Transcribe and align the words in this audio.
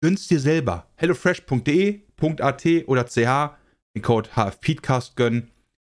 gönn's 0.00 0.28
dir 0.28 0.40
selber. 0.40 0.86
hellofresh.de.at 0.96 2.66
oder 2.86 3.04
ch 3.04 3.16
den 3.94 4.02
Code 4.02 4.30
HFPeedcast 4.34 5.16
gönnen. 5.16 5.50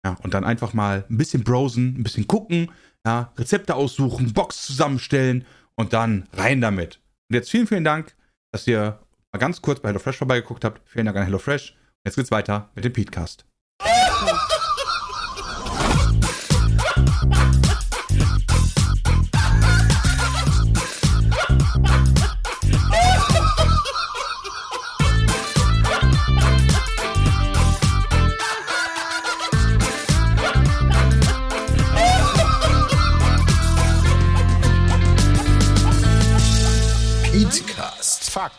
Ja, 0.04 0.16
und 0.22 0.34
dann 0.34 0.44
einfach 0.44 0.72
mal 0.72 1.04
ein 1.10 1.16
bisschen 1.16 1.42
browsen, 1.42 1.96
ein 1.98 2.02
bisschen 2.02 2.28
gucken, 2.28 2.70
ja, 3.04 3.32
Rezepte 3.36 3.74
aussuchen, 3.74 4.32
Box 4.32 4.66
zusammenstellen 4.66 5.44
und 5.74 5.92
dann 5.92 6.28
rein 6.32 6.60
damit. 6.60 7.00
Und 7.28 7.34
jetzt 7.34 7.50
vielen, 7.50 7.66
vielen 7.66 7.84
Dank, 7.84 8.14
dass 8.52 8.66
ihr 8.66 9.00
mal 9.32 9.38
ganz 9.38 9.62
kurz 9.62 9.80
bei 9.80 9.88
HelloFresh 9.88 10.16
vorbeigeguckt 10.16 10.64
habt. 10.64 10.88
Vielen 10.88 11.06
Dank 11.06 11.16
an 11.16 11.24
HelloFresh. 11.24 11.74
Jetzt 12.04 12.16
geht's 12.16 12.30
weiter 12.30 12.70
mit 12.74 12.84
dem 12.84 12.92
Peatcast. 12.92 13.44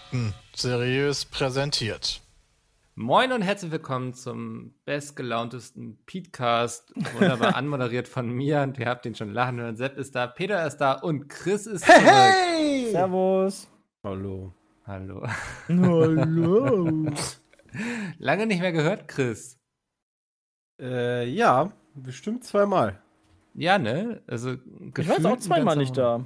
Fakten 0.08 0.34
seriös 0.56 1.26
präsentiert. 1.26 2.22
Moin 2.96 3.34
und 3.34 3.42
herzlich 3.42 3.72
willkommen 3.72 4.14
zum 4.14 4.74
bestgelauntesten 4.86 6.00
Podcast, 6.06 6.94
wunderbar 7.14 7.56
anmoderiert 7.58 8.08
von 8.08 8.30
mir 8.30 8.62
und 8.62 8.78
ihr 8.78 8.86
habt 8.86 9.06
ihn 9.06 9.16
schon 9.16 9.34
lachen 9.34 9.60
hören. 9.60 9.76
Sepp 9.76 9.98
ist 9.98 10.16
da, 10.16 10.28
Peter 10.28 10.66
ist 10.66 10.78
da 10.78 10.94
und 10.94 11.28
Chris 11.28 11.68
ist 11.68 11.86
zurück. 11.86 12.00
Hey! 12.02 12.90
Servus. 12.92 13.68
Hallo. 14.02 14.54
Hallo. 14.86 15.28
Hallo. 15.68 17.12
Lange 18.18 18.46
nicht 18.48 18.62
mehr 18.62 18.72
gehört, 18.72 19.10
Chris. 19.10 19.60
Äh, 20.80 21.28
ja, 21.28 21.74
bestimmt 21.96 22.46
zweimal. 22.46 23.02
Ja, 23.56 23.78
ne? 23.78 24.22
Also 24.26 24.56
Ich 24.98 25.10
war 25.10 25.34
auch 25.34 25.38
zweimal 25.38 25.76
nicht 25.76 25.98
da. 25.98 26.24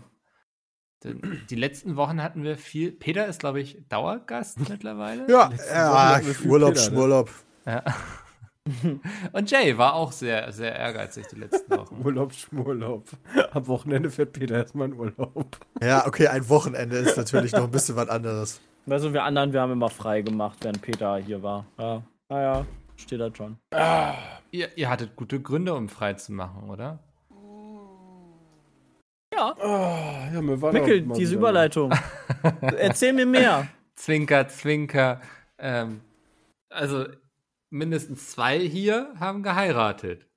Die 1.04 1.56
letzten 1.56 1.96
Wochen 1.96 2.22
hatten 2.22 2.44
wir 2.44 2.58
viel. 2.58 2.92
Peter 2.92 3.26
ist, 3.26 3.40
glaube 3.40 3.60
ich, 3.60 3.84
Dauergast 3.90 4.60
mittlerweile. 4.70 5.30
Ja, 5.30 5.52
ja 5.74 6.22
Urlaub, 6.46 6.74
Peter, 6.74 6.82
ne? 6.82 6.90
Schmurlaub. 6.90 7.30
Ja. 7.66 7.84
Und 9.34 9.50
Jay 9.50 9.76
war 9.78 9.96
auch 9.96 10.12
sehr, 10.12 10.52
sehr 10.52 10.76
ehrgeizig 10.76 11.26
die 11.28 11.38
letzten 11.38 11.72
Wochen. 11.78 12.02
Urlaub, 12.04 12.34
Schmurlaub. 12.34 13.10
Am 13.52 13.68
Wochenende 13.68 14.12
fährt 14.12 14.34
Peter 14.34 14.56
erstmal 14.56 14.90
in 14.90 15.00
Urlaub. 15.00 15.58
Ja, 15.82 16.06
okay, 16.06 16.28
ein 16.28 16.48
Wochenende 16.48 16.98
ist 16.98 17.18
natürlich 17.18 17.54
noch 17.54 17.64
ein 17.64 17.72
bisschen 17.72 17.96
was 17.96 18.10
anderes. 18.10 18.62
Also 18.88 19.14
wir 19.14 19.24
anderen, 19.24 19.54
wir 19.54 19.62
haben 19.62 19.72
immer 19.72 19.90
frei 19.90 20.22
gemacht, 20.22 20.60
während 20.62 20.82
Peter 20.82 21.18
hier 21.18 21.42
war. 21.42 21.66
Ja, 21.80 22.04
naja, 22.30 22.66
steht 22.96 23.20
da 23.20 23.34
schon. 23.34 23.58
Ihr, 24.52 24.78
ihr 24.78 24.90
hattet 24.90 25.16
gute 25.16 25.40
Gründe, 25.40 25.74
um 25.74 25.90
frei 25.90 26.14
zu 26.14 26.32
machen, 26.32 26.70
oder? 26.70 27.00
Ja. 29.42 29.56
Ah, 29.60 30.30
ja, 30.34 30.42
mir 30.42 30.62
war 30.62 30.72
Mickel, 30.72 31.02
diese 31.02 31.36
Überleitung. 31.36 31.92
Erzähl 32.62 33.14
mir 33.14 33.26
mehr. 33.26 33.68
Zwinker, 33.96 34.48
Zwinker. 34.48 35.20
Ähm, 35.58 36.02
also 36.70 37.06
mindestens 37.72 38.32
zwei 38.32 38.60
hier 38.60 39.14
haben 39.20 39.42
geheiratet. 39.42 40.28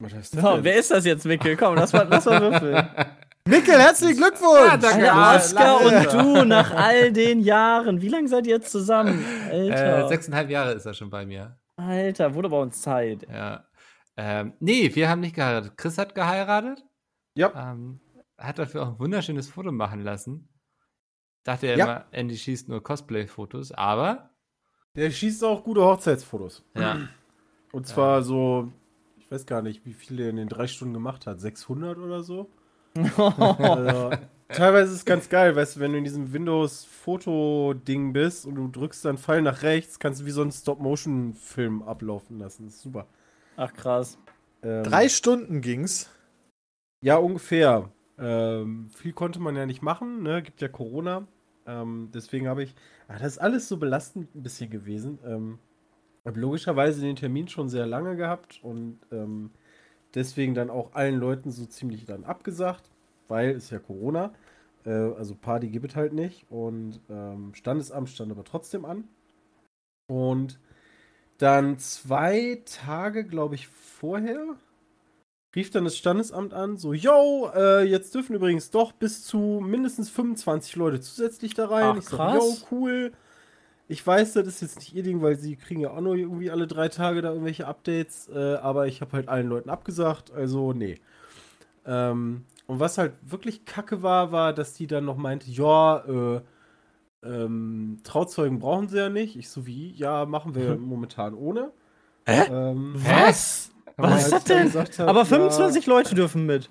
Was 0.00 0.14
heißt 0.14 0.34
das 0.34 0.42
So, 0.42 0.64
wer 0.64 0.76
ist 0.76 0.90
das 0.90 1.04
jetzt, 1.04 1.24
Mickel? 1.24 1.56
Komm, 1.56 1.76
lass 1.76 1.92
mal, 1.92 2.06
lass 2.10 2.24
mal 2.24 2.40
würfeln. 2.40 2.88
Mikkel, 3.48 3.78
herzlichen 3.78 4.16
Glückwunsch! 4.16 4.66
Ja, 4.66 4.76
danke. 4.78 5.12
Alter, 5.12 5.36
Oscar 5.44 5.84
lange. 5.84 6.08
und 6.08 6.12
du 6.14 6.44
nach 6.44 6.74
all 6.74 7.12
den 7.12 7.40
Jahren. 7.40 8.00
Wie 8.00 8.08
lange 8.08 8.26
seid 8.26 8.46
ihr 8.46 8.56
jetzt 8.56 8.72
zusammen? 8.72 9.24
Äh, 9.50 9.70
Alter. 9.70 10.08
sechseinhalb 10.08 10.48
Jahre 10.50 10.72
ist 10.72 10.86
er 10.86 10.94
schon 10.94 11.10
bei 11.10 11.26
mir. 11.26 11.58
Alter, 11.76 12.34
wurde 12.34 12.48
bei 12.48 12.58
uns 12.58 12.80
Zeit. 12.80 13.26
Ja. 13.30 13.68
Ähm, 14.16 14.54
nee, 14.60 14.90
wir 14.94 15.08
haben 15.08 15.20
nicht 15.20 15.34
geheiratet. 15.36 15.76
Chris 15.76 15.98
hat 15.98 16.14
geheiratet. 16.14 16.82
Ja, 17.36 17.72
Ähm, 17.72 18.00
hat 18.38 18.58
dafür 18.58 18.82
auch 18.82 18.88
ein 18.88 18.98
wunderschönes 18.98 19.48
Foto 19.48 19.72
machen 19.72 20.02
lassen. 20.02 20.48
Dachte 21.44 21.66
ja 21.68 21.76
Ja. 21.76 21.84
immer, 21.84 22.04
Andy 22.10 22.36
schießt 22.36 22.68
nur 22.68 22.82
Cosplay-Fotos, 22.82 23.72
aber 23.72 24.30
der 24.96 25.10
schießt 25.10 25.44
auch 25.44 25.64
gute 25.64 25.82
Hochzeitsfotos. 25.82 26.64
ja. 26.74 27.08
Und 27.72 27.86
zwar 27.88 28.22
so, 28.22 28.72
ich 29.16 29.28
weiß 29.30 29.46
gar 29.46 29.60
nicht, 29.60 29.84
wie 29.84 29.94
viel 29.94 30.20
er 30.20 30.30
in 30.30 30.36
den 30.36 30.48
drei 30.48 30.68
Stunden 30.68 30.94
gemacht 30.94 31.26
hat. 31.26 31.40
600 31.40 31.98
oder 31.98 32.22
so? 32.22 32.48
Also, 32.94 34.10
teilweise 34.48 34.92
ist 34.92 34.98
es 34.98 35.04
ganz 35.04 35.28
geil, 35.28 35.56
weißt 35.56 35.74
du, 35.76 35.80
wenn 35.80 35.90
du 35.90 35.98
in 35.98 36.04
diesem 36.04 36.32
Windows-Foto-Ding 36.32 38.12
bist 38.12 38.46
und 38.46 38.54
du 38.54 38.68
drückst 38.68 39.04
dann 39.04 39.18
Pfeil 39.18 39.42
nach 39.42 39.62
rechts, 39.62 39.98
kannst 39.98 40.20
du 40.20 40.26
wie 40.26 40.30
so 40.30 40.42
einen 40.42 40.52
Stop-Motion-Film 40.52 41.82
ablaufen 41.82 42.38
lassen. 42.38 42.66
Das 42.66 42.74
ist 42.76 42.82
super. 42.82 43.08
Ach 43.56 43.72
krass. 43.72 44.18
Ähm, 44.62 44.84
Drei 44.84 45.08
Stunden 45.08 45.60
ging's. 45.60 46.08
Ja, 47.02 47.16
ungefähr. 47.16 47.90
Ähm, 48.18 48.88
viel 48.90 49.12
konnte 49.12 49.40
man 49.40 49.56
ja 49.56 49.66
nicht 49.66 49.82
machen, 49.82 50.22
ne? 50.22 50.42
Gibt 50.42 50.60
ja 50.62 50.68
Corona. 50.68 51.26
Ähm, 51.66 52.10
deswegen 52.14 52.48
habe 52.48 52.62
ich. 52.62 52.74
Ah, 53.08 53.18
das 53.18 53.32
ist 53.34 53.38
alles 53.38 53.68
so 53.68 53.76
belastend 53.78 54.34
ein 54.34 54.42
bisschen 54.42 54.70
gewesen. 54.70 55.18
Ähm, 55.24 55.58
habe 56.24 56.40
logischerweise 56.40 57.00
den 57.02 57.16
Termin 57.16 57.48
schon 57.48 57.68
sehr 57.68 57.86
lange 57.86 58.16
gehabt 58.16 58.60
und 58.62 58.98
ähm, 59.12 59.50
deswegen 60.14 60.54
dann 60.54 60.70
auch 60.70 60.94
allen 60.94 61.16
Leuten 61.18 61.50
so 61.50 61.66
ziemlich 61.66 62.06
dann 62.06 62.24
abgesagt, 62.24 62.90
weil 63.28 63.50
es 63.50 63.70
ja 63.70 63.78
Corona. 63.78 64.32
Äh, 64.86 64.90
also 64.90 65.34
Party 65.34 65.68
gibt 65.68 65.90
es 65.90 65.96
halt 65.96 66.12
nicht. 66.12 66.46
Und 66.50 67.00
ähm, 67.10 67.54
Standesamt 67.54 68.10
stand 68.10 68.32
aber 68.32 68.44
trotzdem 68.44 68.84
an. 68.84 69.04
Und 70.08 70.58
dann 71.38 71.78
zwei 71.78 72.62
Tage, 72.66 73.24
glaube 73.24 73.54
ich, 73.56 73.68
vorher 73.68 74.56
rief 75.54 75.70
dann 75.70 75.84
das 75.84 75.96
Standesamt 75.96 76.52
an, 76.52 76.76
so, 76.76 76.92
yo, 76.92 77.50
äh, 77.54 77.84
jetzt 77.84 78.14
dürfen 78.14 78.34
übrigens 78.34 78.70
doch 78.70 78.92
bis 78.92 79.24
zu 79.24 79.60
mindestens 79.64 80.10
25 80.10 80.76
Leute 80.76 81.00
zusätzlich 81.00 81.54
da 81.54 81.66
rein. 81.66 81.84
Ach, 81.84 81.96
ich 81.96 82.06
krass. 82.06 82.34
yo, 82.36 82.66
cool. 82.70 83.12
Ich 83.86 84.04
weiß, 84.04 84.32
das 84.34 84.46
ist 84.46 84.62
jetzt 84.62 84.76
nicht 84.76 84.94
ihr 84.94 85.02
Ding, 85.02 85.20
weil 85.20 85.36
sie 85.36 85.56
kriegen 85.56 85.80
ja 85.80 85.90
auch 85.90 86.00
nur 86.00 86.16
irgendwie 86.16 86.50
alle 86.50 86.66
drei 86.66 86.88
Tage 86.88 87.20
da 87.20 87.30
irgendwelche 87.30 87.66
Updates, 87.66 88.28
äh, 88.34 88.54
aber 88.54 88.86
ich 88.86 89.00
habe 89.00 89.12
halt 89.12 89.28
allen 89.28 89.48
Leuten 89.48 89.68
abgesagt, 89.68 90.32
also 90.32 90.72
nee. 90.72 91.00
Ähm, 91.86 92.46
und 92.66 92.80
was 92.80 92.96
halt 92.96 93.12
wirklich 93.22 93.66
kacke 93.66 94.02
war, 94.02 94.32
war, 94.32 94.54
dass 94.54 94.72
die 94.72 94.86
dann 94.86 95.04
noch 95.04 95.18
meinte, 95.18 95.50
ja, 95.50 95.98
äh, 95.98 96.40
ähm, 97.22 98.00
Trauzeugen 98.04 98.58
brauchen 98.58 98.88
sie 98.88 98.98
ja 98.98 99.10
nicht. 99.10 99.36
Ich 99.36 99.50
so 99.50 99.66
wie, 99.66 99.92
ja, 99.92 100.24
machen 100.24 100.54
wir 100.54 100.76
momentan 100.76 101.34
ohne. 101.34 101.72
Hä? 102.26 102.44
Ähm, 102.50 102.94
Was? 102.96 103.73
Was 103.96 104.24
ist 104.24 104.32
das 104.32 104.44
denn? 104.44 104.72
hab, 104.72 105.00
Aber 105.00 105.20
ja, 105.20 105.24
25 105.24 105.86
Leute 105.86 106.14
dürfen 106.14 106.46
mit. 106.46 106.68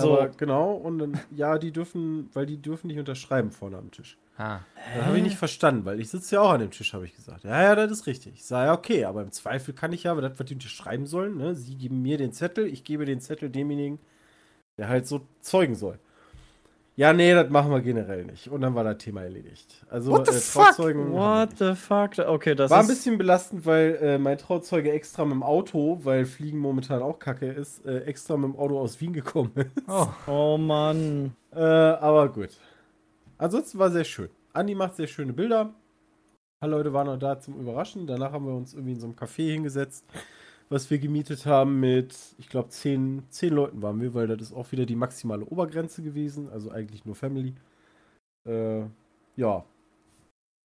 So. 0.00 0.14
Aber 0.14 0.28
genau, 0.28 0.72
und 0.72 0.98
dann, 0.98 1.20
ja, 1.30 1.58
die 1.58 1.72
dürfen, 1.72 2.30
weil 2.32 2.46
die 2.46 2.60
dürfen 2.60 2.86
nicht 2.86 2.98
unterschreiben 2.98 3.50
vorne 3.50 3.76
am 3.76 3.90
Tisch. 3.90 4.16
Ah. 4.38 4.60
Das 4.96 5.06
habe 5.06 5.18
ich 5.18 5.22
nicht 5.22 5.36
verstanden, 5.36 5.84
weil 5.84 6.00
ich 6.00 6.08
sitze 6.08 6.36
ja 6.36 6.40
auch 6.40 6.52
an 6.52 6.60
dem 6.60 6.70
Tisch, 6.70 6.94
habe 6.94 7.04
ich 7.04 7.14
gesagt. 7.14 7.44
Ja, 7.44 7.62
ja, 7.62 7.74
das 7.74 7.90
ist 7.90 8.06
richtig. 8.06 8.34
Ich 8.34 8.46
sage, 8.46 8.68
ja, 8.68 8.72
okay, 8.72 9.04
aber 9.04 9.22
im 9.22 9.32
Zweifel 9.32 9.74
kann 9.74 9.92
ich 9.92 10.04
ja, 10.04 10.12
aber 10.12 10.22
das, 10.22 10.38
was 10.38 10.46
die 10.46 10.54
unterschreiben 10.54 11.06
sollen, 11.06 11.36
ne? 11.36 11.54
Sie 11.54 11.76
geben 11.76 12.00
mir 12.00 12.16
den 12.16 12.32
Zettel, 12.32 12.66
ich 12.66 12.84
gebe 12.84 13.04
den 13.04 13.20
Zettel 13.20 13.50
demjenigen, 13.50 13.98
der 14.78 14.88
halt 14.88 15.06
so 15.06 15.26
zeugen 15.40 15.74
soll. 15.74 15.98
Ja, 16.96 17.12
nee, 17.12 17.32
das 17.32 17.48
machen 17.50 17.70
wir 17.70 17.80
generell 17.80 18.24
nicht. 18.24 18.48
Und 18.48 18.60
dann 18.60 18.74
war 18.74 18.84
das 18.84 18.98
Thema 18.98 19.22
erledigt. 19.22 19.86
Also, 19.88 20.10
What 20.12 20.26
the 20.26 20.34
äh, 20.36 20.38
fuck? 20.38 20.64
Trauzeugen 20.64 21.12
wir 21.12 21.18
What 21.18 21.50
the 21.58 21.74
fuck? 21.74 22.18
Okay, 22.18 22.54
das 22.54 22.70
War 22.70 22.80
ein 22.80 22.88
bisschen 22.88 23.16
belastend, 23.16 23.64
weil 23.64 23.98
äh, 24.02 24.18
mein 24.18 24.36
Trauzeuge 24.36 24.92
extra 24.92 25.24
mit 25.24 25.32
dem 25.32 25.42
Auto, 25.42 26.00
weil 26.02 26.26
Fliegen 26.26 26.58
momentan 26.58 27.00
auch 27.00 27.18
kacke 27.18 27.46
ist, 27.46 27.86
äh, 27.86 28.00
extra 28.00 28.36
mit 28.36 28.52
dem 28.52 28.56
Auto 28.58 28.78
aus 28.78 29.00
Wien 29.00 29.12
gekommen 29.12 29.52
ist. 29.54 29.70
Oh, 29.88 30.08
Oh 30.26 30.58
Mann. 30.58 31.34
Äh, 31.52 31.60
aber 31.60 32.28
gut. 32.28 32.50
Ansonsten 33.38 33.78
war 33.78 33.90
sehr 33.90 34.04
schön. 34.04 34.28
Andi 34.52 34.74
macht 34.74 34.96
sehr 34.96 35.06
schöne 35.06 35.32
Bilder. 35.32 35.62
Ein 35.62 35.72
paar 36.60 36.68
Leute 36.68 36.92
waren 36.92 37.06
noch 37.06 37.18
da 37.18 37.38
zum 37.40 37.58
Überraschen. 37.58 38.06
Danach 38.06 38.32
haben 38.32 38.46
wir 38.46 38.54
uns 38.54 38.74
irgendwie 38.74 38.92
in 38.92 39.00
so 39.00 39.06
einem 39.06 39.16
Café 39.16 39.52
hingesetzt, 39.52 40.04
was 40.70 40.88
wir 40.88 40.98
gemietet 40.98 41.46
haben 41.46 41.80
mit, 41.80 42.14
ich 42.38 42.48
glaube, 42.48 42.68
zehn, 42.70 43.24
zehn 43.28 43.52
Leuten 43.52 43.82
waren 43.82 44.00
wir, 44.00 44.14
weil 44.14 44.28
das 44.28 44.40
ist 44.40 44.52
auch 44.52 44.70
wieder 44.70 44.86
die 44.86 44.94
maximale 44.94 45.44
Obergrenze 45.44 46.00
gewesen. 46.02 46.48
Also 46.48 46.70
eigentlich 46.70 47.04
nur 47.04 47.16
Family. 47.16 47.54
Äh, 48.46 48.82
ja. 49.36 49.64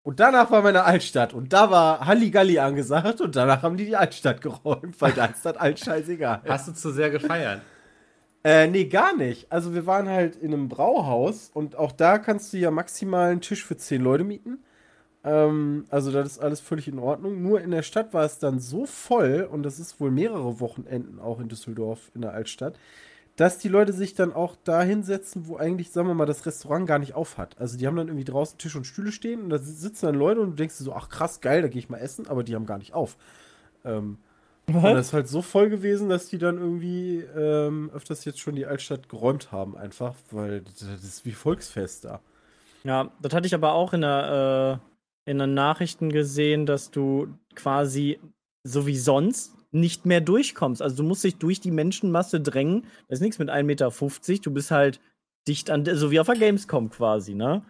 Und 0.04 0.20
danach 0.20 0.52
war 0.52 0.62
meine 0.62 0.84
Altstadt. 0.84 1.34
Und 1.34 1.52
da 1.54 1.72
war 1.72 2.06
Halligalli 2.06 2.60
angesagt. 2.60 3.20
Und 3.20 3.36
danach 3.36 3.64
haben 3.64 3.78
die 3.78 3.86
die 3.86 3.96
Altstadt 3.96 4.42
geräumt, 4.42 5.02
weil 5.02 5.12
da 5.14 5.26
ist 5.26 5.44
das 5.44 5.58
alt 5.58 5.80
scheißegal. 5.80 6.44
hast 6.48 6.68
du 6.68 6.74
zu 6.74 6.92
sehr 6.92 7.10
gefeiert? 7.10 7.62
Äh, 8.44 8.68
nee, 8.68 8.86
gar 8.86 9.16
nicht. 9.16 9.52
Also 9.52 9.74
wir 9.74 9.88
waren 9.88 10.08
halt 10.08 10.36
in 10.36 10.54
einem 10.54 10.70
Brauhaus 10.70 11.50
und 11.52 11.76
auch 11.76 11.92
da 11.92 12.20
kannst 12.20 12.54
du 12.54 12.58
ja 12.58 12.70
maximal 12.70 13.32
einen 13.32 13.42
Tisch 13.42 13.66
für 13.66 13.76
zehn 13.76 14.04
Leute 14.04 14.24
mieten. 14.24 14.64
Ähm, 15.26 15.86
also 15.90 16.12
das 16.12 16.28
ist 16.28 16.40
alles 16.40 16.62
völlig 16.62 16.88
in 16.88 17.00
Ordnung. 17.00 17.42
Nur 17.42 17.60
in 17.60 17.72
der 17.72 17.82
Stadt 17.82 18.14
war 18.14 18.24
es 18.24 18.38
dann 18.38 18.60
so 18.60 18.86
voll 18.86 19.50
und 19.52 19.64
das 19.64 19.80
ist 19.80 20.00
wohl 20.00 20.12
mehrere 20.12 20.60
Wochenenden 20.60 21.20
auch 21.20 21.40
in 21.40 21.50
Düsseldorf 21.50 22.12
in 22.14 22.22
der 22.22 22.34
Altstadt, 22.34 22.78
dass 23.36 23.58
die 23.58 23.68
Leute 23.68 23.92
sich 23.92 24.14
dann 24.14 24.32
auch 24.32 24.56
da 24.64 24.84
hinsetzen, 24.84 25.48
wo 25.48 25.58
eigentlich, 25.58 25.92
sagen 25.92 26.08
wir 26.08 26.14
mal, 26.14 26.28
das 26.28 26.46
Restaurant 26.46 26.88
gar 26.88 27.00
nicht 27.00 27.16
auf 27.16 27.38
hat. 27.38 27.60
Also 27.60 27.78
die 27.78 27.88
haben 27.88 27.98
dann 27.98 28.08
irgendwie 28.08 28.24
draußen 28.24 28.60
Tisch 28.60 28.76
und 28.76 28.86
Stühle 28.86 29.12
stehen 29.12 29.42
und 29.42 29.50
da 29.50 29.58
sitzen 29.58 30.06
dann 30.06 30.16
Leute 30.16 30.42
und 30.42 30.52
du 30.52 30.56
denkst 30.56 30.78
dir 30.78 30.84
so, 30.84 30.94
ach 30.94 31.10
krass, 31.10 31.42
geil, 31.42 31.64
da 31.64 31.68
gehe 31.68 31.80
ich 31.80 31.90
mal 31.90 31.98
essen, 31.98 32.28
aber 32.28 32.44
die 32.44 32.56
haben 32.56 32.68
gar 32.68 32.78
nicht 32.78 32.94
auf. 32.94 33.18
Ähm, 33.84 34.20
und 34.68 34.84
das 34.84 35.08
ist 35.08 35.14
halt 35.14 35.28
so 35.28 35.42
voll 35.42 35.70
gewesen, 35.70 36.10
dass 36.10 36.28
die 36.28 36.38
dann 36.38 36.58
irgendwie 36.58 37.20
ähm, 37.36 37.92
öfters 37.94 38.26
jetzt 38.26 38.40
schon 38.40 38.56
die 38.56 38.66
Altstadt 38.66 39.10
geräumt 39.10 39.52
haben, 39.52 39.78
einfach, 39.78 40.16
weil 40.32 40.62
das 40.62 40.82
ist 40.82 41.26
wie 41.26 41.34
Volksfest 41.34 42.06
da. 42.06 42.20
Ja, 42.84 43.12
das 43.22 43.34
hatte 43.34 43.48
ich 43.48 43.54
aber 43.54 43.74
auch 43.74 43.94
in 43.94 44.02
der, 44.02 44.80
äh, 44.82 44.95
in 45.26 45.40
den 45.40 45.54
Nachrichten 45.54 46.10
gesehen, 46.10 46.66
dass 46.66 46.92
du 46.92 47.28
quasi 47.56 48.20
so 48.64 48.86
wie 48.88 48.98
sonst 48.98 49.56
nicht 49.72 50.06
mehr 50.06 50.22
durchkommst. 50.22 50.82
Also 50.82 50.98
du 50.98 51.04
musst 51.04 51.24
dich 51.24 51.38
durch 51.38 51.60
die 51.60 51.72
Menschenmasse 51.72 52.40
drängen. 52.40 52.84
Das 53.08 53.20
ist 53.20 53.22
nichts 53.22 53.40
mit 53.40 53.50
1,50 53.50 53.64
Meter. 53.64 53.92
Du 54.42 54.52
bist 54.52 54.72
halt 54.72 55.00
dicht 55.48 55.70
an, 55.70 55.86
so 55.86 56.12
wie 56.12 56.20
auf 56.20 56.28
der 56.28 56.38
Gamescom 56.38 56.90
quasi, 56.90 57.36
ne? 57.36 57.64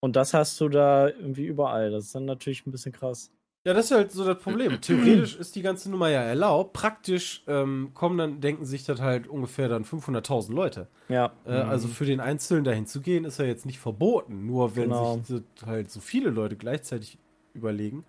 Und 0.00 0.16
das 0.16 0.34
hast 0.34 0.60
du 0.60 0.68
da 0.68 1.08
irgendwie 1.08 1.46
überall. 1.46 1.90
Das 1.92 2.06
ist 2.06 2.14
dann 2.14 2.24
natürlich 2.24 2.66
ein 2.66 2.72
bisschen 2.72 2.92
krass. 2.92 3.30
Ja, 3.64 3.74
das 3.74 3.86
ist 3.86 3.90
halt 3.92 4.10
so 4.10 4.24
das 4.24 4.42
Problem. 4.42 4.72
Theoretisch 4.80 5.36
ist 5.36 5.54
die 5.54 5.62
ganze 5.62 5.90
Nummer 5.90 6.08
ja 6.08 6.20
erlaubt. 6.22 6.72
Praktisch 6.72 7.44
ähm, 7.46 7.90
kommen 7.94 8.18
dann, 8.18 8.40
denken 8.40 8.64
sich 8.64 8.84
das 8.84 9.00
halt 9.00 9.28
ungefähr 9.28 9.68
dann 9.68 9.84
500.000 9.84 10.52
Leute. 10.52 10.88
Ja. 11.08 11.32
Äh, 11.46 11.50
Also 11.60 11.86
für 11.88 12.04
den 12.04 12.18
Einzelnen 12.20 12.64
dahin 12.64 12.86
zu 12.86 13.00
gehen, 13.00 13.24
ist 13.24 13.38
ja 13.38 13.44
jetzt 13.44 13.64
nicht 13.66 13.78
verboten. 13.78 14.46
Nur 14.46 14.74
wenn 14.74 14.84
Genau. 14.90 15.18
sich 15.20 15.42
halt 15.64 15.90
so 15.90 16.00
viele 16.00 16.30
Leute 16.30 16.56
gleichzeitig 16.56 17.18
überlegen, 17.54 18.04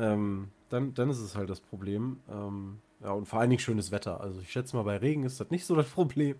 ähm, 0.00 0.48
dann, 0.68 0.94
dann 0.94 1.10
ist 1.10 1.20
es 1.20 1.36
halt 1.36 1.48
das 1.48 1.60
Problem. 1.60 2.18
Ähm, 2.28 2.78
ja, 3.04 3.12
und 3.12 3.26
vor 3.26 3.38
allen 3.40 3.50
Dingen 3.50 3.60
schönes 3.60 3.92
Wetter. 3.92 4.20
Also 4.20 4.40
ich 4.40 4.50
schätze 4.50 4.74
mal, 4.74 4.82
bei 4.82 4.96
Regen 4.96 5.22
ist 5.24 5.38
das 5.38 5.50
nicht 5.50 5.64
so 5.64 5.76
das 5.76 5.86
Problem. 5.88 6.36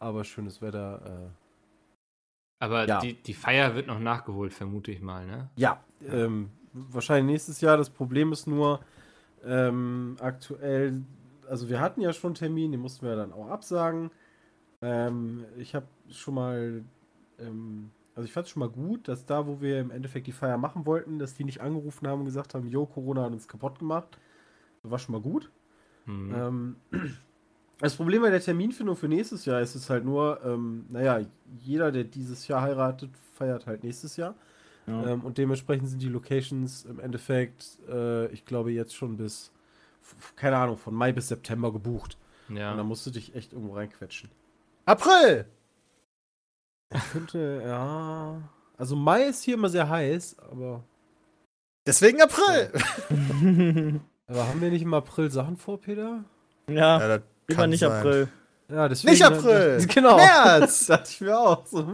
Aber 0.00 0.24
schönes 0.24 0.60
Wetter, 0.60 1.00
äh, 1.30 2.64
Aber 2.64 2.88
Ja. 2.88 2.98
die, 2.98 3.14
die 3.14 3.34
Feier 3.34 3.74
wird 3.76 3.86
noch 3.86 4.00
nachgeholt, 4.00 4.52
vermute 4.54 4.90
ich 4.90 5.00
mal, 5.00 5.24
ne? 5.26 5.50
Ja, 5.56 5.82
ähm, 6.10 6.50
wahrscheinlich 6.74 7.32
nächstes 7.32 7.60
Jahr. 7.60 7.76
Das 7.76 7.90
Problem 7.90 8.32
ist 8.32 8.46
nur, 8.46 8.80
ähm, 9.44 10.16
aktuell, 10.20 11.02
also 11.48 11.68
wir 11.68 11.80
hatten 11.80 12.00
ja 12.00 12.12
schon 12.12 12.28
einen 12.28 12.34
Termin, 12.34 12.72
den 12.72 12.80
mussten 12.80 13.06
wir 13.06 13.16
dann 13.16 13.32
auch 13.32 13.48
absagen. 13.48 14.10
Ähm, 14.82 15.44
ich 15.56 15.74
habe 15.74 15.86
schon 16.10 16.34
mal, 16.34 16.82
ähm, 17.38 17.90
also 18.14 18.26
ich 18.26 18.32
fand 18.32 18.46
es 18.46 18.52
schon 18.52 18.60
mal 18.60 18.68
gut, 18.68 19.08
dass 19.08 19.24
da, 19.24 19.46
wo 19.46 19.60
wir 19.60 19.80
im 19.80 19.90
Endeffekt 19.90 20.26
die 20.26 20.32
Feier 20.32 20.58
machen 20.58 20.86
wollten, 20.86 21.18
dass 21.18 21.34
die 21.34 21.44
nicht 21.44 21.60
angerufen 21.60 22.06
haben 22.06 22.20
und 22.20 22.26
gesagt 22.26 22.54
haben, 22.54 22.68
jo, 22.68 22.86
Corona 22.86 23.24
hat 23.24 23.32
uns 23.32 23.48
kaputt 23.48 23.78
gemacht. 23.78 24.18
Das 24.82 24.90
war 24.90 24.98
schon 24.98 25.12
mal 25.12 25.20
gut. 25.20 25.50
Hm. 26.04 26.34
Ähm, 26.34 26.76
das 27.80 27.96
Problem 27.96 28.22
bei 28.22 28.30
der 28.30 28.40
Terminfindung 28.40 28.96
für 28.96 29.08
nächstes 29.08 29.44
Jahr 29.44 29.60
ist 29.60 29.74
es 29.74 29.90
halt 29.90 30.04
nur, 30.04 30.40
ähm, 30.44 30.86
naja, 30.88 31.20
jeder, 31.60 31.90
der 31.90 32.04
dieses 32.04 32.46
Jahr 32.46 32.62
heiratet, 32.62 33.10
feiert 33.34 33.66
halt 33.66 33.82
nächstes 33.82 34.16
Jahr. 34.16 34.34
Ja. 34.86 35.06
Ähm, 35.06 35.20
und 35.22 35.38
dementsprechend 35.38 35.88
sind 35.88 36.02
die 36.02 36.08
Locations 36.08 36.84
im 36.84 37.00
Endeffekt, 37.00 37.78
äh, 37.88 38.26
ich 38.28 38.44
glaube, 38.44 38.72
jetzt 38.72 38.94
schon 38.94 39.16
bis, 39.16 39.50
keine 40.36 40.56
Ahnung, 40.56 40.76
von 40.76 40.94
Mai 40.94 41.12
bis 41.12 41.28
September 41.28 41.72
gebucht. 41.72 42.18
Und 42.48 42.56
ja. 42.56 42.74
da 42.76 42.82
musst 42.82 43.06
du 43.06 43.10
dich 43.10 43.34
echt 43.34 43.52
irgendwo 43.52 43.74
reinquetschen. 43.74 44.30
April! 44.84 45.46
Könnte, 47.12 47.62
ja. 47.66 48.40
Also 48.76 48.96
Mai 48.96 49.24
ist 49.24 49.42
hier 49.42 49.54
immer 49.54 49.68
sehr 49.68 49.88
heiß, 49.88 50.36
aber. 50.50 50.84
Deswegen 51.86 52.20
April! 52.22 52.72
Aber 54.26 54.48
haben 54.48 54.60
wir 54.62 54.70
nicht 54.70 54.82
im 54.82 54.94
April 54.94 55.30
Sachen 55.30 55.58
vor, 55.58 55.78
Peter? 55.78 56.24
ja, 56.66 57.16
Ja, 57.16 57.18
kann 57.48 57.70
nicht 57.70 57.80
sein. 57.80 57.92
April. 57.92 58.28
Ja, 58.70 58.88
deswegen. 58.88 59.12
Nicht 59.12 59.22
April! 59.22 59.86
Genau. 59.94 60.16
März! 60.16 60.86
dachte 60.88 61.10
ich 61.10 61.20
mir 61.20 61.38
auch. 61.38 61.66
So, 61.66 61.92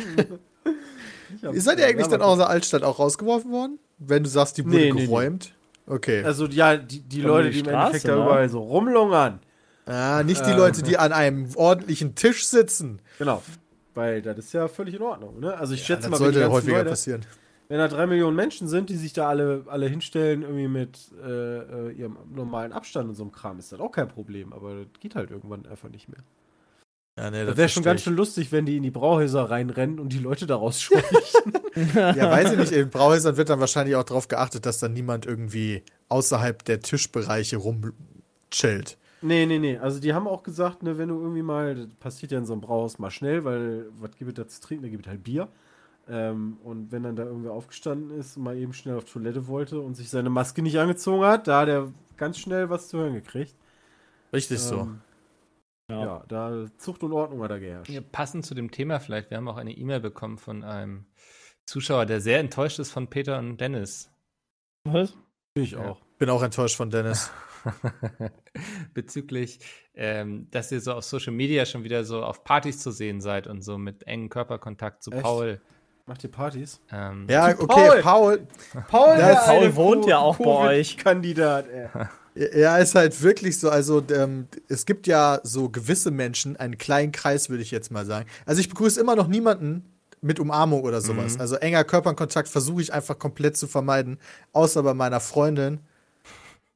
Ist 1.52 1.64
seid 1.64 1.78
ihr 1.78 1.86
eigentlich 1.86 2.06
Ja, 2.06 2.12
dann 2.12 2.22
aus 2.22 2.38
der 2.38 2.48
Altstadt 2.48 2.82
auch 2.82 2.98
rausgeworfen 2.98 3.50
worden? 3.50 3.78
Wenn 3.98 4.22
du 4.22 4.28
sagst, 4.30 4.58
die 4.58 4.64
wurde 4.64 4.76
Nee, 4.76 4.92
nee, 4.92 5.00
nee. 5.00 5.06
geräumt? 5.06 5.54
Okay. 5.86 6.22
Also, 6.24 6.46
ja, 6.46 6.76
die, 6.76 7.00
die 7.00 7.20
Leute, 7.20 7.48
die 7.50 7.54
die 7.54 7.58
im 7.60 7.66
Straße, 7.66 7.86
Endeffekt 7.86 8.08
da 8.08 8.16
ne? 8.16 8.22
überall 8.24 8.48
so 8.48 8.60
rumlungern. 8.60 9.40
ah, 9.86 10.22
nicht 10.22 10.44
die 10.46 10.50
äh, 10.50 10.56
Leute, 10.56 10.82
die 10.82 10.96
an 10.98 11.12
einem 11.12 11.48
ordentlichen 11.56 12.14
Tisch 12.14 12.46
sitzen. 12.46 13.00
Genau. 13.18 13.42
Weil 13.94 14.22
das 14.22 14.38
ist 14.38 14.52
ja 14.52 14.68
völlig 14.68 14.94
in 14.94 15.02
Ordnung. 15.02 15.40
Ne? 15.40 15.56
Also, 15.56 15.74
ich 15.74 15.84
schätze 15.84 16.02
das 16.02 16.10
mal, 16.10 16.16
sollte 16.18 16.48
häufiger 16.50 16.78
Leute, 16.78 16.90
passieren. 16.90 17.22
wenn 17.68 17.78
da 17.78 17.88
drei 17.88 18.06
Millionen 18.06 18.36
Menschen 18.36 18.68
sind, 18.68 18.88
die 18.88 18.96
sich 18.96 19.12
da 19.12 19.28
alle, 19.28 19.64
alle 19.66 19.88
hinstellen, 19.88 20.42
irgendwie 20.42 20.68
mit 20.68 20.98
äh, 21.24 21.28
äh, 21.88 21.90
ihrem 21.92 22.16
normalen 22.32 22.72
Abstand 22.72 23.08
und 23.08 23.16
so 23.16 23.24
einem 23.24 23.32
Kram, 23.32 23.58
ist 23.58 23.72
das 23.72 23.80
auch 23.80 23.90
kein 23.92 24.08
Problem. 24.08 24.52
Aber 24.52 24.74
das 24.76 25.00
geht 25.00 25.16
halt 25.16 25.30
irgendwann 25.32 25.66
einfach 25.66 25.88
nicht 25.88 26.08
mehr. 26.08 26.20
Ja, 27.18 27.30
nee, 27.30 27.44
Das 27.44 27.56
wäre 27.56 27.68
schon 27.68 27.82
ganz 27.82 28.02
schön 28.02 28.16
lustig, 28.16 28.50
wenn 28.52 28.64
die 28.66 28.76
in 28.76 28.82
die 28.82 28.90
Brauhäuser 28.90 29.50
reinrennen 29.50 29.98
und 29.98 30.12
die 30.12 30.18
Leute 30.18 30.46
daraus 30.46 30.80
scheuchen. 30.80 31.04
Ja, 31.94 32.30
weiß 32.30 32.52
ich 32.52 32.58
nicht. 32.58 32.72
In 32.72 32.90
Brauhäusern 32.90 33.36
wird 33.36 33.48
dann 33.48 33.60
wahrscheinlich 33.60 33.94
auch 33.94 34.02
darauf 34.02 34.26
geachtet, 34.26 34.66
dass 34.66 34.78
dann 34.80 34.92
niemand 34.92 35.24
irgendwie 35.24 35.84
außerhalb 36.08 36.64
der 36.64 36.80
Tischbereiche 36.80 37.58
rumchillt. 37.58 38.98
nee, 39.22 39.46
nee, 39.46 39.58
nee. 39.58 39.78
Also 39.78 40.00
die 40.00 40.12
haben 40.12 40.26
auch 40.26 40.42
gesagt, 40.42 40.82
ne, 40.82 40.98
wenn 40.98 41.08
du 41.08 41.20
irgendwie 41.20 41.42
mal, 41.42 41.74
das 41.76 41.86
passiert 42.00 42.32
ja 42.32 42.38
in 42.38 42.44
so 42.44 42.54
einem 42.54 42.60
Brauhaus 42.60 42.98
mal 42.98 43.10
schnell, 43.10 43.44
weil 43.44 43.86
was 44.00 44.10
gibt 44.16 44.30
es 44.30 44.34
da 44.34 44.48
zu 44.48 44.60
trinken? 44.60 44.82
Da 44.84 44.88
gibt 44.90 45.06
es 45.06 45.10
halt 45.10 45.22
Bier. 45.22 45.48
Ähm, 46.08 46.56
und 46.64 46.90
wenn 46.90 47.04
dann 47.04 47.14
da 47.14 47.22
irgendwer 47.22 47.52
aufgestanden 47.52 48.18
ist 48.18 48.36
und 48.36 48.42
mal 48.42 48.56
eben 48.56 48.72
schnell 48.72 48.96
auf 48.96 49.04
Toilette 49.04 49.46
wollte 49.46 49.78
und 49.80 49.94
sich 49.94 50.10
seine 50.10 50.28
Maske 50.28 50.62
nicht 50.62 50.78
angezogen 50.78 51.24
hat, 51.24 51.46
da 51.46 51.60
hat 51.60 51.68
er 51.68 51.92
ganz 52.16 52.38
schnell 52.38 52.68
was 52.68 52.88
zu 52.88 52.98
hören 52.98 53.14
gekriegt. 53.14 53.54
Richtig 54.32 54.58
so. 54.58 54.88
Ja. 55.90 56.04
ja. 56.04 56.24
da 56.28 56.66
Zucht 56.78 57.02
und 57.02 57.12
Ordnung 57.12 57.42
hat 57.42 57.50
er 57.50 57.60
geherrscht. 57.60 57.90
Ja, 57.90 58.00
passend 58.00 58.46
zu 58.46 58.54
dem 58.54 58.70
Thema 58.70 59.00
vielleicht, 59.00 59.30
wir 59.30 59.36
haben 59.36 59.48
auch 59.48 59.56
eine 59.56 59.72
E-Mail 59.72 60.00
bekommen 60.00 60.38
von 60.38 60.62
einem 60.64 61.06
Zuschauer, 61.66 62.06
der 62.06 62.20
sehr 62.20 62.38
enttäuscht 62.40 62.78
ist 62.78 62.90
von 62.90 63.08
Peter 63.08 63.38
und 63.38 63.60
Dennis. 63.60 64.10
Was? 64.84 65.14
Bin 65.54 65.64
ich 65.64 65.72
Ja. 65.72 65.80
auch. 65.90 66.00
Bin 66.18 66.30
auch 66.30 66.42
enttäuscht 66.42 66.76
von 66.76 66.90
Dennis. 66.90 67.30
Bezüglich, 68.94 69.60
ähm, 69.94 70.48
dass 70.50 70.72
ihr 70.72 70.80
so 70.80 70.94
auf 70.94 71.04
Social 71.04 71.32
Media 71.32 71.66
schon 71.66 71.84
wieder 71.84 72.04
so 72.04 72.22
auf 72.22 72.44
Partys 72.44 72.78
zu 72.80 72.90
sehen 72.90 73.20
seid 73.20 73.46
und 73.46 73.62
so 73.62 73.78
mit 73.78 74.06
engen 74.06 74.28
Körperkontakt 74.28 75.02
zu 75.02 75.10
Echt? 75.12 75.22
Paul. 75.22 75.60
Macht 76.06 76.24
ihr 76.24 76.30
Partys? 76.30 76.80
Ähm, 76.90 77.26
Ja, 77.30 77.48
okay, 77.50 77.66
Paul. 77.66 78.00
Paul. 78.02 78.46
Paul, 78.88 79.16
Paul 79.18 79.76
wohnt 79.76 80.06
ja 80.06 80.16
Co- 80.16 80.22
auch 80.22 80.38
bei 80.38 80.78
euch. 80.78 80.96
Kandidat, 80.96 81.68
ey. 81.68 81.88
Ja, 82.54 82.78
ist 82.78 82.94
halt 82.94 83.20
wirklich 83.22 83.58
so. 83.58 83.68
Also, 83.68 84.02
ähm, 84.12 84.46
es 84.68 84.86
gibt 84.86 85.06
ja 85.06 85.40
so 85.42 85.68
gewisse 85.68 86.10
Menschen, 86.10 86.56
einen 86.56 86.78
kleinen 86.78 87.12
Kreis, 87.12 87.50
würde 87.50 87.62
ich 87.62 87.70
jetzt 87.70 87.90
mal 87.90 88.06
sagen. 88.06 88.26
Also, 88.46 88.60
ich 88.60 88.68
begrüße 88.68 88.98
immer 88.98 89.14
noch 89.14 89.28
niemanden 89.28 89.84
mit 90.22 90.40
Umarmung 90.40 90.82
oder 90.82 91.02
sowas. 91.02 91.34
Mhm. 91.34 91.40
Also, 91.40 91.56
enger 91.56 91.84
Körperkontakt 91.84 92.48
versuche 92.48 92.80
ich 92.80 92.92
einfach 92.94 93.18
komplett 93.18 93.58
zu 93.58 93.66
vermeiden. 93.66 94.18
Außer 94.52 94.82
bei 94.82 94.94
meiner 94.94 95.20
Freundin 95.20 95.80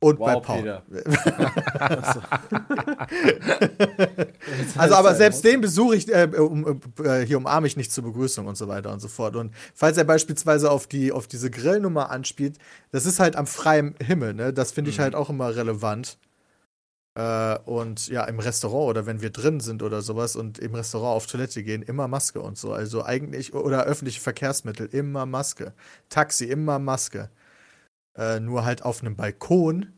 und 0.04 0.18
bei 0.18 0.36
Paul. 0.36 0.62
Peter. 0.62 0.82
Also, 4.76 4.94
aber 4.96 5.14
selbst 5.14 5.44
den 5.44 5.60
besuche 5.60 5.96
ich, 5.96 6.08
äh, 6.12 6.28
um, 6.36 6.80
äh, 7.02 7.20
hier 7.26 7.38
umarme 7.38 7.66
ich 7.66 7.76
nicht 7.76 7.92
zur 7.92 8.04
Begrüßung 8.04 8.46
und 8.46 8.56
so 8.56 8.68
weiter 8.68 8.92
und 8.92 9.00
so 9.00 9.08
fort. 9.08 9.36
Und 9.36 9.54
falls 9.74 9.96
er 9.96 10.04
beispielsweise 10.04 10.70
auf, 10.70 10.86
die, 10.86 11.12
auf 11.12 11.26
diese 11.26 11.50
Grillnummer 11.50 12.10
anspielt, 12.10 12.58
das 12.92 13.06
ist 13.06 13.20
halt 13.20 13.36
am 13.36 13.46
freien 13.46 13.94
Himmel, 14.02 14.34
ne? 14.34 14.52
Das 14.52 14.72
finde 14.72 14.90
ich 14.90 14.98
Mhm. 14.98 15.02
halt 15.02 15.14
auch 15.14 15.30
immer 15.30 15.54
relevant. 15.56 16.18
Äh, 17.16 17.58
und 17.64 18.08
ja, 18.08 18.24
im 18.24 18.40
Restaurant 18.40 18.90
oder 18.90 19.06
wenn 19.06 19.22
wir 19.22 19.30
drin 19.30 19.60
sind 19.60 19.82
oder 19.82 20.02
sowas 20.02 20.34
und 20.36 20.58
im 20.58 20.74
Restaurant 20.74 21.16
auf 21.16 21.26
Toilette 21.26 21.62
gehen, 21.62 21.82
immer 21.82 22.08
Maske 22.08 22.40
und 22.40 22.58
so. 22.58 22.72
Also 22.72 23.04
eigentlich, 23.04 23.54
oder 23.54 23.84
öffentliche 23.84 24.20
Verkehrsmittel, 24.20 24.88
immer 24.92 25.24
Maske. 25.26 25.72
Taxi, 26.08 26.44
immer 26.46 26.78
Maske. 26.80 27.30
Äh, 28.16 28.40
nur 28.40 28.64
halt 28.64 28.82
auf 28.82 29.00
einem 29.00 29.16
Balkon 29.16 29.92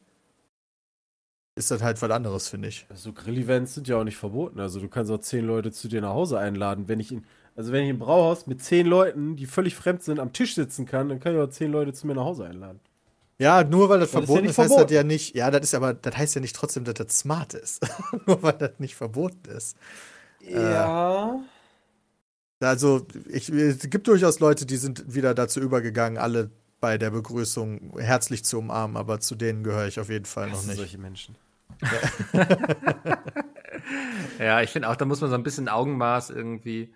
ist 1.54 1.70
das 1.70 1.82
halt 1.82 2.00
was 2.02 2.10
anderes, 2.10 2.48
finde 2.48 2.68
ich. 2.68 2.86
Also 2.90 3.12
Grill-Events 3.12 3.74
sind 3.74 3.88
ja 3.88 3.96
auch 3.96 4.04
nicht 4.04 4.16
verboten. 4.18 4.60
Also 4.60 4.78
du 4.78 4.88
kannst 4.88 5.10
auch 5.10 5.18
zehn 5.18 5.44
Leute 5.46 5.72
zu 5.72 5.88
dir 5.88 6.02
nach 6.02 6.12
Hause 6.12 6.38
einladen. 6.38 6.86
Wenn 6.86 7.00
ich 7.00 7.12
in, 7.12 7.24
also 7.56 7.72
wenn 7.72 7.84
ich 7.84 7.90
im 7.90 7.98
Brauhaus 7.98 8.46
mit 8.46 8.62
zehn 8.62 8.86
Leuten, 8.86 9.36
die 9.36 9.46
völlig 9.46 9.74
fremd 9.74 10.02
sind, 10.02 10.20
am 10.20 10.32
Tisch 10.34 10.54
sitzen 10.54 10.84
kann, 10.84 11.08
dann 11.08 11.18
kann 11.18 11.34
ich 11.34 11.40
auch 11.40 11.48
zehn 11.48 11.72
Leute 11.72 11.94
zu 11.94 12.06
mir 12.06 12.14
nach 12.14 12.24
Hause 12.24 12.44
einladen. 12.44 12.80
Ja, 13.38 13.64
nur 13.64 13.88
weil 13.88 14.00
das, 14.00 14.10
Das 14.12 14.22
ist 14.22 14.28
ja 14.28 14.34
verboten 14.34 14.48
ist, 14.48 14.58
heißt 14.58 14.68
verboten. 14.68 14.82
das 14.88 14.94
ja 14.94 15.02
nicht, 15.02 15.34
ja, 15.34 15.50
das 15.50 15.62
ist 15.62 15.74
aber, 15.74 15.94
das 15.94 16.16
heißt 16.16 16.34
ja 16.34 16.40
nicht 16.40 16.56
trotzdem, 16.56 16.84
dass 16.84 16.94
das 16.94 17.18
smart 17.18 17.54
ist. 17.54 17.86
nur 18.26 18.42
weil 18.42 18.54
das 18.54 18.72
nicht 18.78 18.94
verboten 18.94 19.50
ist. 19.50 19.76
Ja. 20.40 21.40
Also, 22.60 23.06
ich, 23.28 23.50
es 23.50 23.90
gibt 23.90 24.08
durchaus 24.08 24.40
Leute, 24.40 24.64
die 24.64 24.76
sind 24.76 25.14
wieder 25.14 25.34
dazu 25.34 25.60
übergegangen, 25.60 26.18
alle 26.18 26.50
bei 26.80 26.98
der 26.98 27.10
Begrüßung 27.10 27.98
herzlich 27.98 28.44
zu 28.44 28.58
umarmen, 28.58 28.96
aber 28.96 29.20
zu 29.20 29.34
denen 29.34 29.64
gehöre 29.64 29.86
ich 29.86 29.98
auf 30.00 30.08
jeden 30.10 30.24
Fall 30.26 30.48
noch 30.48 30.56
Das 30.56 30.66
nicht. 30.66 30.76
solche 30.76 30.98
Menschen. 30.98 31.36
Ja, 34.38 34.60
ich 34.62 34.70
finde 34.70 34.88
auch, 34.88 34.96
da 34.96 35.04
muss 35.04 35.20
man 35.20 35.30
so 35.30 35.36
ein 35.36 35.42
bisschen 35.42 35.68
Augenmaß 35.68 36.30
irgendwie 36.30 36.94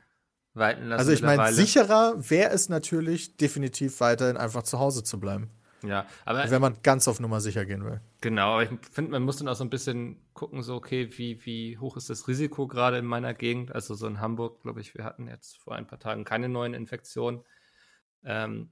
walten 0.55 0.87
lassen. 0.87 0.99
Also, 1.01 1.13
ich 1.13 1.23
meine, 1.23 1.53
sicherer 1.53 2.15
wäre 2.29 2.51
es 2.51 2.69
natürlich, 2.69 3.37
definitiv 3.37 4.01
weiterhin 4.01 4.37
einfach 4.37 4.63
zu 4.63 4.79
Hause 4.79 5.05
zu 5.05 5.21
bleiben, 5.21 5.51
Ja, 5.83 6.07
aber 6.25 6.51
wenn 6.51 6.61
man 6.61 6.77
ganz 6.83 7.07
auf 7.09 7.21
Nummer 7.21 7.41
sicher 7.41 7.65
gehen 7.65 7.85
will. 7.85 8.01
Genau, 8.21 8.55
aber 8.55 8.65
ich 8.65 8.71
finde, 8.91 9.13
man 9.13 9.23
muss 9.23 9.37
dann 9.39 9.49
auch 9.49 9.55
so 9.55 9.65
ein 9.65 9.71
bisschen 9.71 10.17
gucken, 10.35 10.63
so, 10.63 10.75
okay, 10.75 11.09
wie, 11.17 11.45
wie 11.47 11.79
hoch 11.79 11.97
ist 11.97 12.11
das 12.11 12.29
Risiko 12.29 12.67
gerade 12.67 12.99
in 12.99 13.07
meiner 13.07 13.35
Gegend? 13.35 13.75
Also 13.75 13.95
so 13.95 14.07
in 14.07 14.21
Hamburg, 14.21 14.63
glaube 14.63 14.81
ich, 14.81 14.95
wir 14.95 15.05
hatten 15.05 15.29
jetzt 15.29 15.59
vor 15.59 15.75
ein 15.75 15.87
paar 15.87 16.01
Tagen 16.01 16.25
keine 16.25 16.49
neuen 16.49 16.75
Infektionen. 16.75 17.41
Ähm, 18.25 18.71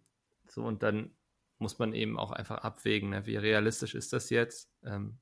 so, 0.58 0.64
und 0.66 0.82
dann 0.82 1.10
muss 1.58 1.78
man 1.78 1.92
eben 1.92 2.18
auch 2.18 2.30
einfach 2.30 2.58
abwägen, 2.58 3.10
ne? 3.10 3.26
wie 3.26 3.36
realistisch 3.36 3.94
ist 3.94 4.12
das 4.12 4.30
jetzt? 4.30 4.68
Ähm, 4.84 5.18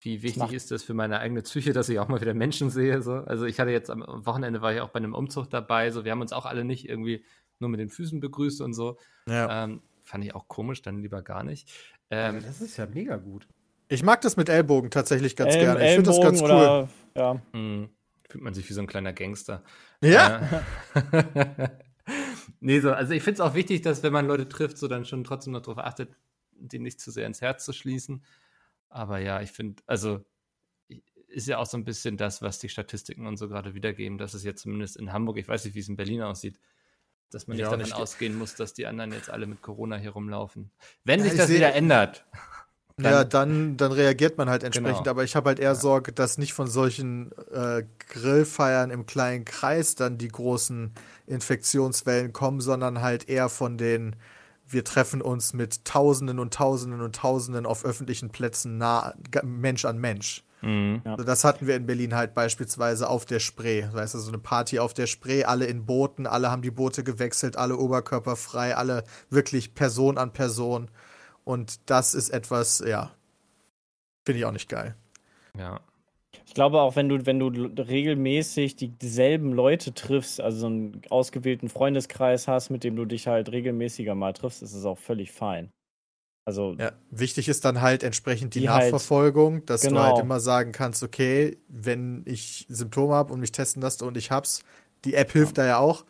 wie 0.00 0.22
wichtig 0.22 0.38
macht- 0.42 0.52
ist 0.52 0.70
das 0.70 0.82
für 0.82 0.94
meine 0.94 1.18
eigene 1.20 1.42
Psyche, 1.42 1.72
dass 1.72 1.88
ich 1.88 1.98
auch 1.98 2.08
mal 2.08 2.20
wieder 2.20 2.34
Menschen 2.34 2.70
sehe? 2.70 3.00
So? 3.02 3.14
Also 3.14 3.44
ich 3.46 3.58
hatte 3.60 3.70
jetzt 3.70 3.90
am 3.90 4.02
Wochenende 4.26 4.60
war 4.62 4.72
ich 4.72 4.80
auch 4.80 4.90
bei 4.90 4.98
einem 4.98 5.14
Umzug 5.14 5.48
dabei, 5.50 5.90
so 5.90 6.04
wir 6.04 6.12
haben 6.12 6.20
uns 6.20 6.32
auch 6.32 6.46
alle 6.46 6.64
nicht 6.64 6.88
irgendwie 6.88 7.24
nur 7.58 7.70
mit 7.70 7.80
den 7.80 7.88
Füßen 7.88 8.20
begrüßt 8.20 8.60
und 8.60 8.74
so. 8.74 8.98
Ja. 9.28 9.64
Ähm, 9.64 9.82
fand 10.02 10.24
ich 10.24 10.34
auch 10.34 10.46
komisch, 10.48 10.82
dann 10.82 10.98
lieber 10.98 11.22
gar 11.22 11.42
nicht. 11.44 11.72
Ähm, 12.10 12.42
das 12.44 12.60
ist 12.60 12.76
ja 12.76 12.86
mega 12.86 13.16
gut. 13.16 13.46
Ich 13.88 14.02
mag 14.02 14.20
das 14.20 14.36
mit 14.36 14.48
Ellbogen 14.48 14.90
tatsächlich 14.90 15.34
ganz 15.36 15.54
Elm- 15.54 15.64
gerne. 15.64 15.86
Ich 15.88 15.94
finde 15.94 16.10
das 16.10 16.20
ganz 16.20 16.40
cool. 16.42 16.50
Oder- 16.50 16.88
Ja. 17.16 17.40
Hm, 17.52 17.88
fühlt 18.28 18.44
man 18.44 18.52
sich 18.54 18.68
wie 18.68 18.74
so 18.74 18.80
ein 18.80 18.86
kleiner 18.86 19.12
Gangster. 19.12 19.62
Ja? 20.02 20.42
Ja. 20.94 20.94
nee, 22.60 22.80
so, 22.80 22.92
also 22.92 23.12
ich 23.12 23.22
finde 23.22 23.34
es 23.34 23.40
auch 23.40 23.54
wichtig, 23.54 23.82
dass 23.82 24.02
wenn 24.02 24.12
man 24.12 24.26
Leute 24.26 24.48
trifft, 24.48 24.78
so 24.78 24.88
dann 24.88 25.04
schon 25.04 25.24
trotzdem 25.24 25.52
noch 25.52 25.62
darauf 25.62 25.78
achtet, 25.78 26.16
die 26.52 26.78
nicht 26.78 27.00
zu 27.00 27.10
sehr 27.10 27.26
ins 27.26 27.40
Herz 27.40 27.64
zu 27.64 27.72
schließen. 27.72 28.24
Aber 28.88 29.18
ja, 29.18 29.40
ich 29.40 29.52
finde, 29.52 29.82
also 29.86 30.24
ist 31.28 31.48
ja 31.48 31.58
auch 31.58 31.66
so 31.66 31.76
ein 31.76 31.84
bisschen 31.84 32.16
das, 32.16 32.40
was 32.40 32.58
die 32.58 32.68
Statistiken 32.68 33.26
und 33.26 33.36
so 33.36 33.48
gerade 33.48 33.74
wiedergeben, 33.74 34.16
dass 34.16 34.32
es 34.34 34.44
jetzt 34.44 34.62
zumindest 34.62 34.96
in 34.96 35.12
Hamburg, 35.12 35.36
ich 35.38 35.48
weiß 35.48 35.64
nicht, 35.64 35.74
wie 35.74 35.80
es 35.80 35.88
in 35.88 35.96
Berlin 35.96 36.22
aussieht, 36.22 36.58
dass 37.30 37.46
man 37.46 37.56
nicht 37.56 37.66
davon 37.66 37.80
nicht. 37.80 37.92
ausgehen 37.92 38.38
muss, 38.38 38.54
dass 38.54 38.72
die 38.72 38.86
anderen 38.86 39.12
jetzt 39.12 39.28
alle 39.30 39.46
mit 39.46 39.60
Corona 39.60 39.96
hier 39.96 40.10
rumlaufen. 40.12 40.70
Wenn 41.04 41.20
Ja, 41.20 41.24
sich 41.24 41.32
ich 41.32 41.38
das 41.38 41.50
wieder 41.50 41.74
ändert. 41.74 42.24
Ja, 43.00 43.24
dann, 43.24 43.76
dann 43.76 43.92
reagiert 43.92 44.38
man 44.38 44.48
halt 44.48 44.62
entsprechend. 44.62 45.00
Genau. 45.00 45.10
Aber 45.10 45.24
ich 45.24 45.36
habe 45.36 45.48
halt 45.48 45.58
eher 45.58 45.74
Sorge, 45.74 46.12
dass 46.12 46.38
nicht 46.38 46.54
von 46.54 46.66
solchen 46.66 47.30
äh, 47.52 47.82
Grillfeiern 48.10 48.90
im 48.90 49.04
kleinen 49.04 49.44
Kreis 49.44 49.96
dann 49.96 50.16
die 50.16 50.28
großen 50.28 50.92
Infektionswellen 51.26 52.32
kommen, 52.32 52.60
sondern 52.60 53.02
halt 53.02 53.28
eher 53.28 53.50
von 53.50 53.76
den, 53.76 54.16
wir 54.66 54.82
treffen 54.82 55.20
uns 55.20 55.52
mit 55.52 55.84
Tausenden 55.84 56.38
und 56.38 56.54
Tausenden 56.54 57.02
und 57.02 57.14
Tausenden 57.16 57.66
auf 57.66 57.84
öffentlichen 57.84 58.30
Plätzen 58.30 58.78
nah, 58.78 59.14
Mensch 59.42 59.84
an 59.84 59.98
Mensch. 59.98 60.42
Mhm. 60.62 61.02
Also 61.04 61.22
das 61.22 61.44
hatten 61.44 61.66
wir 61.66 61.76
in 61.76 61.84
Berlin 61.84 62.14
halt 62.14 62.34
beispielsweise 62.34 63.10
auf 63.10 63.26
der 63.26 63.40
Spree. 63.40 63.84
Weißt 63.92 64.14
du, 64.14 64.18
so 64.18 64.28
eine 64.28 64.38
Party 64.38 64.78
auf 64.78 64.94
der 64.94 65.06
Spree, 65.06 65.44
alle 65.44 65.66
in 65.66 65.84
Booten, 65.84 66.26
alle 66.26 66.50
haben 66.50 66.62
die 66.62 66.70
Boote 66.70 67.04
gewechselt, 67.04 67.58
alle 67.58 67.76
oberkörperfrei, 67.76 68.74
alle 68.74 69.04
wirklich 69.28 69.74
Person 69.74 70.16
an 70.16 70.32
Person. 70.32 70.88
Und 71.46 71.78
das 71.88 72.14
ist 72.14 72.30
etwas, 72.30 72.82
ja, 72.86 73.12
finde 74.24 74.40
ich 74.40 74.44
auch 74.44 74.52
nicht 74.52 74.68
geil. 74.68 74.96
Ja. 75.56 75.80
Ich 76.44 76.54
glaube 76.54 76.80
auch, 76.80 76.96
wenn 76.96 77.08
du, 77.08 77.24
wenn 77.24 77.38
du 77.38 77.48
regelmäßig 77.82 78.76
die- 78.76 78.88
dieselben 78.88 79.52
Leute 79.52 79.94
triffst, 79.94 80.40
also 80.40 80.58
so 80.58 80.66
einen 80.66 81.02
ausgewählten 81.08 81.68
Freundeskreis 81.68 82.48
hast, 82.48 82.70
mit 82.70 82.82
dem 82.84 82.96
du 82.96 83.04
dich 83.04 83.26
halt 83.28 83.50
regelmäßiger 83.52 84.14
mal 84.14 84.32
triffst, 84.32 84.62
ist 84.62 84.74
es 84.74 84.84
auch 84.84 84.98
völlig 84.98 85.30
fein. 85.32 85.70
Also, 86.44 86.74
Ja, 86.78 86.92
wichtig 87.10 87.48
ist 87.48 87.64
dann 87.64 87.80
halt 87.80 88.02
entsprechend 88.02 88.54
die, 88.54 88.60
Die 88.60 88.68
halt- 88.68 88.84
Nachverfolgung, 88.92 89.64
dass 89.66 89.82
du 89.82 89.88
Genau. 89.88 90.02
halt 90.02 90.18
immer 90.18 90.40
sagen 90.40 90.72
kannst, 90.72 91.02
okay, 91.02 91.58
wenn 91.68 92.22
ich 92.26 92.66
Symptome 92.68 93.14
habe 93.14 93.32
und 93.32 93.40
mich 93.40 93.52
testen 93.52 93.82
lasse 93.82 94.04
und 94.04 94.16
ich 94.16 94.30
hab's, 94.30 94.62
die 95.04 95.14
App 95.14 95.32
hilft 95.32 95.58
da 95.58 95.64
ja 95.66 95.78
auch. 95.78 96.04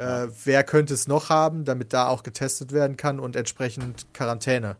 Äh, 0.00 0.28
wer 0.44 0.64
könnte 0.64 0.94
es 0.94 1.06
noch 1.08 1.28
haben, 1.28 1.64
damit 1.64 1.92
da 1.92 2.08
auch 2.08 2.22
getestet 2.22 2.72
werden 2.72 2.96
kann 2.96 3.20
und 3.20 3.36
entsprechend 3.36 4.06
Quarantäne 4.14 4.76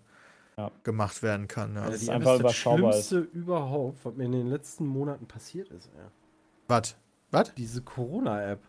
Ja. 0.56 0.70
gemacht 0.82 1.22
werden 1.22 1.46
kann. 1.48 1.74
Ja. 1.74 1.86
Das 1.86 1.94
ist 1.96 2.02
die 2.04 2.08
App 2.08 2.14
einfach 2.16 2.32
das 2.32 2.40
überschaubar 2.40 2.92
Schlimmste 2.92 3.18
überhaupt, 3.32 4.04
was 4.04 4.14
mir 4.14 4.24
in 4.24 4.32
den 4.32 4.46
letzten 4.48 4.86
Monaten 4.86 5.26
passiert 5.26 5.68
ist. 5.70 5.86
Ey. 5.96 6.04
Was? 6.68 6.96
Was? 7.30 7.54
Diese 7.54 7.82
Corona-App. 7.82 8.60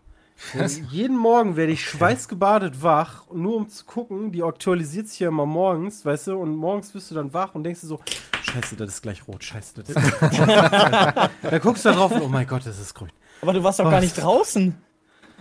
Jeden 0.89 1.17
Morgen 1.17 1.55
werde 1.55 1.71
ich 1.71 1.85
schweißgebadet 1.87 2.81
wach, 2.81 3.29
nur 3.31 3.55
um 3.57 3.69
zu 3.69 3.85
gucken, 3.85 4.31
die 4.31 4.41
aktualisiert 4.41 5.07
sich 5.07 5.19
ja 5.19 5.27
immer 5.27 5.45
morgens, 5.45 6.03
weißt 6.03 6.27
du, 6.27 6.37
und 6.37 6.55
morgens 6.55 6.91
bist 6.91 7.11
du 7.11 7.15
dann 7.15 7.31
wach 7.33 7.53
und 7.53 7.63
denkst 7.63 7.81
dir 7.81 7.87
so, 7.87 7.99
scheiße, 8.43 8.75
das 8.75 8.89
ist 8.89 9.01
gleich 9.03 9.27
rot, 9.27 9.43
scheiße, 9.43 9.83
das 9.83 9.89
ist 9.89 9.95
gleich 10.19 10.39
rot. 10.41 11.29
Dann 11.43 11.61
guckst 11.61 11.85
du 11.85 11.89
da 11.89 11.95
drauf 11.95 12.11
und 12.11 12.21
oh 12.23 12.27
mein 12.27 12.47
Gott, 12.47 12.65
das 12.65 12.79
ist 12.79 12.93
grün. 12.95 13.11
aber 13.41 13.53
du 13.53 13.63
warst 13.63 13.79
doch 13.79 13.83
gar 13.83 13.93
Was? 13.95 14.01
nicht 14.03 14.15
draußen. 14.19 14.75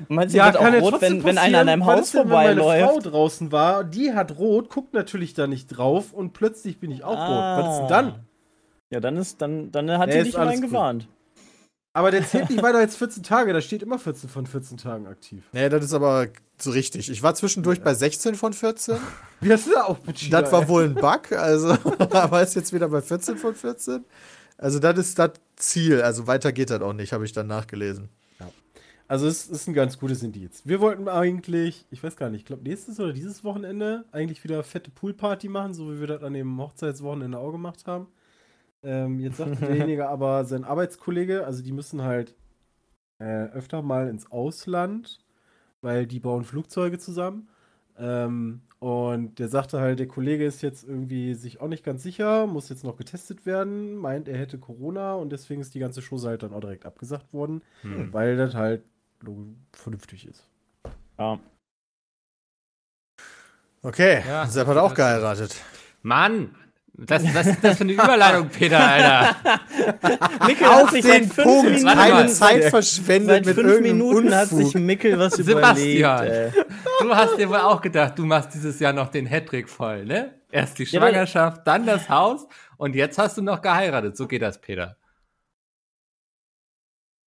Meinst 0.08 0.34
du, 0.34 0.38
Ja, 0.38 0.46
wird 0.46 0.56
auch 0.56 0.62
kann 0.62 0.74
ja 0.74 0.80
rot, 0.80 1.00
wenn, 1.00 1.24
wenn 1.24 1.38
einer 1.38 1.60
an. 1.60 1.80
Was 1.80 1.86
Haus 1.86 2.10
denn, 2.12 2.20
wenn 2.22 2.28
meine 2.28 2.60
Frau 2.60 2.66
vorbeiläuft? 2.68 3.06
draußen 3.12 3.52
war, 3.52 3.84
die 3.84 4.12
hat 4.12 4.38
rot, 4.38 4.70
guckt 4.70 4.94
natürlich 4.94 5.34
da 5.34 5.46
nicht 5.46 5.66
drauf 5.68 6.12
und 6.12 6.32
plötzlich 6.32 6.78
bin 6.80 6.90
ich 6.90 7.04
auch 7.04 7.10
rot. 7.18 7.64
Was 7.64 7.74
ist 7.74 7.76
denn 7.78 7.84
Ah. 7.84 7.88
dann? 7.88 8.14
Ja, 8.90 9.00
dann 9.00 9.16
ist, 9.16 9.40
dann, 9.40 9.70
dann 9.70 9.90
hat 9.98 10.08
Nee, 10.08 10.18
die 10.18 10.30
dich 10.30 10.36
cool. 10.36 10.60
gewarnt. 10.60 11.06
Aber 11.92 12.12
der 12.12 12.24
zählt 12.24 12.50
nicht 12.50 12.62
weiter 12.62 12.78
als 12.78 12.94
14 12.96 13.22
Tage, 13.24 13.52
da 13.52 13.60
steht 13.60 13.82
immer 13.82 13.98
14 13.98 14.28
von 14.28 14.46
14 14.46 14.76
Tagen 14.78 15.06
aktiv. 15.08 15.42
Nee, 15.52 15.68
das 15.68 15.84
ist 15.84 15.92
aber 15.92 16.28
so 16.56 16.70
richtig. 16.70 17.10
Ich 17.10 17.22
war 17.22 17.34
zwischendurch 17.34 17.82
bei 17.82 17.94
16 17.94 18.36
von 18.36 18.52
14. 18.52 18.96
Wie 19.40 19.52
hast 19.52 19.66
du 19.66 19.72
da 19.72 19.84
auch 19.84 19.98
mit 20.06 20.32
Das 20.32 20.52
war 20.52 20.68
wohl 20.68 20.84
ein 20.84 20.94
Bug, 20.94 21.32
also, 21.32 21.70
aber 21.98 22.42
ist 22.42 22.54
jetzt 22.54 22.72
wieder 22.72 22.88
bei 22.88 23.00
14 23.02 23.36
von 23.38 23.54
14. 23.56 24.04
Also, 24.56 24.78
das 24.78 24.98
ist 24.98 25.18
das 25.18 25.30
Ziel. 25.56 26.00
Also, 26.02 26.26
weiter 26.28 26.52
geht 26.52 26.70
das 26.70 26.80
auch 26.80 26.92
nicht, 26.92 27.12
habe 27.12 27.24
ich 27.24 27.32
dann 27.32 27.48
nachgelesen. 27.48 28.08
Also 29.10 29.26
es 29.26 29.48
ist 29.48 29.66
ein 29.66 29.74
ganz 29.74 29.98
gutes 29.98 30.22
Indiz. 30.22 30.62
Wir 30.66 30.80
wollten 30.80 31.08
eigentlich, 31.08 31.84
ich 31.90 32.00
weiß 32.00 32.16
gar 32.16 32.30
nicht, 32.30 32.42
ich 32.42 32.46
glaube 32.46 32.62
nächstes 32.62 33.00
oder 33.00 33.12
dieses 33.12 33.42
Wochenende 33.42 34.04
eigentlich 34.12 34.44
wieder 34.44 34.62
fette 34.62 34.92
Poolparty 34.92 35.48
machen, 35.48 35.74
so 35.74 35.92
wie 35.92 35.98
wir 35.98 36.06
das 36.06 36.22
an 36.22 36.32
dem 36.32 36.60
Hochzeitswochenende 36.60 37.36
auch 37.36 37.50
gemacht 37.50 37.84
haben. 37.88 38.06
Ähm, 38.84 39.18
jetzt 39.20 39.38
sagte 39.38 39.56
derjenige 39.66 40.08
aber, 40.08 40.44
sein 40.44 40.64
Arbeitskollege, 40.64 41.44
also 41.44 41.62
die 41.62 41.72
müssen 41.72 42.02
halt 42.02 42.36
äh, 43.18 43.46
öfter 43.46 43.82
mal 43.82 44.08
ins 44.08 44.30
Ausland, 44.30 45.20
weil 45.82 46.06
die 46.06 46.20
bauen 46.20 46.44
Flugzeuge 46.44 46.98
zusammen. 46.98 47.48
Ähm, 47.98 48.62
und 48.80 49.38
der 49.38 49.48
sagte 49.48 49.80
halt, 49.80 49.98
der 49.98 50.08
Kollege 50.08 50.44
ist 50.46 50.62
jetzt 50.62 50.84
irgendwie 50.88 51.34
sich 51.34 51.60
auch 51.60 51.68
nicht 51.68 51.84
ganz 51.84 52.02
sicher, 52.02 52.46
muss 52.46 52.68
jetzt 52.70 52.84
noch 52.84 52.96
getestet 52.96 53.46
werden, 53.46 53.96
meint, 53.96 54.28
er 54.28 54.38
hätte 54.38 54.58
Corona 54.58 55.14
und 55.14 55.30
deswegen 55.32 55.60
ist 55.60 55.74
die 55.74 55.80
ganze 55.80 56.02
Chose 56.02 56.28
halt 56.28 56.42
dann 56.42 56.54
auch 56.54 56.60
direkt 56.60 56.86
abgesagt 56.86 57.32
worden, 57.34 57.62
Hm. 57.82 58.12
weil 58.12 58.36
das 58.36 58.54
halt 58.54 58.84
vernünftig 59.72 60.26
ist. 60.26 60.46
Ja. 61.18 61.38
Okay, 63.82 64.22
Ja, 64.26 64.46
Sepp 64.46 64.66
hat 64.66 64.76
auch 64.76 64.94
geheiratet. 64.94 65.56
Mann! 66.02 66.54
Das, 66.92 67.22
was 67.34 67.46
ist 67.46 67.64
das 67.64 67.78
für 67.78 67.84
eine 67.84 67.92
Überleitung, 67.94 68.50
Peter, 68.50 68.78
Alter? 68.78 69.34
Mikkel 70.46 70.66
Auf 70.66 70.88
hat 70.92 71.02
den 71.02 71.28
Punkt, 71.30 71.70
Minuten, 71.70 71.86
keine 71.86 72.12
mal. 72.14 72.28
Zeit 72.28 72.64
verschwendet 72.64 73.46
mit 73.46 73.54
fünf 73.54 73.80
Minuten 73.80 74.34
hat 74.34 74.52
Unfug. 74.52 74.66
sich 74.72 74.74
Mikkel 74.82 75.18
was 75.18 75.32
Sebastian. 75.34 76.24
überlegt. 76.26 76.56
Ey. 76.56 76.64
Du 77.00 77.14
hast 77.14 77.38
dir 77.38 77.48
wohl 77.48 77.56
auch 77.56 77.80
gedacht, 77.80 78.18
du 78.18 78.26
machst 78.26 78.52
dieses 78.52 78.78
Jahr 78.80 78.92
noch 78.92 79.08
den 79.08 79.24
Hattrick 79.26 79.70
voll, 79.70 80.04
ne? 80.04 80.34
Erst 80.50 80.78
die 80.78 80.84
Ja, 80.84 81.00
Schwangerschaft, 81.00 81.66
dann 81.66 81.86
das 81.86 82.10
Haus 82.10 82.46
und 82.76 82.94
jetzt 82.94 83.16
hast 83.16 83.38
du 83.38 83.42
noch 83.42 83.62
geheiratet. 83.62 84.18
So 84.18 84.26
geht 84.28 84.42
das, 84.42 84.60
Peter. 84.60 84.98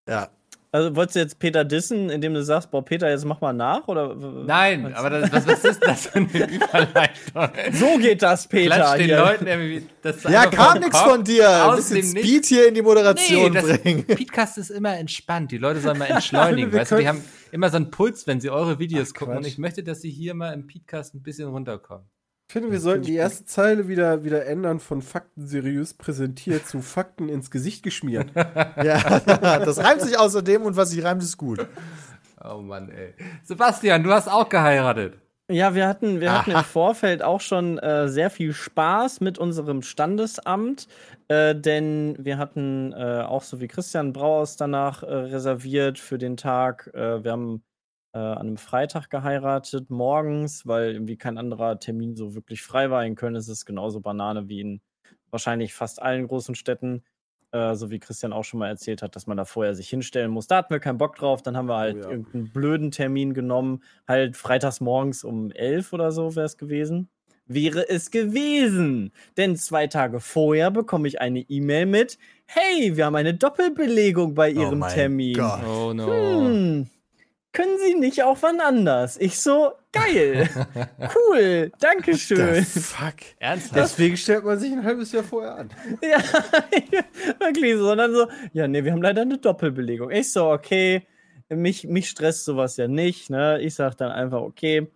Ja, 0.08 0.30
Also 0.76 0.96
wolltest 0.96 1.16
du 1.16 1.20
jetzt 1.20 1.38
Peter 1.38 1.64
dissen, 1.64 2.10
indem 2.10 2.34
du 2.34 2.44
sagst, 2.44 2.72
boah, 2.72 2.84
Peter, 2.84 3.08
jetzt 3.08 3.26
mach 3.26 3.40
mal 3.42 3.54
nach? 3.54 3.88
Oder? 3.88 4.16
Nein, 4.16 4.92
aber 4.96 5.12
das, 5.12 5.32
was, 5.32 5.46
was 5.46 5.64
ist 5.66 5.84
das 5.86 6.08
für 6.08 6.16
eine 6.16 6.28
Überleitung? 6.52 7.50
So 7.74 7.98
geht 8.00 8.24
das, 8.24 8.48
Peter. 8.48 8.74
Klatsch 8.78 8.98
den 8.98 9.06
hier. 9.06 9.18
Leuten 9.20 9.46
irgendwie 9.46 9.88
das 10.02 10.24
Ja, 10.24 10.48
kam 10.48 10.80
nichts 10.80 11.00
von 11.00 11.24
dir. 11.24 11.48
Ein 11.48 11.62
aus 11.70 11.76
bisschen 11.76 11.98
dem 12.02 12.10
Nichts. 12.14 12.28
Speed 12.28 12.46
hier 12.48 12.68
in 12.68 12.74
die 12.74 12.82
Moderation 12.82 13.52
Nee, 13.54 13.62
das 13.62 13.78
bringen. 13.82 14.04
Podcast 14.08 14.58
ist 14.58 14.72
immer 14.72 14.98
entspannt. 14.98 15.52
Die 15.52 15.60
Leute 15.60 15.80
sollen 15.80 16.00
mal 16.00 16.06
entschleunigen. 16.06 16.72
Wir 16.74 16.80
weißt 16.82 16.92
du, 16.94 16.98
die 16.98 17.08
haben 17.08 17.24
immer 17.52 17.70
so 17.70 17.76
einen 17.76 17.92
Puls, 17.92 18.26
wenn 18.26 18.42
sie 18.42 18.50
eure 18.50 18.80
Videos 18.80 19.12
Ach, 19.14 19.20
gucken. 19.20 19.36
Und 19.36 19.42
Quatsch. 19.44 19.52
ich 19.52 19.58
möchte, 19.60 19.84
dass 19.84 20.02
sie 20.02 20.10
hier 20.10 20.34
mal 20.34 20.54
im 20.54 20.66
Podcast 20.66 21.14
ein 21.14 21.22
bisschen 21.22 21.50
runterkommen. 21.50 22.08
Ich 22.54 22.56
finde, 22.56 22.72
wir 22.72 22.80
sollten 22.82 23.06
die 23.06 23.16
erste 23.16 23.46
Zeile 23.46 23.88
wieder, 23.88 24.24
wieder 24.24 24.46
ändern 24.46 24.80
von 24.80 25.02
Fakten 25.02 25.48
seriös 25.48 25.96
präsentiert 25.96 26.68
zu 26.68 26.82
Fakten 26.82 27.28
ins 27.28 27.50
Gesicht 27.50 27.82
geschmiert. 27.82 28.28
Ja, 28.36 29.20
das 29.60 29.80
reimt 29.80 30.02
sich 30.02 30.20
außerdem 30.20 30.62
und 30.62 30.78
was 30.78 30.92
sich 30.92 31.04
reimt, 31.04 31.24
ist 31.24 31.36
gut. 31.36 31.68
Oh 32.44 32.60
Mann, 32.60 32.90
ey. 32.90 33.16
Sebastian, 33.42 34.04
du 34.04 34.12
hast 34.12 34.28
auch 34.28 34.50
geheiratet. 34.50 35.16
Ja, 35.50 35.74
wir 35.74 35.88
hatten, 35.88 36.22
wir 36.22 36.32
hatten 36.32 36.52
im 36.52 36.64
Vorfeld 36.64 37.24
auch 37.24 37.42
schon 37.42 37.80
äh, 37.80 38.08
sehr 38.08 38.30
viel 38.30 38.54
Spaß 38.54 39.20
mit 39.22 39.40
unserem 39.40 39.82
Standesamt, 39.82 40.88
äh, 41.30 41.56
denn 41.56 42.16
wir 42.20 42.38
hatten 42.38 42.94
äh, 42.94 43.24
auch 43.28 43.42
so 43.42 43.62
wie 43.62 43.68
Christian 43.68 44.14
Brauhaus 44.14 44.58
danach 44.58 45.02
äh, 45.02 45.08
reserviert 45.08 45.98
für 45.98 46.20
den 46.20 46.38
Tag. 46.38 46.92
Äh, 46.94 47.24
wir 47.24 47.32
haben 47.32 47.64
äh, 48.14 48.20
an 48.20 48.48
einem 48.48 48.58
Freitag 48.58 49.10
geheiratet, 49.10 49.90
morgens, 49.90 50.68
weil 50.68 50.94
irgendwie 50.94 51.18
kein 51.18 51.38
anderer 51.38 51.80
Termin 51.80 52.16
so 52.16 52.36
wirklich 52.36 52.62
frei 52.62 52.90
war. 52.90 53.06
In 53.06 53.16
Köln 53.16 53.36
ist 53.36 53.48
es 53.48 53.66
genauso 53.66 54.02
Banane 54.02 54.48
wie 54.48 54.62
in 54.62 54.82
wahrscheinlich 55.32 55.74
fast 55.74 56.02
allen 56.02 56.28
großen 56.28 56.56
Städten. 56.56 57.04
Äh, 57.52 57.76
so 57.76 57.92
wie 57.92 58.00
Christian 58.00 58.34
auch 58.34 58.44
schon 58.44 58.60
mal 58.60 58.68
erzählt 58.68 59.04
hat, 59.04 59.16
dass 59.16 59.28
man 59.28 59.38
da 59.38 59.46
vorher 59.46 59.76
sich 59.76 59.88
hinstellen 59.88 60.32
muss. 60.32 60.48
Da 60.48 60.58
hatten 60.58 60.74
wir 60.74 60.80
keinen 60.80 60.98
Bock 60.98 61.16
drauf. 61.16 61.44
Dann 61.44 61.56
haben 61.56 61.68
wir 61.68 61.78
halt 61.78 61.98
ja. 61.98 62.10
irgendeinen 62.10 62.52
blöden 62.52 62.92
Termin 62.92 63.36
genommen. 63.36 63.84
Halt 64.08 64.36
freitags 64.38 64.82
morgens 64.82 65.24
um 65.24 65.52
elf 65.52 65.94
oder 65.94 66.12
so 66.12 66.36
wäre 66.36 66.48
es 66.48 66.58
gewesen. 66.58 67.10
Wäre 67.46 67.88
es 67.90 68.10
gewesen. 68.10 69.12
Denn 69.38 69.56
zwei 69.56 69.86
Tage 69.86 70.20
vorher 70.20 70.72
bekomme 70.72 71.08
ich 71.08 71.22
eine 71.22 71.42
E-Mail 71.42 71.86
mit: 71.86 72.18
Hey, 72.46 72.96
wir 72.96 73.06
haben 73.06 73.16
eine 73.16 73.36
Doppelbelegung 73.36 74.34
bei 74.34 74.50
Ihrem 74.50 74.80
mein 74.80 74.94
Termin. 74.94 75.36
Gott. 75.36 75.64
Oh 75.64 75.94
no. 75.94 76.08
Hm, 76.08 76.88
können 77.54 77.78
Sie 77.78 77.94
nicht 77.94 78.24
auch 78.24 78.38
wann 78.42 78.60
anders? 78.60 79.18
Ich 79.18 79.40
so, 79.40 79.74
geil. 79.92 80.50
cool, 81.16 81.72
Dankeschön. 81.80 82.64
fuck. 82.66 83.14
Ernsthaft? 83.40 83.76
Deswegen 83.76 84.18
stellt 84.18 84.44
man 84.44 84.60
sich 84.60 84.72
ein 84.72 84.84
halbes 84.84 85.12
Jahr 85.12 85.24
vorher 85.24 85.56
an. 85.56 85.70
Ja, 86.02 86.18
wirklich 87.40 87.78
so. 87.78 87.92
Und 87.92 88.00
dann 88.00 88.14
so, 88.14 88.28
ja, 88.54 88.68
nee, 88.68 88.84
wir 88.84 88.92
haben 88.92 89.02
leider 89.02 89.22
eine 89.22 89.38
Doppelbelegung. 89.38 90.10
Ich 90.10 90.32
so, 90.32 90.50
okay, 90.50 91.06
mich, 91.50 91.86
mich 91.86 92.10
stresst 92.10 92.46
sowas 92.46 92.76
ja 92.78 92.88
nicht. 92.88 93.30
Ne? 93.30 93.62
Ich 93.62 93.76
sag 93.76 93.96
dann 93.98 94.12
einfach, 94.12 94.42
okay, 94.42 94.88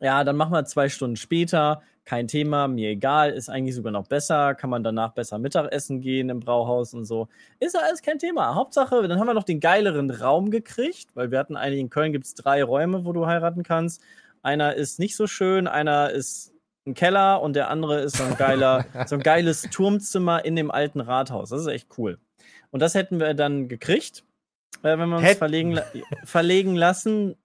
ja, 0.00 0.24
dann 0.24 0.36
machen 0.36 0.52
wir 0.52 0.64
zwei 0.64 0.88
Stunden 0.88 1.16
später. 1.16 1.82
Kein 2.08 2.26
Thema, 2.26 2.68
mir 2.68 2.88
egal, 2.88 3.32
ist 3.32 3.50
eigentlich 3.50 3.74
sogar 3.74 3.92
noch 3.92 4.06
besser. 4.06 4.54
Kann 4.54 4.70
man 4.70 4.82
danach 4.82 5.12
besser 5.12 5.38
Mittagessen 5.38 6.00
gehen 6.00 6.30
im 6.30 6.40
Brauhaus 6.40 6.94
und 6.94 7.04
so. 7.04 7.28
Ist 7.60 7.74
ja 7.74 7.82
alles 7.82 8.00
kein 8.00 8.18
Thema. 8.18 8.54
Hauptsache, 8.54 9.06
dann 9.06 9.20
haben 9.20 9.26
wir 9.26 9.34
noch 9.34 9.44
den 9.44 9.60
geileren 9.60 10.10
Raum 10.10 10.50
gekriegt, 10.50 11.08
weil 11.12 11.30
wir 11.30 11.38
hatten 11.38 11.54
eigentlich 11.54 11.80
in 11.80 11.90
Köln 11.90 12.12
gibt 12.12 12.24
es 12.24 12.32
drei 12.32 12.64
Räume, 12.64 13.04
wo 13.04 13.12
du 13.12 13.26
heiraten 13.26 13.62
kannst. 13.62 14.00
Einer 14.40 14.74
ist 14.74 14.98
nicht 14.98 15.16
so 15.16 15.26
schön, 15.26 15.66
einer 15.66 16.08
ist 16.08 16.54
ein 16.86 16.94
Keller 16.94 17.42
und 17.42 17.54
der 17.54 17.68
andere 17.68 18.00
ist 18.00 18.16
so 18.16 18.24
ein 18.24 18.38
geiler, 18.38 18.86
so 19.06 19.16
ein 19.16 19.22
geiles 19.22 19.68
Turmzimmer 19.70 20.46
in 20.46 20.56
dem 20.56 20.70
alten 20.70 21.00
Rathaus. 21.00 21.50
Das 21.50 21.60
ist 21.60 21.66
echt 21.66 21.88
cool. 21.98 22.18
Und 22.70 22.80
das 22.80 22.94
hätten 22.94 23.20
wir 23.20 23.34
dann 23.34 23.68
gekriegt, 23.68 24.24
äh, 24.82 24.96
wenn 24.96 25.10
wir 25.10 25.18
uns 25.18 25.34
verlegen, 25.34 25.78
verlegen 26.24 26.74
lassen. 26.74 27.36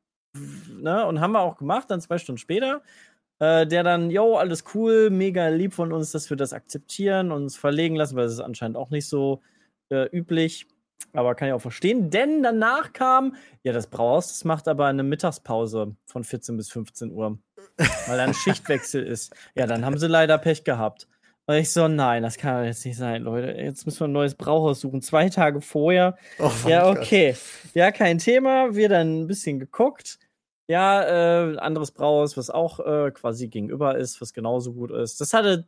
Ne? 0.80 1.06
Und 1.06 1.20
haben 1.20 1.34
wir 1.34 1.42
auch 1.42 1.58
gemacht, 1.58 1.92
dann 1.92 2.00
zwei 2.00 2.18
Stunden 2.18 2.40
später. 2.40 2.82
Äh, 3.40 3.66
der 3.68 3.84
dann, 3.84 4.10
yo, 4.12 4.36
alles 4.38 4.64
cool, 4.74 5.10
mega 5.10 5.48
lieb 5.48 5.74
von 5.74 5.92
uns, 5.92 6.12
dass 6.12 6.30
wir 6.30 6.38
das 6.38 6.54
akzeptieren 6.54 7.32
und 7.32 7.44
uns 7.44 7.58
verlegen 7.58 7.96
lassen, 7.96 8.16
weil 8.16 8.24
das 8.26 8.34
ist 8.34 8.40
anscheinend 8.40 8.78
auch 8.78 8.90
nicht 8.90 9.08
so 9.08 9.42
äh, 9.90 10.06
üblich. 10.16 10.68
Aber 11.12 11.36
kann 11.36 11.48
ich 11.50 11.54
auch 11.54 11.60
verstehen. 11.62 12.10
Denn 12.10 12.42
danach 12.44 12.94
kam, 12.94 13.36
ja, 13.64 13.74
das 13.74 13.88
Brauhaus, 13.88 14.30
das 14.30 14.46
macht 14.46 14.68
aber 14.68 14.86
eine 14.86 15.04
Mittagspause 15.04 15.96
von 16.06 16.24
14 16.24 16.56
bis 16.58 16.72
15 16.72 17.12
Uhr. 17.12 17.38
Weil 18.08 18.18
da 18.18 18.24
ein 18.24 18.34
Schichtwechsel 18.34 19.04
ist. 19.04 19.36
Ja, 19.56 19.68
dann 19.68 19.86
haben 19.86 19.98
sie 19.98 20.08
leider 20.08 20.38
Pech 20.38 20.64
gehabt. 20.64 21.08
Und 21.46 21.56
ich 21.56 21.72
so, 21.72 21.90
nein, 21.90 22.24
das 22.24 22.38
kann 22.38 22.60
doch 22.62 22.66
jetzt 22.66 22.86
nicht 22.86 22.96
sein, 22.98 23.24
Leute. 23.24 23.52
Jetzt 23.62 23.86
müssen 23.86 24.00
wir 24.00 24.08
ein 24.08 24.14
neues 24.14 24.36
Brauhaus 24.36 24.80
suchen. 24.80 25.02
Zwei 25.02 25.28
Tage 25.30 25.60
vorher. 25.60 26.18
Oh, 26.40 26.50
Ja, 26.68 26.86
mein 26.86 26.96
Gott. 26.96 27.04
okay. 27.04 27.36
Ja, 27.74 27.92
kein 27.92 28.18
Thema. 28.18 28.74
Wir 28.74 28.88
dann 28.88 29.22
ein 29.24 29.28
bisschen 29.28 29.60
geguckt. 29.60 30.20
Ja, 30.68 31.04
äh, 31.52 31.58
anderes 31.58 31.92
Brauhaus, 31.92 32.38
was 32.38 32.50
auch 32.50 32.80
äh, 32.80 33.12
quasi 33.12 33.48
gegenüber 33.50 33.98
ist, 33.98 34.22
was 34.22 34.34
genauso 34.34 34.74
gut 34.74 34.92
ist. 34.92 35.20
Das 35.20 35.34
hatte 35.34 35.68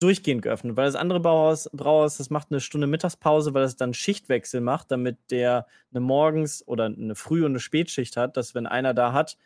durchgehend 0.00 0.40
geöffnet, 0.40 0.78
weil 0.78 0.86
das 0.86 0.94
andere 0.94 1.20
Brauhaus, 1.20 1.68
Brauhaus, 1.74 2.16
das 2.16 2.30
macht 2.30 2.48
eine 2.50 2.60
Stunde 2.60 2.86
Mittagspause, 2.86 3.52
weil 3.52 3.64
es 3.64 3.76
dann 3.76 3.92
Schichtwechsel 3.92 4.62
macht, 4.62 4.90
damit 4.90 5.18
der 5.30 5.66
eine 5.92 6.00
Morgens- 6.00 6.66
oder 6.66 6.86
eine 6.86 7.14
Früh- 7.14 7.44
und 7.44 7.52
eine 7.52 7.60
Spätschicht 7.60 8.16
hat, 8.16 8.38
dass 8.38 8.54
wenn 8.54 8.66
einer 8.66 8.94
da 8.94 9.12
hat, 9.12 9.36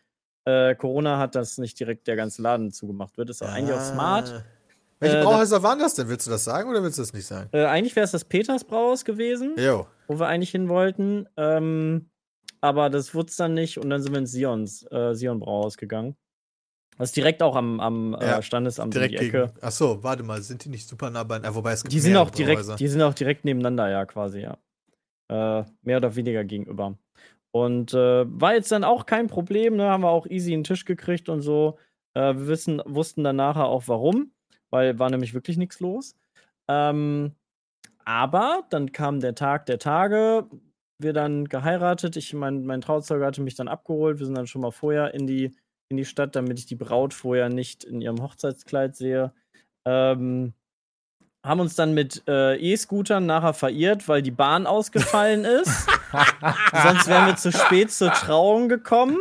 äh, 0.44 0.76
Corona 0.76 1.18
hat, 1.18 1.34
dass 1.34 1.58
nicht 1.58 1.80
direkt 1.80 2.06
der 2.06 2.14
ganze 2.14 2.40
Laden 2.42 2.70
zugemacht 2.70 3.16
wird. 3.18 3.30
Ist 3.30 3.42
auch 3.42 3.48
eigentlich 3.48 3.76
auch 3.76 3.82
smart. 3.82 4.32
Ah. 4.32 4.44
Welche 5.00 5.18
Äh, 5.18 5.24
Brauhäuser 5.24 5.62
waren 5.64 5.80
das 5.80 5.94
denn? 5.94 6.08
Willst 6.08 6.26
du 6.26 6.30
das 6.30 6.44
sagen 6.44 6.70
oder 6.70 6.82
willst 6.84 6.98
du 6.98 7.02
das 7.02 7.12
nicht 7.12 7.26
sagen? 7.26 7.48
Äh, 7.52 7.64
eigentlich 7.64 7.96
wäre 7.96 8.04
es 8.04 8.12
das 8.12 8.24
Peters 8.24 8.62
Brauhaus 8.62 9.04
gewesen. 9.04 9.54
Jo. 9.58 9.86
wo 10.06 10.20
wir 10.20 10.28
eigentlich 10.28 10.50
hin 10.50 10.68
wollten. 10.68 11.26
Ähm, 11.36 12.10
aber 12.64 12.88
das 12.88 13.14
wurde 13.14 13.28
es 13.28 13.36
dann 13.36 13.52
nicht 13.52 13.76
und 13.76 13.90
dann 13.90 14.00
sind 14.00 14.12
wir 14.12 14.18
ins 14.20 14.32
Sions, 14.32 14.90
äh, 14.90 15.14
Sion 15.14 15.38
Brauhaus 15.38 15.76
gegangen. 15.76 16.16
Das 16.96 17.10
ist 17.10 17.16
direkt 17.16 17.42
auch 17.42 17.56
am, 17.56 17.78
am 17.78 18.12
Ja, 18.20 18.38
äh, 18.38 18.42
Standesamt 18.42 18.94
Direkt 18.94 19.14
um 19.14 19.20
die 19.20 19.30
gegen. 19.30 19.44
Ecke. 19.48 19.52
Achso, 19.60 20.02
warte 20.02 20.22
mal, 20.22 20.40
sind 20.40 20.64
die 20.64 20.70
nicht 20.70 20.88
super 20.88 21.10
nah 21.10 21.24
bei. 21.24 21.42
Ah, 21.42 21.54
wobei 21.54 21.72
es 21.72 21.82
gibt 21.82 21.92
Die 21.92 22.00
sind, 22.00 22.16
auch 22.16 22.30
direkt, 22.30 22.60
Brauhäuser. 22.60 22.76
die 22.76 22.88
sind 22.88 23.02
auch 23.02 23.12
direkt 23.12 23.44
nebeneinander, 23.44 23.90
ja, 23.90 24.06
quasi, 24.06 24.40
ja. 24.40 24.56
Äh, 25.30 25.64
mehr 25.82 25.98
oder 25.98 26.16
weniger 26.16 26.42
gegenüber. 26.44 26.96
Und 27.52 27.92
äh, 27.92 28.24
war 28.26 28.54
jetzt 28.54 28.72
dann 28.72 28.82
auch 28.84 29.04
kein 29.04 29.26
Problem, 29.26 29.76
ne? 29.76 29.84
Haben 29.90 30.02
wir 30.04 30.10
auch 30.10 30.26
easy 30.26 30.54
einen 30.54 30.64
Tisch 30.64 30.84
gekriegt 30.86 31.28
und 31.28 31.42
so. 31.42 31.78
Äh, 32.14 32.34
wir 32.34 32.46
wissen, 32.46 32.80
wussten 32.86 33.24
dann 33.24 33.36
nachher 33.36 33.66
auch 33.66 33.84
warum, 33.88 34.32
weil 34.70 34.98
war 34.98 35.10
nämlich 35.10 35.34
wirklich 35.34 35.56
nichts 35.58 35.80
los. 35.80 36.16
Ähm, 36.68 37.32
aber 38.06 38.62
dann 38.70 38.92
kam 38.92 39.20
der 39.20 39.34
Tag 39.34 39.66
der 39.66 39.78
Tage, 39.78 40.46
wir 40.98 41.12
dann 41.12 41.46
geheiratet. 41.46 42.16
Ich, 42.16 42.32
mein, 42.34 42.64
mein 42.64 42.80
Trauzeuge 42.80 43.24
hatte 43.26 43.42
mich 43.42 43.54
dann 43.54 43.68
abgeholt. 43.68 44.18
Wir 44.18 44.26
sind 44.26 44.36
dann 44.36 44.46
schon 44.46 44.60
mal 44.62 44.70
vorher 44.70 45.14
in 45.14 45.26
die, 45.26 45.54
in 45.88 45.96
die 45.96 46.04
Stadt, 46.04 46.36
damit 46.36 46.58
ich 46.58 46.66
die 46.66 46.76
Braut 46.76 47.14
vorher 47.14 47.48
nicht 47.48 47.84
in 47.84 48.00
ihrem 48.00 48.22
Hochzeitskleid 48.22 48.96
sehe. 48.96 49.32
Ähm, 49.86 50.52
haben 51.44 51.60
uns 51.60 51.74
dann 51.76 51.92
mit 51.92 52.22
äh, 52.26 52.56
E-Scootern 52.56 53.26
nachher 53.26 53.52
verirrt, 53.52 54.08
weil 54.08 54.22
die 54.22 54.30
Bahn 54.30 54.66
ausgefallen 54.68 55.44
ist. 55.44 55.86
Sonst 56.72 57.08
wären 57.08 57.26
wir 57.26 57.36
zu 57.36 57.52
spät 57.52 57.90
zur 57.90 58.12
Trauung 58.12 58.68
gekommen. 58.68 59.18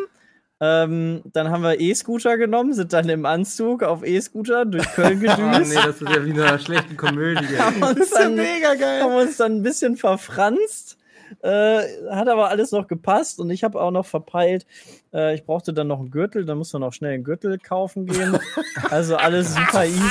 Ähm, 0.61 1.21
dann 1.33 1.49
haben 1.49 1.63
wir 1.63 1.81
E-Scooter 1.81 2.37
genommen, 2.37 2.71
sind 2.71 2.93
dann 2.93 3.09
im 3.09 3.25
Anzug 3.25 3.83
auf 3.83 4.05
E-Scooter 4.05 4.63
durch 4.65 4.85
Köln 4.93 5.17
Oh, 5.17 5.35
gedüst. 5.35 5.73
nee, 5.73 5.81
das 5.83 6.01
ist 6.01 6.09
ja 6.09 6.23
wie 6.25 6.29
in 6.29 6.39
einer 6.39 6.59
schlechten 6.59 6.95
Komödie. 6.95 7.57
haben, 7.57 7.81
Das 7.81 7.89
uns 7.91 7.99
ist 7.99 8.13
ja 8.13 8.19
dann, 8.23 8.35
mega 8.35 8.73
geil. 8.75 9.01
haben 9.01 9.15
uns 9.15 9.35
dann 9.35 9.57
ein 9.57 9.63
bisschen 9.63 9.97
verfranst. 9.97 10.97
Äh, 11.41 11.83
hat 12.11 12.27
aber 12.27 12.49
alles 12.49 12.71
noch 12.71 12.87
gepasst 12.87 13.39
und 13.39 13.49
ich 13.49 13.63
habe 13.63 13.81
auch 13.81 13.91
noch 13.91 14.05
verpeilt. 14.05 14.65
Äh, 15.13 15.35
ich 15.35 15.45
brauchte 15.45 15.73
dann 15.73 15.87
noch 15.87 15.99
einen 15.99 16.11
Gürtel, 16.11 16.45
dann 16.45 16.57
musste 16.57 16.79
noch 16.79 16.93
schnell 16.93 17.13
einen 17.13 17.23
Gürtel 17.23 17.57
kaufen 17.57 18.05
gehen. 18.05 18.37
Also 18.89 19.15
alles 19.15 19.55
super 19.55 19.85
easy. 19.85 20.01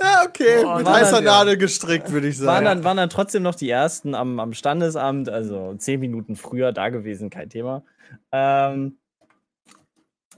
Ja, 0.00 0.24
okay. 0.26 0.62
Boah, 0.62 0.78
mit 0.78 0.88
heißer 0.88 1.22
ja. 1.22 1.22
Nadel 1.22 1.56
gestrickt, 1.56 2.10
würde 2.10 2.28
ich 2.28 2.38
Waren 2.40 2.46
sagen. 2.46 2.64
dann, 2.64 2.84
waren 2.84 2.96
dann 2.96 3.10
trotzdem 3.10 3.42
noch 3.42 3.54
die 3.54 3.70
ersten 3.70 4.14
am, 4.14 4.40
am 4.40 4.52
Standesamt, 4.52 5.28
also 5.28 5.74
zehn 5.74 6.00
Minuten 6.00 6.36
früher 6.36 6.72
da 6.72 6.88
gewesen, 6.88 7.30
kein 7.30 7.48
Thema. 7.48 7.84
Ähm, 8.32 8.98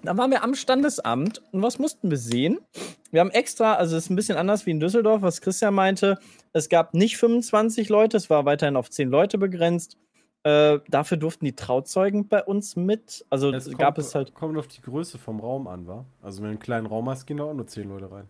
dann 0.03 0.17
waren 0.17 0.31
wir 0.31 0.45
am 0.45 0.55
Standesamt 0.55 1.43
und 1.53 1.63
was 1.63 1.79
mussten 1.79 2.11
wir 2.11 2.19
sehen? 2.19 2.59
Wir 3.11 3.21
haben 3.21 3.31
extra, 3.31 3.75
also 3.75 3.97
es 3.97 4.05
ist 4.05 4.11
ein 4.11 4.17
bisschen 4.17 4.37
anders 4.39 4.67
wie 4.67 4.71
in 4.71 4.81
Düsseldorf, 4.81 5.23
was 5.23 5.41
Christian 5.41 5.75
meinte. 5.75 6.19
Es 6.53 6.69
gab 6.69 6.95
nicht 6.95 7.17
25 7.17 7.89
Leute, 7.89 8.17
es 8.17 8.31
war 8.31 8.45
weiterhin 8.45 8.77
auf 8.77 8.91
10 8.91 9.09
Leute 9.09 9.39
begrenzt. 9.39 9.97
Äh, 10.45 10.79
dafür 10.89 11.17
durften 11.17 11.45
die 11.45 11.55
Trauzeugen 11.57 12.29
bei 12.29 12.43
uns 12.43 12.77
mit. 12.77 13.25
Also 13.29 13.53
Es 13.53 13.69
gab 13.77 13.97
kommt, 13.97 14.07
es 14.07 14.15
halt. 14.15 14.35
Kommt 14.35 14.57
auf 14.57 14.69
die 14.69 14.81
Größe 14.81 15.19
vom 15.19 15.41
Raum 15.41 15.67
an, 15.67 15.87
wa? 15.87 16.05
Also 16.23 16.39
wenn 16.39 16.47
du 16.47 16.51
einen 16.51 16.59
kleinen 16.61 16.87
Raum 16.87 17.09
hast, 17.09 17.27
gehen 17.27 17.39
da 17.39 17.45
auch 17.45 17.55
nur 17.55 17.67
10 17.67 17.89
Leute 17.89 18.11
rein. 18.11 18.29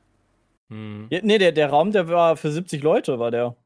Hm. 0.71 1.07
Ja, 1.11 1.21
nee, 1.23 1.39
der, 1.39 1.53
der 1.53 1.71
Raum, 1.71 1.93
der 1.93 2.09
war 2.09 2.37
für 2.37 2.51
70 2.51 2.83
Leute, 2.83 3.19
war 3.19 3.31
der. 3.31 3.57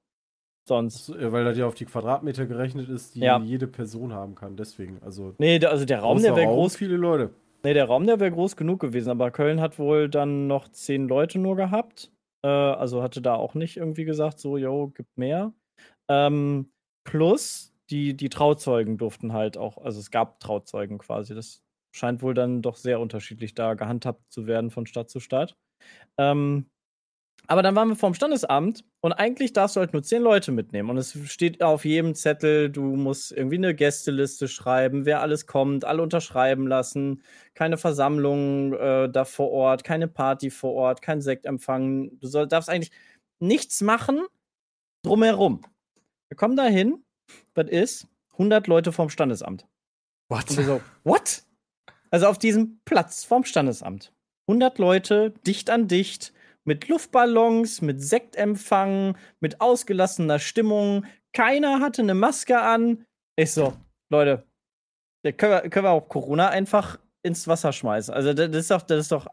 Sonst. 0.68 1.06
So, 1.06 1.14
Weil 1.32 1.44
das 1.44 1.58
ja 1.58 1.66
auf 1.66 1.74
die 1.74 1.84
Quadratmeter 1.84 2.46
gerechnet 2.46 2.88
ist, 2.88 3.14
die 3.14 3.20
Ja. 3.20 3.38
jede 3.40 3.66
Person 3.66 4.12
haben 4.12 4.34
kann. 4.34 4.56
Deswegen, 4.56 4.98
also 5.02 5.34
Nee, 5.38 5.58
der, 5.58 5.70
also 5.70 5.84
der 5.84 6.00
Raum, 6.00 6.22
der 6.22 6.36
wäre 6.36 6.46
groß 6.46 6.76
viele 6.76 6.96
Leute. 6.96 7.30
Nee, 7.64 7.74
der 7.74 7.84
Raum, 7.86 8.06
der 8.06 8.20
wäre 8.20 8.30
groß 8.30 8.56
genug 8.56 8.80
gewesen, 8.80 9.10
aber 9.10 9.30
Köln 9.30 9.60
hat 9.60 9.78
wohl 9.78 10.08
dann 10.08 10.46
noch 10.46 10.68
zehn 10.68 11.08
Leute 11.08 11.38
nur 11.38 11.56
gehabt. 11.56 12.10
Äh, 12.42 12.48
also 12.48 13.02
hatte 13.02 13.22
da 13.22 13.34
auch 13.34 13.54
nicht 13.54 13.76
irgendwie 13.76 14.04
gesagt, 14.04 14.38
so, 14.38 14.56
yo, 14.56 14.88
gibt 14.88 15.16
mehr. 15.16 15.52
Ähm, 16.08 16.72
Plus 17.04 17.74
die, 17.90 18.16
die 18.16 18.28
Trauzeugen 18.28 18.96
durften 18.98 19.32
halt 19.32 19.58
auch, 19.58 19.78
also 19.78 19.98
es 20.00 20.10
gab 20.10 20.40
Trauzeugen 20.40 20.98
quasi. 20.98 21.34
Das 21.34 21.62
scheint 21.94 22.22
wohl 22.22 22.34
dann 22.34 22.62
doch 22.62 22.76
sehr 22.76 23.00
unterschiedlich 23.00 23.54
da 23.54 23.74
gehandhabt 23.74 24.22
zu 24.32 24.46
werden 24.46 24.70
von 24.70 24.86
Stadt 24.86 25.10
zu 25.10 25.20
Stadt. 25.20 25.56
Ähm, 26.18 26.70
aber 27.52 27.62
dann 27.62 27.76
waren 27.76 27.88
wir 27.88 27.96
vorm 27.96 28.14
Standesamt 28.14 28.82
und 29.02 29.12
eigentlich 29.12 29.52
darfst 29.52 29.76
du 29.76 29.80
halt 29.80 29.92
nur 29.92 30.02
zehn 30.02 30.22
Leute 30.22 30.52
mitnehmen. 30.52 30.88
Und 30.88 30.96
es 30.96 31.18
steht 31.30 31.62
auf 31.62 31.84
jedem 31.84 32.14
Zettel, 32.14 32.70
du 32.70 32.80
musst 32.96 33.30
irgendwie 33.30 33.58
eine 33.58 33.74
Gästeliste 33.74 34.48
schreiben, 34.48 35.04
wer 35.04 35.20
alles 35.20 35.46
kommt, 35.46 35.84
alle 35.84 36.02
unterschreiben 36.02 36.66
lassen, 36.66 37.22
keine 37.52 37.76
Versammlung 37.76 38.72
äh, 38.72 39.10
da 39.10 39.26
vor 39.26 39.50
Ort, 39.50 39.84
keine 39.84 40.08
Party 40.08 40.48
vor 40.48 40.72
Ort, 40.72 41.02
kein 41.02 41.20
Sektempfang. 41.20 42.18
Du 42.20 42.26
soll, 42.26 42.48
darfst 42.48 42.70
eigentlich 42.70 42.90
nichts 43.38 43.82
machen 43.82 44.22
drumherum. 45.02 45.60
Wir 46.30 46.38
kommen 46.38 46.56
da 46.56 46.64
hin, 46.64 47.04
was 47.54 47.68
ist? 47.68 48.08
100 48.32 48.66
Leute 48.66 48.92
vorm 48.92 49.10
Standesamt. 49.10 49.66
What? 50.30 50.48
Und 50.48 50.56
wir 50.56 50.64
so, 50.64 50.80
what? 51.04 51.42
Also 52.10 52.28
auf 52.28 52.38
diesem 52.38 52.80
Platz 52.86 53.24
vorm 53.24 53.44
Standesamt. 53.44 54.10
100 54.48 54.78
Leute, 54.78 55.34
dicht 55.46 55.68
an 55.68 55.86
dicht, 55.86 56.32
mit 56.64 56.88
Luftballons, 56.88 57.82
mit 57.82 58.02
Sektempfang, 58.02 59.16
mit 59.40 59.60
ausgelassener 59.60 60.38
Stimmung. 60.38 61.04
Keiner 61.32 61.80
hatte 61.80 62.02
eine 62.02 62.14
Maske 62.14 62.60
an. 62.60 63.04
Ich 63.36 63.52
so, 63.52 63.74
Leute, 64.10 64.44
da 65.24 65.32
können 65.32 65.52
wir, 65.52 65.70
können 65.70 65.86
wir 65.86 65.90
auch 65.90 66.08
Corona 66.08 66.48
einfach 66.48 66.98
ins 67.22 67.46
Wasser 67.48 67.72
schmeißen. 67.72 68.12
Also 68.12 68.32
das 68.34 68.48
ist 68.54 68.70
doch, 68.70 68.82
das 68.82 69.00
ist 69.00 69.12
doch 69.12 69.26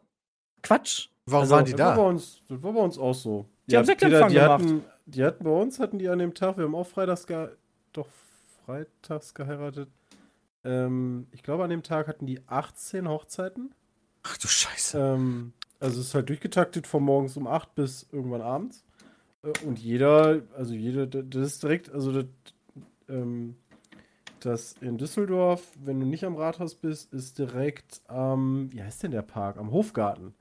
Quatsch. 0.64 1.10
Warum 1.26 1.42
Also, 1.44 1.56
waren 1.56 1.66
die 1.66 1.72
Das 1.72 1.80
war, 1.82 1.96
bei 1.96 2.02
da? 2.02 2.08
uns, 2.08 2.42
das 2.48 2.64
war 2.64 2.74
bei 2.74 2.80
uns 2.80 2.98
auch 2.98 3.14
so. 3.14 3.46
Die 3.68 3.76
haben 3.78 3.84
Ja, 3.84 3.86
Sektempfang 3.86 4.30
die, 4.30 4.36
gemacht. 4.36 4.62
hatten, 4.64 4.84
die 5.06 5.24
hatten 5.24 5.44
bei 5.44 5.50
uns, 5.52 5.80
hatten 5.80 6.00
die 6.00 6.10
an 6.10 6.20
dem 6.20 6.34
Tag, 6.34 6.58
wir 6.58 6.66
haben 6.66 6.76
auch 6.76 6.88
freitags, 6.88 7.28
ge 7.28 7.50
doch 7.94 8.08
freitags 8.66 9.34
geheiratet. 9.34 9.90
Ähm, 10.64 11.28
ich 11.32 11.44
glaube, 11.44 11.64
an 11.64 11.70
dem 11.70 11.84
Tag 11.84 12.08
hatten 12.08 12.26
die 12.26 12.42
18 12.48 13.08
Hochzeiten. 13.08 13.74
Ach 14.24 14.38
du 14.38 14.48
Scheiße. 14.48 15.00
Ähm, 15.00 15.54
also 15.80 16.00
es 16.02 16.08
ist 16.08 16.16
halt 16.16 16.30
durchgetaktet 16.30 16.88
von 16.88 17.04
morgens 17.04 17.38
um 17.38 17.48
8 17.48 17.74
bis 17.76 18.08
irgendwann 18.12 18.42
abends. 18.42 18.84
Äh, 19.44 19.54
Und 19.66 19.80
jeder, 19.80 20.42
also 20.58 20.74
jeder, 20.74 21.06
das 21.08 21.48
ist 21.48 21.64
direkt, 21.64 21.92
also 21.94 22.12
das, 22.12 22.26
ähm, 23.08 23.56
das 24.42 24.76
in 24.82 24.98
Düsseldorf, 24.98 25.64
wenn 25.84 26.00
du 26.00 26.06
nicht 26.06 26.24
am 26.24 26.36
Rathaus 26.36 26.76
bist, 26.76 27.14
ist 27.14 27.40
direkt 27.40 28.02
am, 28.08 28.70
wie 28.72 28.82
heißt 28.82 29.04
denn 29.04 29.12
der 29.12 29.22
Park? 29.22 29.58
Am 29.58 29.72
Hofgarten. 29.72 30.34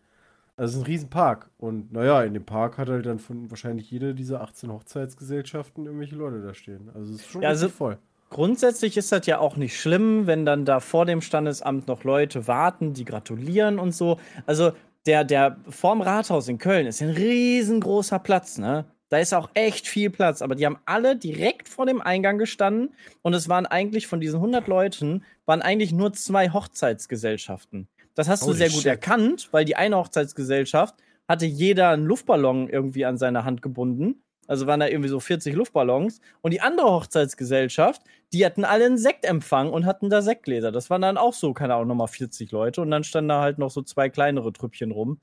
Also 0.57 0.73
es 0.73 0.77
ist 0.77 0.83
ein 0.83 0.87
Riesenpark. 0.87 1.51
Und 1.59 1.93
naja, 1.93 2.23
in 2.25 2.35
dem 2.35 2.45
Park 2.45 2.79
hat 2.79 2.89
halt 2.89 3.07
dann 3.07 3.19
von 3.21 3.51
wahrscheinlich 3.51 3.91
jede 3.91 4.15
dieser 4.15 4.41
18 4.41 4.73
Hochzeitsgesellschaften 4.73 5.87
irgendwelche 5.87 6.17
Leute 6.17 6.43
da 6.43 6.55
stehen. 6.55 6.91
Also 6.95 7.13
es 7.15 7.21
ist 7.21 7.29
schon 7.29 7.43
Ja, 7.43 7.49
also- 7.51 7.69
voll. 7.69 7.99
Grundsätzlich 8.31 8.99
ist 8.99 9.11
das 9.11 9.25
ja 9.25 9.39
auch 9.39 9.57
nicht 9.57 9.81
schlimm, 9.81 10.27
wenn 10.27 10.45
dann 10.45 10.67
da 10.67 10.81
vor 10.81 11.07
dem 11.07 11.23
Standesamt 11.23 11.89
noch 11.89 12.05
Leute 12.05 12.47
warten, 12.47 12.93
die 12.93 13.07
gratulieren 13.07 13.79
und 13.79 13.93
so. 13.95 14.19
Also 14.45 14.73
der, 15.07 15.25
der 15.25 15.59
vorm 15.69 16.01
Rathaus 16.01 16.49
in 16.49 16.59
Köln 16.59 16.87
ist 16.87 17.03
ein 17.03 17.11
riesengroßer 17.11 18.19
Platz, 18.19 18.59
ne? 18.59 18.87
Da 19.11 19.17
ist 19.19 19.33
auch 19.33 19.49
echt 19.55 19.89
viel 19.89 20.11
Platz, 20.11 20.43
aber 20.43 20.55
die 20.55 20.67
haben 20.67 20.79
alle 20.85 21.17
direkt 21.17 21.69
vor 21.71 21.87
dem 21.87 22.03
Eingang 22.03 22.37
gestanden 22.37 22.95
und 23.23 23.33
es 23.33 23.49
waren 23.49 23.65
eigentlich 23.65 24.07
von 24.07 24.21
diesen 24.21 24.37
100 24.37 24.67
Leuten, 24.69 25.25
waren 25.47 25.63
eigentlich 25.63 25.93
nur 25.93 26.13
zwei 26.13 26.51
Hochzeitsgesellschaften. 26.51 27.89
Das 28.15 28.29
hast 28.29 28.43
du 28.43 28.49
Holy 28.49 28.59
sehr 28.59 28.69
gut 28.69 28.83
shit. 28.83 28.87
erkannt, 28.87 29.49
weil 29.51 29.65
die 29.65 29.77
eine 29.77 29.97
Hochzeitsgesellschaft 29.97 30.95
hatte 31.27 31.47
jeder 31.47 31.91
einen 31.91 32.05
Luftballon 32.05 32.69
irgendwie 32.69 33.05
an 33.05 33.19
seine 33.19 33.45
Hand 33.45 33.63
gebunden. 33.63 34.23
Also 34.49 34.67
waren 34.67 34.81
da 34.81 34.89
irgendwie 34.89 35.09
so 35.11 35.21
40 35.21 35.55
Luftballons. 35.55 36.21
Und 36.41 36.53
die 36.53 36.61
andere 36.61 36.91
Hochzeitsgesellschaft, 36.91 38.03
die 38.33 38.45
hatten 38.45 38.65
alle 38.65 38.87
einen 38.87 38.99
Sektempfang 38.99 39.71
und 39.73 39.87
hatten 39.87 40.11
da 40.11 40.23
Sektgläser. 40.23 40.73
Das 40.73 40.91
waren 40.91 41.03
dann 41.03 41.17
auch 41.17 41.35
so, 41.35 41.53
keine 41.55 41.75
Ahnung, 41.75 41.89
nochmal 41.89 42.09
40 42.09 42.51
Leute. 42.51 42.81
Und 42.83 42.91
dann 42.91 43.05
standen 43.05 43.29
da 43.29 43.41
halt 43.43 43.59
noch 43.59 43.71
so 43.71 43.83
zwei 43.83 44.09
kleinere 44.09 44.53
Trüppchen 44.53 44.91
rum. 44.91 45.21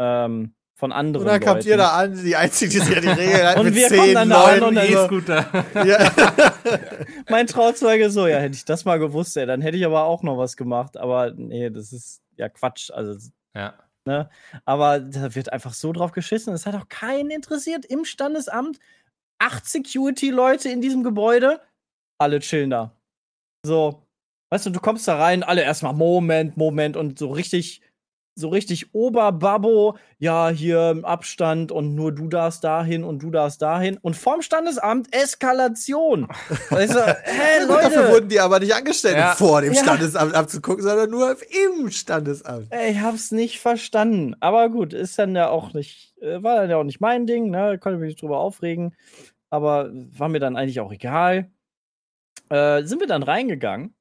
Ähm, 0.00 0.54
von 0.74 0.90
anderen 0.90 1.26
Und 1.26 1.32
dann 1.32 1.40
kamt 1.40 1.56
Leuten. 1.58 1.68
ihr 1.68 1.76
da 1.76 1.90
an, 1.90 2.20
die 2.24 2.34
Einzige, 2.34 2.72
die 2.72 2.78
sich 2.80 2.96
an 2.96 3.02
die 3.02 3.08
Regeln 3.08 3.46
hat, 3.46 3.56
Und 3.58 3.66
mit 3.66 3.74
wir 3.76 3.88
zehn 3.88 3.98
kommen 4.00 4.14
dann 4.14 4.30
da 4.30 4.42
an 4.44 4.62
und 4.64 4.74
dann 4.74 4.86
so- 4.88 4.98
E-Scooter. 5.04 5.46
ja. 5.86 6.10
Mein 7.28 7.46
Trauzeuge 7.46 8.10
so, 8.10 8.26
ja, 8.26 8.38
hätte 8.38 8.56
ich 8.56 8.64
das 8.64 8.84
mal 8.84 8.98
gewusst, 8.98 9.36
ey, 9.36 9.46
dann 9.46 9.60
hätte 9.60 9.76
ich 9.76 9.84
aber 9.86 10.04
auch 10.04 10.22
noch 10.24 10.38
was 10.38 10.56
gemacht. 10.56 10.96
Aber 10.96 11.30
nee, 11.36 11.70
das 11.70 11.92
ist 11.92 12.20
ja 12.36 12.48
Quatsch. 12.48 12.90
Also 12.90 13.16
Ja. 13.54 13.74
Aber 14.64 15.00
da 15.00 15.34
wird 15.34 15.52
einfach 15.52 15.74
so 15.74 15.92
drauf 15.92 16.12
geschissen. 16.12 16.52
Es 16.52 16.66
hat 16.66 16.74
auch 16.74 16.88
keinen 16.88 17.30
interessiert 17.30 17.84
im 17.84 18.04
Standesamt. 18.04 18.78
Acht 19.38 19.66
Security-Leute 19.66 20.68
in 20.68 20.80
diesem 20.80 21.02
Gebäude. 21.02 21.60
Alle 22.18 22.40
chillen 22.40 22.70
da. 22.70 22.96
So. 23.64 24.06
Weißt 24.50 24.66
du, 24.66 24.70
du 24.70 24.80
kommst 24.80 25.08
da 25.08 25.16
rein, 25.16 25.42
alle 25.42 25.62
erstmal 25.62 25.94
Moment, 25.94 26.58
Moment 26.58 26.96
und 26.98 27.18
so 27.18 27.30
richtig, 27.30 27.80
so 28.34 28.48
richtig 28.48 28.94
Oberbabbo. 28.94 29.96
Ja, 30.18 30.48
hier 30.48 30.90
im 30.90 31.04
Abstand 31.04 31.70
und 31.72 31.94
nur 31.94 32.12
du 32.12 32.28
darfst 32.28 32.64
dahin 32.64 33.04
und 33.04 33.18
du 33.22 33.30
darfst 33.30 33.60
dahin. 33.60 33.98
Und 33.98 34.16
vorm 34.16 34.40
Standesamt 34.42 35.14
Eskalation. 35.14 36.28
Weißt 36.70 36.94
du, 36.94 37.00
hä, 37.06 37.66
Dafür 37.68 38.02
Leute. 38.02 38.12
wurden 38.12 38.28
die 38.28 38.40
aber 38.40 38.60
nicht 38.60 38.74
angestellt, 38.74 39.16
Ja. 39.16 39.34
vor 39.34 39.60
dem 39.60 39.72
Ja. 39.74 39.82
Standesamt 39.82 40.34
abzugucken, 40.34 40.82
sondern 40.82 41.10
nur 41.10 41.36
im 41.76 41.90
Standesamt. 41.90 42.68
Ey, 42.70 42.92
Ich 42.92 43.00
hab's 43.00 43.32
nicht 43.32 43.60
verstanden. 43.60 44.34
Aber 44.40 44.68
gut, 44.70 44.92
ist 44.94 45.18
dann 45.18 45.34
ja 45.36 45.48
auch 45.48 45.74
nicht, 45.74 46.14
äh, 46.22 46.42
war 46.42 46.56
dann 46.56 46.70
ja 46.70 46.76
auch 46.78 46.84
nicht 46.84 47.00
mein 47.00 47.26
Ding, 47.26 47.50
ne? 47.50 47.78
Konnte 47.78 47.98
mich 47.98 48.08
nicht 48.08 48.22
drüber 48.22 48.38
aufregen. 48.38 48.94
Aber 49.50 49.90
war 49.92 50.28
mir 50.30 50.40
dann 50.40 50.56
eigentlich 50.56 50.80
auch 50.80 50.92
egal. 50.92 51.50
Äh, 52.48 52.84
sind 52.84 53.00
wir 53.00 53.06
dann 53.06 53.22
reingegangen. 53.22 53.94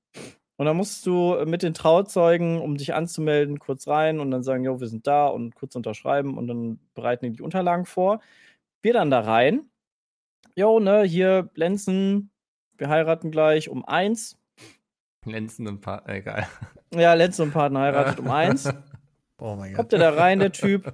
Und 0.61 0.67
dann 0.67 0.77
musst 0.77 1.07
du 1.07 1.43
mit 1.47 1.63
den 1.63 1.73
Trauzeugen, 1.73 2.61
um 2.61 2.77
dich 2.77 2.93
anzumelden, 2.93 3.57
kurz 3.57 3.87
rein 3.87 4.19
und 4.19 4.29
dann 4.29 4.43
sagen, 4.43 4.63
jo, 4.63 4.79
wir 4.79 4.87
sind 4.87 5.07
da 5.07 5.25
und 5.25 5.55
kurz 5.55 5.75
unterschreiben 5.75 6.37
und 6.37 6.45
dann 6.45 6.79
bereiten 6.93 7.25
die 7.25 7.31
die 7.31 7.41
Unterlagen 7.41 7.87
vor. 7.87 8.21
Wir 8.83 8.93
dann 8.93 9.09
da 9.09 9.21
rein. 9.21 9.71
Jo, 10.55 10.79
ne, 10.79 11.01
hier, 11.01 11.49
Lenzen, 11.55 12.29
wir 12.77 12.89
heiraten 12.89 13.31
gleich 13.31 13.69
um 13.69 13.83
eins. 13.83 14.37
Lenzen 15.25 15.67
und 15.67 15.81
paar, 15.81 16.07
egal. 16.07 16.45
Ja, 16.93 17.15
Lenzen 17.15 17.41
und 17.41 17.53
Partner 17.53 17.79
heiratet 17.79 18.19
um 18.19 18.29
eins. 18.29 18.69
Oh 19.39 19.55
mein 19.55 19.71
Gott. 19.71 19.77
Kommt 19.77 19.93
er 19.93 19.97
da 19.97 20.09
rein, 20.11 20.37
der 20.37 20.51
Typ, 20.51 20.93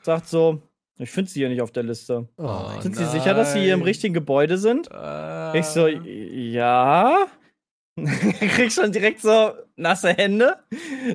sagt 0.00 0.28
so, 0.28 0.62
ich 0.96 1.10
finde 1.10 1.30
sie 1.30 1.40
hier 1.40 1.50
nicht 1.50 1.60
auf 1.60 1.72
der 1.72 1.82
Liste. 1.82 2.26
Oh. 2.38 2.70
Sind 2.80 2.96
Sie 2.96 3.04
sicher, 3.04 3.34
dass 3.34 3.52
Sie 3.52 3.60
hier 3.60 3.74
im 3.74 3.82
richtigen 3.82 4.14
Gebäude 4.14 4.56
sind? 4.56 4.88
Äh, 4.90 5.58
Ich 5.58 5.66
so, 5.66 5.86
ja. 5.86 7.26
Krieg 8.54 8.72
schon 8.72 8.92
direkt 8.92 9.20
so 9.20 9.52
nasse 9.76 10.10
Hände. 10.10 10.58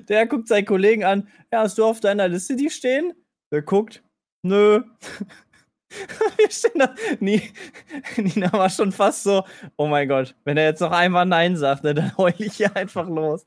Der 0.09 0.25
guckt 0.25 0.47
seinen 0.47 0.65
Kollegen 0.65 1.03
an. 1.03 1.27
Ja, 1.51 1.61
hast 1.61 1.77
du 1.77 1.85
auf 1.85 1.99
deiner 1.99 2.27
Liste 2.27 2.55
die 2.55 2.69
stehen? 2.69 3.13
Der 3.51 3.61
guckt, 3.61 4.03
nö. 4.43 4.81
Wir 6.37 6.49
stehen 6.49 6.79
da. 6.79 6.95
Ni- 7.19 7.51
Nina 8.17 8.51
war 8.53 8.69
schon 8.69 8.91
fast 8.91 9.23
so, 9.23 9.43
oh 9.75 9.87
mein 9.87 10.07
Gott, 10.07 10.35
wenn 10.45 10.57
er 10.57 10.65
jetzt 10.65 10.79
noch 10.79 10.91
einmal 10.91 11.25
Nein 11.25 11.57
sagt, 11.57 11.83
ne, 11.83 11.93
dann 11.93 12.17
heul 12.17 12.33
ich 12.37 12.53
hier 12.55 12.75
einfach 12.75 13.07
los. 13.07 13.45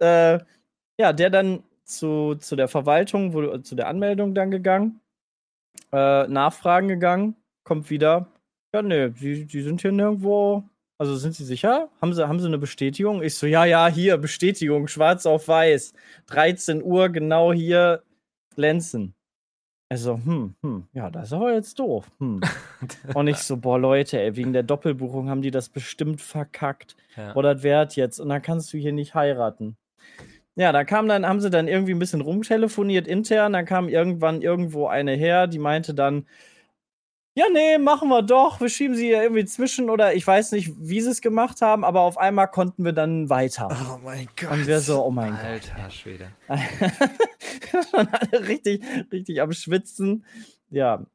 Äh, 0.00 0.40
ja, 1.00 1.12
der 1.12 1.30
dann 1.30 1.62
zu, 1.84 2.34
zu 2.34 2.56
der 2.56 2.68
Verwaltung, 2.68 3.32
wo, 3.32 3.56
zu 3.58 3.74
der 3.76 3.86
Anmeldung 3.86 4.34
dann 4.34 4.50
gegangen, 4.50 5.00
äh, 5.92 6.26
Nachfragen 6.26 6.88
gegangen, 6.88 7.36
kommt 7.64 7.88
wieder. 7.88 8.26
Ja, 8.74 8.82
nee, 8.82 9.10
die, 9.10 9.46
die 9.46 9.62
sind 9.62 9.80
hier 9.80 9.92
nirgendwo. 9.92 10.64
Also 11.00 11.16
sind 11.16 11.34
Sie 11.34 11.46
sicher? 11.46 11.88
Haben 12.02 12.12
Sie, 12.12 12.28
haben 12.28 12.40
Sie 12.40 12.46
eine 12.46 12.58
Bestätigung? 12.58 13.22
Ich 13.22 13.34
so, 13.34 13.46
ja, 13.46 13.64
ja, 13.64 13.88
hier, 13.88 14.18
Bestätigung, 14.18 14.86
schwarz 14.86 15.24
auf 15.24 15.48
weiß. 15.48 15.94
13 16.26 16.82
Uhr, 16.82 17.08
genau 17.08 17.54
hier, 17.54 18.02
glänzen. 18.54 19.14
Also, 19.88 20.20
hm, 20.22 20.56
hm, 20.62 20.88
ja, 20.92 21.08
das 21.10 21.28
ist 21.28 21.32
aber 21.32 21.54
jetzt 21.54 21.78
doof. 21.78 22.12
Hm. 22.18 22.42
Und 23.14 23.28
ich 23.28 23.38
so, 23.38 23.56
boah, 23.56 23.78
Leute, 23.78 24.20
ey, 24.20 24.36
wegen 24.36 24.52
der 24.52 24.62
Doppelbuchung 24.62 25.30
haben 25.30 25.40
die 25.40 25.50
das 25.50 25.70
bestimmt 25.70 26.20
verkackt. 26.20 26.96
Ja. 27.16 27.32
Boah, 27.32 27.44
das 27.44 27.62
wert 27.62 27.96
jetzt. 27.96 28.20
Und 28.20 28.28
dann 28.28 28.42
kannst 28.42 28.70
du 28.74 28.76
hier 28.76 28.92
nicht 28.92 29.14
heiraten. 29.14 29.78
Ja, 30.54 30.70
da 30.70 30.84
kam 30.84 31.08
dann, 31.08 31.26
haben 31.26 31.40
sie 31.40 31.48
dann 31.48 31.66
irgendwie 31.66 31.94
ein 31.94 31.98
bisschen 31.98 32.20
rumtelefoniert 32.20 33.08
intern. 33.08 33.54
Dann 33.54 33.64
kam 33.64 33.88
irgendwann 33.88 34.42
irgendwo 34.42 34.86
eine 34.86 35.12
her, 35.12 35.46
die 35.46 35.58
meinte 35.58 35.94
dann, 35.94 36.26
ja, 37.40 37.46
nee, 37.50 37.78
machen 37.78 38.10
wir 38.10 38.20
doch. 38.20 38.60
Wir 38.60 38.68
schieben 38.68 38.94
sie 38.94 39.06
hier 39.06 39.22
irgendwie 39.22 39.46
zwischen 39.46 39.88
oder 39.88 40.14
ich 40.14 40.26
weiß 40.26 40.52
nicht, 40.52 40.72
wie 40.78 41.00
sie 41.00 41.08
es 41.08 41.22
gemacht 41.22 41.62
haben, 41.62 41.86
aber 41.86 42.02
auf 42.02 42.18
einmal 42.18 42.48
konnten 42.48 42.84
wir 42.84 42.92
dann 42.92 43.30
weiter. 43.30 43.68
Oh 43.90 43.98
mein 44.04 44.28
Gott. 44.38 44.50
Und 44.50 44.66
wir 44.66 44.80
so, 44.80 45.02
oh 45.02 45.10
mein 45.10 45.30
Gott. 45.30 45.72
Alter 45.74 45.90
Schwede. 45.90 46.32
Schon 47.90 48.08
alle 48.08 48.46
richtig, 48.46 48.82
richtig 49.10 49.40
am 49.40 49.52
Schwitzen. 49.52 50.26
Ja. 50.68 51.06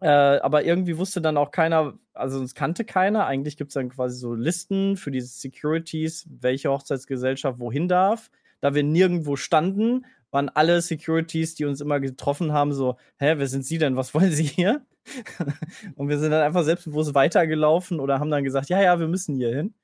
Äh, 0.00 0.08
aber 0.08 0.64
irgendwie 0.64 0.96
wusste 0.96 1.20
dann 1.20 1.36
auch 1.36 1.50
keiner, 1.50 1.98
also 2.14 2.42
es 2.42 2.54
kannte 2.54 2.86
keiner. 2.86 3.26
Eigentlich 3.26 3.58
gibt 3.58 3.68
es 3.68 3.74
dann 3.74 3.90
quasi 3.90 4.18
so 4.18 4.32
Listen 4.32 4.96
für 4.96 5.10
diese 5.10 5.28
Securities, 5.28 6.26
welche 6.40 6.70
Hochzeitsgesellschaft 6.70 7.58
wohin 7.58 7.86
darf. 7.86 8.30
Da 8.62 8.74
wir 8.74 8.82
nirgendwo 8.82 9.36
standen, 9.36 10.06
waren 10.34 10.48
alle 10.48 10.82
Securities, 10.82 11.54
die 11.54 11.64
uns 11.64 11.80
immer 11.80 12.00
getroffen 12.00 12.52
haben, 12.52 12.72
so, 12.72 12.96
hä, 13.18 13.34
wer 13.36 13.46
sind 13.46 13.64
Sie 13.64 13.78
denn? 13.78 13.96
Was 13.96 14.14
wollen 14.14 14.32
Sie 14.32 14.42
hier? 14.42 14.84
und 15.94 16.08
wir 16.08 16.18
sind 16.18 16.32
dann 16.32 16.42
einfach 16.42 16.64
selbstbewusst 16.64 17.14
weitergelaufen 17.14 18.00
oder 18.00 18.18
haben 18.18 18.30
dann 18.30 18.42
gesagt, 18.42 18.68
ja, 18.68 18.82
ja, 18.82 18.98
wir 18.98 19.06
müssen 19.06 19.36
hier 19.36 19.54
hin. 19.54 19.74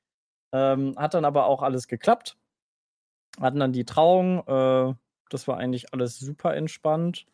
Ähm, 0.53 0.95
hat 0.97 1.13
dann 1.13 1.23
aber 1.23 1.45
auch 1.45 1.61
alles 1.63 1.87
geklappt. 1.87 2.37
Hatten 3.39 3.59
dann 3.61 3.71
die 3.71 3.85
Trauung, 3.85 4.39
äh, 4.45 4.93
das 5.29 5.47
war 5.47 5.57
eigentlich 5.57 5.93
alles 5.93 6.19
super 6.19 6.53
entspannt. 6.53 7.25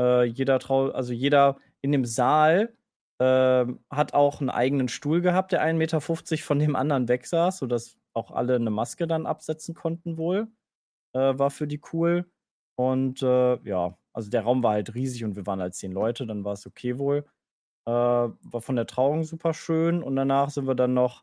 Äh, 0.00 0.24
jeder 0.26 0.60
Trau, 0.60 0.90
also 0.90 1.12
jeder 1.12 1.56
in 1.80 1.90
dem 1.90 2.04
Saal 2.04 2.72
äh, 3.18 3.66
hat 3.90 4.14
auch 4.14 4.40
einen 4.40 4.50
eigenen 4.50 4.86
Stuhl 4.86 5.20
gehabt, 5.22 5.50
der 5.50 5.64
1,50 5.64 5.74
Meter 5.74 6.00
von 6.00 6.58
dem 6.60 6.76
anderen 6.76 7.08
weg 7.08 7.26
saß, 7.26 7.58
sodass 7.58 7.98
auch 8.14 8.30
alle 8.30 8.54
eine 8.54 8.70
Maske 8.70 9.08
dann 9.08 9.26
absetzen 9.26 9.74
konnten 9.74 10.18
wohl. 10.18 10.46
Äh, 11.14 11.36
war 11.36 11.50
für 11.50 11.66
die 11.66 11.80
cool. 11.92 12.30
Und 12.80 13.20
äh, 13.20 13.58
ja, 13.68 13.94
also 14.14 14.30
der 14.30 14.40
Raum 14.40 14.62
war 14.62 14.72
halt 14.72 14.94
riesig 14.94 15.22
und 15.22 15.36
wir 15.36 15.44
waren 15.44 15.60
halt 15.60 15.74
zehn 15.74 15.92
Leute, 15.92 16.26
dann 16.26 16.44
war 16.44 16.54
es 16.54 16.66
okay 16.66 16.98
wohl. 16.98 17.26
Äh, 17.84 17.90
war 17.90 18.60
von 18.62 18.74
der 18.76 18.86
Trauung 18.86 19.22
super 19.24 19.52
schön 19.52 20.02
und 20.02 20.16
danach 20.16 20.48
sind 20.48 20.66
wir 20.66 20.74
dann 20.74 20.94
noch 20.94 21.22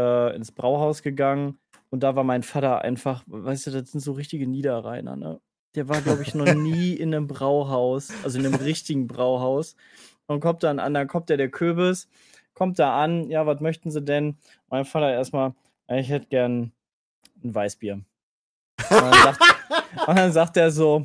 äh, 0.00 0.34
ins 0.34 0.50
Brauhaus 0.50 1.02
gegangen 1.02 1.58
und 1.90 2.02
da 2.02 2.16
war 2.16 2.24
mein 2.24 2.42
Vater 2.42 2.80
einfach, 2.80 3.22
weißt 3.26 3.66
du, 3.66 3.70
das 3.72 3.92
sind 3.92 4.00
so 4.00 4.12
richtige 4.12 4.46
Niederrheiner, 4.46 5.14
ne? 5.14 5.42
Der 5.74 5.90
war, 5.90 6.00
glaube 6.00 6.22
ich, 6.22 6.34
noch 6.34 6.46
nie 6.54 6.94
in 6.94 7.14
einem 7.14 7.26
Brauhaus, 7.26 8.10
also 8.24 8.38
in 8.38 8.46
einem 8.46 8.54
richtigen 8.54 9.06
Brauhaus. 9.06 9.76
Und 10.26 10.40
kommt 10.40 10.62
dann 10.62 10.78
an, 10.78 10.94
dann 10.94 11.06
kommt 11.06 11.28
der, 11.28 11.36
der 11.36 11.50
Kürbis, 11.50 12.08
kommt 12.54 12.78
da 12.78 12.98
an, 13.02 13.28
ja, 13.28 13.44
was 13.44 13.60
möchten 13.60 13.90
Sie 13.90 14.00
denn? 14.00 14.38
Mein 14.70 14.86
Vater 14.86 15.12
erstmal, 15.12 15.52
ich 15.88 16.08
hätte 16.08 16.28
gern 16.28 16.72
ein 17.42 17.54
Weißbier. 17.54 17.94
Und 17.94 18.06
dann 18.90 19.12
sagt, 19.12 19.53
und 20.06 20.18
dann 20.18 20.32
sagt 20.32 20.56
er 20.56 20.70
so, 20.70 21.04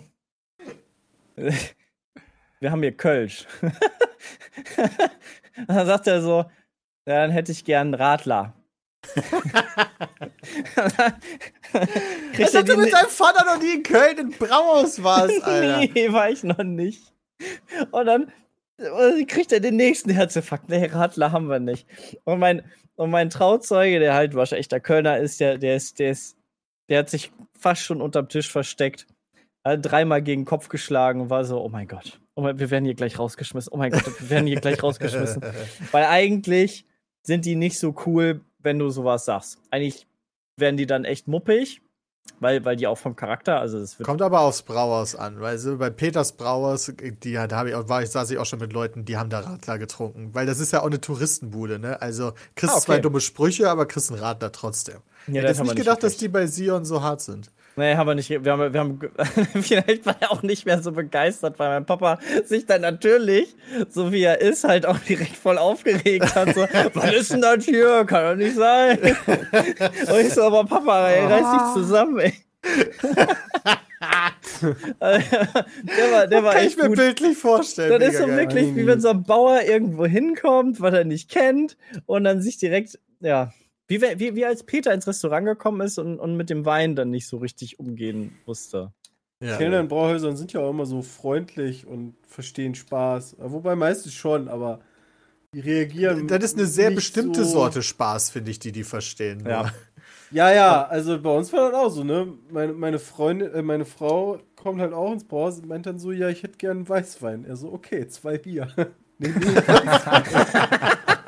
wir 1.35 2.71
haben 2.71 2.81
hier 2.81 2.95
Kölsch. 2.95 3.45
und 3.61 3.73
dann 5.67 5.85
sagt 5.85 6.07
er 6.07 6.21
so, 6.21 6.45
dann 7.05 7.31
hätte 7.31 7.51
ich 7.51 7.65
gern 7.65 7.87
einen 7.87 7.93
Radler. 7.95 8.53
Ich 12.37 12.55
hatte 12.55 12.77
mit 12.77 12.93
deinem 12.93 13.09
Vater 13.09 13.45
noch 13.45 13.61
nie 13.61 13.75
in 13.75 13.83
Köln 13.83 14.17
in 14.17 14.29
Brauhaus 14.31 15.01
warst, 15.01 15.43
Alter. 15.43 15.79
nee, 15.79 16.11
war 16.11 16.29
ich 16.29 16.43
noch 16.43 16.57
nicht. 16.59 17.13
Und 17.91 18.05
dann 18.05 18.31
kriegt 19.27 19.51
er 19.51 19.59
den 19.59 19.75
nächsten 19.75 20.09
Herzinfarkt. 20.09 20.69
Nee, 20.69 20.85
Radler 20.85 21.31
haben 21.31 21.49
wir 21.49 21.59
nicht. 21.59 21.87
Und 22.23 22.39
mein, 22.39 22.63
und 22.95 23.11
mein 23.11 23.29
Trauzeuge, 23.29 23.99
der 23.99 24.13
halt 24.13 24.35
waschechter 24.35 24.79
Kölner 24.79 25.17
ist, 25.17 25.39
der, 25.39 25.57
der 25.57 25.75
ist, 25.75 25.99
der 25.99 26.11
ist, 26.11 26.37
der 26.89 26.99
hat 26.99 27.09
sich 27.09 27.31
fast 27.57 27.81
schon 27.81 28.01
unterm 28.01 28.29
Tisch 28.29 28.51
versteckt. 28.51 29.07
Hat 29.63 29.85
dreimal 29.85 30.21
gegen 30.21 30.41
den 30.41 30.47
Kopf 30.47 30.69
geschlagen 30.69 31.21
und 31.21 31.29
war 31.29 31.45
so, 31.45 31.61
oh 31.61 31.69
mein 31.69 31.87
Gott, 31.87 32.19
oh 32.35 32.41
mein, 32.41 32.59
wir 32.59 32.71
werden 32.71 32.85
hier 32.85 32.95
gleich 32.95 33.19
rausgeschmissen. 33.19 33.71
Oh 33.73 33.77
mein 33.77 33.91
Gott, 33.91 34.19
wir 34.19 34.29
werden 34.29 34.47
hier 34.47 34.59
gleich 34.59 34.81
rausgeschmissen. 34.81 35.43
Weil 35.91 36.05
eigentlich 36.05 36.85
sind 37.23 37.45
die 37.45 37.55
nicht 37.55 37.77
so 37.77 37.95
cool, 38.05 38.41
wenn 38.59 38.79
du 38.79 38.89
sowas 38.89 39.25
sagst. 39.25 39.59
Eigentlich 39.69 40.07
werden 40.57 40.77
die 40.77 40.85
dann 40.85 41.05
echt 41.05 41.27
muppig, 41.27 41.81
weil, 42.39 42.63
weil 42.63 42.75
die 42.75 42.87
auch 42.87 42.97
vom 42.97 43.15
Charakter, 43.15 43.59
also 43.59 43.77
es 43.79 43.97
Kommt 43.97 44.21
aber 44.21 44.41
aufs 44.41 44.61
Brauhaus 44.61 45.15
an, 45.15 45.41
weil 45.41 45.57
so 45.57 45.77
bei 45.77 45.89
Peters 45.89 46.33
Brauhaus, 46.33 46.91
die 47.23 47.33
da 47.33 47.49
habe 47.51 47.69
ich 47.69 47.75
auch, 47.75 47.89
war 47.89 48.01
ich, 48.01 48.09
saß 48.09 48.31
ich 48.31 48.37
auch 48.37 48.45
schon 48.45 48.59
mit 48.59 48.71
Leuten, 48.71 49.03
die 49.05 49.17
haben 49.17 49.29
da 49.29 49.39
Radler 49.41 49.77
getrunken. 49.77 50.33
Weil 50.33 50.45
das 50.45 50.59
ist 50.59 50.71
ja 50.71 50.81
auch 50.81 50.87
eine 50.87 51.01
Touristenbude, 51.01 51.79
ne? 51.79 52.01
Also 52.01 52.33
kriegst 52.55 52.73
Ah, 52.73 52.77
okay. 52.77 52.85
zwei 52.85 52.99
dumme 52.99 53.19
Sprüche, 53.19 53.69
aber 53.69 53.85
kriegst 53.85 54.11
einen 54.11 54.21
Radler 54.21 54.51
trotzdem. 54.51 54.99
Ja, 55.27 55.41
ich 55.43 55.49
hätte 55.49 55.63
nicht 55.63 55.75
gedacht, 55.75 56.03
dass 56.03 56.13
gekriegt. 56.13 56.21
die 56.21 56.27
bei 56.29 56.47
Sion 56.47 56.85
so 56.85 57.01
hart 57.01 57.21
sind. 57.21 57.51
Nee, 57.79 57.95
haben 57.95 58.07
wir 58.07 58.15
nicht. 58.15 58.29
Wir 58.29 58.51
haben, 58.51 58.73
wir 58.73 58.79
haben 58.79 58.99
vielleicht 59.61 60.05
war 60.05 60.17
er 60.19 60.33
auch 60.33 60.43
nicht 60.43 60.65
mehr 60.65 60.83
so 60.83 60.91
begeistert, 60.91 61.57
weil 61.59 61.69
mein 61.69 61.85
Papa 61.85 62.19
sich 62.43 62.65
dann 62.65 62.81
natürlich, 62.81 63.55
so 63.87 64.11
wie 64.11 64.23
er 64.23 64.41
ist, 64.41 64.65
halt 64.65 64.85
auch 64.85 64.99
direkt 64.99 65.37
voll 65.37 65.57
aufgeregt 65.57 66.35
hat. 66.35 66.53
So, 66.55 66.61
was 66.93 67.13
ist 67.13 67.31
denn 67.31 67.39
das 67.41 67.63
hier? 67.63 68.03
Kann 68.03 68.25
doch 68.25 68.35
nicht 68.35 68.57
sein. 68.57 68.99
Und 70.11 70.19
ich 70.19 70.33
so, 70.33 70.43
aber 70.43 70.65
Papa, 70.65 71.07
ey, 71.07 71.25
reiß 71.25 71.51
dich 71.51 71.73
zusammen, 71.73 72.19
ey. 72.19 72.33
der 74.99 76.11
war, 76.11 76.27
der 76.27 76.43
war 76.43 76.53
Kann 76.53 76.63
echt 76.63 76.71
ich 76.71 76.77
mir 76.83 76.89
gut. 76.89 76.97
bildlich 76.97 77.37
vorstellen. 77.37 77.97
Das 77.97 78.09
ist 78.13 78.19
so 78.19 78.27
wirklich, 78.27 78.75
wie 78.75 78.85
wenn 78.85 78.99
so 78.99 79.07
ein 79.07 79.23
Bauer 79.23 79.61
irgendwo 79.61 80.05
hinkommt, 80.05 80.81
was 80.81 80.93
er 80.93 81.05
nicht 81.05 81.29
kennt, 81.31 81.77
und 82.07 82.25
dann 82.25 82.41
sich 82.41 82.57
direkt, 82.57 82.99
ja, 83.21 83.53
wie, 83.89 84.01
wie, 84.01 84.35
wie 84.35 84.45
als 84.45 84.63
Peter 84.63 84.93
ins 84.93 85.07
Restaurant 85.07 85.45
gekommen 85.45 85.81
ist 85.81 85.97
und, 85.97 86.19
und 86.19 86.37
mit 86.37 86.49
dem 86.49 86.63
Wein 86.63 86.95
dann 86.95 87.09
nicht 87.09 87.27
so 87.27 87.37
richtig 87.37 87.79
umgehen 87.79 88.37
wusste. 88.45 88.93
Ja. 89.43 89.57
Kellner 89.57 89.79
in 89.79 89.87
Brauhäusern 89.87 90.37
sind 90.37 90.53
ja 90.53 90.61
auch 90.61 90.69
immer 90.69 90.85
so 90.85 91.01
freundlich 91.01 91.87
und 91.87 92.15
verstehen 92.27 92.75
Spaß. 92.75 93.37
Wobei 93.39 93.75
meistens 93.75 94.13
schon, 94.13 94.47
aber 94.47 94.79
die 95.53 95.61
reagieren. 95.61 96.27
Das 96.27 96.43
ist 96.43 96.57
eine 96.57 96.67
sehr 96.67 96.91
bestimmte 96.91 97.43
so- 97.43 97.51
Sorte 97.51 97.81
Spaß, 97.81 98.29
finde 98.29 98.51
ich, 98.51 98.59
die 98.59 98.71
die 98.71 98.83
verstehen. 98.83 99.43
Ja. 99.45 99.63
nur. 99.63 99.71
Ja, 100.31 100.53
ja, 100.53 100.85
also 100.85 101.19
bei 101.19 101.35
uns 101.35 101.51
war 101.53 101.71
das 101.71 101.79
auch 101.79 101.89
so, 101.89 102.03
ne? 102.03 102.31
Meine, 102.51 102.73
meine 102.73 102.99
Freundin, 102.99 103.51
äh, 103.51 103.63
meine 103.63 103.85
Frau 103.85 104.39
kommt 104.55 104.79
halt 104.79 104.93
auch 104.93 105.11
ins 105.11 105.23
Brauhaus 105.23 105.57
und 105.57 105.67
meint 105.67 105.87
dann 105.87 105.97
so, 105.97 106.11
ja, 106.11 106.29
ich 106.29 106.43
hätte 106.43 106.57
gern 106.57 106.87
Weißwein. 106.87 107.45
Er 107.45 107.55
so, 107.55 107.73
okay, 107.73 108.07
zwei 108.07 108.37
Bier. 108.37 108.67
nee, 109.17 109.29
nee, 109.29 109.55
Weißwein. 109.55 110.97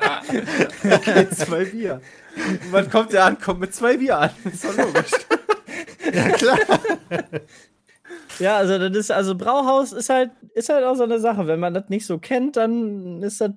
okay, 0.84 1.28
zwei 1.30 1.64
Bier. 1.66 2.00
Und 2.36 2.72
wann 2.72 2.90
kommt 2.90 3.12
der 3.12 3.24
an? 3.26 3.38
Kommt 3.38 3.60
mit 3.60 3.74
zwei 3.74 3.96
Bier 3.96 4.18
an. 4.18 4.30
Ist 4.44 4.64
doch 4.64 4.76
logisch. 4.76 5.10
ja, 6.12 6.28
klar. 6.30 6.58
Ja, 8.38 8.56
also 8.56 8.78
das 8.78 8.96
ist, 8.96 9.10
also 9.10 9.34
Brauhaus 9.34 9.92
ist 9.92 10.08
halt, 10.08 10.30
ist 10.54 10.68
halt 10.68 10.84
auch 10.84 10.94
so 10.94 11.04
eine 11.04 11.20
Sache. 11.20 11.46
Wenn 11.46 11.60
man 11.60 11.74
das 11.74 11.88
nicht 11.88 12.06
so 12.06 12.18
kennt, 12.18 12.56
dann 12.56 13.22
ist 13.22 13.40
das 13.40 13.50
wohl 13.50 13.56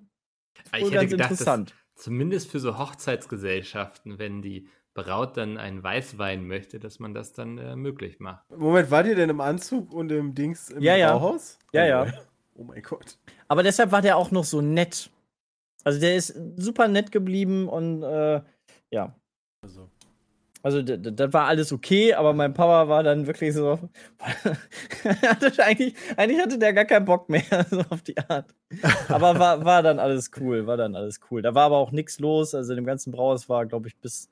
ich 0.80 0.84
hätte 0.86 0.92
ganz 0.96 1.10
gedacht, 1.12 1.32
interessant. 1.32 1.76
zumindest 1.96 2.52
für 2.52 2.60
so 2.60 2.78
Hochzeitsgesellschaften, 2.78 4.20
wenn 4.20 4.42
die 4.42 4.68
Braut 4.94 5.38
dann 5.38 5.58
einen 5.58 5.84
Weißwein 5.84 6.46
möchte, 6.48 6.80
dass 6.80 7.00
man 7.00 7.14
das 7.14 7.34
dann 7.34 7.58
äh, 7.58 7.76
möglich 7.76 8.20
macht. 8.20 8.50
Moment, 8.50 8.92
wart 8.92 9.08
ihr 9.08 9.16
denn 9.16 9.30
im 9.30 9.42
Anzug 9.42 9.94
und 9.94 10.12
im 10.12 10.34
Dings 10.36 10.70
im 10.70 10.82
Ja, 10.82 10.96
ja. 10.96 11.12
Brauhaus? 11.18 11.60
Ja, 11.74 11.86
ja. 11.86 12.08
Oh 12.56 12.64
mein 12.64 12.82
Gott. 12.82 13.18
Aber 13.50 13.64
deshalb 13.64 13.92
war 13.92 14.02
der 14.02 14.16
auch 14.18 14.32
noch 14.32 14.46
so 14.46 14.62
nett. 14.62 15.10
Also 15.86 16.00
der 16.00 16.16
ist 16.16 16.36
super 16.58 16.88
nett 16.88 17.12
geblieben 17.12 17.70
und 17.70 18.04
äh, 18.04 18.42
ja. 18.92 19.16
Also. 19.62 19.90
Also 20.64 20.82
das 20.82 21.32
war 21.32 21.46
alles 21.46 21.72
okay, 21.72 22.16
aber 22.16 22.34
mein 22.34 22.56
Papa 22.56 22.90
war 22.90 23.04
dann 23.04 23.28
wirklich 23.28 23.54
so. 23.54 23.78
eigentlich, 25.60 25.94
eigentlich 26.18 26.42
hatte 26.42 26.58
der 26.58 26.74
gar 26.74 26.86
keinen 26.86 27.06
Bock 27.06 27.30
mehr, 27.30 27.44
so 27.70 27.82
auf 27.92 28.02
die 28.02 28.18
Art. 28.18 28.56
Aber 29.08 29.38
war, 29.38 29.64
war 29.64 29.84
dann 29.84 30.00
alles 30.00 30.32
cool, 30.40 30.66
war 30.66 30.76
dann 30.76 30.96
alles 30.96 31.20
cool. 31.30 31.44
Da 31.44 31.54
war 31.54 31.66
aber 31.66 31.78
auch 31.78 31.92
nichts 31.92 32.18
los. 32.18 32.56
Also 32.56 32.74
in 32.74 32.78
dem 32.78 32.86
ganzen 32.86 33.12
Brauhaus 33.12 33.48
war, 33.48 33.68
glaube 33.68 33.90
ich, 33.90 33.98
bis, 33.98 34.28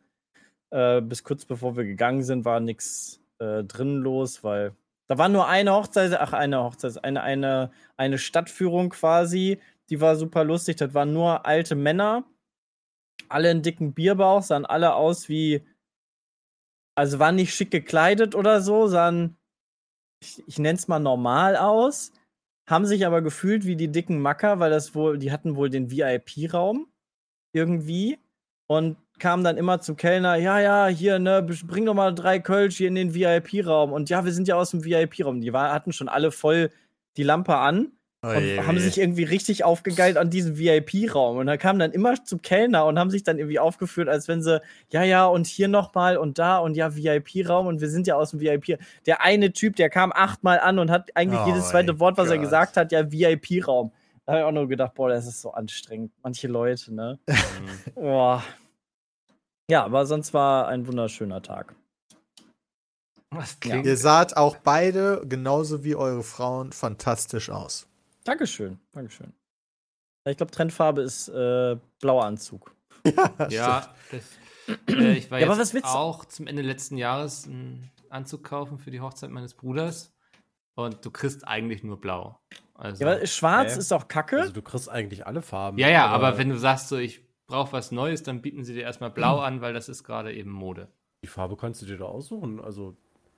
äh, 0.71 1.01
bis 1.01 1.23
kurz 1.23 1.45
bevor 1.45 1.77
wir 1.77 1.83
gegangen 1.83 2.23
sind, 2.23 2.45
war 2.45 2.59
nichts 2.59 3.21
äh, 3.37 3.63
drin 3.63 3.97
los, 3.97 4.43
weil 4.43 4.73
da 5.07 5.19
war 5.19 5.29
nur 5.29 5.47
eine 5.47 5.73
Hochzeit, 5.73 6.13
ach, 6.13 6.33
eine 6.33 6.63
Hochzeit, 6.63 7.03
eine, 7.03 7.21
eine, 7.21 7.71
eine 7.97 8.17
Stadtführung 8.17 8.89
quasi. 8.89 9.59
Die 9.89 10.01
war 10.01 10.15
super 10.15 10.43
lustig. 10.43 10.77
Das 10.77 10.93
waren 10.93 11.13
nur 11.13 11.45
alte 11.45 11.75
Männer, 11.75 12.23
alle 13.29 13.49
einen 13.49 13.61
dicken 13.61 13.93
Bierbauch, 13.93 14.41
sahen 14.41 14.65
alle 14.65 14.95
aus 14.95 15.29
wie 15.29 15.65
also 16.95 17.19
waren 17.19 17.35
nicht 17.35 17.53
schick 17.53 17.71
gekleidet 17.71 18.35
oder 18.35 18.61
so, 18.61 18.87
sahen, 18.87 19.37
ich, 20.21 20.43
ich 20.47 20.59
nenne 20.59 20.77
es 20.77 20.87
mal 20.87 20.99
normal 20.99 21.55
aus, 21.57 22.11
haben 22.67 22.85
sich 22.85 23.05
aber 23.05 23.21
gefühlt 23.21 23.65
wie 23.65 23.75
die 23.75 23.91
dicken 23.91 24.21
Macker, 24.21 24.59
weil 24.59 24.71
das 24.71 24.95
wohl, 24.95 25.17
die 25.17 25.31
hatten 25.31 25.55
wohl 25.55 25.69
den 25.69 25.91
VIP-Raum 25.91 26.87
irgendwie 27.53 28.19
und 28.67 28.97
kamen 29.19 29.43
dann 29.43 29.57
immer 29.57 29.79
zum 29.81 29.95
Kellner, 29.95 30.35
ja, 30.35 30.59
ja, 30.59 30.87
hier, 30.87 31.19
ne, 31.19 31.43
bring 31.65 31.85
doch 31.85 31.93
mal 31.93 32.13
drei 32.13 32.39
Kölsch 32.39 32.77
hier 32.77 32.87
in 32.87 32.95
den 32.95 33.13
VIP-Raum 33.13 33.91
und 33.91 34.09
ja, 34.09 34.25
wir 34.25 34.31
sind 34.31 34.47
ja 34.47 34.55
aus 34.55 34.71
dem 34.71 34.83
VIP-Raum. 34.83 35.41
Die 35.41 35.53
war, 35.53 35.71
hatten 35.71 35.93
schon 35.93 36.09
alle 36.09 36.31
voll 36.31 36.71
die 37.17 37.23
Lampe 37.23 37.57
an 37.57 37.91
und 38.23 38.67
haben 38.67 38.79
sich 38.79 38.97
irgendwie 38.97 39.25
richtig 39.25 39.65
aufgegeilt 39.65 40.15
an 40.17 40.29
diesem 40.29 40.57
VIP-Raum. 40.57 41.37
Und 41.37 41.47
da 41.47 41.57
kamen 41.57 41.77
dann 41.77 41.91
immer 41.91 42.23
zum 42.23 42.41
Kellner 42.41 42.85
und 42.85 42.97
haben 42.97 43.09
sich 43.11 43.23
dann 43.23 43.37
irgendwie 43.37 43.59
aufgeführt, 43.59 44.07
als 44.07 44.29
wenn 44.29 44.41
sie, 44.41 44.61
ja, 44.91 45.03
ja, 45.03 45.25
und 45.25 45.45
hier 45.45 45.67
nochmal 45.67 46.15
und 46.17 46.39
da 46.39 46.57
und 46.57 46.75
ja, 46.75 46.95
VIP-Raum 46.95 47.67
und 47.67 47.81
wir 47.81 47.89
sind 47.89 48.07
ja 48.07 48.15
aus 48.15 48.31
dem 48.31 48.39
VIP. 48.39 48.79
Der 49.05 49.21
eine 49.21 49.51
Typ, 49.51 49.75
der 49.75 49.89
kam 49.89 50.13
achtmal 50.13 50.59
an 50.61 50.79
und 50.79 50.89
hat 50.89 51.09
eigentlich 51.15 51.41
Oh 51.41 51.47
jedes 51.47 51.69
zweite 51.69 51.99
Wort, 51.99 52.17
was 52.17 52.29
er 52.29 52.37
Gott. 52.37 52.45
gesagt 52.45 52.77
hat, 52.77 52.93
ja, 52.93 53.11
VIP-Raum. 53.11 53.91
Da 54.25 54.31
habe 54.31 54.41
ich 54.41 54.45
auch 54.47 54.51
nur 54.53 54.69
gedacht, 54.69 54.93
boah, 54.93 55.09
das 55.09 55.27
ist 55.27 55.41
so 55.41 55.51
anstrengend. 55.51 56.13
Manche 56.23 56.47
Leute, 56.47 56.93
ne? 56.93 57.19
Boah. 57.95 58.41
Ja, 59.69 59.83
aber 59.83 60.05
sonst 60.05 60.33
war 60.33 60.69
ein 60.69 60.87
wunderschöner 60.87 61.41
Tag. 61.41 61.75
Was 63.31 63.57
Ja. 63.65 63.77
Ihr 63.77 63.97
saht 63.97 64.37
auch 64.37 64.55
beide, 64.57 65.23
genauso 65.27 65.83
wie 65.83 65.95
eure 65.95 66.23
Frauen, 66.23 66.71
fantastisch 66.71 67.49
aus. 67.49 67.87
Dankeschön, 68.23 68.79
Dankeschön. 68.91 69.33
Ja, 70.25 70.31
Ich 70.31 70.37
glaube, 70.37 70.51
Trendfarbe 70.51 71.01
ist 71.01 71.27
äh, 71.29 71.77
blauer 71.99 72.25
Anzug. 72.25 72.75
Ja, 73.49 73.93
das, 74.11 74.23
äh, 74.89 75.17
ich 75.17 75.29
war 75.29 75.39
Ja, 75.41 75.47
aber 75.51 75.57
jetzt 75.61 75.83
auch 75.83 76.25
zum 76.25 76.47
Ende 76.47 76.61
letzten 76.61 76.95
Jahres 76.97 77.45
einen 77.45 77.91
Anzug 78.09 78.43
kaufen 78.45 78.77
für 78.77 78.91
die 78.91 79.01
Hochzeit 79.01 79.29
meines 79.29 79.53
Bruders. 79.53 80.13
und 80.75 81.03
du 81.05 81.11
kriegst 81.11 81.45
eigentlich 81.47 81.83
nur 81.83 81.99
blau. 81.99 82.39
Also, 82.75 83.03
Ja, 83.03 83.11
aber 83.11 83.25
schwarz 83.27 83.73
Hä? 83.73 83.79
ist 83.79 83.91
auch 83.91 84.07
kacke. 84.07 84.39
Also 84.39 84.53
du 84.53 84.61
kriegst 84.61 84.89
eigentlich 84.89 85.27
alle 85.27 85.41
Farben. 85.41 85.77
ja, 85.77 85.89
ja, 85.89 86.07
aber 86.07 86.37
wenn 86.37 86.49
du 86.49 86.57
sagst 86.57 86.87
so, 86.89 86.97
ich 86.97 87.21
brauche 87.47 87.73
was 87.73 87.91
Neues, 87.91 88.23
dann 88.23 88.41
bieten 88.41 88.63
sie 88.63 88.73
dir 88.73 88.83
erstmal 88.83 89.11
blau 89.11 89.39
an, 89.41 89.59
weil 89.61 89.73
das 89.73 89.89
ist 89.89 90.03
gerade 90.05 90.33
eben 90.33 90.51
Mode. 90.51 90.87
Die 91.25 91.27
Farbe 91.29 91.57
kannst 91.57 91.81
du 91.81 91.85
dir 91.85 91.97
da 91.97 92.05
aussuchen. 92.05 92.59
Also 92.61 92.95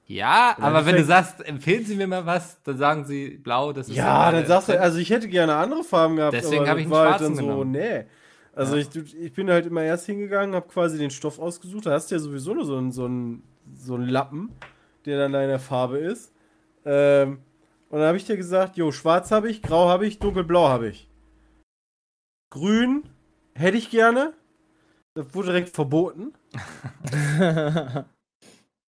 Ja, 0.08 0.56
aber 0.60 0.86
wenn 0.86 0.98
du 0.98 1.04
sagst, 1.04 1.44
empfehlen 1.46 1.84
Sie 1.84 1.96
mir 1.96 2.06
mal 2.06 2.26
was, 2.26 2.62
dann 2.62 2.78
sagen 2.78 3.06
sie 3.06 3.38
blau, 3.38 3.74
das 3.74 3.89
ist 3.89 3.96
Ja, 3.96 4.32
dann 4.32 4.46
sagst 4.46 4.70
du, 4.70 4.80
also 4.80 5.00
ich 5.00 5.10
hätte 5.10 5.28
gerne 5.28 5.56
andere 5.56 5.84
Farben 5.84 6.15
gehabt. 6.18 6.34
Deswegen 6.34 6.62
aber 6.62 6.72
hab 6.72 6.78
ich 6.78 6.86
einen 6.86 6.94
halt 6.94 7.08
schwarzen 7.08 7.24
dann 7.24 7.36
so, 7.36 7.41
genommen. 7.41 7.72
nee. 7.72 8.06
Also 8.54 8.76
Ja. 8.78 8.84
ich, 8.84 9.15
ich 9.18 9.34
bin 9.34 9.50
halt 9.50 9.65
immer 9.65 9.82
erst 9.82 10.06
hingegangen, 10.06 10.54
habe 10.56 10.68
quasi 10.68 10.98
den 11.00 11.10
Stoff 11.10 11.39
ausgesucht. 11.39 11.88
Da 11.88 11.91
hast 11.91 12.12
du 12.12 12.15
ja 12.15 12.20
sowieso 12.20 12.54
nur 12.54 12.65
so 12.65 12.78
einen, 12.78 12.91
so 12.91 13.06
einen, 13.06 13.44
so 13.76 13.96
einen 13.96 14.08
Lappen, 14.08 14.52
der 15.06 15.18
dann 15.18 15.34
deine 15.34 15.58
Farbe 15.60 15.98
ist. 15.98 16.32
Ähm, 16.86 17.39
und 17.89 18.00
dann 18.00 18.08
habe 18.08 18.18
ich 18.18 18.26
dir 18.26 18.38
gesagt, 18.38 18.78
jo, 18.78 18.91
schwarz 18.91 19.32
habe 19.32 19.50
ich, 19.50 19.62
grau 19.63 19.89
habe 19.89 20.06
ich, 20.06 20.20
dunkelblau 20.20 20.68
habe 20.68 20.89
ich. 20.89 21.10
Grün 22.52 23.04
hätte 23.56 23.78
ich 23.78 23.89
gerne. 23.89 24.34
Das 25.15 25.34
wurde 25.34 25.48
direkt 25.48 25.70
verboten. 25.76 26.34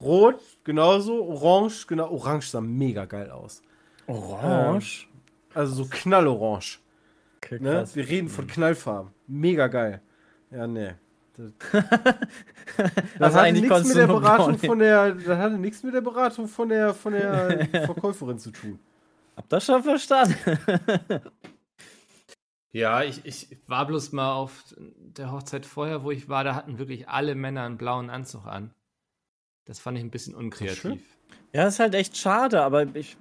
Rot 0.02 0.42
genauso, 0.64 1.26
orange, 1.26 1.88
genau, 1.88 2.12
orange 2.12 2.50
sah 2.50 2.62
mega 2.62 3.06
geil 3.06 3.32
aus. 3.32 3.62
Orange. 4.06 5.08
Also 5.54 5.84
so 5.84 5.90
knallorange. 5.90 6.78
Okay, 7.38 7.60
Ne? 7.60 7.86
Wir 7.94 8.08
reden 8.08 8.30
von 8.30 8.48
Knallfarben. 8.48 9.12
Mega 9.28 9.68
geil. 9.68 10.02
Ja, 10.52 10.68
nee. 10.68 10.94
Das, 11.34 11.52
das 13.20 13.36
Also 13.36 13.40
hatte 13.40 13.54
nichts 13.54 13.88
mit 13.88 13.98
der 13.98 14.08
Beratung 14.08 14.58
von 14.60 14.80
der, 14.80 15.14
das 15.14 15.38
hatte 15.38 15.58
nichts 15.58 15.84
mit 15.84 15.94
der 15.94 16.02
Beratung 16.02 16.48
von 16.48 16.70
der, 16.70 16.94
von 16.94 17.14
der 17.14 17.68
Verkäuferin 17.86 18.40
zu 18.40 18.52
tun. 18.52 18.80
Hab 19.36 19.50
das 19.50 19.66
schon 19.66 19.84
verstanden. 19.84 20.36
Ja, 22.72 23.04
ich, 23.04 23.26
ich 23.26 23.58
war 23.68 23.86
bloß 23.86 24.12
mal 24.12 24.34
auf 24.34 24.64
der 24.78 25.32
Hochzeit 25.32 25.66
vorher, 25.66 26.04
wo 26.04 26.12
ich 26.12 26.28
war, 26.28 26.44
da 26.44 26.56
hatten 26.56 26.80
wirklich 26.80 27.08
alle 27.08 27.36
Männer 27.36 27.64
einen 27.64 27.78
blauen 27.78 28.10
Anzug 28.10 28.46
an. 28.46 28.74
Das 29.68 29.80
fand 29.80 29.98
ich 29.98 30.04
ein 30.04 30.10
bisschen 30.12 30.34
unkreativ. 30.36 31.02
Ja, 31.54 31.68
ist 31.68 31.80
halt 31.80 31.94
echt 31.94 32.18
schade, 32.18 32.62
aber 32.64 32.84
ich. 32.96 33.18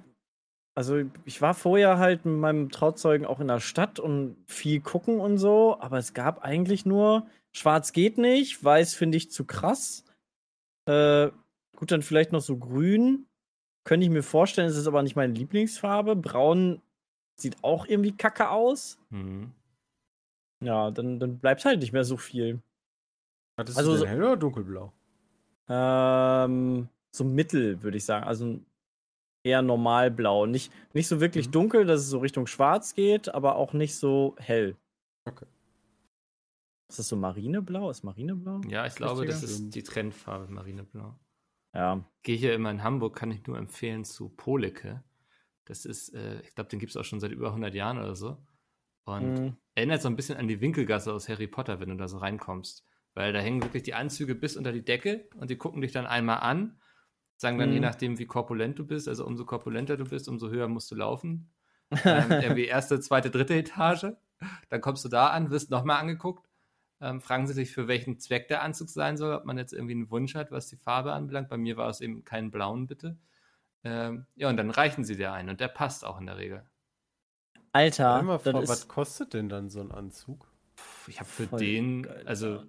Also, 0.75 1.01
ich 1.25 1.41
war 1.41 1.53
vorher 1.55 1.97
halt 1.97 2.23
mit 2.25 2.35
meinem 2.37 2.69
Trauzeugen 2.69 3.25
auch 3.25 3.39
in 3.39 3.47
der 3.47 3.59
Stadt 3.59 3.99
und 3.99 4.37
viel 4.47 4.79
gucken 4.79 5.19
und 5.19 5.39
so, 5.39 5.77
aber 5.79 5.97
es 5.97 6.13
gab 6.13 6.43
eigentlich 6.43 6.85
nur 6.85 7.27
Schwarz 7.51 7.93
geht 7.93 8.19
nicht, 8.19 8.63
Weiß 8.63 8.93
finde 8.93 9.17
ich 9.17 9.31
zu 9.31 9.43
krass. 9.45 10.05
Äh, 10.87 11.29
gut, 11.75 11.91
dann 11.91 12.03
vielleicht 12.03 12.31
noch 12.31 12.41
so 12.41 12.57
Grün. 12.57 13.25
Könnte 13.85 14.05
ich 14.05 14.11
mir 14.11 14.21
vorstellen, 14.23 14.69
es 14.69 14.77
ist 14.77 14.85
aber 14.87 15.01
nicht 15.01 15.15
meine 15.15 15.33
Lieblingsfarbe. 15.33 16.15
Braun 16.15 16.81
sieht 17.39 17.63
auch 17.63 17.87
irgendwie 17.87 18.15
kacke 18.15 18.49
aus. 18.51 18.99
Mhm. 19.09 19.51
Ja, 20.63 20.91
dann, 20.91 21.19
dann 21.19 21.39
bleibt 21.39 21.65
halt 21.65 21.79
nicht 21.79 21.91
mehr 21.93 22.03
so 22.03 22.17
viel. 22.17 22.61
Hattest 23.59 23.77
Also 23.79 23.91
du 23.93 23.97
so- 23.97 24.03
denn 24.05 24.13
hell 24.13 24.23
oder 24.23 24.37
dunkelblau? 24.37 24.93
Ähm, 25.69 26.87
so 27.11 27.23
mittel, 27.23 27.81
würde 27.83 27.97
ich 27.97 28.05
sagen. 28.05 28.25
Also 28.25 28.59
eher 29.43 29.61
normalblau. 29.61 30.45
Nicht, 30.45 30.71
nicht 30.93 31.07
so 31.07 31.19
wirklich 31.19 31.49
dunkel, 31.49 31.85
dass 31.85 32.01
es 32.01 32.09
so 32.09 32.19
Richtung 32.19 32.47
schwarz 32.47 32.93
geht, 32.93 33.33
aber 33.33 33.55
auch 33.55 33.73
nicht 33.73 33.95
so 33.95 34.35
hell. 34.39 34.75
Okay. 35.25 35.45
Ist 36.89 36.99
das 36.99 37.07
so 37.09 37.15
Marineblau? 37.15 37.89
Ist 37.89 38.03
Marineblau? 38.03 38.61
Ja, 38.69 38.85
ich 38.85 38.95
glaube, 38.95 39.25
das 39.25 39.43
ist 39.43 39.75
die 39.75 39.83
Trendfarbe 39.83 40.51
Marineblau. 40.51 41.15
Ja. 41.73 42.03
Gehe 42.23 42.37
hier 42.37 42.53
immer 42.53 42.71
in 42.71 42.83
Hamburg, 42.83 43.15
kann 43.15 43.31
ich 43.31 43.45
nur 43.45 43.57
empfehlen 43.57 44.05
zu 44.05 44.29
Poleke. 44.29 45.03
Das 45.65 45.85
ist, 45.85 46.13
äh, 46.13 46.41
ich 46.41 46.55
glaube, 46.55 46.69
den 46.69 46.79
gibt 46.79 46.91
es 46.91 46.97
auch 46.97 47.03
schon 47.03 47.19
seit 47.19 47.31
über 47.31 47.49
100 47.49 47.73
Jahren 47.73 47.97
oder 47.97 48.15
so. 48.15 48.37
Und 49.05 49.39
Mhm. 49.39 49.57
erinnert 49.75 50.01
so 50.01 50.07
ein 50.07 50.15
bisschen 50.15 50.37
an 50.37 50.47
die 50.47 50.61
Winkelgasse 50.61 51.13
aus 51.13 51.27
Harry 51.27 51.47
Potter, 51.47 51.79
wenn 51.79 51.89
du 51.89 51.95
da 51.97 52.07
so 52.07 52.17
reinkommst. 52.17 52.85
Weil 53.17 53.33
da 53.33 53.39
hängen 53.39 53.63
wirklich 53.63 53.81
die 53.81 53.95
Anzüge 53.95 54.35
bis 54.35 54.55
unter 54.57 54.71
die 54.71 54.85
Decke 54.85 55.27
und 55.37 55.49
die 55.49 55.55
gucken 55.55 55.81
dich 55.81 55.91
dann 55.91 56.05
einmal 56.05 56.37
an, 56.41 56.79
sagen 57.35 57.57
dann 57.57 57.69
Mhm. 57.69 57.73
je 57.73 57.79
nachdem, 57.79 58.19
wie 58.19 58.27
korpulent 58.27 58.77
du 58.77 58.85
bist, 58.85 59.07
also 59.07 59.25
umso 59.25 59.43
korpulenter 59.43 59.97
du 59.97 60.05
bist, 60.05 60.29
umso 60.29 60.51
höher 60.51 60.67
musst 60.67 60.91
du 60.91 60.95
laufen. 60.95 61.51
ähm, 62.05 62.29
irgendwie 62.29 62.65
erste, 62.65 62.99
zweite, 62.99 63.31
dritte 63.31 63.55
Etage. 63.55 64.13
Dann 64.69 64.81
kommst 64.81 65.03
du 65.03 65.09
da 65.09 65.29
an, 65.29 65.49
wirst 65.49 65.71
nochmal 65.71 65.99
angeguckt, 65.99 66.47
ähm, 67.01 67.19
fragen 67.19 67.47
sie 67.47 67.53
sich, 67.53 67.71
für 67.71 67.87
welchen 67.87 68.19
Zweck 68.19 68.49
der 68.49 68.61
Anzug 68.61 68.87
sein 68.87 69.17
soll, 69.17 69.33
ob 69.33 69.45
man 69.45 69.57
jetzt 69.57 69.73
irgendwie 69.73 69.95
einen 69.95 70.11
Wunsch 70.11 70.35
hat, 70.35 70.51
was 70.51 70.67
die 70.67 70.77
Farbe 70.77 71.13
anbelangt. 71.13 71.49
Bei 71.49 71.57
mir 71.57 71.75
war 71.75 71.89
es 71.89 72.01
eben 72.01 72.23
keinen 72.23 72.51
blauen, 72.51 72.85
bitte. 72.85 73.17
Ähm, 73.83 74.27
ja, 74.35 74.47
und 74.47 74.57
dann 74.57 74.69
reichen 74.69 75.03
sie 75.03 75.15
dir 75.15 75.33
ein 75.33 75.49
und 75.49 75.59
der 75.59 75.69
passt 75.69 76.05
auch 76.05 76.19
in 76.19 76.27
der 76.27 76.37
Regel. 76.37 76.69
Alter, 77.71 78.21
mal, 78.21 78.35
ist 78.35 78.69
was 78.69 78.87
kostet 78.87 79.33
denn 79.33 79.49
dann 79.49 79.71
so 79.71 79.81
ein 79.81 79.91
Anzug? 79.91 80.47
Ich 81.07 81.19
habe 81.19 81.29
für 81.29 81.47
den, 81.47 82.03
geil, 82.03 82.23
also 82.27 82.59
Alter. 82.59 82.67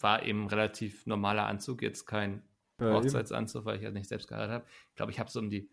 War 0.00 0.22
eben 0.22 0.46
relativ 0.48 1.06
normaler 1.06 1.46
Anzug, 1.46 1.82
jetzt 1.82 2.06
kein 2.06 2.42
Ja, 2.80 2.86
eben. 2.88 2.96
Hochzeitsanzug, 2.96 3.64
weil 3.64 3.76
ich 3.76 3.82
ja 3.82 3.90
nicht 3.90 4.08
selbst 4.08 4.28
geheiratet 4.28 4.54
habe. 4.54 4.64
Ich 4.90 4.94
glaube, 4.96 5.12
ich 5.12 5.18
habe 5.20 5.30
so 5.30 5.40
um 5.40 5.50
die, 5.50 5.70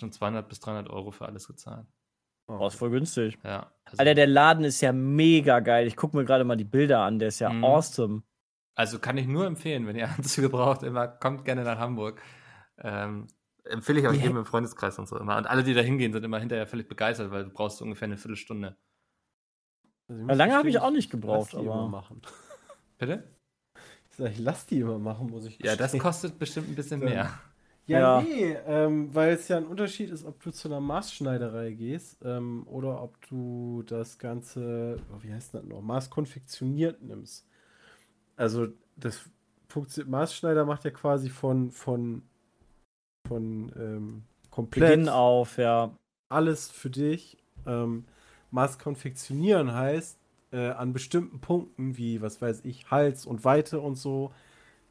schon 0.00 0.12
200 0.12 0.48
bis 0.48 0.60
300 0.60 0.90
Euro 0.90 1.10
für 1.10 1.26
alles 1.26 1.46
gezahlt. 1.46 1.86
Oh. 2.50 2.66
ist 2.66 2.76
voll 2.76 2.90
günstig. 2.90 3.38
Ja. 3.44 3.70
Also, 3.84 3.98
Alter, 3.98 4.14
der 4.14 4.26
Laden 4.26 4.64
ist 4.64 4.80
ja 4.80 4.90
mega 4.92 5.60
geil. 5.60 5.86
Ich 5.86 5.96
gucke 5.96 6.16
mir 6.16 6.24
gerade 6.24 6.44
mal 6.44 6.56
die 6.56 6.64
Bilder 6.64 7.00
an. 7.00 7.18
Der 7.18 7.28
ist 7.28 7.40
ja 7.40 7.50
Mhm. 7.50 7.62
awesome. 7.64 8.22
also 8.74 8.98
kann 8.98 9.18
ich 9.18 9.26
nur 9.26 9.44
empfehlen, 9.46 9.86
wenn 9.86 9.96
ihr 9.96 10.08
Anzüge 10.18 10.48
braucht, 10.48 10.82
immer 10.82 11.08
kommt 11.08 11.44
gerne 11.44 11.62
nach 11.64 11.78
Hamburg. 11.78 12.22
Ähm, 12.78 13.26
empfehle 13.64 14.00
ich 14.00 14.06
auch 14.06 14.12
jedem 14.14 14.36
im 14.38 14.44
Freundeskreis 14.46 14.98
und 14.98 15.06
so 15.08 15.18
immer. 15.18 15.36
Und 15.36 15.46
alle, 15.46 15.62
die 15.62 15.74
da 15.74 15.82
hingehen, 15.82 16.12
sind 16.12 16.24
immer 16.24 16.38
hinterher 16.38 16.66
völlig 16.66 16.88
begeistert, 16.88 17.30
weil 17.30 17.44
du 17.44 17.50
brauchst 17.50 17.78
so 17.78 17.84
ungefähr 17.84 18.06
eine 18.06 18.16
Viertelstunde. 18.16 18.76
Also, 20.08 20.24
lange 20.34 20.54
habe 20.54 20.70
ich 20.70 20.78
auch 20.78 20.90
nicht 20.90 21.10
gebraucht, 21.10 21.54
aber- 21.54 21.88
machen. 21.88 22.22
Bitte? 22.96 23.37
Ich 24.18 24.24
sag, 24.24 24.32
ich 24.32 24.38
lass 24.40 24.66
die 24.66 24.80
immer 24.80 24.98
machen, 24.98 25.30
muss 25.30 25.46
ich 25.46 25.60
Ja, 25.60 25.76
das 25.76 25.96
kostet 25.96 26.40
bestimmt 26.40 26.68
ein 26.68 26.74
bisschen 26.74 26.98
mehr. 26.98 27.30
Ja, 27.86 28.00
Ja. 28.00 28.20
nee, 28.20 28.52
ähm, 28.66 29.14
weil 29.14 29.34
es 29.34 29.46
ja 29.46 29.56
ein 29.58 29.66
Unterschied 29.66 30.10
ist, 30.10 30.24
ob 30.24 30.42
du 30.42 30.50
zu 30.50 30.66
einer 30.66 30.80
Maßschneiderei 30.80 31.70
gehst 31.70 32.18
ähm, 32.24 32.66
oder 32.66 33.00
ob 33.00 33.16
du 33.28 33.84
das 33.86 34.18
Ganze, 34.18 34.98
oh, 35.12 35.22
wie 35.22 35.32
heißt 35.32 35.54
das 35.54 35.62
noch, 35.62 35.80
maßkonfektioniert 35.80 37.00
nimmst. 37.00 37.46
Also 38.36 38.66
das 38.96 39.20
funktioniert, 39.68 40.10
Maßschneider 40.10 40.64
macht 40.64 40.84
ja 40.84 40.90
quasi 40.90 41.30
von, 41.30 41.70
von, 41.70 42.22
von 43.28 43.72
ähm, 43.78 44.22
komplett 44.50 44.96
Beginn 44.96 45.08
auf, 45.08 45.58
ja. 45.58 45.94
alles 46.28 46.70
für 46.70 46.90
dich. 46.90 47.38
Ähm, 47.66 48.04
Maßkonfektionieren 48.50 49.72
heißt, 49.72 50.18
äh, 50.52 50.70
an 50.70 50.92
bestimmten 50.92 51.40
Punkten, 51.40 51.96
wie, 51.96 52.20
was 52.22 52.40
weiß 52.40 52.62
ich, 52.64 52.90
Hals 52.90 53.26
und 53.26 53.44
Weite 53.44 53.80
und 53.80 53.96
so, 53.96 54.32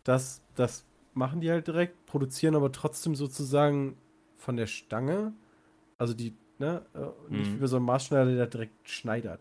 das, 0.03 0.41
das 0.55 0.85
machen 1.13 1.41
die 1.41 1.49
halt 1.51 1.67
direkt, 1.67 2.05
produzieren 2.05 2.55
aber 2.55 2.71
trotzdem 2.71 3.15
sozusagen 3.15 3.97
von 4.37 4.55
der 4.55 4.67
Stange, 4.67 5.33
also 5.97 6.13
die, 6.13 6.33
ne, 6.59 6.85
äh, 6.93 7.33
nicht 7.33 7.51
Mhm. 7.51 7.55
wie 7.55 7.59
bei 7.61 7.67
so 7.67 7.77
einem 7.77 7.85
Maßschneider, 7.85 8.35
der 8.35 8.47
direkt 8.47 8.87
schneidert. 8.87 9.39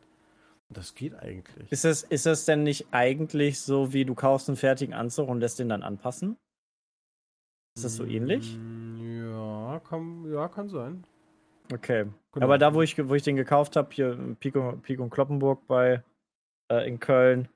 Das 0.69 0.95
geht 0.95 1.15
eigentlich. 1.15 1.71
Ist 1.71 1.85
das, 1.85 2.03
ist 2.03 2.27
das 2.27 2.45
denn 2.45 2.65
nicht 2.65 2.87
eigentlich 2.91 3.61
so, 3.61 3.93
wie 3.93 4.05
du 4.05 4.15
kaufst 4.15 4.49
einen 4.49 4.57
fertigen 4.57 4.95
Anzug 4.95 5.29
und 5.29 5.39
lässt 5.41 5.59
den 5.61 5.69
dann 5.69 5.83
anpassen? 5.85 6.37
Ist 7.77 7.85
das 7.85 7.97
so 7.97 8.05
ähnlich? 8.05 8.57
Mm, 8.57 9.31
Ja, 9.31 9.81
kann, 9.81 10.25
ja, 10.33 10.49
kann 10.49 10.69
sein. 10.69 11.05
Okay. 11.73 12.07
Genau. 12.33 12.45
Aber 12.45 12.59
da, 12.59 12.75
wo 12.75 12.83
ich, 12.83 12.97
wo 13.09 13.15
ich 13.15 13.23
den 13.23 13.37
gekauft 13.37 13.77
habe, 13.77 13.89
hier 13.93 14.13
in 14.13 14.37
Pico, 14.37 14.77
Pico 14.83 15.03
und 15.03 15.11
Kloppenburg 15.11 15.67
bei 15.67 16.03
äh, 16.71 16.87
in 16.89 17.01
Köln, 17.01 17.49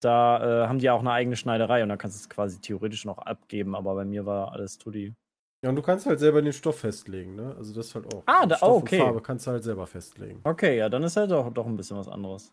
da 0.00 0.64
äh, 0.64 0.68
haben 0.68 0.78
die 0.78 0.90
auch 0.90 1.00
eine 1.00 1.12
eigene 1.12 1.36
Schneiderei 1.36 1.82
und 1.82 1.88
da 1.88 1.96
kannst 1.96 2.16
du 2.16 2.20
es 2.20 2.28
quasi 2.28 2.60
theoretisch 2.60 3.04
noch 3.04 3.18
abgeben, 3.18 3.74
aber 3.74 3.94
bei 3.94 4.04
mir 4.04 4.26
war 4.26 4.52
alles 4.52 4.78
Tutti. 4.78 5.14
Ja, 5.62 5.70
und 5.70 5.76
du 5.76 5.82
kannst 5.82 6.06
halt 6.06 6.20
selber 6.20 6.40
den 6.40 6.52
Stoff 6.52 6.78
festlegen, 6.78 7.34
ne? 7.34 7.54
Also 7.56 7.74
das 7.74 7.92
halt 7.94 8.14
auch. 8.14 8.22
Ah, 8.26 8.46
da- 8.46 8.56
Stoff 8.56 8.68
oh, 8.68 8.76
und 8.76 8.82
okay. 8.82 9.00
Farbe 9.00 9.20
kannst 9.20 9.46
du 9.46 9.50
halt 9.50 9.64
selber 9.64 9.86
festlegen. 9.88 10.40
Okay, 10.44 10.78
ja, 10.78 10.88
dann 10.88 11.02
ist 11.02 11.16
halt 11.16 11.32
doch, 11.32 11.52
doch 11.52 11.66
ein 11.66 11.76
bisschen 11.76 11.96
was 11.96 12.06
anderes. 12.08 12.52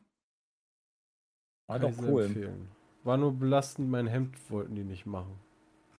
War 1.67 1.79
Kann 1.79 1.95
doch 1.95 2.03
cool. 2.07 2.25
empfehlen. 2.25 2.71
War 3.03 3.17
nur 3.17 3.31
belastend, 3.31 3.89
mein 3.91 4.07
Hemd 4.07 4.35
wollten 4.49 4.73
die 4.73 4.83
nicht 4.83 5.05
machen. 5.05 5.39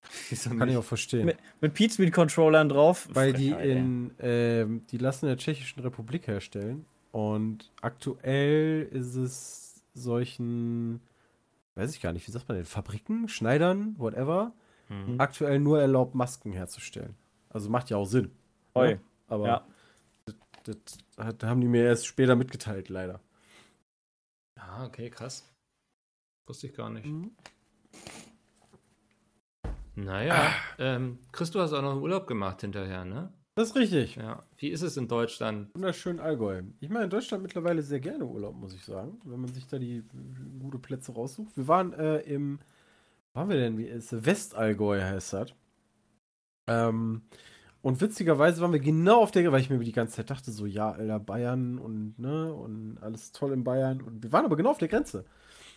Wieso 0.29 0.49
Kann 0.49 0.61
ich 0.61 0.65
nicht? 0.67 0.77
auch 0.77 0.83
verstehen. 0.83 1.25
Mit, 1.25 1.37
mit 1.61 1.73
Pete 1.73 1.93
Speed 1.93 2.13
Controllern 2.13 2.69
drauf. 2.69 3.07
Weil 3.11 3.33
die 3.33 3.51
Frechheit, 3.51 3.65
ey. 3.65 3.77
in, 3.77 4.11
ähm, 4.19 4.85
die 4.91 4.97
lassen 4.97 5.25
in 5.25 5.29
der 5.29 5.37
Tschechischen 5.37 5.81
Republik 5.83 6.27
herstellen. 6.27 6.85
Und 7.11 7.71
aktuell 7.81 8.83
ist 8.91 9.15
es 9.15 9.83
solchen, 9.93 10.99
weiß 11.75 11.93
ich 11.95 12.01
gar 12.01 12.11
nicht, 12.13 12.27
wie 12.27 12.31
sagt 12.31 12.47
man 12.49 12.57
denn, 12.57 12.65
Fabriken, 12.65 13.27
Schneidern, 13.29 13.95
whatever, 13.97 14.53
Mhm. 14.89 15.19
aktuell 15.19 15.59
nur 15.59 15.81
erlaubt, 15.81 16.13
Masken 16.13 16.51
herzustellen. 16.51 17.15
Also 17.49 17.69
macht 17.71 17.89
ja 17.89 17.97
auch 17.97 18.05
Sinn. 18.05 18.29
Oi. 18.75 18.95
Ne? 18.95 18.99
Aber 19.27 19.47
Ja. 19.47 19.67
das, 20.25 20.35
das 20.63 21.25
hat, 21.25 21.43
haben 21.43 21.59
die 21.61 21.67
mir 21.67 21.83
erst 21.85 22.05
später 22.05 22.35
mitgeteilt, 22.35 22.89
leider. 22.89 23.19
Ah, 24.59 24.85
okay, 24.85 25.09
krass. 25.09 25.43
Wusste 26.47 26.67
ich 26.67 26.73
gar 26.75 26.89
nicht. 26.91 27.05
Mhm. 27.07 27.31
Naja, 29.95 30.51
ähm, 30.77 31.19
Chris, 31.31 31.51
du 31.51 31.59
hast 31.59 31.73
auch 31.73 31.81
noch 31.81 31.91
einen 31.91 32.01
Urlaub 32.01 32.27
gemacht 32.27 32.61
hinterher, 32.61 33.05
ne? 33.05 33.31
Das 33.55 33.69
ist 33.69 33.75
richtig. 33.77 34.17
Ja. 34.17 34.43
Wie 34.57 34.67
ist 34.67 34.81
es 34.81 34.97
in 34.97 35.07
Deutschland? 35.07 35.73
Wunderschön 35.73 36.19
Allgäu. 36.19 36.63
Ich 36.81 36.89
meine 36.89 37.05
in 37.05 37.09
Deutschland 37.09 37.41
mittlerweile 37.41 37.81
sehr 37.81 38.01
gerne 38.01 38.25
Urlaub, 38.25 38.53
muss 38.55 38.73
ich 38.73 38.83
sagen, 38.83 39.21
wenn 39.23 39.39
man 39.39 39.53
sich 39.53 39.65
da 39.65 39.79
die 39.79 39.99
äh, 39.99 40.03
gute 40.59 40.77
Plätze 40.77 41.13
raussucht. 41.13 41.55
Wir 41.55 41.67
waren 41.69 41.93
äh, 41.93 42.17
im, 42.19 42.59
wo 43.33 43.39
waren 43.39 43.49
wir 43.49 43.55
denn? 43.55 43.77
Wie 43.77 43.85
ist 43.85 44.25
Westallgäu 44.25 45.01
heißt 45.01 45.33
das. 45.33 45.53
Ähm, 46.67 47.21
und 47.81 48.01
witzigerweise 48.01 48.61
waren 48.61 48.73
wir 48.73 48.79
genau 48.79 49.21
auf 49.21 49.31
der, 49.31 49.49
weil 49.53 49.61
ich 49.61 49.69
mir 49.69 49.79
die 49.79 49.91
ganze 49.93 50.15
Zeit 50.15 50.31
dachte, 50.31 50.51
so, 50.51 50.65
ja, 50.65 50.91
Alter, 50.91 51.19
Bayern 51.19 51.77
und, 51.77 52.19
ne, 52.19 52.53
und 52.53 52.97
alles 52.99 53.31
toll 53.31 53.53
in 53.53 53.63
Bayern. 53.63 54.01
Und 54.01 54.21
wir 54.21 54.33
waren 54.33 54.43
aber 54.43 54.57
genau 54.57 54.71
auf 54.71 54.79
der 54.79 54.87
Grenze. 54.89 55.23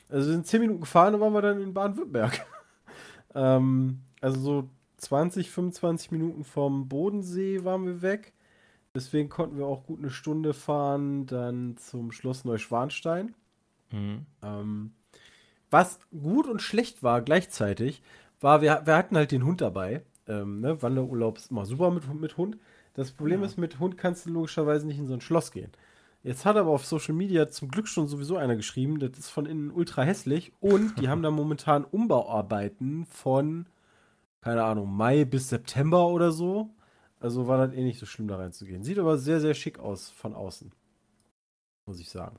Also 0.08 0.26
wir 0.26 0.32
sind 0.32 0.46
zehn 0.46 0.62
Minuten 0.62 0.80
gefahren 0.80 1.14
und 1.14 1.20
waren 1.20 1.34
wir 1.34 1.42
dann 1.42 1.60
in 1.60 1.74
Baden-Württemberg. 1.74 2.44
ähm, 3.34 4.00
also 4.20 4.40
so 4.40 4.68
20, 4.98 5.50
25 5.50 6.10
Minuten 6.10 6.44
vom 6.44 6.88
Bodensee 6.88 7.64
waren 7.64 7.86
wir 7.86 8.02
weg. 8.02 8.32
Deswegen 8.94 9.28
konnten 9.28 9.58
wir 9.58 9.66
auch 9.66 9.84
gut 9.84 9.98
eine 10.00 10.10
Stunde 10.10 10.54
fahren, 10.54 11.26
dann 11.26 11.76
zum 11.76 12.10
Schloss 12.10 12.44
Neuschwanstein. 12.44 13.34
Mhm. 13.92 14.26
Ähm, 14.42 14.92
was 15.70 16.00
gut 16.10 16.46
und 16.48 16.62
schlecht 16.62 17.02
war 17.02 17.20
gleichzeitig, 17.20 18.02
war, 18.40 18.62
wir, 18.62 18.82
wir 18.84 18.96
hatten 18.96 19.16
halt 19.16 19.30
den 19.32 19.44
Hund 19.44 19.60
dabei. 19.60 20.02
Ähm, 20.26 20.60
ne? 20.60 20.80
Wanderurlaub 20.82 21.38
ist 21.38 21.50
immer 21.50 21.66
super 21.66 21.90
mit, 21.90 22.12
mit 22.14 22.36
Hund. 22.36 22.58
Das 22.94 23.12
Problem 23.12 23.40
Ja. 23.40 23.46
ist, 23.46 23.58
mit 23.58 23.78
Hund 23.78 23.98
kannst 23.98 24.26
du 24.26 24.30
logischerweise 24.30 24.86
nicht 24.86 24.98
in 24.98 25.06
so 25.06 25.14
ein 25.14 25.20
Schloss 25.20 25.52
gehen. 25.52 25.70
Jetzt 26.24 26.44
hat 26.44 26.56
aber 26.56 26.70
auf 26.70 26.84
Social 26.84 27.14
Media 27.14 27.48
zum 27.48 27.68
Glück 27.68 27.86
schon 27.86 28.08
sowieso 28.08 28.36
einer 28.36 28.56
geschrieben, 28.56 28.98
das 28.98 29.16
ist 29.16 29.28
von 29.30 29.46
innen 29.46 29.70
ultra 29.70 30.02
hässlich 30.02 30.52
und 30.58 30.98
die 31.00 31.08
haben 31.08 31.22
da 31.22 31.30
momentan 31.30 31.84
Umbauarbeiten 31.84 33.06
von, 33.06 33.66
keine 34.40 34.64
Ahnung, 34.64 34.94
Mai 34.94 35.24
bis 35.24 35.48
September 35.48 36.06
oder 36.08 36.32
so. 36.32 36.70
Also 37.20 37.48
war 37.48 37.66
das 37.66 37.76
eh 37.76 37.82
nicht 37.82 37.98
so 37.98 38.06
schlimm, 38.06 38.28
da 38.28 38.36
reinzugehen. 38.36 38.82
Sieht 38.84 38.98
aber 38.98 39.18
sehr, 39.18 39.40
sehr 39.40 39.54
schick 39.54 39.78
aus 39.78 40.10
von 40.10 40.34
außen. 40.34 40.70
Muss 41.86 42.00
ich 42.00 42.10
sagen. 42.10 42.38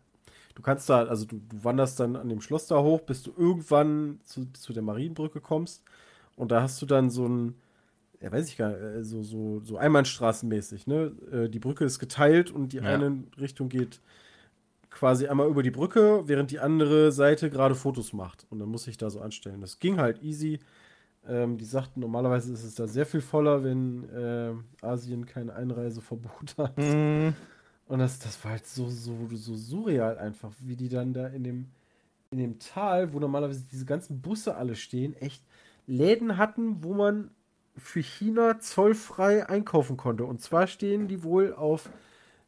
Du 0.56 0.62
kannst 0.62 0.90
da, 0.90 1.06
also 1.06 1.26
du, 1.26 1.38
du 1.38 1.64
wanderst 1.64 2.00
dann 2.00 2.16
an 2.16 2.30
dem 2.30 2.42
Schloss 2.42 2.68
da 2.68 2.82
hoch, 2.82 3.02
bis 3.02 3.24
du 3.24 3.32
irgendwann 3.36 4.20
zu, 4.24 4.46
zu 4.54 4.74
der 4.74 4.84
Marienbrücke 4.84 5.42
kommst. 5.42 5.84
Und 6.36 6.52
da 6.52 6.62
hast 6.62 6.82
du 6.82 6.86
dann 6.86 7.10
so 7.10 7.28
ein, 7.28 7.56
ja 8.22 8.32
weiß 8.32 8.48
ich 8.48 8.58
gar 8.58 8.70
nicht, 8.70 8.80
äh, 8.82 9.04
so, 9.04 9.22
so, 9.24 9.60
so 9.62 9.78
Einbahnstraßenmäßig, 9.78 10.88
ne? 10.88 11.12
Äh, 11.32 11.50
Die 11.50 11.60
Brücke 11.60 11.86
ist 11.86 12.00
geteilt 12.00 12.52
und 12.52 12.74
die 12.74 12.78
Ja. 12.78 12.84
eine 12.84 13.24
Richtung 13.40 13.70
geht 13.70 14.02
quasi 14.90 15.28
einmal 15.28 15.48
über 15.50 15.64
die 15.64 15.72
Brücke, 15.72 16.24
während 16.28 16.52
die 16.52 16.60
andere 16.60 17.12
Seite 17.12 17.50
gerade 17.50 17.76
Fotos 17.76 18.12
macht. 18.14 18.46
Und 18.50 18.60
dann 18.60 18.70
muss 18.70 18.88
ich 18.88 18.98
da 18.98 19.10
so 19.10 19.22
anstellen. 19.22 19.62
Das 19.62 19.80
ging 19.80 19.98
halt 20.00 20.22
easy. 20.24 20.60
Ähm, 21.30 21.58
die 21.58 21.66
sagten, 21.66 22.00
normalerweise 22.00 22.52
ist 22.52 22.64
es 22.64 22.74
da 22.74 22.88
sehr 22.88 23.06
viel 23.06 23.22
voller, 23.22 23.64
wenn 23.64 24.10
äh, 24.10 24.54
Asien 24.86 25.28
kein 25.28 25.52
Einreiseverbot 25.52 26.56
hat. 26.58 26.78
Mhm. 26.78 27.36
Und 27.88 28.00
das, 28.00 28.20
das 28.20 28.44
war 28.44 28.52
halt 28.52 28.66
so, 28.66 28.90
so, 28.90 29.16
so 29.34 29.56
surreal 29.56 30.18
einfach, 30.18 30.52
wie 30.60 30.76
die 30.76 30.90
dann 30.90 31.14
da 31.14 31.28
in 31.28 31.44
dem, 31.44 31.68
in 32.32 32.40
dem 32.40 32.60
Tal, 32.60 33.14
wo 33.14 33.20
normalerweise 33.20 33.64
diese 33.72 33.86
ganzen 33.86 34.22
Busse 34.22 34.56
alle 34.56 34.76
stehen, 34.76 35.16
echt 35.16 35.44
Läden 35.86 36.38
hatten, 36.38 36.84
wo 36.84 36.94
man 36.94 37.32
für 37.76 38.02
China 38.02 38.60
zollfrei 38.60 39.48
einkaufen 39.48 39.98
konnte. 39.98 40.26
Und 40.26 40.42
zwar 40.42 40.68
stehen 40.68 41.08
die 41.08 41.24
wohl 41.24 41.54
auf 41.54 41.90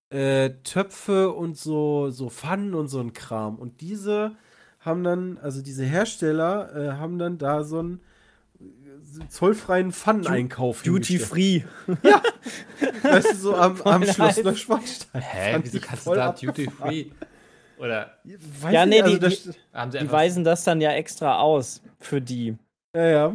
äh, 0.09 0.51
Töpfe 0.63 1.31
und 1.31 1.57
so, 1.57 2.09
so 2.09 2.29
Pfannen 2.29 2.73
und 2.73 2.87
so 2.87 2.99
ein 2.99 3.13
Kram. 3.13 3.57
Und 3.57 3.81
diese 3.81 4.35
haben 4.79 5.03
dann, 5.03 5.37
also 5.37 5.61
diese 5.61 5.85
Hersteller 5.85 6.75
äh, 6.75 6.91
haben 6.93 7.19
dann 7.19 7.37
da 7.37 7.63
so 7.63 7.81
äh, 7.81 7.97
zollfreien 9.29 9.91
Pfanneneinkauf. 9.91 10.83
Duty 10.83 11.19
hingestellt. 11.19 11.65
free. 11.87 11.97
Weißt 13.03 13.31
du, 13.31 13.35
so 13.35 13.55
am, 13.55 13.81
am 13.83 14.03
Voll 14.03 14.13
Schloss 14.13 14.35
nice. 14.37 14.43
Neuschwanstein. 14.43 15.21
Hä, 15.21 15.59
wieso 15.63 15.79
kannst 15.79 16.07
du 16.07 16.13
da. 16.13 16.31
Duty 16.31 16.69
Free? 16.69 17.05
Oder 17.79 18.17
Weiß 18.61 18.73
Ja, 18.73 18.85
nee, 18.85 19.01
also 19.01 19.17
die- 19.17 19.29
die- 19.35 19.51
Die 19.51 19.97
einfach. 19.97 20.11
weisen 20.11 20.43
das 20.43 20.63
dann 20.63 20.81
ja 20.81 20.91
extra 20.91 21.39
aus 21.39 21.81
für 21.99 22.21
die. 22.21 22.55
ja, 22.95 23.05
ja. 23.05 23.33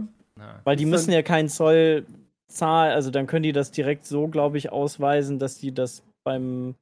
Weil 0.65 0.77
die 0.77 0.85
Ist 0.85 0.91
müssen 0.91 1.13
ja 1.13 1.23
keinen 1.23 1.49
Zoll 1.49 2.05
zahlen, 2.49 2.93
also 2.93 3.11
dann 3.11 3.27
können 3.27 3.43
die 3.43 3.53
das 3.53 3.71
direkt 3.71 4.05
so, 4.07 4.29
glaube 4.29 4.59
ich, 4.59 4.71
ausweisen, 4.71 5.39
dass 5.39 5.59
die 5.59 5.73
das 5.73 6.03
beim, 6.25 6.75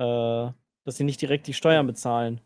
äh, 0.00 0.48
dass 0.84 0.96
sie 0.96 1.04
nicht 1.04 1.20
direkt 1.20 1.46
die 1.46 1.52
Steuern 1.54 1.86
bezahlen. 1.86 2.40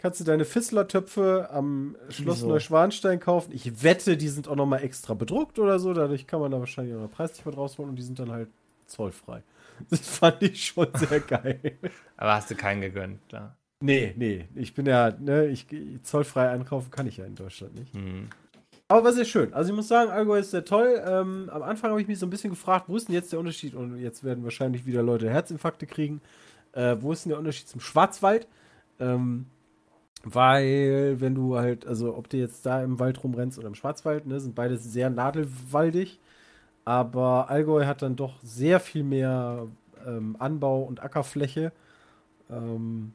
Kannst 0.00 0.20
du 0.20 0.24
deine 0.24 0.44
Fissler-Töpfe 0.44 1.48
am 1.50 1.96
Schloss 2.08 2.38
Wieso? 2.38 2.48
Neuschwanstein 2.48 3.18
kaufen? 3.18 3.50
Ich 3.52 3.82
wette, 3.82 4.16
die 4.16 4.28
sind 4.28 4.46
auch 4.46 4.54
nochmal 4.54 4.84
extra 4.84 5.14
bedruckt 5.14 5.58
oder 5.58 5.80
so. 5.80 5.92
Dadurch 5.92 6.28
kann 6.28 6.40
man 6.40 6.52
da 6.52 6.60
wahrscheinlich 6.60 6.94
auch 6.94 7.00
noch 7.00 7.10
preislich 7.10 7.44
was 7.44 7.56
rausholen 7.56 7.90
und 7.90 7.96
die 7.96 8.02
sind 8.02 8.18
dann 8.18 8.30
halt 8.30 8.48
zollfrei. 8.86 9.42
Das 9.90 10.00
fand 10.00 10.42
ich 10.42 10.66
schon 10.66 10.88
sehr 10.94 11.20
geil. 11.28 11.60
aber 12.16 12.34
hast 12.34 12.50
du 12.50 12.56
keinen 12.56 12.80
gegönnt, 12.80 13.20
klar. 13.28 13.56
nee, 13.80 14.12
nee. 14.16 14.48
Ich 14.56 14.74
bin 14.74 14.86
ja, 14.86 15.12
ne, 15.20 15.46
ich 15.46 15.66
zollfrei 16.02 16.48
einkaufen 16.50 16.90
kann 16.90 17.06
ich 17.06 17.16
ja 17.18 17.24
in 17.24 17.36
Deutschland 17.36 17.76
nicht. 17.76 17.94
Hm. 17.94 18.28
Aber 18.88 19.04
war 19.04 19.12
sehr 19.12 19.24
schön. 19.24 19.52
Also 19.52 19.70
ich 19.70 19.76
muss 19.76 19.86
sagen, 19.86 20.10
Allgäu 20.10 20.38
ist 20.38 20.50
sehr 20.50 20.64
toll. 20.64 21.00
Ähm, 21.06 21.48
am 21.52 21.62
Anfang 21.62 21.90
habe 21.90 22.00
ich 22.00 22.08
mich 22.08 22.18
so 22.18 22.26
ein 22.26 22.30
bisschen 22.30 22.50
gefragt, 22.50 22.86
wo 22.88 22.96
ist 22.96 23.06
denn 23.06 23.14
jetzt 23.14 23.30
der 23.32 23.38
Unterschied? 23.38 23.74
Und 23.74 23.98
jetzt 23.98 24.24
werden 24.24 24.42
wahrscheinlich 24.42 24.86
wieder 24.86 25.02
Leute 25.02 25.28
Herzinfarkte 25.30 25.86
kriegen. 25.86 26.20
Äh, 26.72 26.96
wo 27.00 27.12
ist 27.12 27.24
denn 27.24 27.30
der 27.30 27.38
Unterschied 27.38 27.68
zum 27.68 27.80
Schwarzwald? 27.80 28.48
Ähm, 28.98 29.46
weil, 30.34 31.20
wenn 31.20 31.34
du 31.34 31.56
halt, 31.56 31.86
also 31.86 32.16
ob 32.16 32.28
du 32.28 32.36
jetzt 32.36 32.64
da 32.66 32.82
im 32.82 32.98
Wald 32.98 33.22
rumrennst 33.22 33.58
oder 33.58 33.68
im 33.68 33.74
Schwarzwald, 33.74 34.26
ne, 34.26 34.40
sind 34.40 34.54
beide 34.54 34.76
sehr 34.76 35.10
nadelwaldig. 35.10 36.18
Aber 36.84 37.50
Allgäu 37.50 37.84
hat 37.84 38.02
dann 38.02 38.16
doch 38.16 38.34
sehr 38.42 38.80
viel 38.80 39.04
mehr 39.04 39.66
ähm, 40.06 40.36
Anbau 40.38 40.82
und 40.82 41.02
Ackerfläche. 41.02 41.72
Ähm, 42.50 43.12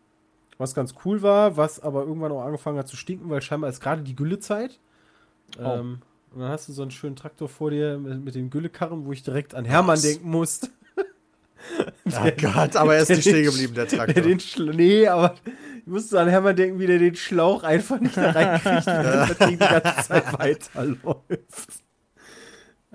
was 0.58 0.76
ganz 0.76 0.94
cool 1.04 1.22
war, 1.22 1.58
was 1.58 1.80
aber 1.80 2.04
irgendwann 2.04 2.32
auch 2.32 2.44
angefangen 2.44 2.78
hat 2.78 2.88
zu 2.88 2.96
stinken, 2.96 3.30
weil 3.30 3.42
scheinbar 3.42 3.70
ist 3.70 3.82
gerade 3.82 4.04
die 4.04 4.16
Güllezeit. 4.16 4.80
Oh. 5.58 5.64
Ähm, 5.64 6.02
und 6.32 6.42
dann 6.42 6.50
hast 6.50 6.68
du 6.68 6.74
so 6.74 6.82
einen 6.82 6.92
schönen 6.92 7.16
Traktor 7.16 7.50
vor 7.50 7.72
dir 7.72 7.98
mit, 7.98 8.24
mit 8.24 8.36
dem 8.36 8.50
Güllekarren, 8.50 9.06
wo 9.06 9.12
ich 9.12 9.24
direkt 9.24 9.56
an 9.56 9.66
Hermann 9.66 10.02
denken 10.02 10.30
musste. 10.30 10.70
Oh 12.06 12.30
Gott, 12.42 12.76
aber 12.76 12.96
er 12.96 13.02
ist 13.02 13.10
der 13.10 13.16
nicht 13.18 13.28
stehen 13.30 13.36
den- 13.44 13.46
geblieben, 13.46 13.74
der 13.74 13.86
Der 13.88 13.98
Traktor. 13.98 14.24
den 14.24 14.40
Schla 14.40 14.74
nee, 14.74 15.08
aber 15.08 15.36
ich 15.78 15.88
musste 15.88 16.20
an 16.20 16.28
Hermann 16.30 16.56
denken, 16.56 16.80
wie 16.80 16.88
der 16.88 17.00
den 17.00 17.16
Schlauch 17.16 17.64
einfach 17.64 18.00
nicht 18.00 18.16
da 18.18 18.32
reinkriegt, 18.32 18.86
während 18.88 19.30
das 19.32 19.38
Ding 19.38 19.50
die 19.52 19.58
ganze 19.58 20.08
Zeit 20.08 20.40
weiterläuft. 20.40 21.84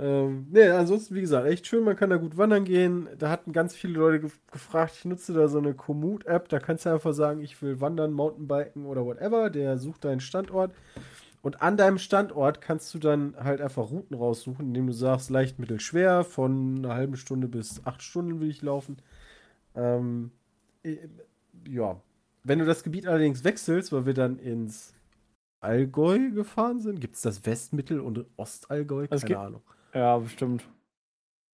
Ähm, 0.01 0.47
nee, 0.53 0.69
ansonsten, 0.69 1.17
wie 1.17 1.21
gesagt, 1.23 1.49
echt 1.49 1.67
schön, 1.67 1.83
man 1.83 1.97
kann 1.97 2.11
da 2.11 2.17
gut 2.19 2.37
wandern 2.37 2.65
gehen. 2.65 3.09
Da 3.19 3.31
hatten 3.31 3.53
ganz 3.53 3.75
viele 3.75 3.95
Leute 3.99 4.21
gef 4.21 4.39
gefragt, 4.53 4.95
ich 4.99 5.05
nutze 5.05 5.33
da 5.33 5.49
so 5.49 5.59
eine 5.59 5.75
Komoot-App, 5.75 6.49
da 6.49 6.61
kannst 6.61 6.87
du 6.87 6.91
einfach 6.91 7.13
sagen, 7.13 7.41
ich 7.43 7.61
will 7.63 7.81
wandern, 7.81 8.13
Mountainbiken 8.13 8.87
oder 8.87 9.05
whatever, 9.05 9.51
der 9.51 9.77
sucht 9.79 10.05
deinen 10.05 10.21
Standort. 10.21 10.71
Und 11.41 11.63
an 11.63 11.77
deinem 11.77 11.99
Standort 11.99 12.61
kannst 12.61 12.93
du 12.95 12.99
dann 12.99 13.37
halt 13.37 13.61
einfach 13.61 13.91
Routen 13.91 14.17
raussuchen, 14.17 14.67
indem 14.67 14.89
du 14.89 14.93
sagst, 14.93 15.31
leicht, 15.31 15.59
mittel, 15.59 15.81
schwer, 15.81 16.25
von 16.25 16.79
einer 16.79 16.95
halben 16.95 17.17
Stunde 17.17 17.49
bis 17.49 17.85
acht 17.87 18.03
Stunden 18.03 18.41
will 18.41 18.51
ich 18.51 18.63
laufen. 18.63 18.97
Ähm, 19.75 20.33
äh, 20.83 20.97
ja. 21.69 22.01
Wenn 22.45 22.59
du 22.59 22.65
das 22.65 22.83
Gebiet 22.83 23.07
allerdings 23.07 23.45
wechselst, 23.45 23.93
weil 23.93 24.07
wir 24.07 24.15
dann 24.15 24.39
ins 24.39 24.95
Allgäu 25.61 26.31
gefahren 26.31 26.81
sind, 26.81 27.01
gibt 27.01 27.15
es 27.17 27.23
das 27.23 27.47
West-, 27.47 27.73
Mittel- 27.73 28.01
und 28.01 28.25
Ostallgäu? 28.37 29.07
Keine 29.09 29.21
gibt- 29.21 29.39
Ahnung. 29.39 29.63
Ja, 29.95 30.19
bestimmt. 30.19 30.65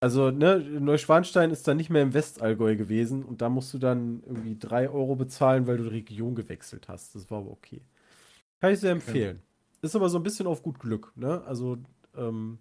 Also, 0.00 0.30
ne, 0.30 0.58
Neuschwanstein 0.58 1.50
ist 1.50 1.66
dann 1.66 1.78
nicht 1.78 1.88
mehr 1.88 2.02
im 2.02 2.12
Westallgäu 2.12 2.76
gewesen 2.76 3.24
und 3.24 3.40
da 3.40 3.48
musst 3.48 3.72
du 3.72 3.78
dann 3.78 4.22
irgendwie 4.26 4.58
drei 4.58 4.90
Euro 4.90 5.16
bezahlen, 5.16 5.66
weil 5.66 5.78
du 5.78 5.84
die 5.84 5.90
Region 5.90 6.34
gewechselt 6.34 6.88
hast. 6.88 7.14
Das 7.14 7.30
war 7.30 7.38
aber 7.38 7.52
okay. 7.52 7.80
Kann 8.60 8.72
ich 8.72 8.80
sehr 8.80 8.92
empfehlen. 8.92 9.42
Ist 9.84 9.94
aber 9.94 10.08
so 10.08 10.18
ein 10.18 10.22
bisschen 10.22 10.46
auf 10.46 10.62
gut 10.62 10.78
Glück, 10.78 11.12
ne? 11.14 11.42
Also, 11.44 11.76
ähm, 12.16 12.58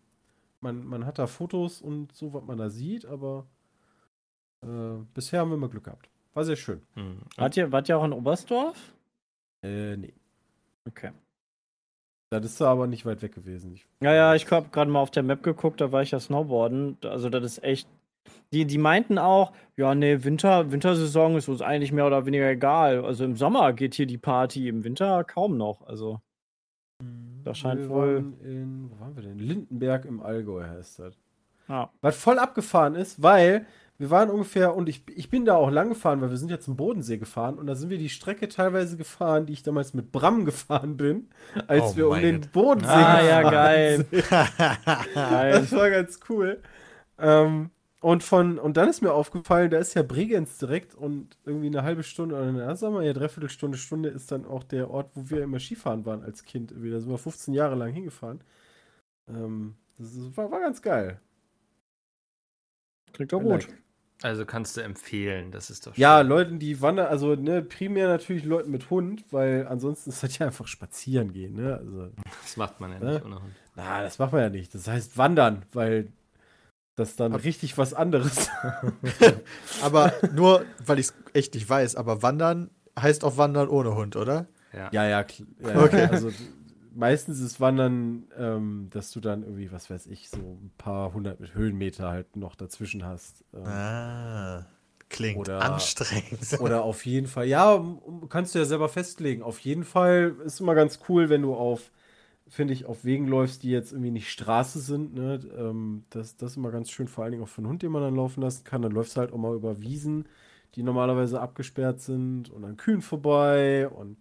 man, 0.59 0.86
man 0.86 1.05
hat 1.05 1.19
da 1.19 1.26
Fotos 1.26 1.82
und 1.82 2.11
so, 2.11 2.34
was 2.34 2.43
man 2.43 2.57
da 2.57 2.69
sieht, 2.69 3.05
aber 3.05 3.47
äh, 4.61 4.97
bisher 5.13 5.39
haben 5.39 5.49
wir 5.49 5.55
mal 5.55 5.69
Glück 5.69 5.86
gehabt. 5.86 6.09
War 6.34 6.43
sehr 6.43 6.57
schön. 6.57 6.82
Hm. 6.95 7.19
Wart 7.38 7.55
ihr, 7.55 7.71
wart 7.71 7.88
ihr 7.88 7.97
auch 7.97 8.03
in 8.03 8.11
Oberstdorf? 8.11 8.93
Äh, 9.63 9.95
nee. 9.95 10.13
Okay. 10.86 11.11
Das 12.30 12.43
ist 12.43 12.61
aber 12.61 12.88
nicht 12.88 13.05
weit 13.05 13.21
weg 13.21 13.34
gewesen. 13.36 13.74
Ich, 13.74 13.88
Ja, 14.01 14.13
ja, 14.13 14.36
ich 14.36 14.51
habe 14.51 14.67
gerade 14.69 14.91
mal 14.91 14.99
auf 14.99 15.11
der 15.11 15.24
Map 15.24 15.43
geguckt, 15.43 15.80
da 15.80 15.93
war 15.93 16.01
ich 16.01 16.11
ja 16.11 16.19
Snowboarden. 16.19 16.97
Also 17.03 17.30
das 17.30 17.43
ist 17.45 17.63
echt. 17.63 17.88
Die, 18.51 18.65
die 18.65 18.78
meinten 18.78 19.17
auch, 19.17 19.53
ja, 19.78 19.95
nee, 19.95 20.26
Winter, 20.26 20.74
Wintersaison 20.74 21.38
ist 21.38 21.47
uns 21.47 21.61
eigentlich 21.61 21.93
mehr 21.93 22.05
oder 22.05 22.26
weniger 22.26 22.49
egal. 22.49 23.05
Also 23.05 23.24
im 23.24 23.38
Sommer 23.38 23.71
geht 23.71 23.95
hier 23.95 24.07
die 24.07 24.17
Party, 24.17 24.67
im 24.67 24.84
Winter 24.84 25.24
kaum 25.24 25.55
noch. 25.55 25.88
Also 25.88 26.19
das 27.43 27.58
scheint 27.58 27.82
wir 27.82 27.89
wohl. 27.89 28.16
waren 28.16 28.39
in, 28.41 28.91
wo 28.91 28.99
waren 28.99 29.16
wir 29.16 29.24
denn? 29.24 29.38
Lindenberg 29.39 30.06
im 30.06 30.22
Allgäu 30.22 30.64
heißt 30.64 30.99
das. 30.99 31.16
Ja. 31.68 31.89
Was 32.01 32.18
voll 32.18 32.39
abgefahren 32.39 32.95
ist, 32.95 33.22
weil 33.22 33.66
wir 33.99 34.10
waren 34.10 34.30
ungefähr, 34.32 34.76
und 34.76 34.89
ich, 34.89 35.04
ich 35.16 35.30
bin 35.30 35.45
da 35.45 35.56
auch 35.56 35.70
lang 35.70 35.88
gefahren, 35.89 36.20
weil 36.20 36.30
wir 36.32 36.38
sind 36.38 36.49
ja 36.51 36.60
zum 36.60 36.76
Bodensee 36.76 37.18
gefahren 37.18 37.58
und 37.58 37.68
da 37.68 37.76
sind 37.76 37.89
wir 37.89 37.97
die 37.99 38.10
Strecke 38.10 38.49
teilweise 38.49 38.97
gefahren, 38.97 39.45
die 39.45 39.54
ich 39.54 39.64
damals 39.64 39.93
mit 39.93 40.12
Bram 40.12 40.45
gefahren 40.45 40.97
bin, 40.97 41.30
als 41.68 41.93
Oh 41.93 41.95
wir 41.97 42.10
um 42.10 42.20
den 42.20 42.41
Gott. 42.41 42.51
Bodensee 42.51 42.89
Ah, 42.91 43.22
ja, 43.24 43.38
gefahren 43.41 43.54
geil. 43.54 44.06
sind. 44.10 44.30
geil. 44.30 45.51
Das 45.62 45.72
war 45.72 45.89
ganz 45.89 46.20
cool. 46.28 46.60
Ähm, 47.20 47.70
Und 48.04 48.22
von, 48.22 48.60
und 48.60 48.76
dann 48.76 48.89
ist 48.89 49.01
mir 49.01 49.14
aufgefallen, 49.14 49.72
da 49.72 49.78
ist 49.78 49.93
ja 49.93 50.04
Bregenz 50.04 50.58
direkt 50.58 50.93
und 50.93 51.38
irgendwie 51.45 51.68
eine 51.68 51.84
halbe 51.84 52.04
Stunde 52.04 52.36
oder 52.36 52.47
eine, 52.47 52.76
sagen 52.76 52.95
wir 52.95 53.04
ja, 53.04 53.14
dreiviertel 53.14 53.47
Stunde, 53.49 53.78
Stunde 53.78 54.10
ist 54.10 54.30
dann 54.30 54.45
auch 54.45 54.64
der 54.66 54.89
Ort, 54.89 55.12
wo 55.16 55.30
wir 55.30 55.41
immer 55.41 55.58
Skifahren 55.58 56.06
waren 56.06 56.22
als 56.22 56.43
Kind. 56.43 56.72
Da 56.72 56.99
sind 56.99 57.10
wir 57.10 57.18
15 57.18 57.54
Jahre 57.54 57.76
lang 57.76 57.93
hingefahren. 57.93 58.41
Ähm, 59.30 59.76
das 59.97 60.14
ist, 60.16 60.36
war, 60.36 60.51
war 60.51 60.60
ganz 60.60 60.82
geil. 60.82 61.22
Klingt 63.14 63.32
doch 63.32 63.39
gut. 63.39 63.68
Also 64.22 64.45
kannst 64.45 64.76
du 64.78 64.82
empfehlen, 64.82 65.51
das 65.51 65.70
ist 65.70 65.88
doch 65.88 65.95
Ja, 65.97 66.20
schön. 66.20 66.28
Leuten, 66.28 66.60
die 66.60 66.82
wandern, 66.82 67.08
also 67.08 67.36
ne, 67.36 67.62
primär 67.62 68.08
natürlich 68.10 68.43
Leuten 68.45 68.72
mit 68.72 68.89
Hund, 68.89 69.24
weil 69.32 69.68
ansonsten 69.68 70.10
ist 70.10 70.24
das 70.24 70.38
ja 70.38 70.45
einfach 70.47 70.68
spazieren 70.68 71.32
gehen, 71.34 71.56
ne? 71.56 71.78
Also, 71.78 72.10
Das 72.41 72.58
macht 72.58 72.80
man 72.82 72.91
ja 72.91 72.99
Ne? 72.99 73.14
nicht 73.14 73.26
ohne 73.26 73.41
Hund. 73.41 73.54
na, 73.76 74.01
das 74.01 74.20
macht 74.20 74.34
man 74.34 74.41
ja 74.41 74.49
nicht. 74.49 74.74
Das 74.76 74.88
heißt 74.88 75.18
wandern, 75.18 75.66
weil 75.74 76.12
das 76.96 77.16
dann 77.16 77.34
richtig 77.36 77.78
was 77.78 77.94
anderes. 77.94 78.50
Aber 79.82 80.14
nur, 80.34 80.66
weil 80.86 81.00
ich 81.00 81.08
es 81.08 81.14
echt 81.34 81.54
nicht 81.56 81.68
weiß, 81.70 81.96
aber 81.96 82.22
wandern 82.22 82.70
heißt 83.00 83.24
auch 83.24 83.38
wandern 83.38 83.68
ohne 83.70 83.96
Hund, 83.96 84.16
oder? 84.16 84.48
Ja. 84.74 84.89
Ja, 84.91 85.04
ja, 85.08 85.26
ja 85.62 85.82
Okay. 85.84 86.08
also 86.12 86.30
meistens 86.96 87.39
ist 87.39 87.60
Wandern, 87.60 88.26
ähm, 88.38 88.88
dass 88.91 89.12
du 89.12 89.20
dann 89.20 89.44
irgendwie, 89.44 89.72
was 89.72 89.89
weiß 89.89 90.08
ich, 90.08 90.30
so 90.30 90.38
ein 90.38 90.72
paar 90.78 91.14
hundert 91.14 91.39
mit 91.39 91.54
Höhenmeter 91.56 92.10
halt 92.10 92.36
noch 92.36 92.56
dazwischen 92.56 93.04
hast. 93.06 93.44
Ähm, 93.54 93.66
Ah, 93.66 94.66
klingt 95.10 95.39
Oder- 95.39 95.62
anstrengend. 95.62 96.39
Oder 96.60 96.84
auf 96.84 97.06
jeden 97.06 97.28
Fall, 97.28 97.48
ja, 97.48 97.84
kannst 98.30 98.54
du 98.54 98.60
ja 98.60 98.66
selber 98.66 98.89
festlegen. 98.89 99.41
Auf 99.41 99.60
jeden 99.60 99.84
Fall 99.84 100.36
ist 100.46 100.60
immer 100.60 100.76
ganz 100.76 101.00
cool, 101.10 101.30
wenn 101.30 101.41
du 101.41 101.56
auf, 101.56 101.91
finde 102.48 102.74
ich, 102.74 102.86
auf 102.86 103.06
Wegen 103.06 103.28
läufst, 103.28 103.64
die 103.64 103.72
jetzt 103.72 103.91
irgendwie 103.91 104.12
nicht 104.12 104.30
Straße 104.30 104.80
sind. 104.80 105.14
Ne? 105.16 105.39
Ähm, 105.58 106.06
das, 106.10 106.38
das 106.38 106.52
ist 106.52 106.58
immer 106.58 106.72
ganz 106.72 106.91
schön, 106.91 107.08
vor 107.08 107.24
allen 107.24 107.32
Dingen 107.32 107.44
auch 107.44 107.50
für 107.50 107.60
einen 107.60 107.70
Hund, 107.70 107.84
den 107.84 107.91
man 107.91 108.02
dann 108.02 108.16
laufen 108.16 108.41
lassen 108.41 108.64
kann. 108.64 108.82
Dann 108.82 108.91
läufst 108.91 109.16
du 109.16 109.22
halt 109.22 109.34
auch 109.34 109.38
mal 109.38 109.56
über 109.56 109.82
Wiesen, 109.82 110.28
die 110.76 110.84
normalerweise 110.84 111.39
abgesperrt 111.41 112.02
sind 112.02 112.50
und 112.50 112.64
an 112.66 112.78
Kühen 112.78 113.02
vorbei 113.02 113.88
und 113.89 114.18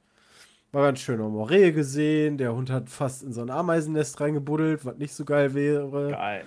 war 0.73 0.83
ganz 0.85 1.01
schön. 1.01 1.21
Haben 1.21 1.35
wir 1.35 1.51
Rehe 1.51 1.73
gesehen. 1.73 2.39
Der 2.39 2.55
Hund 2.55 2.71
hat 2.71 2.89
fast 2.89 3.23
in 3.23 3.33
so 3.33 3.43
ein 3.43 3.51
Ameisennest 3.51 4.21
reingebuddelt, 4.21 4.85
was 4.85 4.97
nicht 4.97 5.15
so 5.15 5.25
geil 5.25 5.55
wäre. 5.55 6.11
Geil. 6.11 6.45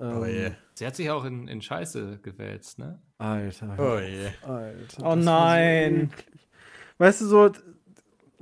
Ähm, 0.00 0.18
Oh 0.20 0.24
je. 0.26 0.50
Sie 0.74 0.86
hat 0.86 0.96
sich 0.96 1.10
auch 1.10 1.24
in, 1.24 1.48
in 1.48 1.62
Scheiße 1.62 2.18
gewälzt, 2.22 2.78
ne? 2.78 3.00
Alter. 3.18 3.76
Oh 3.78 3.98
je. 4.00 4.28
Alter. 4.42 5.02
Oh 5.04 5.10
so 5.10 5.16
nein. 5.16 6.10
eklig. 6.12 6.26
weißt 6.98 7.20
du, 7.22 7.26
so, 7.26 7.50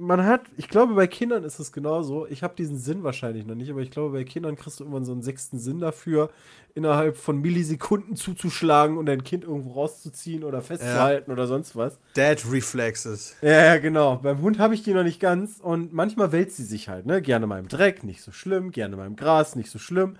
man 0.03 0.26
hat, 0.26 0.42
ich 0.57 0.68
glaube, 0.68 0.94
bei 0.94 1.07
Kindern 1.07 1.44
ist 1.44 1.61
es 1.61 1.72
genauso. 1.72 2.26
Ich 2.26 2.42
habe 2.42 2.55
diesen 2.57 2.76
Sinn 2.76 3.05
wahrscheinlich 3.05 3.46
noch 3.46 3.55
nicht, 3.55 3.70
aber 3.70 3.80
ich 3.80 3.90
glaube, 3.90 4.18
bei 4.18 4.24
Kindern 4.24 4.57
kriegst 4.57 4.80
du 4.80 4.84
irgendwann 4.84 5.05
so 5.05 5.12
einen 5.12 5.22
sechsten 5.22 5.59
Sinn 5.59 5.78
dafür, 5.78 6.30
innerhalb 6.74 7.16
von 7.16 7.40
Millisekunden 7.40 8.16
zuzuschlagen 8.16 8.98
und 8.98 9.07
dein 9.07 9.22
Kind 9.22 9.44
irgendwo 9.44 9.72
rauszuziehen 9.72 10.42
oder 10.42 10.61
festzuhalten 10.61 11.30
oder 11.30 11.46
sonst 11.46 11.76
was. 11.76 11.98
Dad 12.14 12.42
Reflexes. 12.50 13.36
Ja, 13.42 13.64
ja, 13.64 13.78
genau. 13.78 14.16
Beim 14.16 14.40
Hund 14.40 14.59
habe 14.59 14.74
ich 14.74 14.82
die 14.82 14.92
noch 14.92 15.05
nicht 15.05 15.20
ganz 15.20 15.61
und 15.61 15.92
manchmal 15.92 16.32
wälzt 16.32 16.57
sie 16.57 16.64
sich 16.64 16.88
halt, 16.88 17.07
ne? 17.07 17.22
Gerne 17.22 17.46
mal 17.46 17.61
im 17.61 17.68
Dreck, 17.68 18.03
nicht 18.03 18.22
so 18.22 18.32
schlimm, 18.32 18.72
gerne 18.72 18.96
mal 18.96 19.07
im 19.07 19.16
Gras, 19.16 19.55
nicht 19.55 19.70
so 19.70 19.78
schlimm. 19.78 20.16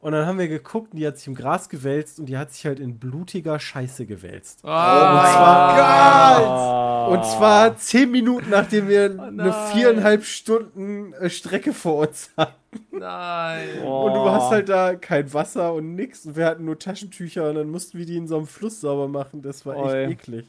Und 0.00 0.12
dann 0.12 0.24
haben 0.24 0.38
wir 0.38 0.48
geguckt, 0.48 0.92
und 0.92 0.98
die 0.98 1.06
hat 1.06 1.18
sich 1.18 1.26
im 1.26 1.34
Gras 1.34 1.68
gewälzt 1.68 2.18
und 2.18 2.26
die 2.26 2.38
hat 2.38 2.52
sich 2.52 2.64
halt 2.64 2.80
in 2.80 2.98
blutiger 2.98 3.60
Scheiße 3.60 4.06
gewälzt. 4.06 4.60
Oh, 4.62 4.68
mein 4.68 5.76
Gott! 5.76 7.10
Und 7.10 7.24
zwar 7.26 7.76
zehn 7.76 8.10
Minuten, 8.10 8.48
nachdem 8.48 8.88
wir 8.88 9.10
eine 9.10 9.30
nein. 9.30 9.72
viereinhalb 9.72 10.24
Stunden 10.24 11.12
äh, 11.14 11.28
Strecke 11.28 11.74
vor 11.74 12.08
uns 12.08 12.30
hatten. 12.38 12.54
Nein. 12.92 13.80
Und 13.80 14.14
du 14.14 14.30
hast 14.30 14.50
halt 14.50 14.70
da 14.70 14.94
kein 14.94 15.32
Wasser 15.34 15.74
und 15.74 15.96
nix. 15.96 16.24
Und 16.24 16.34
wir 16.36 16.46
hatten 16.46 16.64
nur 16.64 16.78
Taschentücher 16.78 17.50
und 17.50 17.56
dann 17.56 17.68
mussten 17.68 17.98
wir 17.98 18.06
die 18.06 18.16
in 18.16 18.26
so 18.26 18.36
einem 18.36 18.46
Fluss 18.46 18.80
sauber 18.80 19.08
machen. 19.08 19.42
Das 19.42 19.66
war 19.66 19.76
echt 19.76 19.84
Oi. 19.84 20.12
eklig. 20.12 20.46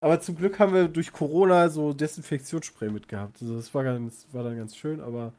Aber 0.00 0.18
zum 0.20 0.34
Glück 0.34 0.58
haben 0.58 0.74
wir 0.74 0.88
durch 0.88 1.12
Corona 1.12 1.68
so 1.68 1.92
Desinfektionsspray 1.92 2.88
mitgehabt. 2.88 3.36
Also 3.42 3.54
das 3.54 3.72
war, 3.74 3.84
ganz, 3.84 4.26
war 4.32 4.42
dann 4.42 4.56
ganz 4.56 4.74
schön, 4.74 5.00
aber 5.00 5.34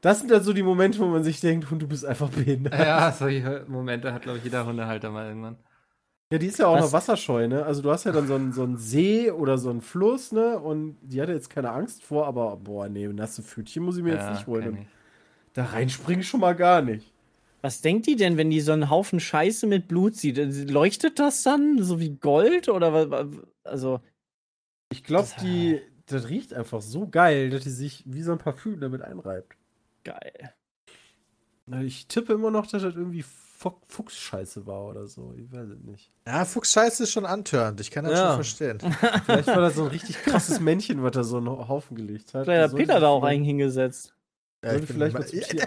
das 0.00 0.20
sind 0.20 0.30
dann 0.30 0.42
so 0.42 0.52
die 0.52 0.62
Momente, 0.62 0.98
wo 1.00 1.06
man 1.06 1.24
sich 1.24 1.40
denkt, 1.40 1.70
und 1.72 1.80
du 1.80 1.88
bist 1.88 2.04
einfach 2.04 2.30
behindert. 2.30 2.74
Ja, 2.74 3.12
solche 3.12 3.64
Momente 3.68 4.12
hat, 4.12 4.22
glaube 4.22 4.38
ich, 4.38 4.44
jeder 4.44 4.66
Hundehalter 4.66 5.10
mal 5.10 5.26
irgendwann. 5.28 5.56
Ja, 6.32 6.38
die 6.38 6.46
ist 6.46 6.58
ja 6.58 6.66
auch 6.66 6.74
Was- 6.76 6.84
noch 6.86 6.92
wasserscheu, 6.92 7.48
ne? 7.48 7.64
Also 7.64 7.80
du 7.82 7.90
hast 7.90 8.04
ja 8.04 8.12
dann 8.12 8.26
so 8.26 8.34
einen, 8.34 8.52
so 8.52 8.62
einen 8.62 8.76
See 8.76 9.30
oder 9.30 9.56
so 9.58 9.70
einen 9.70 9.80
Fluss, 9.80 10.30
ne? 10.32 10.58
Und 10.58 10.98
die 11.02 11.22
hatte 11.22 11.32
jetzt 11.32 11.48
keine 11.50 11.70
Angst 11.72 12.04
vor, 12.04 12.26
aber 12.26 12.56
boah, 12.58 12.88
nee, 12.88 13.08
nasse 13.08 13.42
Pfötchen 13.42 13.82
muss 13.82 13.96
ich 13.96 14.02
mir 14.04 14.12
jetzt 14.12 14.24
Ja, 14.24 14.32
nicht 14.32 14.46
holen. 14.46 14.86
da 15.54 15.64
reinspringen 15.64 16.22
schon 16.22 16.40
mal 16.40 16.54
gar 16.54 16.82
nicht. 16.82 17.12
Was 17.60 17.80
denkt 17.80 18.06
die 18.06 18.16
denn, 18.16 18.36
wenn 18.36 18.50
die 18.50 18.60
so 18.60 18.72
einen 18.72 18.88
Haufen 18.88 19.18
Scheiße 19.20 19.66
mit 19.66 19.88
Blut 19.88 20.14
sieht? 20.16 20.38
Leuchtet 20.70 21.18
das 21.18 21.42
dann 21.42 21.82
so 21.82 21.98
wie 21.98 22.10
Gold 22.16 22.68
oder 22.68 23.10
was? 23.10 23.26
Also, 23.64 24.00
Ich 24.90 25.02
glaube, 25.04 25.28
die, 25.40 25.80
das 26.06 26.28
riecht 26.28 26.54
einfach 26.54 26.82
so 26.82 27.08
geil, 27.08 27.50
dass 27.50 27.64
die 27.64 27.70
sich 27.70 28.04
wie 28.06 28.22
so 28.22 28.32
ein 28.32 28.38
Parfüm 28.38 28.80
damit 28.80 29.02
einreibt. 29.02 29.57
Geil. 30.10 30.54
Ich 31.86 32.06
tippe 32.06 32.32
immer 32.32 32.50
noch, 32.50 32.66
dass 32.66 32.82
das 32.82 32.94
irgendwie 32.94 33.22
Fu- 33.22 33.80
Fuchsscheiße 33.88 34.66
war 34.66 34.86
oder 34.86 35.06
so. 35.06 35.34
Ich 35.36 35.52
weiß 35.52 35.68
es 35.68 35.80
nicht. 35.82 36.10
Ja, 36.26 36.44
Fuchsscheiße 36.44 37.02
ist 37.02 37.12
schon 37.12 37.26
antörend. 37.26 37.80
Ich 37.80 37.90
kann 37.90 38.04
das 38.04 38.14
Ja. 38.18 38.26
schon 38.28 38.34
verstehen. 38.36 38.78
Vielleicht 39.26 39.48
war 39.48 39.60
das 39.60 39.74
so 39.74 39.82
ein 39.82 39.88
richtig 39.90 40.22
krasses 40.22 40.60
Männchen, 40.60 41.02
was 41.02 41.12
da 41.12 41.24
so 41.24 41.36
einen 41.38 41.48
Haufen 41.48 41.96
gelegt 41.96 42.32
hat. 42.34 42.44
Vielleicht 42.46 42.70
hat 42.72 42.76
Peter 42.78 43.00
da 43.00 43.08
auch 43.08 43.22
einen 43.24 43.44
hingesetzt. 43.44 44.14
Ja, 44.64 44.74
ich, 44.74 44.86
Tier- 44.86 45.66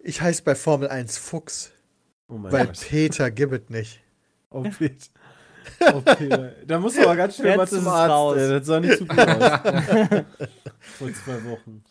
ich 0.00 0.20
heiße 0.20 0.42
bei 0.44 0.54
Formel 0.54 0.88
1 0.88 1.18
Fuchs, 1.18 1.72
Oh 2.28 2.34
mein 2.38 2.50
weil 2.52 2.66
Gott. 2.66 2.80
Peter 2.80 3.30
Gibbet 3.30 3.70
nicht. 3.70 4.00
Oh, 4.50 4.62
Peter. 4.62 5.06
Oh, 5.92 6.00
Peter. 6.00 6.52
Da 6.66 6.78
muss 6.80 6.98
aber 6.98 7.14
ganz 7.16 7.36
schnell 7.36 7.56
mal 7.56 7.68
zum 7.68 7.86
Arzt. 7.86 8.10
raus. 8.10 8.36
ey. 8.38 8.48
Das 8.48 8.66
sah 8.66 8.80
nicht 8.80 8.98
so 8.98 9.04
gut 9.06 9.18
aus. 9.18 9.60
Vor 10.80 11.12
zwei 11.12 11.44
Wochen. 11.44 11.84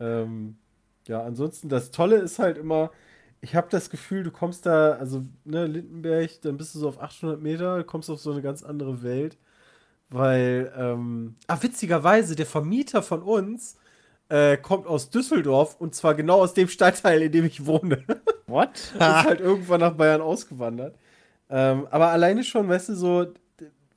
Ähm, 0.00 0.56
ja, 1.06 1.22
ansonsten, 1.22 1.68
das 1.68 1.90
Tolle 1.90 2.16
ist 2.16 2.38
halt 2.38 2.58
immer, 2.58 2.90
ich 3.40 3.54
habe 3.54 3.68
das 3.70 3.90
Gefühl, 3.90 4.22
du 4.22 4.30
kommst 4.30 4.66
da, 4.66 4.92
also, 4.92 5.22
ne, 5.44 5.66
Lindenberg, 5.66 6.40
dann 6.42 6.56
bist 6.56 6.74
du 6.74 6.78
so 6.78 6.88
auf 6.88 7.00
800 7.00 7.40
Meter, 7.40 7.84
kommst 7.84 8.10
auf 8.10 8.20
so 8.20 8.32
eine 8.32 8.42
ganz 8.42 8.62
andere 8.62 9.02
Welt. 9.02 9.38
Weil, 10.10 10.72
ähm, 10.76 11.36
ah, 11.46 11.58
witzigerweise, 11.60 12.36
der 12.36 12.46
Vermieter 12.46 13.02
von 13.02 13.22
uns 13.22 13.76
äh, 14.28 14.56
kommt 14.56 14.86
aus 14.86 15.10
Düsseldorf 15.10 15.76
und 15.80 15.94
zwar 15.94 16.14
genau 16.14 16.40
aus 16.40 16.54
dem 16.54 16.68
Stadtteil, 16.68 17.22
in 17.22 17.32
dem 17.32 17.44
ich 17.44 17.66
wohne. 17.66 18.04
What? 18.46 18.76
ist 18.94 19.00
halt 19.00 19.40
irgendwann 19.40 19.80
nach 19.80 19.94
Bayern 19.94 20.20
ausgewandert. 20.20 20.96
Ähm, 21.50 21.86
aber 21.90 22.08
alleine 22.08 22.44
schon, 22.44 22.68
weißt 22.68 22.90
du, 22.90 22.94
so, 22.94 23.26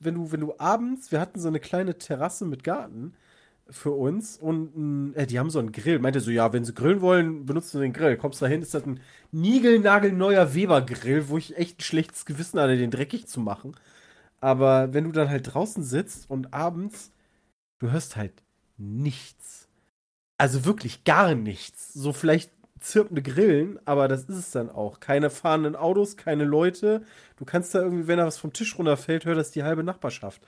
wenn 0.00 0.14
du, 0.14 0.32
wenn 0.32 0.40
du 0.40 0.54
abends, 0.58 1.12
wir 1.12 1.20
hatten 1.20 1.40
so 1.40 1.48
eine 1.48 1.60
kleine 1.60 1.96
Terrasse 1.98 2.44
mit 2.44 2.64
Garten 2.64 3.14
für 3.70 3.90
uns 3.90 4.38
und 4.38 5.14
äh, 5.14 5.26
die 5.26 5.38
haben 5.38 5.50
so 5.50 5.58
einen 5.58 5.72
Grill. 5.72 5.98
Meinte 5.98 6.20
so, 6.20 6.30
ja, 6.30 6.52
wenn 6.52 6.64
sie 6.64 6.74
grillen 6.74 7.00
wollen, 7.00 7.46
benutzen 7.46 7.78
sie 7.78 7.82
den 7.82 7.92
Grill. 7.92 8.16
Kommst 8.16 8.40
da 8.40 8.46
hin, 8.46 8.62
ist 8.62 8.74
das 8.74 8.86
ein 8.86 9.00
niegelnagelneuer 9.32 10.54
Weber-Grill, 10.54 11.28
wo 11.28 11.36
ich 11.38 11.56
echt 11.56 11.78
ein 11.78 11.82
schlechtes 11.82 12.24
Gewissen 12.24 12.58
hatte, 12.58 12.76
den 12.76 12.90
dreckig 12.90 13.26
zu 13.26 13.40
machen. 13.40 13.76
Aber 14.40 14.94
wenn 14.94 15.04
du 15.04 15.12
dann 15.12 15.28
halt 15.28 15.52
draußen 15.52 15.82
sitzt 15.82 16.30
und 16.30 16.54
abends, 16.54 17.12
du 17.78 17.90
hörst 17.90 18.16
halt 18.16 18.32
nichts. 18.78 19.68
Also 20.38 20.64
wirklich 20.64 21.04
gar 21.04 21.34
nichts. 21.34 21.92
So 21.92 22.12
vielleicht 22.12 22.50
zirpende 22.80 23.22
Grillen, 23.22 23.78
aber 23.84 24.08
das 24.08 24.24
ist 24.24 24.36
es 24.36 24.50
dann 24.52 24.70
auch. 24.70 25.00
Keine 25.00 25.30
fahrenden 25.30 25.76
Autos, 25.76 26.16
keine 26.16 26.44
Leute. 26.44 27.02
Du 27.36 27.44
kannst 27.44 27.74
da 27.74 27.80
irgendwie, 27.82 28.06
wenn 28.06 28.18
da 28.18 28.26
was 28.26 28.38
vom 28.38 28.52
Tisch 28.52 28.78
runterfällt, 28.78 29.24
hört 29.24 29.38
das 29.38 29.50
die 29.50 29.64
halbe 29.64 29.82
Nachbarschaft. 29.82 30.40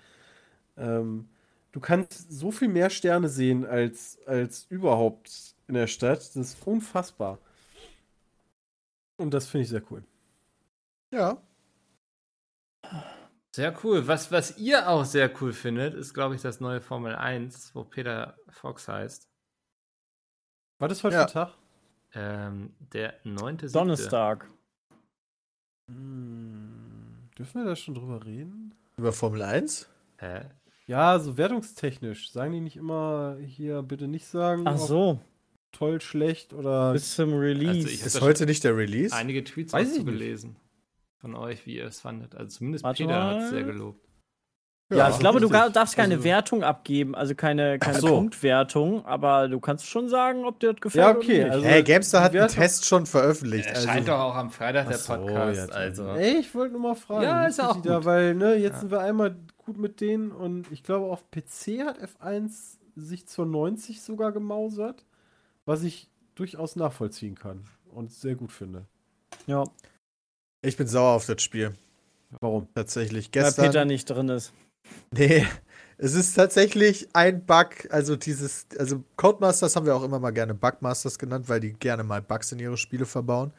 Ähm, 0.77 1.29
du 1.73 1.81
kannst 1.81 2.31
so 2.31 2.51
viel 2.51 2.68
mehr 2.68 2.91
Sterne 2.91 3.29
sehen 3.29 3.66
als, 3.66 4.18
als 4.27 4.66
überhaupt 4.68 5.55
in 5.68 5.75
der 5.75 5.87
Stadt. 5.87 6.18
Das 6.18 6.37
ist 6.37 6.66
unfassbar. 6.66 7.39
Und 9.16 9.33
das 9.35 9.47
finde 9.47 9.64
ich 9.64 9.68
sehr 9.71 9.83
cool. 9.91 10.03
Ja. 11.12 11.41
Sehr 13.55 13.77
cool. 13.85 14.07
Was, 14.07 14.31
was 14.31 14.59
ihr 14.59 14.89
auch 14.89 15.05
sehr 15.05 15.31
cool 15.41 15.53
findet, 15.53 15.95
ist, 15.95 16.14
glaube 16.14 16.37
ich, 16.37 16.43
das 16.43 16.61
neue 16.61 16.81
Formel 16.81 17.14
1, 17.14 17.75
wo 17.75 17.85
Peter 17.85 18.37
Fox 18.49 18.89
heißt. 18.89 19.29
War 20.79 20.89
das 20.89 21.03
heute 21.05 21.16
Ja. 21.16 21.25
Tag? 21.27 21.55
Ähm, 22.14 22.75
der 22.93 23.14
9. 23.25 23.59
Donnerstag. 23.73 24.49
Hm, 25.89 27.29
dürfen 27.37 27.62
wir 27.62 27.68
da 27.68 27.77
schon 27.77 27.95
drüber 27.95 28.25
reden? 28.25 28.75
Über 28.97 29.12
Formel 29.12 29.43
1? 29.43 29.89
Hä? 30.18 30.43
Ja, 30.91 31.18
so 31.20 31.36
wertungstechnisch. 31.36 32.32
Sagen 32.32 32.53
die 32.53 32.61
nicht 32.61 32.76
immer 32.76 33.36
hier 33.47 33.82
bitte 33.82 34.09
nicht 34.09 34.26
sagen, 34.26 34.62
Ach 34.66 34.76
so, 34.76 35.20
toll, 35.70 36.01
schlecht 36.01 36.53
oder. 36.53 36.93
bis 36.93 37.14
zum 37.14 37.32
Release. 37.34 37.70
Also 37.86 37.88
ich- 37.88 38.05
Ist 38.05 38.20
heute 38.20 38.45
nicht 38.45 38.64
der 38.64 38.76
Release? 38.76 39.14
Einige 39.14 39.45
Tweets 39.45 39.72
Weiß 39.72 39.97
ich 39.97 40.05
gelesen 40.05 40.57
von 41.20 41.36
euch, 41.36 41.64
wie 41.64 41.76
ihr 41.76 41.84
es 41.86 42.01
fandet. 42.01 42.34
Also 42.34 42.59
zumindest 42.59 42.82
Warte 42.82 43.05
Peter 43.05 43.22
hat 43.24 43.43
es 43.43 43.51
sehr 43.51 43.62
gelobt. 43.62 44.05
Ja, 44.93 45.09
ich 45.09 45.20
glaube, 45.20 45.38
du 45.38 45.49
gar- 45.49 45.70
darfst 45.70 45.95
keine 45.95 46.14
Also- 46.14 46.24
Wertung 46.24 46.64
abgeben, 46.64 47.14
also 47.14 47.36
keine, 47.36 47.78
keine 47.78 48.01
so. 48.01 48.09
Punktwertung, 48.09 49.07
aber 49.07 49.47
du 49.47 49.61
kannst 49.61 49.86
schon 49.86 50.09
sagen, 50.09 50.45
ob 50.45 50.59
dir 50.59 50.72
das 50.72 50.80
gefällt. 50.80 51.05
Ja, 51.05 51.11
oder 51.11 51.18
okay, 51.20 51.45
nicht. 51.45 51.53
also- 51.53 51.64
Hey, 51.64 51.82
Gamestar 51.84 52.22
hat 52.24 52.30
einen 52.32 52.41
Wertung- 52.41 52.57
Test 52.57 52.86
schon 52.86 53.07
veröffentlicht. 53.07 53.68
Erscheint 53.68 53.88
Also, 53.88 54.07
doch 54.11 54.18
auch 54.18 54.34
am 54.34 54.51
Freitag 54.51 54.88
der 54.88 54.99
so, 54.99 55.12
Podcast. 55.14 55.68
ja, 55.70 55.76
also. 55.76 56.07
Ey, 56.16 56.38
ich 56.41 56.53
wollte 56.57 56.72
nur 56.72 56.82
mal 56.82 56.95
fragen. 56.97 57.22
Ja, 57.22 57.47
ist 57.47 57.59
ja 57.59 57.70
auch 57.70 57.80
die 57.80 57.86
Da, 57.86 57.99
gut. 57.99 58.07
weil, 58.07 58.34
ne, 58.34 58.55
jetzt 58.57 58.72
Ja. 58.74 58.80
sind 58.80 58.91
wir 58.91 58.99
einmal 58.99 59.36
gut 59.71 59.79
mit 59.79 60.01
denen 60.01 60.33
und 60.33 60.71
ich 60.73 60.83
glaube, 60.83 61.07
auf 61.07 61.31
PC 61.31 61.87
hat 61.87 61.99
F1 61.99 62.79
sich 62.97 63.29
zur 63.29 63.47
90 63.47 64.03
sogar 64.03 64.33
gemausert, 64.33 65.07
was 65.64 65.85
ich 65.85 66.11
durchaus 66.35 66.75
nachvollziehen 66.75 67.37
kann 67.37 67.64
und 67.93 68.12
sehr 68.12 68.35
gut 68.35 68.51
finde. 68.51 68.87
Ja, 69.47 69.64
ich 70.62 70.77
bin 70.77 70.89
sauer 70.89 71.14
auf 71.14 71.27
das 71.27 71.41
Spiel. 71.41 71.75
Warum? 72.41 72.66
Tatsächlich. 72.75 73.31
weil 73.33 73.45
Gestern. 73.45 73.66
Peter 73.66 73.85
nicht 73.85 74.11
drin 74.11 74.29
ist. 74.29 74.53
Nee, 75.12 75.47
es 75.99 76.14
ist 76.14 76.35
tatsächlich 76.35 77.09
ein 77.12 77.45
Bug, 77.47 77.91
also 77.91 78.16
dieses, 78.16 78.66
also 78.77 79.05
Codemasters 79.16 79.77
haben 79.77 79.87
wir 79.87 79.95
auch 79.95 80.03
immer 80.03 80.18
mal 80.18 80.31
gerne 80.31 80.55
Bugmasters 80.55 81.18
genannt, 81.18 81.49
weil 81.49 81.61
die 81.61 81.75
gerne 81.75 82.03
mal 82.03 82.23
Bugs 82.23 82.51
in 82.51 82.59
ihre 82.59 82.77
Spiele 82.77 83.07
verbauen. 83.07 83.53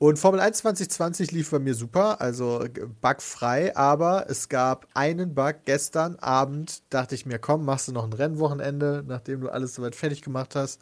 Und 0.00 0.18
Formel 0.18 0.40
1 0.40 0.58
2020 0.58 1.30
lief 1.30 1.50
bei 1.50 1.58
mir 1.58 1.74
super, 1.74 2.22
also 2.22 2.60
g- 2.72 2.86
bugfrei, 3.02 3.76
aber 3.76 4.30
es 4.30 4.48
gab 4.48 4.86
einen 4.94 5.34
Bug 5.34 5.56
gestern 5.66 6.16
Abend, 6.20 6.82
dachte 6.88 7.14
ich 7.14 7.26
mir, 7.26 7.38
komm, 7.38 7.66
machst 7.66 7.88
du 7.88 7.92
noch 7.92 8.04
ein 8.04 8.14
Rennwochenende, 8.14 9.04
nachdem 9.06 9.42
du 9.42 9.50
alles 9.50 9.74
soweit 9.74 9.94
fertig 9.94 10.22
gemacht 10.22 10.56
hast. 10.56 10.80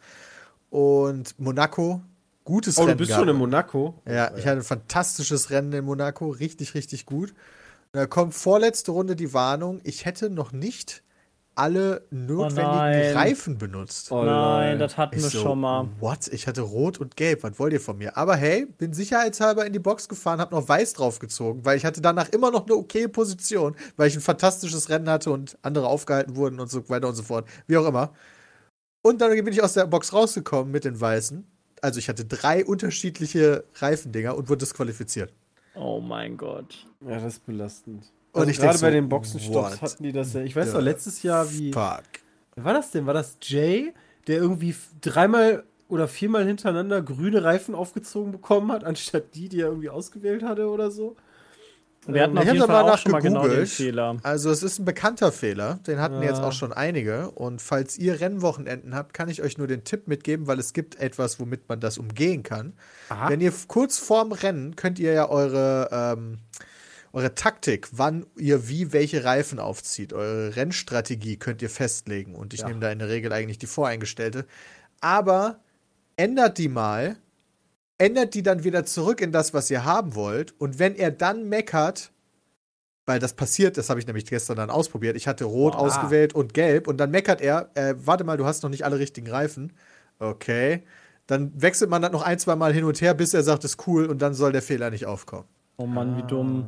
Und 0.69 1.37
Monaco, 1.39 2.01
gutes 2.45 2.77
Oh, 2.77 2.81
Rennen. 2.83 2.93
du 2.93 2.97
bist 2.99 3.11
schon 3.11 3.27
in 3.27 3.35
Monaco. 3.35 4.01
Ja, 4.07 4.31
ich 4.37 4.47
hatte 4.47 4.59
ein 4.59 4.63
fantastisches 4.63 5.49
Rennen 5.49 5.73
in 5.73 5.83
Monaco, 5.85 6.29
richtig, 6.29 6.73
richtig 6.73 7.05
gut. 7.05 7.33
Da 7.91 8.05
kommt 8.07 8.35
vorletzte 8.35 8.91
Runde 8.91 9.15
die 9.17 9.33
Warnung, 9.33 9.81
ich 9.83 10.05
hätte 10.05 10.29
noch 10.29 10.51
nicht 10.53 11.03
alle 11.59 12.03
notwendigen 12.09 12.71
nein. 12.71 13.13
Reifen 13.15 13.57
benutzt. 13.57 14.11
Oh, 14.11 14.23
Nein, 14.23 14.25
nein. 14.25 14.79
das 14.79 14.97
hatten 14.97 15.17
Ich 15.17 15.23
wir 15.23 15.29
so, 15.29 15.41
schon 15.41 15.59
mal. 15.59 15.89
What? 15.99 16.27
Ich 16.29 16.47
hatte 16.47 16.61
rot 16.61 16.99
und 16.99 17.17
gelb. 17.17 17.43
Was 17.43 17.59
wollt 17.59 17.73
ihr 17.73 17.81
von 17.81 17.97
mir? 17.97 18.15
Aber 18.17 18.35
hey, 18.35 18.65
bin 18.65 18.93
sicherheitshalber 18.93 19.65
in 19.65 19.73
die 19.73 19.79
Box 19.79 20.07
gefahren, 20.07 20.39
hab 20.39 20.51
noch 20.51 20.67
weiß 20.67 20.93
draufgezogen, 20.93 21.65
weil 21.65 21.77
ich 21.77 21.85
hatte 21.85 22.01
danach 22.01 22.29
immer 22.29 22.49
noch 22.49 22.65
eine 22.65 22.75
okay 22.75 23.07
Position, 23.07 23.75
weil 23.97 24.07
ich 24.07 24.15
ein 24.15 24.21
fantastisches 24.21 24.89
Rennen 24.89 25.09
hatte 25.09 25.31
und 25.31 25.57
andere 25.61 25.87
aufgehalten 25.87 26.35
wurden 26.35 26.59
und 26.59 26.71
so 26.71 26.87
weiter 26.89 27.09
und 27.09 27.15
so 27.15 27.23
fort. 27.23 27.47
Wie 27.67 27.77
auch 27.77 27.85
immer. 27.85 28.13
Und 29.01 29.21
dann 29.21 29.31
bin 29.31 29.47
ich 29.53 29.61
aus 29.61 29.73
der 29.73 29.85
Box 29.87 30.13
rausgekommen 30.13 30.71
mit 30.71 30.85
den 30.85 30.99
weißen. 30.99 31.45
Also 31.81 31.99
ich 31.99 32.09
hatte 32.09 32.25
drei 32.25 32.65
unterschiedliche 32.65 33.63
Reifendinger 33.75 34.35
und 34.35 34.49
wurde 34.49 34.59
disqualifiziert. 34.59 35.33
Oh 35.75 35.99
mein 36.01 36.35
Gott. 36.37 36.85
Ja, 37.01 37.15
das 37.15 37.35
ist 37.35 37.45
belastend. 37.45 38.11
Und 38.31 38.41
Also 38.41 38.51
ich 38.51 38.57
gerade 38.59 38.79
bei 38.79 38.87
so, 38.89 38.91
den 38.91 39.09
Boxenstopps 39.09 39.71
what 39.73 39.81
hatten 39.81 40.03
die 40.03 40.11
das 40.11 40.33
ja. 40.33 40.41
Ich 40.41 40.55
weiß 40.55 40.73
noch, 40.73 40.81
letztes 40.81 41.23
Jahr, 41.23 41.51
wie. 41.51 41.71
Fuck. 41.73 42.03
Wer 42.55 42.63
war 42.65 42.73
das 42.73 42.91
denn? 42.91 43.05
War 43.05 43.13
das 43.13 43.37
Jay, 43.41 43.93
der 44.27 44.37
irgendwie 44.37 44.75
dreimal 45.01 45.63
oder 45.87 46.07
viermal 46.07 46.45
hintereinander 46.45 47.01
grüne 47.01 47.43
Reifen 47.43 47.73
aufgezogen 47.73 48.31
bekommen 48.31 48.71
hat, 48.71 48.83
anstatt 48.83 49.33
die, 49.33 49.49
die 49.49 49.61
er 49.61 49.67
irgendwie 49.69 49.89
ausgewählt 49.89 50.43
hatte 50.43 50.67
oder 50.69 50.91
so? 50.91 51.15
Wir 52.07 52.23
hatten 52.23 52.33
Ähm, 52.33 52.37
auf 52.37 52.45
jeden 52.53 52.65
Fall 52.65 52.89
auch 52.89 52.97
schon 52.97 53.11
mal 53.11 53.19
genau 53.21 53.41
den 53.41 53.49
nachgegoogelt. 53.49 53.69
Fehler. 53.69 54.17
Also 54.23 54.49
es 54.51 54.63
ist 54.63 54.79
ein 54.79 54.85
bekannter 54.85 55.31
Fehler, 55.31 55.79
den 55.85 55.99
hatten 55.99 56.21
jetzt 56.21 56.37
Ja. 56.39 56.47
auch 56.47 56.53
schon 56.53 56.71
einige. 56.71 57.31
Und 57.31 57.61
falls 57.61 57.97
ihr 57.97 58.19
Rennwochenenden 58.21 58.95
habt, 58.95 59.13
kann 59.13 59.29
ich 59.29 59.41
euch 59.41 59.57
nur 59.57 59.67
den 59.67 59.83
Tipp 59.83 60.07
mitgeben, 60.07 60.47
weil 60.47 60.59
es 60.59 60.73
gibt 60.73 60.99
etwas, 60.99 61.39
womit 61.39 61.67
man 61.67 61.79
das 61.79 61.97
umgehen 61.97 62.43
kann. 62.43 62.73
Aha. 63.09 63.29
Wenn 63.29 63.41
ihr 63.41 63.51
kurz 63.67 63.97
vorm 63.97 64.31
Rennen 64.31 64.75
könnt 64.75 64.97
ihr 64.99 65.11
ja 65.13 65.29
eure, 65.29 65.89
ähm, 65.91 66.37
eure 67.13 67.35
Taktik, 67.35 67.87
wann 67.91 68.25
ihr 68.37 68.67
wie 68.69 68.93
welche 68.93 69.23
Reifen 69.23 69.59
aufzieht, 69.59 70.13
eure 70.13 70.55
Rennstrategie 70.55 71.37
könnt 71.37 71.61
ihr 71.61 71.69
festlegen. 71.69 72.35
Und 72.35 72.53
ich 72.53 72.61
Ja. 72.61 72.67
nehme 72.67 72.79
da 72.79 72.91
in 72.91 72.99
der 72.99 73.09
Regel 73.09 73.33
eigentlich 73.33 73.57
die 73.57 73.67
voreingestellte. 73.67 74.45
Aber 75.01 75.59
ändert 76.17 76.57
die 76.57 76.69
mal, 76.69 77.17
ändert 77.97 78.33
die 78.33 78.43
dann 78.43 78.63
wieder 78.63 78.85
zurück 78.85 79.21
in 79.21 79.31
das, 79.31 79.53
was 79.53 79.69
ihr 79.69 79.83
haben 79.85 80.15
wollt. 80.15 80.53
Und 80.59 80.79
wenn 80.79 80.95
er 80.95 81.11
dann 81.11 81.49
meckert, 81.49 82.11
weil 83.05 83.19
das 83.19 83.33
passiert, 83.33 83.77
das 83.77 83.89
habe 83.89 83.99
ich 83.99 84.05
nämlich 84.05 84.25
gestern 84.25 84.57
dann 84.57 84.69
ausprobiert. 84.69 85.15
Ich 85.15 85.27
hatte 85.27 85.45
rot 85.45 85.73
Boah. 85.73 85.79
ausgewählt 85.81 86.35
und 86.35 86.53
gelb 86.53 86.87
und 86.87 86.97
dann 86.97 87.09
meckert 87.09 87.41
er, 87.41 87.71
äh, 87.73 87.95
warte 87.97 88.23
mal, 88.23 88.37
du 88.37 88.45
hast 88.45 88.61
noch 88.61 88.69
nicht 88.69 88.85
alle 88.85 88.99
richtigen 88.99 89.29
Reifen. 89.29 89.73
Okay. 90.19 90.83
Dann 91.25 91.51
wechselt 91.59 91.89
man 91.89 92.01
das 92.01 92.11
noch 92.11 92.21
ein, 92.23 92.37
zwei 92.39 92.55
Mal 92.55 92.73
hin 92.73 92.83
und 92.83 93.01
her, 93.01 93.13
bis 93.13 93.33
er 93.33 93.43
sagt, 93.43 93.63
ist 93.63 93.87
cool 93.87 94.05
und 94.05 94.21
dann 94.21 94.33
soll 94.33 94.51
der 94.51 94.61
Fehler 94.61 94.89
nicht 94.91 95.05
aufkommen. 95.05 95.45
Oh 95.77 95.85
Mann, 95.87 96.17
wie 96.17 96.23
dumm. 96.23 96.67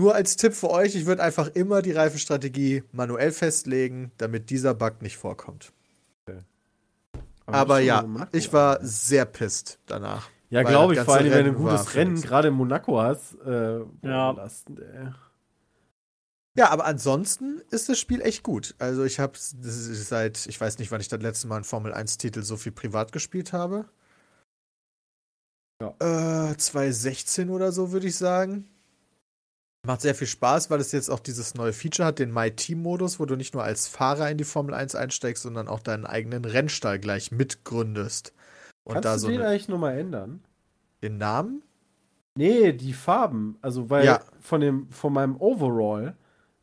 Nur 0.00 0.14
als 0.14 0.36
Tipp 0.36 0.54
für 0.54 0.70
euch, 0.70 0.94
ich 0.94 1.04
würde 1.04 1.22
einfach 1.22 1.48
immer 1.48 1.82
die 1.82 1.92
Reifenstrategie 1.92 2.84
manuell 2.90 3.32
festlegen, 3.32 4.12
damit 4.16 4.48
dieser 4.48 4.72
Bug 4.72 5.02
nicht 5.02 5.18
vorkommt. 5.18 5.74
Aber 7.44 7.76
schon 7.76 7.86
ja, 7.86 8.00
Monaco, 8.00 8.34
ich 8.34 8.50
war 8.50 8.76
Alter. 8.76 8.86
sehr 8.86 9.24
pisst 9.26 9.78
danach. 9.84 10.30
Ja, 10.48 10.62
glaube 10.62 10.94
ich, 10.94 11.00
vor 11.00 11.16
allem, 11.16 11.30
wenn 11.30 11.44
du 11.44 11.50
ein 11.50 11.56
gutes 11.56 11.94
Rennen 11.94 12.18
gerade 12.18 12.48
in 12.48 12.54
Monaco 12.54 12.98
hast. 12.98 13.34
Äh, 13.44 13.80
Ja. 14.00 14.32
belastend, 14.32 14.80
ey. 14.80 15.08
Ja, 16.56 16.70
aber 16.70 16.86
ansonsten 16.86 17.60
ist 17.70 17.90
das 17.90 17.98
Spiel 17.98 18.22
echt 18.22 18.42
gut. 18.42 18.74
Also 18.78 19.04
ich 19.04 19.20
habe 19.20 19.34
seit, 19.36 20.46
ich 20.46 20.58
weiß 20.58 20.78
nicht, 20.78 20.90
wann 20.90 21.02
ich 21.02 21.08
das 21.08 21.20
letzte 21.20 21.46
Mal 21.46 21.56
einen 21.56 21.64
Formel 21.64 21.92
1-Titel 21.92 22.42
so 22.42 22.56
viel 22.56 22.72
privat 22.72 23.12
gespielt 23.12 23.52
habe. 23.52 23.84
Ja. 25.82 26.52
Äh, 26.52 26.56
2016 26.56 27.50
oder 27.50 27.70
so, 27.70 27.92
würde 27.92 28.06
ich 28.06 28.16
sagen. 28.16 28.66
Macht 29.86 30.02
sehr 30.02 30.14
viel 30.14 30.26
Spaß, 30.26 30.70
weil 30.70 30.80
es 30.80 30.92
jetzt 30.92 31.08
auch 31.08 31.20
dieses 31.20 31.54
neue 31.54 31.72
Feature 31.72 32.06
hat, 32.08 32.18
den 32.18 32.32
My 32.32 32.50
Team-Modus, 32.50 33.18
wo 33.18 33.24
du 33.24 33.36
nicht 33.36 33.54
nur 33.54 33.64
als 33.64 33.88
Fahrer 33.88 34.30
in 34.30 34.36
die 34.36 34.44
Formel 34.44 34.74
1 34.74 34.94
einsteigst, 34.94 35.42
sondern 35.42 35.68
auch 35.68 35.80
deinen 35.80 36.04
eigenen 36.04 36.44
Rennstall 36.44 36.98
gleich 36.98 37.30
mitgründest. 37.32 38.34
Und 38.84 38.94
Kannst 38.94 39.06
da 39.06 39.14
du 39.14 39.20
so 39.20 39.28
den 39.28 39.40
eigentlich 39.40 39.68
nochmal 39.68 39.98
ändern? 39.98 40.44
den 41.02 41.16
Namen? 41.18 41.62
Nee, 42.36 42.72
die 42.72 42.92
Farben. 42.92 43.58
Also, 43.62 43.90
weil 43.90 44.06
Ja. 44.06 44.20
von, 44.40 44.60
dem, 44.60 44.90
von 44.90 45.12
meinem 45.12 45.36
Overall, 45.40 46.16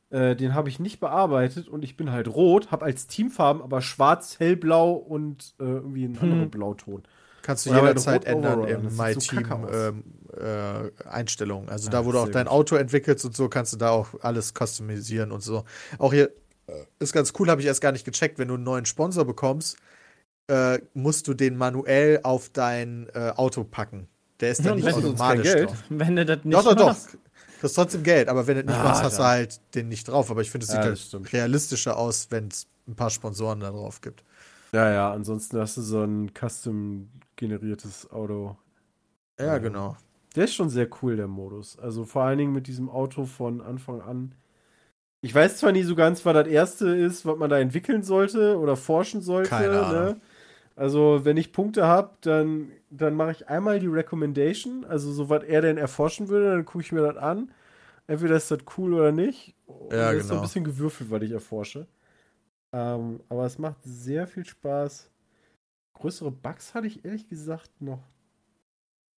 äh, 0.10 0.36
den 0.36 0.54
habe 0.54 0.70
ich 0.70 0.80
nicht 0.80 1.00
bearbeitet 1.00 1.68
und 1.68 1.84
ich 1.84 1.98
bin 1.98 2.12
halt 2.12 2.28
rot, 2.28 2.72
habe 2.72 2.86
als 2.86 3.08
Teamfarben 3.08 3.62
aber 3.62 3.82
schwarz, 3.82 4.40
hellblau 4.40 4.94
und 4.94 5.56
äh, 5.60 5.64
irgendwie 5.64 6.06
einen 6.06 6.20
anderen 6.20 6.44
Hm. 6.44 6.52
Blauton. 6.52 7.04
Kannst 7.48 7.66
du 7.66 7.70
jederzeit 7.74 8.26
ändern 8.26 8.64
im 8.66 8.84
das 8.84 8.92
sieht 8.98 9.00
My 9.00 9.14
so 9.14 9.68
ähm, 9.72 10.04
äh, 10.38 11.08
Einstellungen. 11.08 11.70
Also 11.70 11.88
Ah, 11.88 11.92
da, 11.92 12.06
wo 12.06 12.12
du 12.12 12.20
auch 12.20 12.28
dein. 12.28 12.48
Auto 12.50 12.76
entwickelst 12.76 13.24
und 13.24 13.36
so, 13.38 13.48
kannst 13.48 13.72
du 13.72 13.78
da 13.78 13.90
auch 13.92 14.10
alles 14.22 14.54
customisieren 14.54 15.32
und 15.32 15.42
so. 15.42 15.64
Auch 15.98 16.12
hier 16.12 16.30
äh, 16.68 16.74
ist 17.00 17.14
ganz 17.14 17.32
cool, 17.40 17.50
habe 17.50 17.62
ich 17.62 17.68
erst 17.68 17.80
gar 17.80 17.94
nicht 17.94 18.04
gecheckt, 18.04 18.38
wenn 18.38 18.50
du 18.50 18.56
einen 18.56 18.64
neuen 18.66 18.86
Sponsor 18.86 19.24
bekommst, 19.24 19.78
äh, 20.50 20.80
musst 20.94 21.28
du 21.30 21.34
den 21.34 21.56
manuell 21.56 22.20
auf 22.24 22.50
dein 22.50 23.08
äh, 23.14 23.32
Auto 23.38 23.64
packen. 23.64 24.10
Der 24.42 24.52
ist 24.52 24.66
dann 24.66 24.74
Und 24.74 24.84
nicht 24.84 24.94
automatisch 24.94 25.44
Geld. 25.44 25.70
drauf. 25.70 25.78
Wenn 25.90 26.16
du 26.18 26.26
das 26.26 26.44
nicht 26.44 26.54
Doch, 26.54 26.64
doch, 26.66 26.76
doch. 26.76 26.88
machst. 26.88 27.18
Kriegst 27.62 27.76
trotzdem 27.76 28.04
Geld, 28.04 28.28
aber 28.28 28.46
wenn 28.46 28.58
du 28.58 28.64
das 28.66 28.76
nicht 28.76 28.82
Ah, 28.82 28.90
machst, 28.90 29.04
hast 29.04 29.18
du 29.18 29.24
ja. 29.24 29.30
halt 29.30 29.62
den 29.74 29.88
nicht 29.88 30.08
drauf. 30.10 30.30
Aber 30.30 30.42
ich 30.42 30.52
finde, 30.52 30.66
es 30.66 30.72
sieht 30.72 30.84
Ja, 30.84 30.86
halt 30.86 31.34
realistischer 31.34 31.98
aus, 31.98 32.28
wenn 32.30 32.50
es 32.50 32.68
ein 32.88 32.96
paar 32.96 33.10
Sponsoren 33.10 33.62
da 33.62 33.72
drauf 33.72 34.02
gibt. 34.02 34.24
Ja, 34.74 34.92
ja, 34.92 35.12
ansonsten 35.14 35.60
hast 35.60 35.78
du 35.78 35.82
so 35.82 36.04
ein 36.04 36.32
custom 36.34 37.10
generiertes 37.36 38.10
Auto. 38.12 38.58
Ja, 39.40 39.58
genau. 39.58 39.98
Der 40.36 40.46
ist 40.46 40.54
schon 40.56 40.70
sehr 40.70 40.88
cool, 41.02 41.16
der 41.16 41.28
Modus. 41.28 41.78
Also 41.80 42.06
vor 42.06 42.24
allen 42.24 42.38
Dingen 42.38 42.54
mit 42.54 42.68
diesem 42.68 42.90
Auto 42.90 43.26
von 43.26 43.62
Anfang 43.62 44.02
an. 44.02 44.34
Ich 45.22 45.34
weiß 45.34 45.58
zwar 45.58 45.72
nie 45.72 45.84
so 45.84 45.96
ganz, 45.96 46.26
was 46.26 46.34
das 46.34 46.48
erste 46.48 46.90
ist, 46.90 47.26
was 47.26 47.38
man 47.38 47.50
da 47.50 47.60
entwickeln 47.60 48.04
sollte 48.04 48.58
oder 48.60 48.76
forschen 48.78 49.22
sollte. 49.22 49.50
Keine 49.50 49.80
Ahnung. 49.86 50.16
Ne? 50.16 50.22
Also, 50.76 51.22
wenn 51.26 51.38
ich 51.38 51.54
Punkte 51.54 51.88
habe, 51.88 52.12
dann, 52.22 52.72
dann 52.92 53.16
mache 53.16 53.32
ich 53.32 53.50
einmal 53.50 53.80
die 53.80 53.88
Recommendation, 53.88 54.86
also 54.86 55.12
so 55.12 55.30
was 55.30 55.44
er 55.44 55.62
denn 55.62 55.78
erforschen 55.78 56.30
würde, 56.30 56.52
dann 56.52 56.66
gucke 56.66 56.84
ich 56.84 56.92
mir 56.92 57.02
das 57.02 57.18
an. 57.18 57.52
Entweder 58.08 58.36
ist 58.38 58.52
das 58.52 58.60
cool 58.78 58.94
oder 58.94 59.12
nicht. 59.12 59.56
Und 59.68 59.92
Ja, 59.92 60.14
das 60.14 60.24
ist 60.24 60.30
so 60.30 60.36
ein 60.36 60.38
genau. 60.38 60.42
bisschen 60.42 60.64
gewürfelt, 60.66 61.12
was 61.12 61.24
ich 61.24 61.32
erforsche. 61.32 61.88
Ähm, 62.74 63.22
aber 63.30 63.46
es 63.46 63.58
macht 63.58 63.78
sehr 63.84 64.28
viel 64.28 64.46
Spaß. 64.46 65.10
Größere 65.96 66.32
Bugs 66.32 66.74
hatte 66.74 66.88
ich 66.88 67.06
ehrlich 67.06 67.28
gesagt 67.30 67.82
noch 67.82 68.04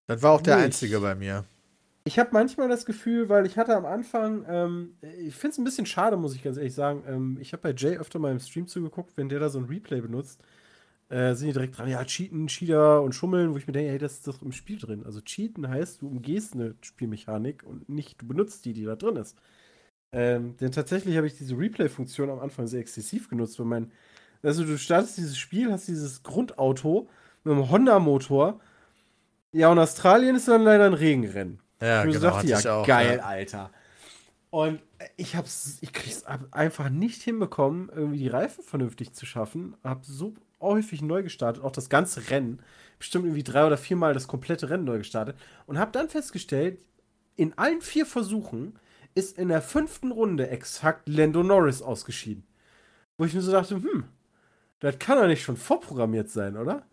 Das 0.08 0.22
war 0.22 0.32
auch 0.34 0.42
der 0.42 0.58
Nicht. 0.58 0.66
einzige 0.66 1.00
bei 1.00 1.16
mir. 1.16 1.46
Ich 2.06 2.18
habe 2.18 2.30
manchmal 2.34 2.70
das 2.70 2.86
Gefühl, 2.86 3.30
weil 3.30 3.46
ich 3.46 3.58
hatte 3.58 3.76
am 3.76 3.86
Anfang, 3.86 4.46
ähm, 4.48 4.98
ich 5.20 5.36
finde 5.36 5.54
es 5.54 5.58
ein 5.60 5.64
bisschen 5.64 5.86
schade, 5.86 6.18
muss 6.18 6.34
ich 6.36 6.42
ganz 6.44 6.58
ehrlich 6.58 6.74
sagen. 6.74 7.04
Ähm, 7.08 7.38
ich 7.40 7.54
habe 7.54 7.62
bei 7.62 7.74
Jay 7.76 7.98
öfter 7.98 8.20
mal 8.20 8.32
im 8.32 8.40
Stream 8.40 8.68
zugeguckt, 8.68 9.16
wenn 9.18 9.30
der 9.30 9.40
da 9.40 9.50
so 9.50 9.60
ein 9.60 9.66
Replay 9.66 10.02
benutzt, 10.02 10.42
äh, 11.10 11.36
sind 11.36 11.50
die 11.50 11.54
direkt 11.54 11.78
dran, 11.78 11.90
ja, 11.90 12.04
Cheaten, 12.06 12.48
Cheater 12.48 13.02
und 13.04 13.14
Schummeln, 13.16 13.54
wo 13.54 13.58
ich 13.58 13.68
mir 13.68 13.74
denke, 13.74 13.92
hey, 13.92 14.00
das 14.00 14.14
ist 14.16 14.28
doch 14.28 14.42
im 14.42 14.52
Spiel 14.54 14.80
drin. 14.80 15.06
Also 15.06 15.22
Cheaten 15.22 15.68
heißt, 15.70 16.02
du 16.02 16.08
umgehst 16.08 16.54
eine 16.56 16.76
Spielmechanik 16.82 17.64
und 17.64 17.90
nicht, 17.90 18.22
du 18.22 18.28
benutzt 18.28 18.66
die, 18.66 18.74
die 18.74 18.86
da 18.86 18.96
drin 18.96 19.18
ist. 19.18 19.38
Ähm, 20.12 20.58
denn 20.58 20.72
tatsächlich 20.72 21.18
habe 21.18 21.28
ich 21.28 21.38
diese 21.38 21.58
Replay-Funktion 21.58 22.30
am 22.30 22.40
Anfang 22.40 22.68
sehr 22.68 22.80
exzessiv 22.80 23.30
genutzt, 23.30 23.60
weil 23.60 23.66
mein, 23.68 23.92
also 24.42 24.64
du 24.64 24.78
startest 24.78 25.18
dieses 25.18 25.38
Spiel, 25.38 25.72
hast 25.72 25.88
dieses 25.88 26.24
Grundauto 26.24 27.08
mit 27.44 27.54
einem 27.54 27.70
Honda-Motor. 27.70 28.60
Ja, 29.52 29.70
und 29.70 29.80
Australien 29.80 30.36
ist 30.36 30.48
dann 30.48 30.64
leider 30.64 30.86
ein 30.86 30.94
Regenrennen. 30.94 31.60
Ja, 31.82 32.04
ich 32.06 32.14
genau. 32.14 32.32
dachte, 32.32 32.48
ja, 32.48 32.60
ich 32.60 32.68
auch, 32.68 32.86
geil, 32.86 33.18
ja. 33.18 33.26
Alter. 33.26 33.72
Und 34.50 34.82
ich 35.16 35.36
hab's, 35.36 35.78
ich 35.82 35.94
krieg's 35.94 36.26
einfach 36.26 36.90
nicht 36.90 37.22
hinbekommen, 37.22 37.90
irgendwie 37.94 38.18
die 38.18 38.28
Reifen 38.28 38.64
vernünftig 38.64 39.14
zu 39.14 39.26
schaffen. 39.26 39.76
Hab 39.84 40.06
so 40.06 40.34
häufig 40.60 41.02
neu 41.02 41.22
gestartet, 41.24 41.64
auch 41.64 41.72
das 41.72 41.90
ganze 41.90 42.32
Rennen. 42.32 42.60
Bestimmt 42.98 43.26
irgendwie 43.26 43.44
drei 43.44 43.66
oder 43.66 43.78
viermal 43.78 44.14
das 44.14 44.28
komplette 44.28 44.70
Rennen 44.70 44.86
neu 44.86 44.98
gestartet. 44.98 45.38
Und 45.68 45.78
hab 45.78 45.94
dann 45.94 46.10
festgestellt, 46.10 46.80
in 47.36 47.58
allen 47.58 47.82
vier 47.82 48.06
Versuchen 48.06 48.78
ist 49.20 49.38
in 49.38 49.50
der 49.50 49.62
fünften 49.62 50.12
Runde 50.12 50.50
exakt 50.50 51.08
Lando 51.08 51.44
Norris 51.44 51.82
ausgeschieden. 51.82 52.44
Wo 53.18 53.26
ich 53.26 53.34
mir 53.34 53.42
so 53.42 53.52
dachte, 53.52 53.76
hm, 53.76 54.06
das 54.80 54.98
kann 54.98 55.18
doch 55.20 55.28
nicht 55.28 55.44
schon 55.44 55.58
vorprogrammiert 55.58 56.30
sein, 56.30 56.56
oder? 56.58 56.84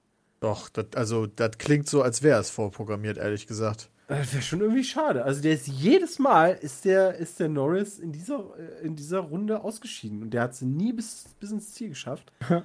Doch, 0.41 0.69
das, 0.69 0.87
also 0.97 1.27
das 1.27 1.57
klingt 1.59 1.89
so, 1.89 2.03
als 2.03 2.23
wäre 2.23 2.41
es 2.41 2.51
vorprogrammiert, 2.51 3.17
ehrlich 3.17 3.47
gesagt. 3.47 3.91
Das 4.09 4.33
wäre 4.33 4.43
schon 4.43 4.61
irgendwie 4.61 4.85
schade. 4.85 5.25
Also 5.25 5.41
der 5.43 5.55
ist 5.55 5.67
jedes 5.67 6.19
Mal 6.19 6.51
ist 6.53 6.85
der, 6.85 7.15
ist 7.17 7.41
der 7.41 7.49
Norris 7.49 7.99
in 7.99 8.13
dieser, 8.13 8.55
äh, 8.59 8.85
in 8.87 8.95
dieser 8.97 9.19
Runde 9.21 9.63
ausgeschieden 9.63 10.23
und 10.23 10.31
der 10.31 10.43
hat 10.43 10.55
sie 10.55 10.67
nie 10.67 10.93
bis, 10.93 11.25
bis 11.41 11.51
ins 11.53 11.73
Ziel 11.73 11.89
geschafft. 11.91 12.33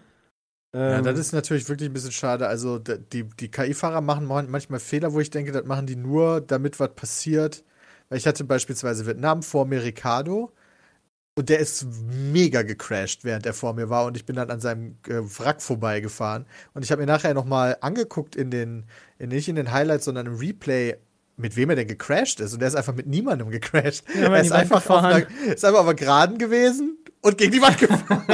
Ja, 0.73 0.99
Ähm, 0.99 1.03
das 1.03 1.19
ist 1.19 1.33
natürlich 1.33 1.67
wirklich 1.67 1.89
ein 1.89 1.93
bisschen 1.93 2.13
schade. 2.13 2.47
Also 2.47 2.79
die, 2.79 3.25
die 3.25 3.51
KI-Fahrer 3.51 3.99
machen 3.99 4.25
man- 4.25 4.49
manchmal 4.49 4.79
Fehler, 4.79 5.11
wo 5.11 5.19
ich 5.19 5.29
denke, 5.29 5.51
das 5.51 5.65
machen 5.65 5.85
die 5.85 5.97
nur, 5.97 6.39
damit 6.39 6.79
was 6.79 6.95
passiert. 6.95 7.65
Weil 8.11 8.17
ich 8.17 8.27
hatte 8.27 8.43
beispielsweise 8.43 9.07
Vietnam 9.07 9.41
vor 9.41 9.65
mir 9.65 9.83
Ricardo 9.83 10.51
und 11.35 11.47
der 11.47 11.59
ist 11.59 11.85
mega 12.09 12.61
gecrashed, 12.61 13.23
während 13.23 13.45
er 13.45 13.53
vor 13.53 13.73
mir 13.73 13.89
war 13.89 14.05
und 14.05 14.17
ich 14.17 14.25
bin 14.25 14.35
dann 14.35 14.49
an 14.49 14.59
seinem 14.59 14.97
äh, 15.07 15.13
Wrack 15.39 15.61
vorbeigefahren. 15.61 16.45
Und 16.73 16.83
ich 16.83 16.91
habe 16.91 16.99
mir 16.99 17.05
nachher 17.05 17.33
nochmal 17.33 17.77
angeguckt 17.79 18.35
in 18.35 18.51
den, 18.51 18.83
in, 19.17 19.29
nicht 19.29 19.47
in 19.47 19.55
den 19.55 19.71
Highlights, 19.71 20.03
sondern 20.03 20.25
im 20.25 20.35
Replay, 20.35 20.97
mit 21.37 21.55
wem 21.55 21.69
er 21.69 21.77
denn 21.77 21.87
gecrashed 21.87 22.41
ist. 22.41 22.51
Und 22.51 22.59
der 22.59 22.67
ist 22.67 22.75
einfach 22.75 22.93
mit 22.93 23.07
niemandem 23.07 23.49
gecrashed. 23.49 24.03
Ja, 24.13 24.25
aber 24.25 24.35
er 24.35 24.43
ist 24.43 24.51
einfach, 24.51 24.89
auf 24.89 25.03
einer, 25.03 25.25
ist 25.45 25.63
einfach 25.63 25.79
auf 25.79 25.87
einer 25.87 25.95
Geraden 25.95 26.37
gewesen 26.37 26.97
und 27.21 27.37
gegen 27.37 27.53
die 27.53 27.61
Wand 27.61 27.77
gefahren. 27.79 28.25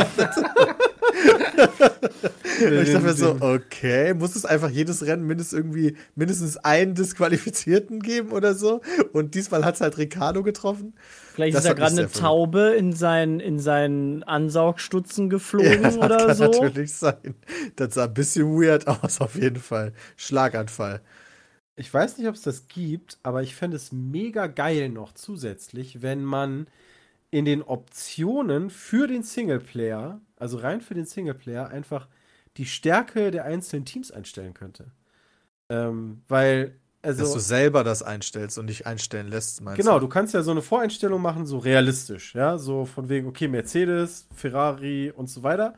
Und 2.71 2.81
ich 2.81 2.91
dachte 2.91 3.05
mir 3.05 3.13
so, 3.13 3.37
okay, 3.39 4.13
muss 4.13 4.35
es 4.35 4.45
einfach 4.45 4.69
jedes 4.69 5.05
Rennen 5.05 5.25
mindestens 5.25 5.57
irgendwie 5.57 5.97
mindestens 6.15 6.57
einen 6.57 6.95
Disqualifizierten 6.95 8.01
geben 8.01 8.31
oder 8.31 8.55
so? 8.55 8.81
Und 9.13 9.35
diesmal 9.35 9.63
hat 9.65 9.75
es 9.75 9.81
halt 9.81 9.97
Ricardo 9.97 10.43
getroffen. 10.43 10.95
Vielleicht 11.33 11.55
Das 11.55 11.65
ist 11.65 11.65
ja 11.65 11.71
hat 11.71 11.79
mich 11.79 11.93
gerade 11.95 12.01
eine. 12.03 12.11
Taube 12.11 12.75
in 12.77 12.93
seinen, 12.93 13.39
in 13.39 13.59
seinen 13.59 14.23
Ansaugstutzen 14.23 15.29
geflogen 15.29 15.97
das 15.97 15.97
oder 15.97 16.17
kann 16.25 16.35
so. 16.35 16.45
natürlich 16.45 16.93
sein. 16.93 17.35
Das 17.75 17.93
sah 17.95 18.05
ein 18.05 18.13
bisschen 18.13 18.45
weird 18.61 18.87
aus, 18.87 19.21
auf 19.21 19.35
jeden 19.35 19.59
Fall. 19.61 19.93
Schlaganfall. 20.15 21.01
Ich 21.75 21.93
weiß 21.93 22.17
nicht, 22.17 22.27
ob 22.27 22.35
es 22.35 22.41
das 22.41 22.67
gibt, 22.67 23.19
aber 23.23 23.43
ich 23.43 23.55
fände 23.55 23.77
es 23.77 23.91
mega 23.91 24.47
geil 24.47 24.89
noch 24.89 25.13
zusätzlich, 25.13 26.01
wenn 26.01 26.23
man 26.25 26.67
in 27.31 27.45
den 27.45 27.61
Optionen 27.61 28.69
für 28.69 29.07
den 29.07 29.23
Singleplayer, 29.23 30.21
also 30.37 30.57
rein 30.57 30.81
für 30.81 30.93
den 30.93 31.05
Singleplayer, 31.05 31.69
einfach 31.69 32.07
die 32.57 32.65
Stärke 32.65 33.31
der 33.31 33.45
einzelnen 33.45 33.85
Teams 33.85 34.11
einstellen 34.11 34.53
könnte. 34.53 34.91
Ähm, 35.69 36.21
weil, 36.27 36.75
also. 37.01 37.23
Dass 37.23 37.33
du 37.33 37.39
selber 37.39 37.83
das 37.83 38.03
einstellst 38.03 38.57
und 38.57 38.65
nicht 38.65 38.85
einstellen 38.85 39.27
lässt, 39.27 39.61
meinst 39.61 39.77
Genau, 39.77 39.95
du? 39.95 40.01
du 40.01 40.07
kannst 40.07 40.33
ja 40.33 40.41
so 40.41 40.51
eine 40.51 40.61
Voreinstellung 40.61 41.21
machen, 41.21 41.45
so 41.45 41.57
realistisch, 41.57 42.33
ja, 42.35 42.57
so 42.57 42.85
von 42.85 43.09
wegen, 43.09 43.27
okay, 43.27 43.47
Mercedes, 43.47 44.27
Ferrari 44.35 45.11
und 45.15 45.29
so 45.29 45.43
weiter. 45.43 45.73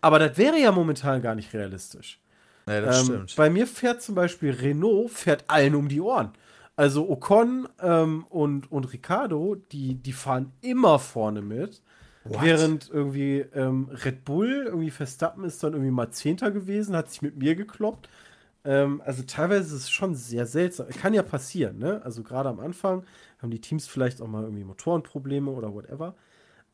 Aber 0.00 0.18
das 0.18 0.36
wäre 0.38 0.58
ja 0.58 0.72
momentan 0.72 1.22
gar 1.22 1.34
nicht 1.34 1.52
realistisch. 1.52 2.20
Nee, 2.66 2.80
das 2.80 3.00
Ähm, 3.00 3.04
stimmt. 3.04 3.36
bei 3.36 3.50
mir 3.50 3.66
fährt 3.66 4.02
zum 4.02 4.14
Beispiel 4.14 4.50
Renault, 4.52 5.10
fährt 5.10 5.44
allen 5.48 5.74
um 5.74 5.88
die 5.88 6.00
Ohren. 6.00 6.32
Also 6.76 7.08
Ocon 7.10 7.68
ähm, 7.80 8.24
und, 8.30 8.70
und 8.72 8.92
Ricardo, 8.92 9.56
die, 9.72 9.96
die 9.96 10.12
fahren 10.12 10.52
immer 10.62 10.98
vorne 10.98 11.42
mit. 11.42 11.82
Während 12.24 12.88
irgendwie 12.90 13.40
ähm, 13.54 13.88
Red 14.04 14.24
Bull, 14.24 14.64
irgendwie 14.66 14.90
Verstappen 14.90 15.44
ist 15.44 15.62
dann 15.62 15.72
irgendwie 15.72 15.90
mal 15.90 16.10
Zehnter 16.10 16.50
gewesen, 16.50 16.94
hat 16.96 17.10
sich 17.10 17.22
mit 17.22 17.36
mir 17.36 17.56
gekloppt. 17.56 18.08
Ähm, 18.64 19.02
also 19.04 19.22
teilweise 19.24 19.74
ist 19.74 19.82
es 19.82 19.90
schon 19.90 20.14
sehr 20.14 20.46
seltsam. 20.46 20.88
Kann 20.88 21.14
ja 21.14 21.22
passieren, 21.22 21.78
ne? 21.78 22.00
Also 22.04 22.22
gerade 22.22 22.48
am 22.48 22.60
Anfang 22.60 23.04
haben 23.40 23.50
die 23.50 23.60
Teams 23.60 23.88
vielleicht 23.88 24.22
auch 24.22 24.28
mal 24.28 24.44
irgendwie 24.44 24.64
Motorenprobleme 24.64 25.50
oder 25.50 25.74
whatever. 25.74 26.14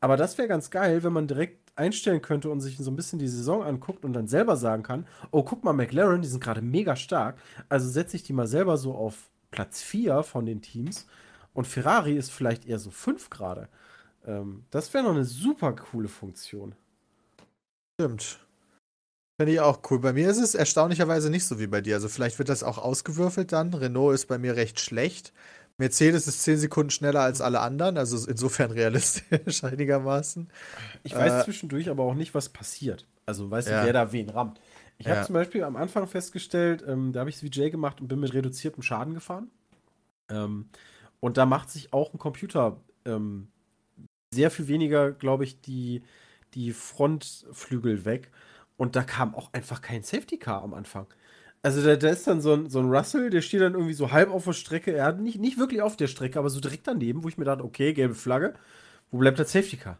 Aber 0.01 0.17
das 0.17 0.37
wäre 0.37 0.47
ganz 0.47 0.69
geil, 0.69 1.03
wenn 1.03 1.13
man 1.13 1.27
direkt 1.27 1.71
einstellen 1.75 2.21
könnte 2.21 2.49
und 2.49 2.61
sich 2.61 2.77
so 2.77 2.91
ein 2.91 2.95
bisschen 2.95 3.19
die 3.19 3.27
Saison 3.27 3.63
anguckt 3.63 4.05
und 4.05 4.13
dann 4.13 4.27
selber 4.27 4.55
sagen 4.55 4.83
kann, 4.83 5.07
oh, 5.31 5.43
guck 5.43 5.63
mal, 5.63 5.73
McLaren, 5.73 6.21
die 6.21 6.27
sind 6.27 6.43
gerade 6.43 6.61
mega 6.61 6.95
stark. 6.95 7.37
Also 7.69 7.89
setze 7.89 8.15
ich 8.17 8.23
die 8.23 8.33
mal 8.33 8.47
selber 8.47 8.77
so 8.77 8.93
auf 8.93 9.29
Platz 9.51 9.81
4 9.81 10.23
von 10.23 10.45
den 10.45 10.61
Teams 10.61 11.07
und 11.53 11.65
Ferrari 11.65 12.15
ist 12.15 12.31
vielleicht 12.31 12.65
eher 12.65 12.79
so 12.79 12.91
5 12.91 13.29
gerade. 13.29 13.67
Ähm, 14.29 14.63
das 14.69 14.93
wäre 14.93 15.03
noch 15.03 15.11
eine 15.11 15.25
super 15.25 15.73
coole 15.73 16.07
Funktion. 16.07 16.75
Stimmt. 17.99 18.39
Finde 19.39 19.53
ich 19.53 19.59
auch 19.59 19.79
cool. 19.89 19.99
Bei 19.99 20.13
mir 20.13 20.29
ist 20.29 20.37
es 20.37 20.53
erstaunlicherweise 20.53 21.29
nicht 21.29 21.45
so 21.45 21.59
wie 21.59 21.67
bei 21.67 21.81
dir. 21.81 21.95
Also 21.95 22.09
vielleicht 22.09 22.37
wird 22.39 22.49
das 22.49 22.61
auch 22.61 22.77
ausgewürfelt 22.77 23.51
dann. 23.51 23.73
Renault 23.73 24.13
ist 24.13 24.27
bei 24.27 24.37
mir 24.37 24.55
recht 24.55 24.79
schlecht. 24.79 25.33
Mercedes 25.77 26.27
ist 26.27 26.43
10 26.43 26.57
Sekunden 26.57 26.89
schneller 26.89 27.21
als 27.21 27.39
alle 27.39 27.61
anderen, 27.61 27.97
also 27.97 28.17
insofern 28.29 28.71
realistisch 28.71 29.63
einigermaßen. 29.63 30.49
Ich 31.03 31.15
weiß 31.15 31.41
Äh, 31.41 31.43
zwischendurch 31.45 31.89
aber 31.89 32.03
auch 32.03 32.15
nicht, 32.15 32.35
was 32.35 32.49
passiert. 32.49 33.07
Also 33.25 33.49
weiß 33.49 33.67
Ja. 33.67 33.75
nicht, 33.75 33.85
wer 33.85 33.93
da 33.93 34.11
wen 34.11 34.29
rammt. 34.29 34.59
Ich 34.97 35.07
habe 35.07 35.19
Ja. 35.19 35.25
zum 35.25 35.33
Beispiel 35.33 35.63
am 35.63 35.77
Anfang 35.77 36.05
festgestellt, 36.07 36.83
ähm, 36.85 37.13
da 37.13 37.21
habe 37.21 37.29
ich 37.29 37.37
es 37.37 37.43
wie 37.43 37.49
Jay 37.51 37.69
gemacht 37.71 38.01
und 38.01 38.09
bin 38.09 38.19
mit 38.19 38.33
reduziertem 38.33 38.83
Schaden 38.83 39.13
gefahren. 39.13 39.49
Ähm, 40.29 40.69
und 41.21 41.37
da 41.37 41.45
macht 41.45 41.69
sich 41.69 41.93
auch 41.93 42.13
ein 42.13 42.19
Computer 42.19 42.81
ähm, 43.05 43.47
sehr 44.31 44.51
viel 44.51 44.67
weniger, 44.67 45.11
glaube 45.11 45.43
ich, 45.43 45.61
die, 45.61 46.03
die 46.53 46.73
Frontflügel 46.73 48.05
weg. 48.05 48.31
Und 48.77 48.95
da 48.95 49.03
kam 49.03 49.35
auch 49.35 49.51
einfach 49.53 49.81
kein 49.81 50.03
Safety 50.03 50.37
Car 50.37 50.63
am 50.63 50.73
Anfang. 50.73 51.07
Also 51.61 51.83
da, 51.83 51.95
da 51.97 52.09
ist 52.09 52.27
dann 52.27 52.41
so 52.41 52.53
ein, 52.53 52.69
so 52.69 52.79
ein 52.79 52.89
Russell, 52.89 53.29
der 53.29 53.41
steht 53.41 53.61
dann 53.61 53.73
irgendwie 53.73 53.93
so 53.93 54.11
halb 54.11 54.29
auf 54.31 54.45
der 54.45 54.53
Strecke. 54.53 54.93
Er 54.93 55.05
hat 55.05 55.19
nicht, 55.19 55.39
nicht 55.39 55.57
wirklich 55.57 55.81
auf 55.81 55.97
der 55.97 56.07
Strecke, 56.07 56.39
aber 56.39 56.49
so 56.49 56.59
direkt 56.61 56.87
daneben, 56.87 57.23
wo 57.23 57.27
ich 57.29 57.37
mir 57.37 57.45
dachte, 57.45 57.65
okay, 57.65 57.93
gelbe 57.93 58.15
Flagge. 58.15 58.53
Wo 59.11 59.17
bleibt 59.19 59.39
das 59.39 59.51
Safety 59.51 59.77
Car? 59.77 59.99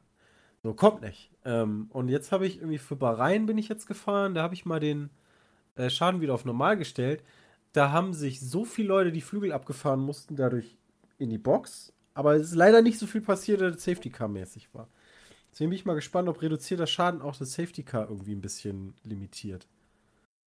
So, 0.64 0.74
kommt 0.74 1.02
nicht. 1.02 1.32
Ähm, 1.46 1.88
und 1.92 2.10
jetzt 2.10 2.32
habe 2.32 2.48
ich 2.48 2.58
irgendwie 2.58 2.78
für 2.80 2.96
Bahrain 2.96 3.46
bin 3.46 3.58
ich 3.58 3.70
jetzt 3.70 3.88
gefahren, 3.88 4.36
da 4.36 4.44
habe 4.44 4.54
ich 4.56 4.66
mal 4.66 4.80
den 4.80 5.10
äh, 5.76 5.90
Schaden 5.90 6.22
wieder 6.22 6.34
auf 6.34 6.46
normal 6.46 6.78
gestellt. 6.78 7.24
Da 7.74 7.92
haben 7.92 8.14
sich 8.14 8.42
so 8.42 8.66
viele 8.66 8.90
Leute 8.90 9.12
die 9.12 9.22
Flügel 9.22 9.54
abgefahren 9.54 10.02
mussten, 10.02 10.36
dadurch 10.36 10.78
in 11.18 11.30
die 11.30 11.38
Box. 11.38 11.94
Aber 12.14 12.36
es 12.36 12.48
ist 12.48 12.56
leider 12.56 12.82
nicht 12.82 13.00
so 13.00 13.08
viel 13.08 13.22
passiert, 13.22 13.62
dass 13.62 13.76
das 13.76 13.84
Safety 13.84 14.10
Car 14.10 14.28
mäßig 14.28 14.74
war. 14.74 14.88
Deswegen 15.52 15.70
bin 15.70 15.78
ich 15.78 15.86
mal 15.86 15.96
gespannt, 15.96 16.30
ob 16.30 16.42
reduzierter 16.42 16.88
Schaden 16.88 17.22
auch 17.22 17.36
das 17.36 17.54
Safety 17.54 17.84
Car 17.84 18.10
irgendwie 18.10 18.34
ein 18.34 18.42
bisschen 18.42 18.94
limitiert. 19.04 19.68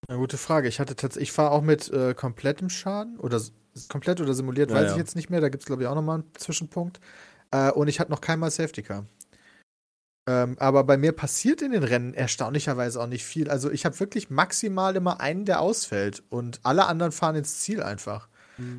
Eine 0.08 0.18
gute 0.18 0.38
Frage. 0.38 0.68
Ich 0.68 0.80
hatte 0.80 0.96
tatsächlich, 0.96 1.30
ich 1.30 1.32
fahre 1.32 1.52
auch 1.52 1.62
mit 1.62 1.90
äh, 1.90 2.14
komplettem 2.14 2.68
Schaden 2.68 3.18
oder 3.18 3.40
komplett 3.88 4.20
oder 4.20 4.34
simuliert, 4.34 4.70
Ja, 4.70 4.76
weiß 4.76 4.86
ja. 4.86 4.90
ich 4.92 4.98
jetzt 4.98 5.16
nicht 5.16 5.30
mehr. 5.30 5.40
Da 5.40 5.48
gibt 5.48 5.62
es, 5.62 5.66
glaube 5.66 5.82
ich, 5.82 5.88
auch 5.88 5.94
nochmal 5.94 6.20
einen 6.20 6.34
Zwischenpunkt. 6.34 7.00
Äh, 7.50 7.70
und 7.70 7.88
ich 7.88 8.00
hatte 8.00 8.10
noch 8.10 8.20
keinmal 8.20 8.50
Safety 8.50 8.82
Car. 8.82 9.06
Ähm, 10.28 10.56
aber 10.58 10.84
bei 10.84 10.96
mir 10.96 11.12
passiert 11.12 11.62
in 11.62 11.72
den 11.72 11.82
Rennen 11.82 12.14
erstaunlicherweise 12.14 13.00
auch 13.00 13.06
nicht 13.06 13.24
viel. 13.24 13.50
Also 13.50 13.70
ich 13.70 13.84
habe 13.84 13.98
wirklich 13.98 14.30
maximal 14.30 14.94
immer 14.94 15.20
einen, 15.20 15.44
der 15.44 15.60
ausfällt 15.60 16.22
und 16.30 16.60
alle 16.62 16.86
anderen 16.86 17.12
fahren 17.12 17.36
ins 17.36 17.60
Ziel 17.60 17.82
einfach. 17.82 18.28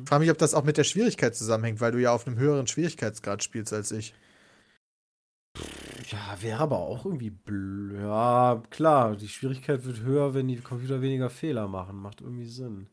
Ich 0.02 0.08
frage 0.08 0.20
mich, 0.20 0.30
ob 0.30 0.38
das 0.38 0.54
auch 0.54 0.64
mit 0.64 0.76
der 0.76 0.84
Schwierigkeit 0.84 1.34
zusammenhängt, 1.34 1.80
weil 1.80 1.92
du 1.92 1.98
ja 1.98 2.12
auf 2.12 2.26
einem 2.26 2.38
höheren 2.38 2.66
Schwierigkeitsgrad 2.66 3.42
spielst 3.42 3.72
als 3.72 3.92
ich. 3.92 4.14
Ja, 6.10 6.36
wäre 6.40 6.60
aber 6.60 6.78
auch 6.78 7.04
irgendwie 7.06 7.30
blöd. 7.30 8.00
Ja, 8.00 8.62
klar, 8.70 9.16
die 9.16 9.28
Schwierigkeit 9.28 9.84
wird 9.84 10.00
höher, 10.00 10.34
wenn 10.34 10.48
die 10.48 10.56
Computer 10.56 11.00
weniger 11.00 11.30
Fehler 11.30 11.68
machen. 11.68 11.96
Macht 11.96 12.20
irgendwie 12.20 12.46
Sinn. 12.46 12.86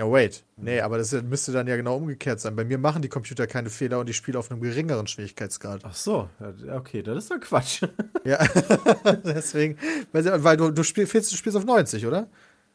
Ja, 0.00 0.10
wait. 0.10 0.44
Nee, 0.56 0.80
aber 0.80 0.96
das 0.96 1.12
müsste 1.12 1.52
dann 1.52 1.66
ja 1.66 1.76
genau 1.76 1.96
umgekehrt 1.96 2.40
sein. 2.40 2.56
Bei 2.56 2.64
mir 2.64 2.78
machen 2.78 3.02
die 3.02 3.10
Computer 3.10 3.46
keine 3.46 3.68
Fehler 3.68 3.98
und 3.98 4.08
ich 4.08 4.16
spiele 4.16 4.38
auf 4.38 4.50
einem 4.50 4.62
geringeren 4.62 5.06
Schwierigkeitsgrad. 5.06 5.82
Ach 5.84 5.94
so, 5.94 6.30
ja, 6.40 6.76
okay, 6.76 7.02
das 7.02 7.18
ist 7.18 7.30
doch 7.30 7.38
Quatsch. 7.38 7.82
Ja, 8.24 8.38
deswegen, 9.24 9.78
weil, 10.12 10.44
weil 10.44 10.56
du, 10.56 10.70
du, 10.70 10.82
spielst, 10.82 11.14
du 11.14 11.36
spielst 11.36 11.56
auf 11.56 11.64
90, 11.64 12.06
oder? 12.06 12.28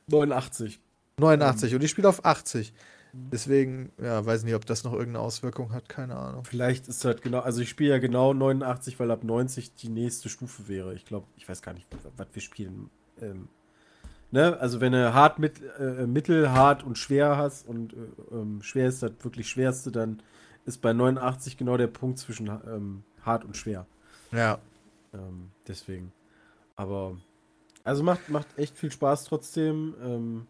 89. 0.07 0.79
89 1.17 1.75
und 1.75 1.83
ich 1.83 1.91
spiele 1.91 2.09
auf 2.09 2.25
80. 2.25 2.73
Deswegen, 3.31 3.91
ja, 4.01 4.25
weiß 4.25 4.43
nicht, 4.43 4.55
ob 4.55 4.65
das 4.65 4.83
noch 4.83 4.91
irgendeine 4.91 5.19
Auswirkung 5.19 5.71
hat, 5.71 5.87
keine 5.87 6.17
Ahnung. 6.17 6.43
Vielleicht 6.43 6.89
ist 6.89 7.05
halt 7.05 7.21
genau, 7.21 7.39
also 7.39 7.61
ich 7.61 7.69
spiele 7.69 7.91
ja 7.91 7.99
genau 7.99 8.33
89, 8.33 8.99
weil 8.99 9.09
ab 9.09 9.23
90 9.23 9.73
die 9.73 9.87
nächste 9.87 10.27
Stufe 10.27 10.67
wäre. 10.67 10.93
Ich 10.95 11.05
glaube, 11.05 11.27
ich 11.37 11.47
weiß 11.47 11.61
gar 11.61 11.73
nicht, 11.73 11.87
was 12.17 12.27
wir 12.33 12.41
spielen. 12.41 12.89
Ähm, 13.21 13.47
ne? 14.31 14.57
Also 14.59 14.81
wenn 14.81 14.91
du 14.91 15.13
hart, 15.13 15.39
mit, 15.39 15.61
äh, 15.79 16.05
mittel, 16.05 16.51
hart 16.51 16.83
und 16.83 16.97
schwer 16.97 17.37
hast 17.37 17.65
und 17.67 17.93
äh, 17.93 17.97
ähm, 18.31 18.61
schwer 18.61 18.87
ist 18.87 19.01
das 19.01 19.11
wirklich 19.21 19.49
schwerste, 19.49 19.91
dann 19.91 20.21
ist 20.65 20.81
bei 20.81 20.91
89 20.91 21.55
genau 21.57 21.77
der 21.77 21.87
Punkt 21.87 22.19
zwischen 22.19 22.47
ähm, 22.47 23.03
hart 23.21 23.45
und 23.45 23.55
schwer. 23.55 23.85
Ja, 24.31 24.59
Ähm, 25.13 25.51
deswegen. 25.67 26.11
Aber, 26.75 27.17
also 27.85 28.03
macht, 28.03 28.27
macht 28.29 28.47
echt 28.57 28.77
viel 28.77 28.91
Spaß 28.91 29.23
trotzdem. 29.23 29.95
Ähm, 30.03 30.47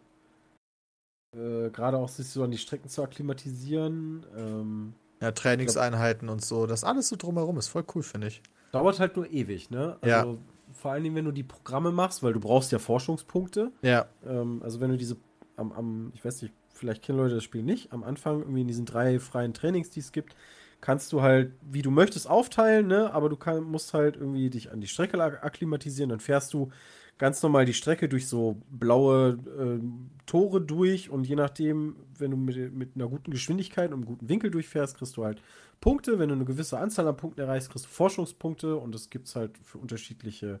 äh, 1.36 1.70
Gerade 1.70 1.98
auch 1.98 2.08
sich 2.08 2.28
so 2.28 2.42
an 2.42 2.50
die 2.50 2.58
Strecken 2.58 2.88
zu 2.88 3.02
akklimatisieren. 3.02 4.24
Ähm, 4.36 4.94
Ja, 5.20 5.32
Trainingseinheiten 5.32 6.28
und 6.28 6.44
so. 6.44 6.66
Das 6.66 6.84
alles 6.84 7.08
so 7.08 7.16
drumherum 7.16 7.58
ist 7.58 7.68
voll 7.68 7.84
cool, 7.94 8.02
finde 8.02 8.28
ich. 8.28 8.42
Dauert 8.72 8.98
halt 9.00 9.16
nur 9.16 9.30
ewig, 9.30 9.70
ne? 9.70 9.96
Also, 10.00 10.08
Ja. 10.08 10.38
Vor 10.72 10.90
allen 10.90 11.04
Dingen, 11.04 11.14
wenn 11.14 11.24
du 11.24 11.30
die 11.32 11.44
Programme 11.44 11.92
machst, 11.92 12.22
weil 12.24 12.32
du 12.32 12.40
brauchst 12.40 12.72
ja 12.72 12.78
Forschungspunkte. 12.80 13.70
Ja. 13.82 14.06
Ähm, 14.26 14.60
also 14.64 14.80
wenn 14.80 14.90
du 14.90 14.96
diese 14.96 15.16
am, 15.56 15.72
am, 15.72 16.12
ich 16.14 16.24
weiß 16.24 16.42
nicht, 16.42 16.52
vielleicht 16.74 17.02
kennen 17.02 17.18
Leute 17.18 17.36
das 17.36 17.44
Spiel 17.44 17.62
nicht, 17.62 17.92
am 17.92 18.02
Anfang 18.02 18.40
irgendwie 18.40 18.62
in 18.62 18.68
diesen 18.68 18.84
drei 18.84 19.18
freien 19.20 19.54
Trainings, 19.54 19.90
die 19.90 20.00
es 20.00 20.10
gibt, 20.12 20.34
kannst 20.82 21.12
du 21.12 21.22
halt, 21.22 21.52
wie 21.62 21.82
du 21.82 21.90
möchtest, 21.90 22.28
aufteilen, 22.28 22.88
ne? 22.88 23.12
Aber 23.14 23.28
du 23.30 23.36
kann, 23.36 23.62
musst 23.62 23.94
halt 23.94 24.16
irgendwie 24.16 24.50
dich 24.50 24.70
an 24.72 24.80
die 24.80 24.86
Strecke 24.88 25.22
ak- 25.22 25.42
akklimatisieren. 25.42 26.10
Dann 26.10 26.20
fährst 26.20 26.52
du 26.52 26.70
ganz 27.18 27.42
normal 27.42 27.64
die 27.64 27.74
Strecke 27.74 28.08
durch 28.08 28.28
so 28.28 28.60
blaue 28.70 29.38
äh, 29.58 29.80
Tore 30.26 30.60
durch 30.60 31.08
und 31.10 31.26
je 31.26 31.36
nachdem, 31.36 31.96
wenn 32.18 32.32
du 32.32 32.36
mit, 32.36 32.74
mit 32.74 32.96
einer 32.96 33.08
guten 33.08 33.30
Geschwindigkeit 33.30 33.90
und 33.90 33.94
einem 33.94 34.06
guten 34.06 34.28
Winkel 34.28 34.50
durchfährst, 34.50 34.96
kriegst 34.96 35.16
du 35.16 35.24
halt 35.24 35.40
Punkte. 35.80 36.18
Wenn 36.18 36.28
du 36.28 36.34
eine 36.34 36.44
gewisse 36.44 36.78
Anzahl 36.78 37.06
an 37.06 37.16
Punkten 37.16 37.40
erreichst, 37.40 37.70
kriegst 37.70 37.86
du 37.86 37.90
Forschungspunkte 37.90 38.76
und 38.76 38.94
das 38.94 39.10
gibt 39.10 39.28
es 39.28 39.36
halt 39.36 39.56
für 39.62 39.78
unterschiedliche 39.78 40.60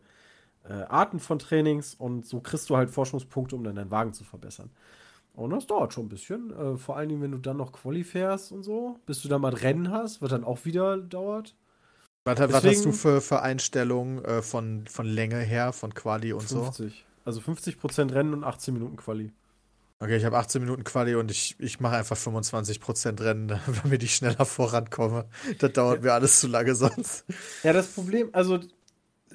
äh, 0.64 0.72
Arten 0.72 1.18
von 1.18 1.38
Trainings 1.38 1.94
und 1.94 2.26
so 2.26 2.40
kriegst 2.40 2.70
du 2.70 2.76
halt 2.76 2.90
Forschungspunkte, 2.90 3.56
um 3.56 3.64
dann 3.64 3.76
deinen 3.76 3.90
Wagen 3.90 4.12
zu 4.12 4.24
verbessern. 4.24 4.70
Und 5.34 5.50
das 5.50 5.66
dauert 5.66 5.92
schon 5.92 6.06
ein 6.06 6.08
bisschen. 6.08 6.50
Äh, 6.50 6.76
vor 6.76 6.96
allen 6.96 7.08
Dingen, 7.10 7.22
wenn 7.22 7.32
du 7.32 7.38
dann 7.38 7.58
noch 7.58 7.72
Quali 7.72 8.04
fährst 8.04 8.52
und 8.52 8.62
so, 8.62 8.98
bis 9.04 9.20
du 9.20 9.28
dann 9.28 9.42
mal 9.42 9.52
Rennen 9.52 9.90
hast, 9.90 10.22
was 10.22 10.30
dann 10.30 10.44
auch 10.44 10.64
wieder 10.64 10.96
dauert. 10.96 11.54
Was, 12.26 12.40
was 12.40 12.64
hast 12.64 12.84
du 12.84 12.90
für, 12.90 13.20
für 13.20 13.40
Einstellungen 13.42 14.24
äh, 14.24 14.42
von, 14.42 14.84
von 14.88 15.06
Länge 15.06 15.38
her, 15.38 15.72
von 15.72 15.94
Quali 15.94 16.32
und 16.32 16.48
so? 16.48 16.64
50. 16.64 17.04
Also 17.24 17.40
50% 17.40 18.12
Rennen 18.12 18.34
und 18.34 18.42
18 18.42 18.74
Minuten 18.74 18.96
Quali. 18.96 19.32
Okay, 20.00 20.16
ich 20.16 20.24
habe 20.24 20.36
18 20.36 20.60
Minuten 20.60 20.82
Quali 20.82 21.14
und 21.14 21.30
ich, 21.30 21.54
ich 21.58 21.78
mache 21.78 21.96
einfach 21.96 22.16
25% 22.16 23.22
Rennen, 23.22 23.48
damit 23.82 24.02
ich 24.02 24.16
schneller 24.16 24.44
vorankomme. 24.44 25.26
Das 25.60 25.72
dauert 25.72 26.02
mir 26.02 26.12
alles 26.14 26.40
zu 26.40 26.48
lange 26.48 26.74
sonst. 26.74 27.24
Ja, 27.62 27.72
das 27.72 27.86
Problem, 27.86 28.30
also 28.32 28.58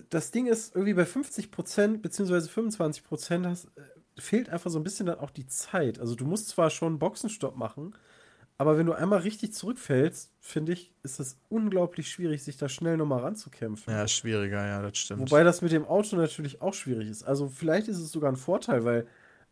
das 0.10 0.32
Ding 0.32 0.48
ist, 0.48 0.76
irgendwie 0.76 0.94
bei 0.94 1.04
50% 1.04 2.00
beziehungsweise 2.00 2.50
25% 2.50 3.46
hast, 3.48 3.66
äh, 3.66 4.22
fehlt 4.22 4.50
einfach 4.50 4.70
so 4.70 4.80
ein 4.80 4.84
bisschen 4.84 5.06
dann 5.06 5.20
auch 5.20 5.32
die 5.32 5.48
Zeit. 5.48 5.98
Also 5.98 6.16
du 6.16 6.26
musst 6.26 6.50
zwar 6.50 6.70
schon 6.70 6.90
einen 6.90 7.00
Boxenstopp 7.00 7.56
machen, 7.56 7.96
aber 8.62 8.78
wenn 8.78 8.86
du 8.86 8.94
einmal 8.94 9.22
richtig 9.22 9.54
zurückfällst, 9.56 10.30
finde 10.40 10.74
ich, 10.74 10.94
ist 11.02 11.20
es 11.20 11.36
unglaublich 11.50 12.12
schwierig, 12.12 12.44
sich 12.44 12.58
da 12.58 12.70
schnell 12.70 12.96
nochmal 12.96 13.22
ranzukämpfen. 13.22 13.92
Ja, 13.92 14.08
schwieriger, 14.08 14.68
ja, 14.68 14.84
das 14.84 15.00
stimmt. 15.00 15.22
Wobei 15.22 15.44
das 15.44 15.64
mit 15.64 15.72
dem 15.72 15.84
Auto 15.84 16.16
natürlich 16.16 16.62
auch 16.62 16.76
schwierig 16.76 17.10
ist. 17.10 17.24
Also 17.24 17.50
vielleicht 17.50 17.88
ist 17.88 17.98
es 17.98 18.12
sogar 18.12 18.32
ein 18.32 18.36
Vorteil, 18.36 18.86
weil, 18.86 19.08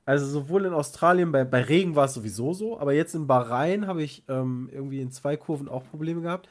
also 0.06 0.28
sowohl 0.28 0.66
in 0.66 0.74
Australien, 0.74 1.32
bei, 1.32 1.44
bei 1.44 1.64
Regen 1.64 1.96
war 1.96 2.06
es 2.06 2.14
sowieso 2.14 2.54
so, 2.54 2.80
aber 2.80 2.94
jetzt 2.94 3.16
in 3.16 3.26
Bahrain 3.26 3.88
habe 3.88 4.04
ich 4.04 4.26
ähm, 4.28 4.70
irgendwie 4.72 5.02
in 5.02 5.12
zwei 5.12 5.38
Kurven 5.38 5.70
auch 5.70 5.84
Probleme 5.90 6.22
gehabt. 6.22 6.48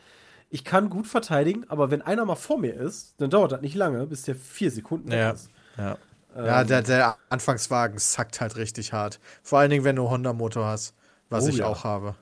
Ich 0.51 0.65
kann 0.65 0.91
gut 0.91 1.07
verteidigen, 1.07 1.65
aber 1.69 1.93
wenn 1.93 2.03
einer 2.03 2.25
mal 2.25 2.35
vor 2.35 2.59
mir 2.59 2.75
ist, 2.75 3.15
dann 3.21 3.31
dauert 3.31 3.53
das 3.53 3.61
nicht 3.61 3.77
lange, 3.77 4.05
bis 4.09 4.23
der 4.23 4.35
vier 4.35 4.73
Sekunden 4.73 5.13
Ja. 5.13 5.31
ist. 5.31 5.49
ja. 5.77 5.97
Ähm, 6.37 6.45
ja, 6.45 6.65
der, 6.65 6.83
der 6.83 7.17
Anfangswagen 7.29 7.99
sackt 7.99 8.41
halt 8.41 8.57
richtig 8.57 8.93
hart. 8.93 9.21
Vor 9.45 9.61
allen 9.61 9.71
Dingen, 9.71 9.85
wenn 9.85 9.95
du 9.95 10.11
Honda-Motor 10.11 10.67
hast, 10.67 10.95
was 11.31 11.45
Oh 11.45 11.49
ich 11.51 11.59
ja. 11.59 11.67
auch 11.67 11.85
habe. 11.85 12.17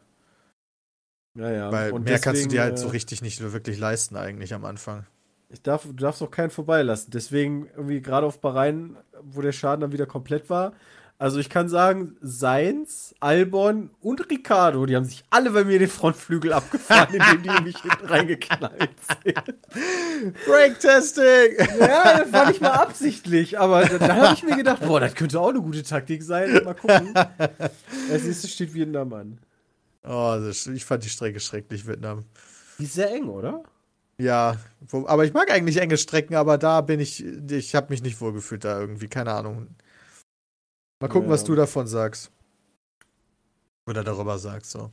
Ja, 1.36 1.50
ja. 1.50 1.72
Weil 1.72 1.92
Und 1.92 2.04
mehr 2.04 2.18
kannst 2.18 2.44
du 2.44 2.48
dir 2.48 2.56
deswegen, 2.56 2.62
halt 2.62 2.78
so 2.78 2.88
äh, 2.88 2.90
richtig 2.90 3.22
nicht 3.22 3.40
wirklich 3.40 3.78
leisten, 3.78 4.16
eigentlich 4.16 4.54
am 4.54 4.64
Anfang. 4.64 5.06
Ich 5.48 5.62
darf, 5.62 5.84
du 5.84 5.92
darfst 5.92 6.22
auch 6.22 6.30
keinen 6.30 6.50
vorbeilassen. 6.50 7.10
Deswegen 7.12 7.68
irgendwie 7.76 8.00
gerade 8.00 8.26
auf 8.26 8.40
Bahrain, 8.40 8.96
wo 9.22 9.40
der 9.42 9.52
Schaden 9.52 9.80
dann 9.82 9.92
wieder 9.92 10.06
komplett 10.06 10.50
war. 10.50 10.72
Also 11.18 11.38
ich 11.38 11.48
kann 11.48 11.70
sagen, 11.70 12.16
Seins, 12.20 13.14
Albon 13.20 13.88
und 14.02 14.28
Ricardo, 14.30 14.84
die 14.84 14.96
haben 14.96 15.06
sich 15.06 15.24
alle 15.30 15.50
bei 15.50 15.64
mir 15.64 15.78
den 15.78 15.88
Frontflügel 15.88 16.52
abgefahren, 16.52 17.14
indem 17.34 17.42
die 17.42 17.62
mich 17.62 17.78
hinten 17.80 18.06
reingeknallt 18.06 18.90
sind. 19.24 20.34
Brake-Testing! 20.46 21.56
Ja, 21.80 22.18
das 22.18 22.32
war 22.32 22.48
nicht 22.48 22.60
mal 22.60 22.72
absichtlich, 22.72 23.58
aber 23.58 23.86
da, 23.86 23.96
da 23.96 24.14
habe 24.14 24.34
ich 24.34 24.42
mir 24.42 24.56
gedacht, 24.56 24.86
boah, 24.86 25.00
das 25.00 25.14
könnte 25.14 25.40
auch 25.40 25.48
eine 25.48 25.62
gute 25.62 25.82
Taktik 25.82 26.22
sein. 26.22 26.52
Mal 26.62 26.74
gucken. 26.74 27.14
Als 28.10 28.24
nächstes 28.24 28.52
steht 28.52 28.74
Vietnam 28.74 29.10
an. 29.14 29.38
Oh, 30.06 30.36
das, 30.40 30.66
ich 30.68 30.84
fand 30.84 31.04
die 31.04 31.08
Strecke 31.10 31.40
schrecklich, 31.40 31.86
Vietnam. 31.86 32.24
Die 32.78 32.84
ist 32.84 32.94
sehr 32.94 33.10
eng, 33.12 33.28
oder? 33.28 33.62
Ja, 34.18 34.56
wo, 34.88 35.06
aber 35.06 35.24
ich 35.24 35.32
mag 35.34 35.50
eigentlich 35.50 35.78
enge 35.78 35.98
Strecken, 35.98 36.36
aber 36.36 36.56
da 36.58 36.80
bin 36.80 37.00
ich, 37.00 37.24
ich 37.24 37.74
habe 37.74 37.88
mich 37.90 38.02
nicht 38.02 38.20
wohlgefühlt 38.20 38.64
da 38.64 38.80
irgendwie, 38.80 39.08
keine 39.08 39.32
Ahnung. 39.34 39.68
Mal 41.02 41.08
gucken, 41.08 41.28
Ja. 41.28 41.34
was 41.34 41.44
du 41.44 41.54
davon 41.54 41.86
sagst. 41.86 42.30
Oder 43.88 44.02
darüber 44.04 44.38
sagst, 44.38 44.70
so. 44.70 44.90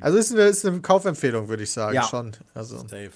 Also, 0.00 0.16
ist 0.18 0.32
eine, 0.32 0.42
ist 0.42 0.64
eine 0.66 0.80
Kaufempfehlung, 0.80 1.48
würde 1.48 1.62
ich 1.62 1.70
sagen, 1.70 1.94
Ja. 1.94 2.02
schon. 2.04 2.32
Also, 2.54 2.78
safe. 2.78 3.12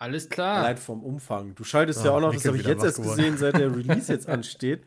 Alles 0.00 0.28
klar. 0.28 0.58
Allein 0.58 0.76
vom 0.78 1.02
Umfang. 1.02 1.54
Du 1.54 1.64
schaltest 1.64 2.00
Ah, 2.00 2.04
ja 2.06 2.10
auch 2.12 2.20
noch, 2.20 2.34
das 2.34 2.44
habe 2.44 2.56
ich 2.58 2.66
jetzt 2.66 2.84
erst 2.84 2.98
geworden. 2.98 3.16
gesehen, 3.16 3.38
seit 3.38 3.54
der 3.58 3.74
Release 3.74 4.12
jetzt 4.12 4.28
ansteht. 4.28 4.84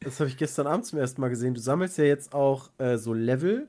Das 0.00 0.18
habe 0.20 0.28
ich 0.30 0.36
gestern 0.36 0.66
Abend 0.66 0.86
zum 0.86 0.98
ersten 0.98 1.20
Mal 1.20 1.28
gesehen. 1.28 1.54
Du 1.54 1.60
sammelst 1.60 1.98
ja 1.98 2.04
jetzt 2.04 2.32
auch 2.32 2.70
äh, 2.78 2.96
so 2.96 3.12
Level, 3.12 3.68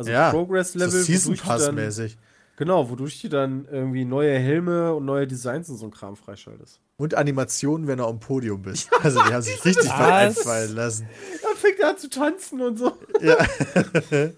also 0.00 0.10
Ja, 0.10 0.30
Progress-Level. 0.30 0.90
so 0.90 1.02
Season 1.02 1.36
Pass-mäßig. 1.36 2.16
Genau, 2.56 2.90
wodurch 2.90 3.22
du 3.22 3.28
dann 3.28 3.66
irgendwie 3.70 4.04
neue 4.04 4.38
Helme 4.38 4.94
und 4.94 5.04
neue 5.06 5.26
Designs 5.26 5.70
und 5.70 5.76
so 5.78 5.86
ein 5.86 5.90
Kram 5.90 6.14
freischaltest. 6.16 6.80
Und 6.98 7.14
Animationen, 7.14 7.86
wenn 7.86 7.98
du 7.98 8.04
am 8.06 8.20
Podium 8.20 8.60
bist. 8.60 8.90
Also, 9.02 9.22
die 9.22 9.32
haben 9.32 9.40
sich 9.42 9.64
richtig 9.64 9.88
Was? 9.88 10.36
einfallen 10.38 10.74
lassen. 10.74 11.08
Dann 11.42 11.56
fängt 11.56 11.78
er 11.78 11.90
an 11.90 11.98
zu 11.98 12.10
tanzen 12.10 12.60
und 12.60 12.76
so. 12.78 12.96
Ja. 13.20 13.36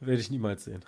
Werde 0.00 0.20
ich 0.20 0.30
niemals 0.30 0.64
sehen. 0.64 0.84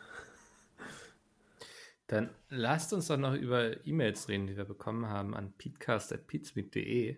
Dann 2.09 2.31
lasst 2.49 2.93
uns 2.93 3.07
doch 3.07 3.17
noch 3.17 3.35
über 3.35 3.87
E-Mails 3.87 4.29
reden, 4.29 4.49
die 4.49 4.57
wir 4.57 4.65
bekommen 4.65 5.07
haben 5.09 5.35
an 5.37 5.53
peatcast.peatsmeet.de. 5.57 7.17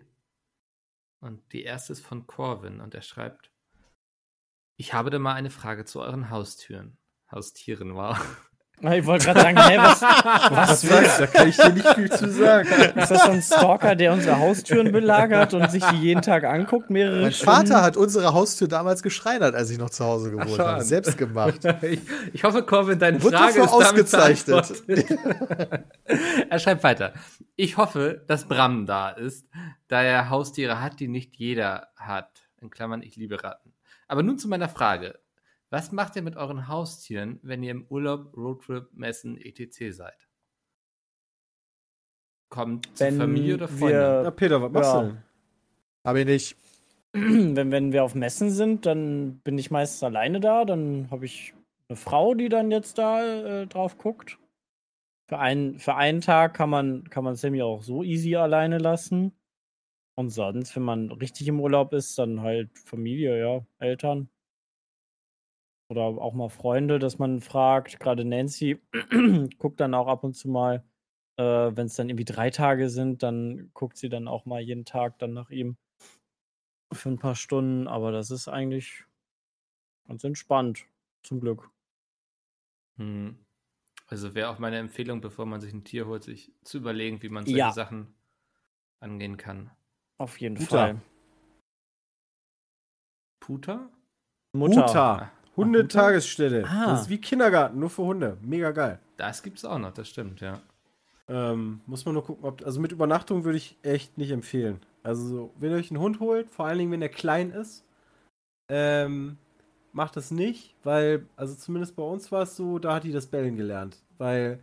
Und 1.21 1.41
die 1.53 1.63
erste 1.63 1.93
ist 1.93 2.05
von 2.05 2.27
Corvin 2.27 2.79
und 2.81 2.93
er 2.93 3.01
schreibt: 3.01 3.49
Ich 4.75 4.93
habe 4.93 5.09
da 5.09 5.19
mal 5.19 5.33
eine 5.33 5.49
Frage 5.49 5.85
zu 5.85 6.01
euren 6.01 6.29
Haustüren. 6.29 6.97
Haustieren 7.31 7.95
war. 7.95 8.19
Ich 8.81 9.05
wollte 9.05 9.25
gerade 9.25 9.39
sagen, 9.39 9.57
hä, 9.57 9.77
was, 9.77 10.01
was 10.51 10.83
will, 10.83 11.07
Da 11.19 11.27
kann 11.27 11.47
ich 11.47 11.55
dir 11.55 11.71
nicht 11.71 11.87
viel 11.87 12.11
zu 12.11 12.29
sagen. 12.29 12.67
ist 12.67 13.11
das 13.11 13.23
so 13.23 13.31
ein 13.31 13.41
Stalker, 13.41 13.95
der 13.95 14.11
unsere 14.11 14.39
Haustüren 14.39 14.91
belagert 14.91 15.53
und 15.53 15.71
sich 15.71 15.83
die 15.85 15.97
jeden 15.97 16.21
Tag 16.21 16.43
anguckt, 16.43 16.89
mehrere 16.89 17.21
Mein 17.21 17.31
Stunden? 17.31 17.53
Vater 17.53 17.81
hat 17.81 17.95
unsere 17.95 18.33
Haustür 18.33 18.67
damals 18.67 19.01
geschreinert, 19.01 19.55
als 19.55 19.69
ich 19.69 19.77
noch 19.77 19.91
zu 19.91 20.03
Hause 20.03 20.31
gewohnt 20.31 20.49
schau 20.57 20.65
habe. 20.65 20.83
Selbst 20.83 21.17
gemacht. 21.17 21.63
ich, 21.83 22.01
ich 22.33 22.43
hoffe, 22.43 22.63
Corvin, 22.63 22.99
deine 22.99 23.23
Wurde 23.23 23.37
Frage 23.37 23.61
ist 23.61 23.71
damit 23.71 23.85
ausgezeichnet. 23.85 24.85
beantwortet. 24.85 25.87
er 26.49 26.59
schreibt 26.59 26.83
weiter. 26.83 27.13
Ich 27.55 27.77
hoffe, 27.77 28.23
dass 28.27 28.47
Bram 28.47 28.85
da 28.85 29.11
ist, 29.11 29.47
da 29.87 30.01
er 30.01 30.29
Haustiere 30.29 30.81
hat, 30.81 30.99
die 30.99 31.07
nicht 31.07 31.37
jeder 31.37 31.87
hat. 31.95 32.49
In 32.59 32.69
Klammern, 32.69 33.01
ich 33.01 33.15
liebe 33.15 33.41
Ratten. 33.43 33.73
Aber 34.07 34.23
nun 34.23 34.37
zu 34.37 34.47
meiner 34.47 34.69
Frage. 34.69 35.19
Was 35.69 35.91
macht 35.91 36.15
ihr 36.15 36.21
mit 36.21 36.35
euren 36.35 36.67
Haustieren, 36.67 37.39
wenn 37.41 37.63
ihr 37.63 37.71
im 37.71 37.87
Urlaub, 37.87 38.35
Roadtrip, 38.37 38.93
Messen, 38.93 39.37
etc. 39.39 39.91
seid? 39.95 40.27
Kommt 42.49 42.95
zur 42.95 43.07
Wenn 43.07 43.17
Familie 43.17 43.55
oder 43.55 43.67
Freunde? 43.67 44.19
Na, 44.19 44.23
wir, 44.25 44.31
Peter, 44.31 44.61
was 44.61 44.71
machst 44.71 44.93
Ja. 44.93 45.01
du 45.01 45.07
denn? 45.07 45.23
Habe 46.05 46.19
ich 46.19 46.25
nicht. 46.27 46.57
wenn, 47.13 47.71
wenn 47.71 47.91
wir 47.91 48.03
auf 48.03 48.13
Messen 48.13 48.51
sind, 48.51 48.85
dann 48.85 49.39
bin 49.39 49.57
ich 49.57 49.71
meistens 49.71 50.03
alleine 50.03 50.39
da. 50.39 50.63
Dann 50.65 51.09
habe 51.09 51.25
ich 51.25 51.55
eine 51.89 51.95
Frau, 51.95 52.35
die 52.35 52.49
dann 52.49 52.69
jetzt 52.69 52.97
da 52.97 53.23
äh, 53.23 53.67
drauf 53.67 53.97
guckt. 53.97 54.37
Für 55.29 55.39
einen, 55.39 55.79
für 55.79 55.95
einen 55.95 56.21
Tag 56.21 56.53
kann 56.53 56.69
man, 56.69 57.09
kann 57.09 57.23
man 57.23 57.35
Sammy 57.35 57.61
auch 57.63 57.81
so 57.81 58.03
easy 58.03 58.35
alleine 58.35 58.77
lassen. 58.77 59.31
Und 60.15 60.29
sonst, 60.29 60.75
wenn 60.75 60.83
man 60.83 61.11
richtig 61.11 61.47
im 61.47 61.59
Urlaub 61.59 61.93
ist, 61.93 62.17
dann 62.19 62.41
halt 62.41 62.77
Familie, 62.79 63.39
ja, 63.39 63.65
Eltern. 63.79 64.29
Oder 65.89 66.01
auch 66.03 66.33
mal 66.33 66.49
Freunde, 66.49 66.99
dass 66.99 67.19
man 67.19 67.41
fragt. 67.41 67.99
Gerade 67.99 68.25
Nancy 68.25 68.81
guckt 69.57 69.79
dann 69.79 69.93
auch 69.93 70.07
ab 70.07 70.23
und 70.23 70.33
zu 70.33 70.49
mal, 70.49 70.83
äh, 71.37 71.43
wenn 71.43 71.87
es 71.87 71.95
dann 71.95 72.09
irgendwie 72.09 72.25
drei 72.25 72.49
Tage 72.49 72.89
sind, 72.89 73.21
dann 73.23 73.69
guckt 73.73 73.97
sie 73.97 74.09
dann 74.09 74.27
auch 74.27 74.45
mal 74.45 74.61
jeden 74.61 74.85
Tag 74.85 75.19
dann 75.19 75.33
nach 75.33 75.49
ihm 75.49 75.77
für 76.93 77.09
ein 77.09 77.19
paar 77.19 77.35
Stunden, 77.35 77.87
aber 77.89 78.13
das 78.13 78.31
ist 78.31 78.47
eigentlich 78.47 79.03
ganz 80.07 80.23
entspannt, 80.23 80.87
zum 81.23 81.41
Glück. 81.41 81.69
Hm. 82.97 83.45
Also 84.07 84.35
wäre 84.35 84.49
auch 84.49 84.59
meine 84.59 84.77
Empfehlung, 84.79 85.21
bevor 85.21 85.45
man 85.47 85.61
sich 85.61 85.73
ein 85.73 85.83
Tier 85.85 86.07
holt, 86.07 86.23
sich 86.23 86.53
zu 86.63 86.77
überlegen, 86.79 87.21
wie 87.23 87.29
man 87.29 87.47
solche 87.47 87.71
Ja. 87.71 87.73
Sachen 87.73 88.15
angehen 88.99 89.37
kann. 89.37 89.71
Auf 90.17 90.39
jeden 90.39 90.55
Mutter. 90.55 90.67
Fall. 90.69 91.01
Puter? 93.39 93.89
Mutter. 94.53 94.81
Mutter. 94.81 95.31
Hundetagesstelle. 95.55 96.65
Ah. 96.67 96.91
Das 96.91 97.01
ist 97.03 97.09
wie 97.09 97.19
Kindergarten, 97.19 97.79
nur 97.79 97.89
für 97.89 98.03
Hunde. 98.03 98.37
Mega 98.41 98.71
geil. 98.71 98.99
Das 99.17 99.43
gibt's 99.43 99.65
auch 99.65 99.77
noch, 99.77 99.93
das 99.93 100.09
stimmt, 100.09 100.41
ja. 100.41 100.61
Ähm, 101.27 101.81
muss 101.85 102.05
man 102.05 102.15
nur 102.15 102.23
gucken, 102.23 102.43
ob. 102.43 102.65
Also 102.65 102.79
mit 102.79 102.91
Übernachtung 102.91 103.43
würde 103.43 103.57
ich 103.57 103.77
echt 103.83 104.17
nicht 104.17 104.31
empfehlen. 104.31 104.81
Also, 105.03 105.27
so, 105.27 105.53
wenn 105.59 105.71
ihr 105.71 105.77
euch 105.77 105.91
einen 105.91 105.99
Hund 105.99 106.19
holt, 106.19 106.49
vor 106.49 106.65
allen 106.65 106.79
Dingen, 106.79 106.91
wenn 106.91 107.01
er 107.01 107.09
klein 107.09 107.51
ist, 107.51 107.85
ähm, 108.69 109.37
macht 109.91 110.15
das 110.15 110.31
nicht, 110.31 110.75
weil, 110.83 111.27
also 111.35 111.55
zumindest 111.55 111.95
bei 111.95 112.03
uns 112.03 112.31
war 112.31 112.43
es 112.43 112.55
so, 112.55 112.79
da 112.79 112.95
hat 112.95 113.03
die 113.03 113.11
das 113.11 113.27
Bellen 113.27 113.55
gelernt. 113.55 114.01
Weil 114.17 114.59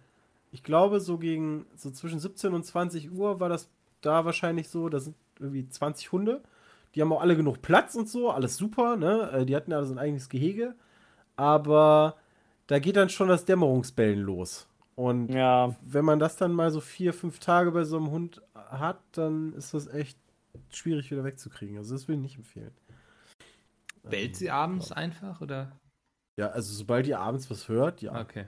ich 0.50 0.62
glaube, 0.62 1.00
so 1.00 1.18
gegen, 1.18 1.66
so 1.76 1.90
zwischen 1.90 2.18
17 2.18 2.52
und 2.52 2.64
20 2.64 3.12
Uhr 3.12 3.40
war 3.40 3.48
das 3.48 3.70
da 4.00 4.24
wahrscheinlich 4.24 4.68
so, 4.68 4.88
da 4.88 4.98
sind 4.98 5.14
irgendwie 5.40 5.68
20 5.68 6.12
Hunde. 6.12 6.42
Die 6.94 7.02
haben 7.02 7.12
auch 7.12 7.20
alle 7.20 7.36
genug 7.36 7.62
Platz 7.62 7.94
und 7.94 8.08
so, 8.08 8.30
alles 8.30 8.56
super, 8.56 8.96
ne? 8.96 9.30
Äh, 9.32 9.46
Die 9.46 9.54
hatten 9.56 9.70
ja 9.70 9.82
so 9.84 9.94
ein 9.94 9.98
eigenes 9.98 10.28
Gehege. 10.28 10.74
Aber 11.36 12.16
da 12.66 12.78
geht 12.78 12.96
dann 12.96 13.08
schon 13.08 13.28
das 13.28 13.44
Dämmerungsbellen 13.44 14.20
los. 14.20 14.66
Und 14.96 15.32
Ja, 15.32 15.74
wenn 15.82 16.04
man 16.04 16.18
das 16.18 16.36
dann 16.36 16.52
mal 16.52 16.70
so 16.70 16.80
vier, 16.80 17.14
fünf 17.14 17.38
Tage 17.38 17.70
bei 17.70 17.84
so 17.84 17.96
einem 17.96 18.10
Hund 18.10 18.42
hat, 18.54 19.00
dann 19.12 19.54
ist 19.54 19.72
das 19.72 19.86
echt 19.86 20.18
schwierig 20.70 21.10
wieder 21.10 21.24
wegzukriegen. 21.24 21.78
Also 21.78 21.94
das 21.94 22.06
will 22.08 22.16
ich 22.16 22.20
nicht 22.20 22.36
empfehlen. 22.36 22.72
Bellt 24.02 24.36
sie 24.36 24.50
abends 24.50 24.92
einfach 24.92 25.40
oder? 25.40 25.72
Ja, 26.36 26.48
also 26.48 26.72
sobald 26.72 27.06
ihr 27.06 27.20
abends 27.20 27.50
was 27.50 27.68
hört, 27.68 28.02
ja. 28.02 28.20
Okay. 28.20 28.46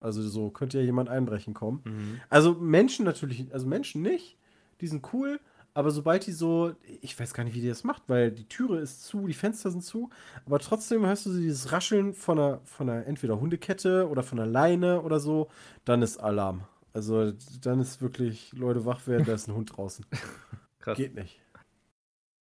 Also 0.00 0.22
so 0.22 0.50
könnte 0.50 0.78
ja 0.78 0.84
jemand 0.84 1.08
einbrechen 1.08 1.54
kommen. 1.54 1.82
Mhm. 1.84 2.20
Also 2.28 2.54
Menschen 2.54 3.04
natürlich, 3.04 3.52
also 3.52 3.66
Menschen 3.66 4.02
nicht, 4.02 4.36
die 4.80 4.86
sind 4.86 5.12
cool, 5.12 5.40
aber 5.76 5.90
sobald 5.90 6.26
die 6.26 6.32
so, 6.32 6.74
ich 7.02 7.20
weiß 7.20 7.34
gar 7.34 7.44
nicht, 7.44 7.54
wie 7.54 7.60
die 7.60 7.68
das 7.68 7.84
macht, 7.84 8.04
weil 8.08 8.30
die 8.32 8.48
Türe 8.48 8.78
ist 8.78 9.04
zu, 9.04 9.26
die 9.26 9.34
Fenster 9.34 9.70
sind 9.70 9.84
zu, 9.84 10.08
aber 10.46 10.58
trotzdem 10.58 11.04
hörst 11.04 11.26
du 11.26 11.32
so 11.32 11.38
dieses 11.38 11.70
Rascheln 11.70 12.14
von 12.14 12.38
einer, 12.38 12.60
von 12.64 12.88
einer 12.88 13.06
entweder 13.06 13.38
Hundekette 13.38 14.08
oder 14.08 14.22
von 14.22 14.40
einer 14.40 14.50
Leine 14.50 15.02
oder 15.02 15.20
so, 15.20 15.50
dann 15.84 16.00
ist 16.00 16.16
Alarm. 16.16 16.64
Also 16.94 17.32
dann 17.60 17.80
ist 17.80 18.00
wirklich, 18.00 18.54
Leute 18.54 18.86
wach 18.86 19.06
werden, 19.06 19.26
da 19.26 19.34
ist 19.34 19.48
ein 19.48 19.54
Hund 19.54 19.76
draußen. 19.76 20.06
Krass. 20.78 20.96
Geht 20.96 21.14
nicht. 21.14 21.42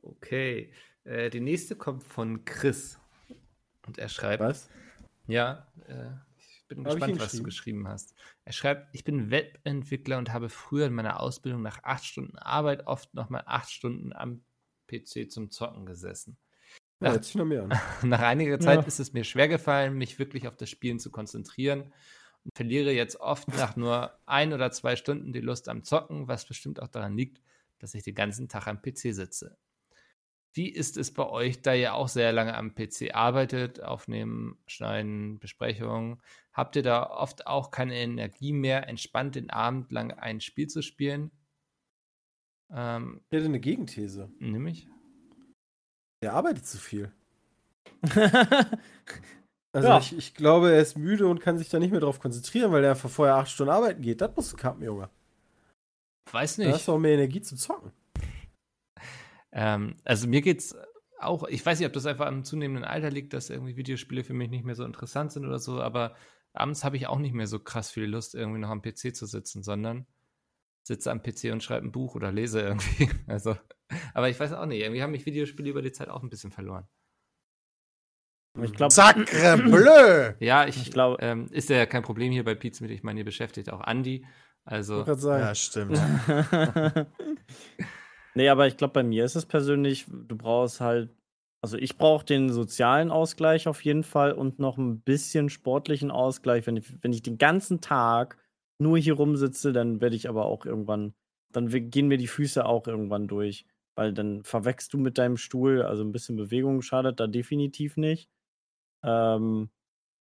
Okay. 0.01 0.71
Äh, 1.03 1.29
die 1.29 1.41
nächste 1.41 1.75
kommt 1.75 2.05
von 2.05 2.45
Chris. 2.45 2.99
Und 3.85 3.97
er 3.97 4.07
schreibt. 4.07 4.41
Was? 4.41 4.69
Ja, 5.27 5.67
äh, 5.89 6.05
bin 6.67 6.79
Hab 6.85 6.95
gespannt, 6.95 7.19
was 7.19 7.31
du 7.31 7.43
geschrieben? 7.43 7.87
hast. 7.87 8.15
Er 8.43 8.53
schreibt, 8.53 8.93
ich 8.93 9.03
bin 9.03 9.31
Webentwickler 9.31 10.17
und 10.17 10.33
habe 10.33 10.49
früher 10.49 10.87
in 10.87 10.93
meiner 10.93 11.19
Ausbildung 11.19 11.61
nach 11.61 11.83
acht 11.83 12.05
Stunden 12.05 12.37
Arbeit 12.37 12.87
oft 12.87 13.13
nochmal 13.13 13.43
acht 13.45 13.69
Stunden 13.71 14.13
am 14.13 14.43
PC 14.87 15.29
zum 15.31 15.51
Zocken 15.51 15.85
gesessen. 15.85 16.37
Ja, 17.01 17.09
Ach. 17.09 17.13
hört 17.13 17.25
sich 17.25 17.35
noch 17.35 17.45
mehr 17.45 17.63
an. 17.63 17.69
Nach 18.09 18.21
einiger 18.21 18.59
Zeit 18.59 18.81
Ja. 18.81 18.87
ist 18.87 18.99
es 18.99 19.13
mir 19.13 19.23
schwer 19.25 19.47
gefallen, 19.47 19.97
mich 19.97 20.17
wirklich 20.17 20.47
auf 20.47 20.55
das 20.55 20.69
Spielen 20.69 20.97
zu 20.99 21.11
konzentrieren 21.11 21.93
und 22.43 22.51
verliere 22.55 22.91
jetzt 22.91 23.19
oft 23.19 23.47
nach 23.49 23.75
nur 23.75 24.17
ein 24.25 24.53
oder 24.53 24.71
zwei 24.71 24.95
Stunden 24.95 25.33
die 25.33 25.41
Lust 25.41 25.67
am 25.67 25.83
Zocken, 25.83 26.27
was 26.27 26.47
bestimmt 26.47 26.81
auch 26.81 26.87
daran 26.87 27.17
liegt, 27.17 27.41
dass 27.79 27.93
ich 27.95 28.03
den 28.03 28.15
ganzen 28.15 28.47
Tag 28.47 28.67
am 28.67 28.81
PC 28.81 29.13
sitze. 29.13 29.57
Wie 30.55 30.69
ist 30.69 30.95
es 30.97 31.13
bei 31.13 31.27
euch, 31.27 31.61
da 31.61 31.73
ihr 31.73 31.93
auch 31.95 32.07
sehr 32.07 32.31
lange 32.31 32.55
am 32.55 32.73
PC 32.75 33.13
arbeitet, 33.13 33.83
aufnehmen, 33.83 34.57
schneiden, 34.67 35.37
Besprechungen? 35.39 36.21
Habt 36.53 36.77
ihr 36.77 36.81
da 36.83 37.09
oft 37.09 37.45
auch 37.45 37.71
keine 37.71 37.95
Energie 37.95 38.53
mehr, 38.53 38.87
entspannt 38.87 39.35
den 39.35 39.49
Abend 39.49 39.91
lang 39.91 40.11
ein 40.11 40.39
Spiel 40.39 40.67
zu 40.67 40.81
spielen? 40.81 41.31
Ähm, 42.71 43.21
Ich 43.29 43.35
hätte 43.35 43.45
eine 43.47 43.59
Gegenthese. 43.59 44.31
nämlich? 44.39 44.87
Der 46.23 46.33
arbeitet 46.33 46.65
zu 46.65 46.77
viel. 46.77 47.11
Also 49.73 49.89
Ja. 49.89 49.97
ich, 49.97 50.17
ich 50.17 50.33
glaube, 50.35 50.71
er 50.71 50.79
ist 50.79 50.97
müde 50.97 51.27
und 51.27 51.41
kann 51.41 51.57
sich 51.57 51.67
da 51.67 51.79
nicht 51.79 51.91
mehr 51.91 51.99
drauf 51.99 52.21
konzentrieren, 52.21 52.71
weil 52.71 52.81
er 52.85 52.91
einfach 52.91 53.09
vorher 53.09 53.35
acht 53.35 53.49
Stunden 53.49 53.73
arbeiten 53.73 54.01
geht. 54.01 54.21
Das 54.21 54.33
musst 54.33 54.53
du 54.53 54.55
kappen, 54.55 54.81
Junge. 54.81 55.09
Weiß 56.31 56.55
Da 56.55 56.63
nicht. 56.63 56.73
hast 56.75 56.87
du 56.87 56.93
auch 56.93 56.97
mehr 56.97 57.15
Energie 57.15 57.41
zum 57.41 57.57
Zocken. 57.57 57.91
Ähm, 59.57 59.95
also 60.03 60.27
mir 60.27 60.41
geht's 60.41 60.75
auch, 61.17 61.47
ich 61.47 61.65
weiß 61.65 61.79
nicht, 61.79 61.87
ob 61.87 61.93
das 61.93 62.05
einfach 62.05 62.27
am 62.27 62.43
zunehmenden 62.43 62.83
Alter 62.83 63.09
liegt, 63.09 63.33
dass 63.33 63.49
irgendwie 63.49 63.77
Videospiele 63.77 64.23
für 64.25 64.33
mich 64.33 64.49
nicht 64.49 64.65
mehr 64.65 64.75
so 64.75 64.83
interessant 64.83 65.31
sind 65.31 65.45
oder 65.45 65.59
so, 65.59 65.81
aber 65.81 66.13
abends 66.53 66.83
habe 66.83 66.97
ich 66.97 67.07
auch 67.07 67.19
nicht 67.19 67.33
mehr 67.33 67.47
so 67.47 67.59
krass 67.59 67.89
viel 67.89 68.03
Lust, 68.05 68.35
irgendwie 68.35 68.59
noch 68.59 68.69
am 68.69 68.81
PC 68.81 69.15
zu 69.15 69.25
sitzen, 69.25 69.63
sondern 69.63 70.05
sitze 70.83 71.09
am 71.11 71.23
PC 71.23 71.51
und 71.53 71.63
schreibe 71.63 71.87
ein 71.87 71.91
Buch 71.93 72.15
oder 72.15 72.31
lese 72.33 72.59
irgendwie. 72.67 73.09
Also, 73.27 73.55
aber 74.13 74.29
ich 74.29 74.37
weiß 74.39 74.51
auch 74.53 74.65
nicht, 74.65 74.81
irgendwie 74.81 75.01
haben 75.01 75.11
mich 75.11 75.25
Videospiele 75.25 75.69
über 75.69 75.81
die 75.81 75.93
Zeit 75.93 76.09
auch 76.09 76.21
ein 76.21 76.29
bisschen 76.29 76.51
verloren. 76.51 76.85
ich 78.61 78.73
glaube, 78.73 78.93
Sacre 78.93 79.23
bleu! 79.63 80.33
Ja, 80.39 80.67
ich, 80.67 80.77
Ich 80.81 80.91
glaube- 80.91 81.17
ähm, 81.21 81.47
ist 81.51 81.69
ja 81.69 81.85
kein 81.85 82.03
Problem 82.03 82.31
hier 82.33 82.43
bei 82.43 82.55
Pizza 82.55 82.83
mit, 82.83 82.91
ich 82.91 83.03
meine, 83.03 83.19
ihr 83.21 83.25
beschäftigt 83.25 83.71
auch 83.71 83.81
Andi. 83.81 84.25
Also, 84.65 85.05
Ich 85.07 85.19
sagen. 85.19 85.43
Ja, 85.43 85.55
stimmt. 85.55 85.97
nee, 88.35 88.49
aber 88.49 88.67
ich 88.67 88.77
glaube, 88.77 88.93
bei 88.93 89.03
mir 89.03 89.25
ist 89.25 89.35
es 89.35 89.45
persönlich, 89.45 90.05
du 90.07 90.35
brauchst 90.37 90.81
halt, 90.81 91.09
also 91.61 91.77
ich 91.77 91.97
brauche 91.97 92.25
den 92.25 92.49
sozialen 92.51 93.11
Ausgleich 93.11 93.67
auf 93.67 93.83
jeden 93.83 94.03
Fall 94.03 94.33
und 94.33 94.59
noch 94.59 94.77
ein 94.77 95.01
bisschen 95.01 95.49
sportlichen 95.49 96.11
Ausgleich. 96.11 96.67
Wenn 96.67 96.77
ich, 96.77 97.03
wenn 97.03 97.13
ich 97.13 97.23
den 97.23 97.37
ganzen 97.37 97.81
Tag 97.81 98.37
nur 98.79 98.97
hier 98.97 99.15
rumsitze, 99.15 99.73
dann 99.73 100.01
werde 100.01 100.15
ich 100.15 100.29
aber 100.29 100.45
auch 100.45 100.65
irgendwann, 100.65 101.13
dann 101.51 101.69
gehen 101.69 102.07
mir 102.07 102.17
die 102.17 102.27
Füße 102.27 102.65
auch 102.65 102.87
irgendwann 102.87 103.27
durch, 103.27 103.65
weil 103.95 104.13
dann 104.13 104.43
verwechst 104.43 104.93
du 104.93 104.97
mit 104.97 105.17
deinem 105.17 105.37
Stuhl, 105.37 105.81
also 105.81 106.03
ein 106.03 106.11
bisschen 106.11 106.35
Bewegung 106.35 106.81
schadet 106.81 107.19
da 107.19 107.27
definitiv 107.27 107.97
nicht. 107.97 108.29
Ähm, 109.03 109.69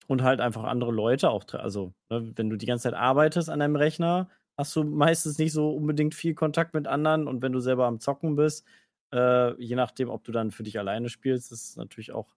und 0.09 0.23
halt 0.23 0.41
einfach 0.41 0.65
andere 0.65 0.93
Leute 0.93 1.31
auch, 1.31 1.45
also 1.55 1.95
ne, 2.11 2.33
wenn 2.37 2.51
du 2.51 2.57
die 2.57 2.67
ganze 2.67 2.85
Zeit 2.85 2.95
arbeitest 2.95 3.51
an 3.51 3.61
deinem 3.61 3.77
Rechner, 3.77 4.29
hast 4.57 4.75
du 4.77 4.85
meistens 4.85 5.39
nicht 5.39 5.53
so 5.53 5.71
unbedingt 5.75 6.15
viel 6.15 6.35
Kontakt 6.35 6.75
mit 6.75 6.87
anderen 6.87 7.27
und 7.27 7.43
wenn 7.43 7.53
du 7.53 7.61
selber 7.61 7.87
am 7.87 8.01
Zocken 8.01 8.37
bist, 8.37 8.67
äh, 9.13 9.55
je 9.63 9.77
nachdem, 9.77 10.11
ob 10.11 10.25
du 10.25 10.33
dann 10.33 10.51
für 10.51 10.63
dich 10.63 10.79
alleine 10.79 11.09
spielst, 11.09 11.53
ist 11.53 11.77
natürlich 11.77 12.13
auch, 12.13 12.35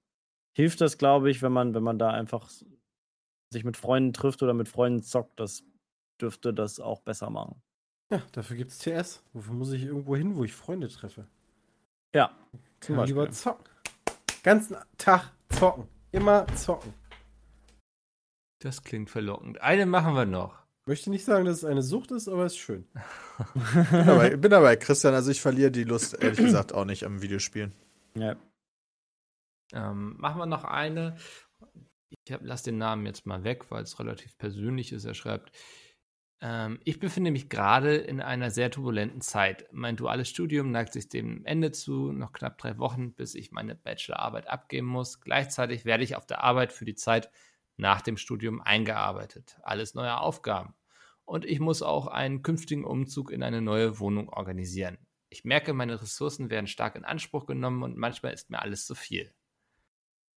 hilft 0.53 0.82
das, 0.82 0.97
glaube 0.97 1.30
ich, 1.30 1.41
wenn 1.41 1.51
man, 1.51 1.74
wenn 1.74 1.84
man 1.84 1.99
da 1.99 2.11
einfach 2.11 2.49
sich 3.49 3.63
mit 3.63 3.78
Freunden 3.78 4.13
trifft 4.13 4.43
oder 4.43 4.53
mit 4.53 4.68
Freunden 4.68 5.03
zockt, 5.03 5.39
das 5.39 5.63
dürfte 6.20 6.53
das 6.53 6.80
auch 6.80 7.01
besser 7.01 7.30
machen. 7.30 7.61
Ja, 8.11 8.22
dafür 8.32 8.57
gibt 8.57 8.72
es 8.72 8.80
TS. 8.80 9.24
Wofür 9.34 9.53
muss 9.53 9.72
ich 9.72 9.84
irgendwo 9.84 10.15
hin, 10.15 10.36
wo 10.36 10.43
ich 10.43 10.53
Freunde 10.53 10.88
treffe? 10.88 11.28
Ja, 12.15 12.32
Zum 12.80 13.03
lieber 13.03 13.30
zocken. 13.32 13.65
Ganzen 14.43 14.78
Tag 14.97 15.32
zocken. 15.49 15.88
Immer 16.11 16.47
zocken. 16.55 16.93
das 18.59 18.82
klingt 18.82 19.09
verlockend. 19.09 19.61
Eine 19.61 19.86
machen 19.86 20.15
wir 20.15 20.26
noch. 20.26 20.66
Möchte 20.88 21.09
nicht 21.09 21.25
sagen, 21.25 21.43
dass 21.43 21.57
es 21.57 21.65
eine 21.65 21.81
Sucht 21.81 22.11
ist, 22.11 22.29
aber 22.29 22.45
es 22.45 22.53
ist 22.53 22.59
schön. 22.59 22.88
bin, 23.91 24.05
dabei, 24.05 24.38
bin 24.38 24.51
dabei, 24.51 24.77
Christian. 24.77 25.13
Also 25.13 25.31
ich 25.31 25.41
verliere 25.41 25.69
die 25.69 25.83
Lust, 25.83 26.13
ehrlich 26.23 26.38
gesagt, 26.38 26.73
auch 26.73 26.85
nicht 26.85 27.03
am 27.03 27.21
Videospielen. 27.21 27.73
Ja. 28.15 28.38
Ähm, 29.73 30.15
machen 30.17 30.39
wir 30.39 30.45
noch 30.45 30.63
eine. 30.63 31.17
Ich 32.25 32.31
hab, 32.31 32.39
lass 32.41 32.63
den 32.63 32.77
Namen 32.77 33.05
jetzt 33.05 33.25
mal 33.25 33.43
weg, 33.43 33.69
weil 33.69 33.83
es 33.83 33.99
relativ 33.99 34.38
persönlich 34.38 34.93
ist. 34.93 35.03
Er 35.03 35.13
schreibt, 35.13 35.51
ähm, 36.39 36.79
ich 36.85 37.01
befinde 37.01 37.31
mich 37.31 37.49
gerade 37.49 37.97
in 37.97 38.21
einer 38.21 38.49
sehr 38.49 38.71
turbulenten 38.71 39.19
Zeit. 39.19 39.67
Mein 39.73 39.97
duales 39.97 40.29
Studium 40.29 40.71
neigt 40.71 40.93
sich 40.93 41.09
dem 41.09 41.43
Ende 41.43 41.73
zu, 41.73 42.13
noch 42.13 42.31
knapp 42.31 42.57
drei 42.57 42.77
Wochen, 42.77 43.13
bis 43.13 43.35
ich 43.35 43.51
meine 43.51 43.75
Bachelorarbeit 43.75 44.47
abgeben 44.47 44.88
muss. 44.88 45.19
Gleichzeitig 45.19 45.83
werde 45.83 46.05
ich 46.05 46.15
auf 46.15 46.25
der 46.25 46.45
Arbeit 46.45 46.71
für 46.71 46.85
die 46.85 46.95
Zeit 46.95 47.29
nach 47.75 48.01
dem 48.01 48.15
Studium 48.15 48.61
eingearbeitet. 48.61 49.59
Alles 49.63 49.93
neue 49.93 50.17
Aufgaben. 50.17 50.76
Und 51.28 51.45
ich 51.45 51.59
muss 51.59 51.82
auch 51.82 52.07
einen 52.07 52.41
künftigen 52.41 52.86
Umzug 52.86 53.32
in 53.32 53.43
eine 53.43 53.61
neue 53.61 53.99
Wohnung 53.99 54.30
organisieren. 54.30 54.97
Ich 55.30 55.43
merke, 55.43 55.73
meine 55.73 56.01
Ressourcen 56.01 56.49
werden 56.49 56.67
stark 56.67 56.95
in 56.95 57.03
Anspruch 57.03 57.45
genommen 57.45 57.84
und 57.84 57.97
manchmal 57.97 58.34
ist 58.34 58.49
mir 58.49 58.61
alles 58.61 58.86
zu 58.86 58.95
viel. 58.95 59.34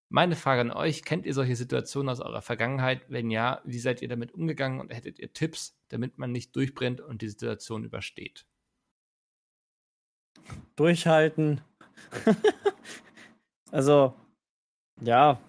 Meine 0.10 0.36
Frage 0.36 0.62
an 0.62 0.72
euch, 0.72 1.04
kennt 1.04 1.28
ihr 1.28 1.36
solche 1.36 1.56
Situationen 1.56 2.10
aus 2.10 2.20
eurer 2.20 2.42
Vergangenheit? 2.42 3.04
Wenn 3.10 3.30
ja, 3.30 3.62
wie 3.64 3.78
seid 3.78 4.02
ihr 4.02 4.08
damit 4.08 4.34
umgegangen 4.34 4.80
und 4.80 4.92
hättet 4.92 5.20
ihr 5.20 5.32
Tipps, 5.32 5.78
damit 5.90 6.18
man 6.18 6.32
nicht 6.32 6.56
durchbrennt 6.56 7.02
und 7.02 7.22
die 7.22 7.30
Situation 7.30 7.84
übersteht? 7.84 8.48
durchhalten. 10.76 11.62
also, 13.72 14.14
ja, 15.02 15.40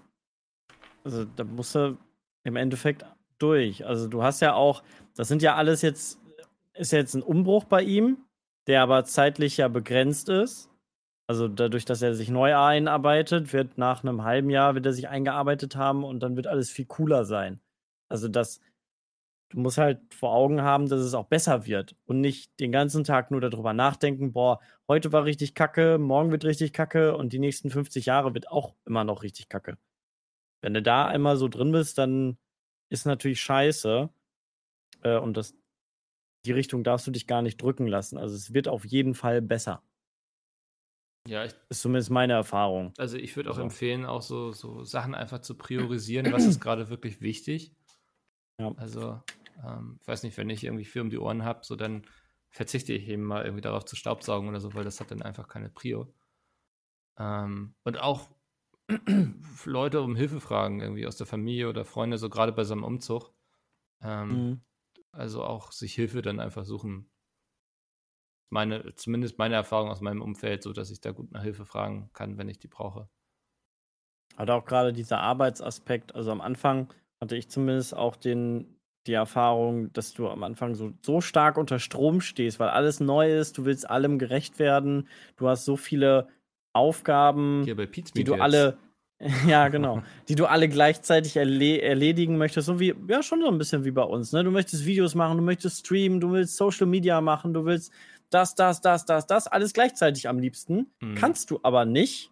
also 1.04 1.24
da 1.24 1.44
musst 1.44 1.74
du 1.74 1.96
im 2.44 2.56
Endeffekt 2.56 3.04
durch. 3.38 3.86
Also 3.86 4.08
du 4.08 4.22
hast 4.22 4.40
ja 4.40 4.54
auch, 4.54 4.82
das 5.20 5.28
sind 5.28 5.42
ja 5.42 5.54
alles 5.54 5.82
jetzt, 5.82 6.18
ist 6.72 6.92
jetzt 6.92 7.12
ein 7.12 7.22
Umbruch 7.22 7.64
bei 7.64 7.82
ihm, 7.82 8.24
der 8.66 8.80
aber 8.80 9.04
zeitlich 9.04 9.58
ja 9.58 9.68
begrenzt 9.68 10.30
ist. 10.30 10.70
Also 11.26 11.46
dadurch, 11.46 11.84
dass 11.84 12.00
er 12.00 12.14
sich 12.14 12.30
neu 12.30 12.56
einarbeitet, 12.56 13.52
wird 13.52 13.76
nach 13.76 14.02
einem 14.02 14.24
halben 14.24 14.48
Jahr 14.48 14.74
wird 14.74 14.86
er 14.86 14.94
sich 14.94 15.10
eingearbeitet 15.10 15.76
haben 15.76 16.04
und 16.04 16.20
dann 16.20 16.36
wird 16.36 16.46
alles 16.46 16.70
viel 16.70 16.86
cooler 16.86 17.26
sein. 17.26 17.60
Also 18.08 18.28
das, 18.28 18.62
du 19.50 19.60
musst 19.60 19.76
halt 19.76 20.00
vor 20.14 20.32
Augen 20.32 20.62
haben, 20.62 20.88
dass 20.88 21.00
es 21.00 21.12
auch 21.12 21.26
besser 21.26 21.66
wird 21.66 21.94
und 22.06 22.22
nicht 22.22 22.58
den 22.58 22.72
ganzen 22.72 23.04
Tag 23.04 23.30
nur 23.30 23.42
darüber 23.42 23.74
nachdenken, 23.74 24.32
boah, 24.32 24.58
heute 24.88 25.12
war 25.12 25.26
richtig 25.26 25.54
kacke, 25.54 25.98
morgen 25.98 26.30
wird 26.30 26.46
richtig 26.46 26.72
kacke 26.72 27.14
und 27.14 27.34
die 27.34 27.40
nächsten 27.40 27.68
50 27.68 28.06
Jahre 28.06 28.32
wird 28.32 28.50
auch 28.50 28.74
immer 28.86 29.04
noch 29.04 29.22
richtig 29.22 29.50
kacke. 29.50 29.76
Wenn 30.62 30.72
du 30.72 30.80
da 30.80 31.04
einmal 31.04 31.36
so 31.36 31.46
drin 31.46 31.72
bist, 31.72 31.98
dann 31.98 32.38
ist 32.88 33.04
natürlich 33.04 33.42
scheiße. 33.42 34.08
Äh, 35.02 35.18
und 35.18 35.36
das, 35.36 35.54
die 36.46 36.52
Richtung 36.52 36.84
darfst 36.84 37.06
du 37.06 37.10
dich 37.10 37.26
gar 37.26 37.42
nicht 37.42 37.60
drücken 37.60 37.86
lassen. 37.86 38.18
Also 38.18 38.34
es 38.34 38.54
wird 38.54 38.68
auf 38.68 38.84
jeden 38.84 39.14
Fall 39.14 39.42
besser. 39.42 39.82
Ja, 41.28 41.44
ich, 41.44 41.54
Ist 41.68 41.82
zumindest 41.82 42.10
meine 42.10 42.32
Erfahrung. 42.32 42.92
also 42.96 43.16
ich 43.16 43.36
würde 43.36 43.50
auch 43.50 43.54
Also. 43.54 43.62
empfehlen, 43.62 44.06
auch 44.06 44.22
so, 44.22 44.52
so 44.52 44.84
Sachen 44.84 45.14
einfach 45.14 45.40
zu 45.40 45.54
priorisieren, 45.56 46.32
was 46.32 46.44
ist 46.46 46.60
gerade 46.60 46.88
wirklich 46.88 47.20
wichtig. 47.20 47.74
Ja. 48.58 48.72
Also, 48.76 49.22
ähm, 49.64 49.98
ich 50.00 50.08
weiß 50.08 50.22
nicht, 50.22 50.36
wenn 50.38 50.50
ich 50.50 50.64
irgendwie 50.64 50.84
viel 50.86 51.02
um 51.02 51.10
die 51.10 51.18
Ohren 51.18 51.44
habe, 51.44 51.60
so 51.62 51.76
dann 51.76 52.06
verzichte 52.50 52.92
ich 52.94 53.06
eben 53.08 53.22
mal 53.22 53.44
irgendwie 53.44 53.60
darauf 53.60 53.84
zu 53.84 53.96
staubsaugen 53.96 54.48
oder 54.48 54.60
so, 54.60 54.74
weil 54.74 54.84
das 54.84 54.98
hat 55.00 55.10
dann 55.10 55.22
einfach 55.22 55.46
keine 55.46 55.68
Prio. 55.68 56.12
Ähm, 57.18 57.74
und 57.84 57.98
auch 58.00 58.30
Leute 59.64 60.00
um 60.00 60.16
Hilfe 60.16 60.40
fragen, 60.40 60.80
irgendwie 60.80 61.06
aus 61.06 61.16
der 61.16 61.26
Familie 61.26 61.68
oder 61.68 61.84
Freunde, 61.84 62.18
so 62.18 62.28
gerade 62.30 62.52
bei 62.52 62.64
so 62.64 62.72
einem 62.74 62.84
Umzug. 62.84 63.32
Ähm, 64.02 64.28
Mhm. 64.28 64.60
Also 65.12 65.44
auch 65.44 65.72
sich 65.72 65.94
Hilfe 65.94 66.22
dann 66.22 66.40
einfach 66.40 66.64
suchen. 66.64 67.10
Meine, 68.50 68.94
zumindest 68.96 69.38
meine 69.38 69.54
Erfahrung 69.54 69.90
aus 69.90 70.00
meinem 70.00 70.22
Umfeld, 70.22 70.62
so 70.62 70.72
dass 70.72 70.90
ich 70.90 71.00
da 71.00 71.12
gut 71.12 71.30
nach 71.30 71.42
Hilfe 71.42 71.66
fragen 71.66 72.10
kann, 72.12 72.36
wenn 72.36 72.48
ich 72.48 72.58
die 72.58 72.68
brauche. 72.68 73.08
Hat 74.36 74.50
auch 74.50 74.64
gerade 74.64 74.92
dieser 74.92 75.20
Arbeitsaspekt, 75.20 76.14
also 76.14 76.30
am 76.32 76.40
Anfang 76.40 76.92
hatte 77.20 77.36
ich 77.36 77.48
zumindest 77.48 77.94
auch 77.94 78.16
den, 78.16 78.76
die 79.06 79.12
Erfahrung, 79.12 79.92
dass 79.92 80.14
du 80.14 80.28
am 80.28 80.42
Anfang 80.42 80.74
so, 80.74 80.92
so 81.04 81.20
stark 81.20 81.58
unter 81.58 81.78
Strom 81.78 82.20
stehst, 82.20 82.58
weil 82.58 82.68
alles 82.70 83.00
neu 83.00 83.36
ist, 83.36 83.58
du 83.58 83.64
willst 83.64 83.88
allem 83.88 84.18
gerecht 84.18 84.58
werden, 84.58 85.08
du 85.36 85.48
hast 85.48 85.64
so 85.64 85.76
viele 85.76 86.28
Aufgaben, 86.72 87.64
die 88.16 88.24
du 88.24 88.32
jetzt. 88.32 88.42
alle, 88.42 88.78
ja 89.46 89.68
genau, 89.68 90.02
die 90.28 90.34
du 90.34 90.46
alle 90.46 90.68
gleichzeitig 90.68 91.36
erle 91.36 91.80
erledigen 91.82 92.38
möchtest, 92.38 92.66
so 92.66 92.80
wie, 92.80 92.94
ja 93.08 93.22
schon 93.22 93.42
so 93.42 93.48
ein 93.48 93.58
bisschen 93.58 93.84
wie 93.84 93.90
bei 93.90 94.02
uns, 94.02 94.32
ne? 94.32 94.42
Du 94.42 94.50
möchtest 94.50 94.86
Videos 94.86 95.14
machen, 95.14 95.36
du 95.36 95.42
möchtest 95.42 95.80
streamen, 95.80 96.20
du 96.20 96.32
willst 96.32 96.56
Social 96.56 96.86
Media 96.86 97.20
machen, 97.20 97.52
du 97.52 97.64
willst 97.64 97.92
das, 98.30 98.54
das, 98.54 98.80
das, 98.80 99.04
das, 99.04 99.26
das, 99.26 99.46
alles 99.46 99.72
gleichzeitig 99.72 100.28
am 100.28 100.38
liebsten, 100.38 100.92
Mhm. 101.00 101.14
kannst 101.16 101.50
du 101.50 101.60
aber 101.62 101.84
nicht 101.84 102.30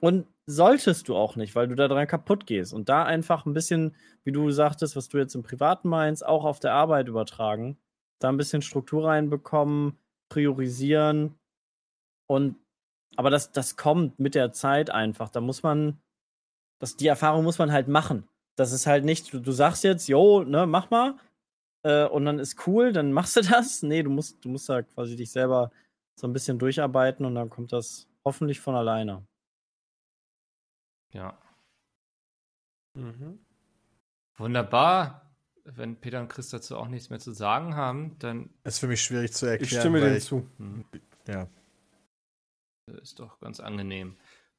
und 0.00 0.26
solltest 0.46 1.08
du 1.08 1.16
auch 1.16 1.36
nicht, 1.36 1.54
weil 1.54 1.68
du 1.68 1.74
da 1.74 1.88
dran 1.88 2.06
kaputt 2.06 2.46
gehst 2.46 2.74
und 2.74 2.88
da 2.88 3.04
einfach 3.04 3.46
ein 3.46 3.54
bisschen, 3.54 3.94
wie 4.24 4.32
du 4.32 4.50
sagtest, 4.50 4.96
was 4.96 5.08
du 5.08 5.18
jetzt 5.18 5.34
im 5.34 5.42
Privaten 5.42 5.88
meinst, 5.88 6.26
auch 6.26 6.44
auf 6.44 6.60
der 6.60 6.74
Arbeit 6.74 7.08
übertragen, 7.08 7.78
da 8.18 8.28
ein 8.28 8.36
bisschen 8.36 8.60
Struktur 8.60 9.06
reinbekommen, 9.06 9.96
priorisieren 10.28 11.34
und 12.26 12.56
aber 13.16 13.30
das, 13.30 13.52
das 13.52 13.76
kommt 13.76 14.18
mit 14.20 14.34
der 14.34 14.52
Zeit 14.52 14.90
einfach. 14.90 15.30
Da 15.30 15.40
muss 15.40 15.62
man, 15.62 16.00
das, 16.80 16.96
die 16.96 17.06
Erfahrung 17.06 17.44
muss 17.44 17.58
man 17.58 17.70
halt 17.72 17.86
machen. 17.88 18.28
Das 18.56 18.72
ist 18.72 18.86
halt 18.88 19.04
nicht, 19.04 19.32
du, 19.32 19.38
du 19.40 19.52
sagst 19.52 19.84
jetzt, 19.84 20.08
jo, 20.08 20.42
ne, 20.42 20.66
mach 20.66 20.90
mal, 20.90 21.16
äh, 21.84 22.06
und 22.06 22.24
dann 22.26 22.38
ist 22.40 22.66
cool, 22.66 22.92
dann 22.92 23.12
machst 23.18 23.36
du 23.36 23.42
das. 23.42 23.82
Nee, 23.82 24.02
du 24.02 24.10
musst, 24.10 24.44
du 24.44 24.48
musst 24.48 24.68
da 24.68 24.82
quasi 24.82 25.16
dich 25.16 25.30
selber 25.30 25.70
so 26.18 26.26
ein 26.26 26.32
bisschen 26.32 26.58
durcharbeiten 26.58 27.24
und 27.24 27.36
dann 27.36 27.48
kommt 27.50 27.72
das 27.72 28.08
hoffentlich 28.24 28.60
von 28.60 28.74
alleine. 28.74 29.24
Ja. 31.12 31.38
Mhm. 32.94 33.38
Wunderbar. 34.36 35.26
Wenn 35.64 35.96
Peter 35.96 36.20
und 36.20 36.28
Chris 36.28 36.48
dazu 36.48 36.76
auch 36.76 36.88
nichts 36.88 37.10
mehr 37.10 37.20
zu 37.20 37.32
sagen 37.32 37.76
haben, 37.76 38.18
dann 38.18 38.50
Ist 38.64 38.80
für 38.80 38.88
mich 38.88 39.02
schwierig 39.02 39.32
zu 39.32 39.46
erklären. 39.46 39.70
Ich 39.72 39.78
stimme 39.78 40.00
dem 40.00 40.16
ich, 40.16 40.24
zu. 40.24 40.48
hm, 40.58 40.84
Ja. 41.28 41.48
ist 43.00 43.20
doch 43.20 43.38
ganz 43.40 43.60
angenehm. 43.60 44.16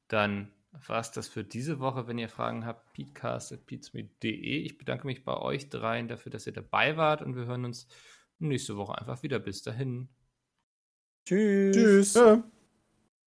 Dann 0.08 0.50
war 0.72 1.00
es 1.00 1.10
das 1.10 1.28
für 1.28 1.44
diese 1.44 1.80
Woche. 1.80 2.06
Wenn 2.06 2.18
ihr 2.18 2.28
Fragen 2.28 2.64
habt, 2.64 2.92
peatcast.peatsmeet.de. 2.94 4.30
Ich 4.30 4.78
bedanke 4.78 5.06
mich 5.06 5.24
bei 5.24 5.36
euch 5.36 5.68
dreien 5.68 6.08
dafür, 6.08 6.30
dass 6.30 6.46
ihr 6.46 6.52
dabei 6.52 6.96
wart 6.96 7.22
und 7.22 7.36
wir 7.36 7.46
hören 7.46 7.64
uns 7.64 7.88
nächste 8.38 8.76
Woche 8.76 8.96
einfach 8.98 9.22
wieder. 9.22 9.38
Bis 9.38 9.62
dahin. 9.62 10.08
Tschüss. 11.26 11.76
Tschüss. 11.76 12.14
Ja. 12.14 12.42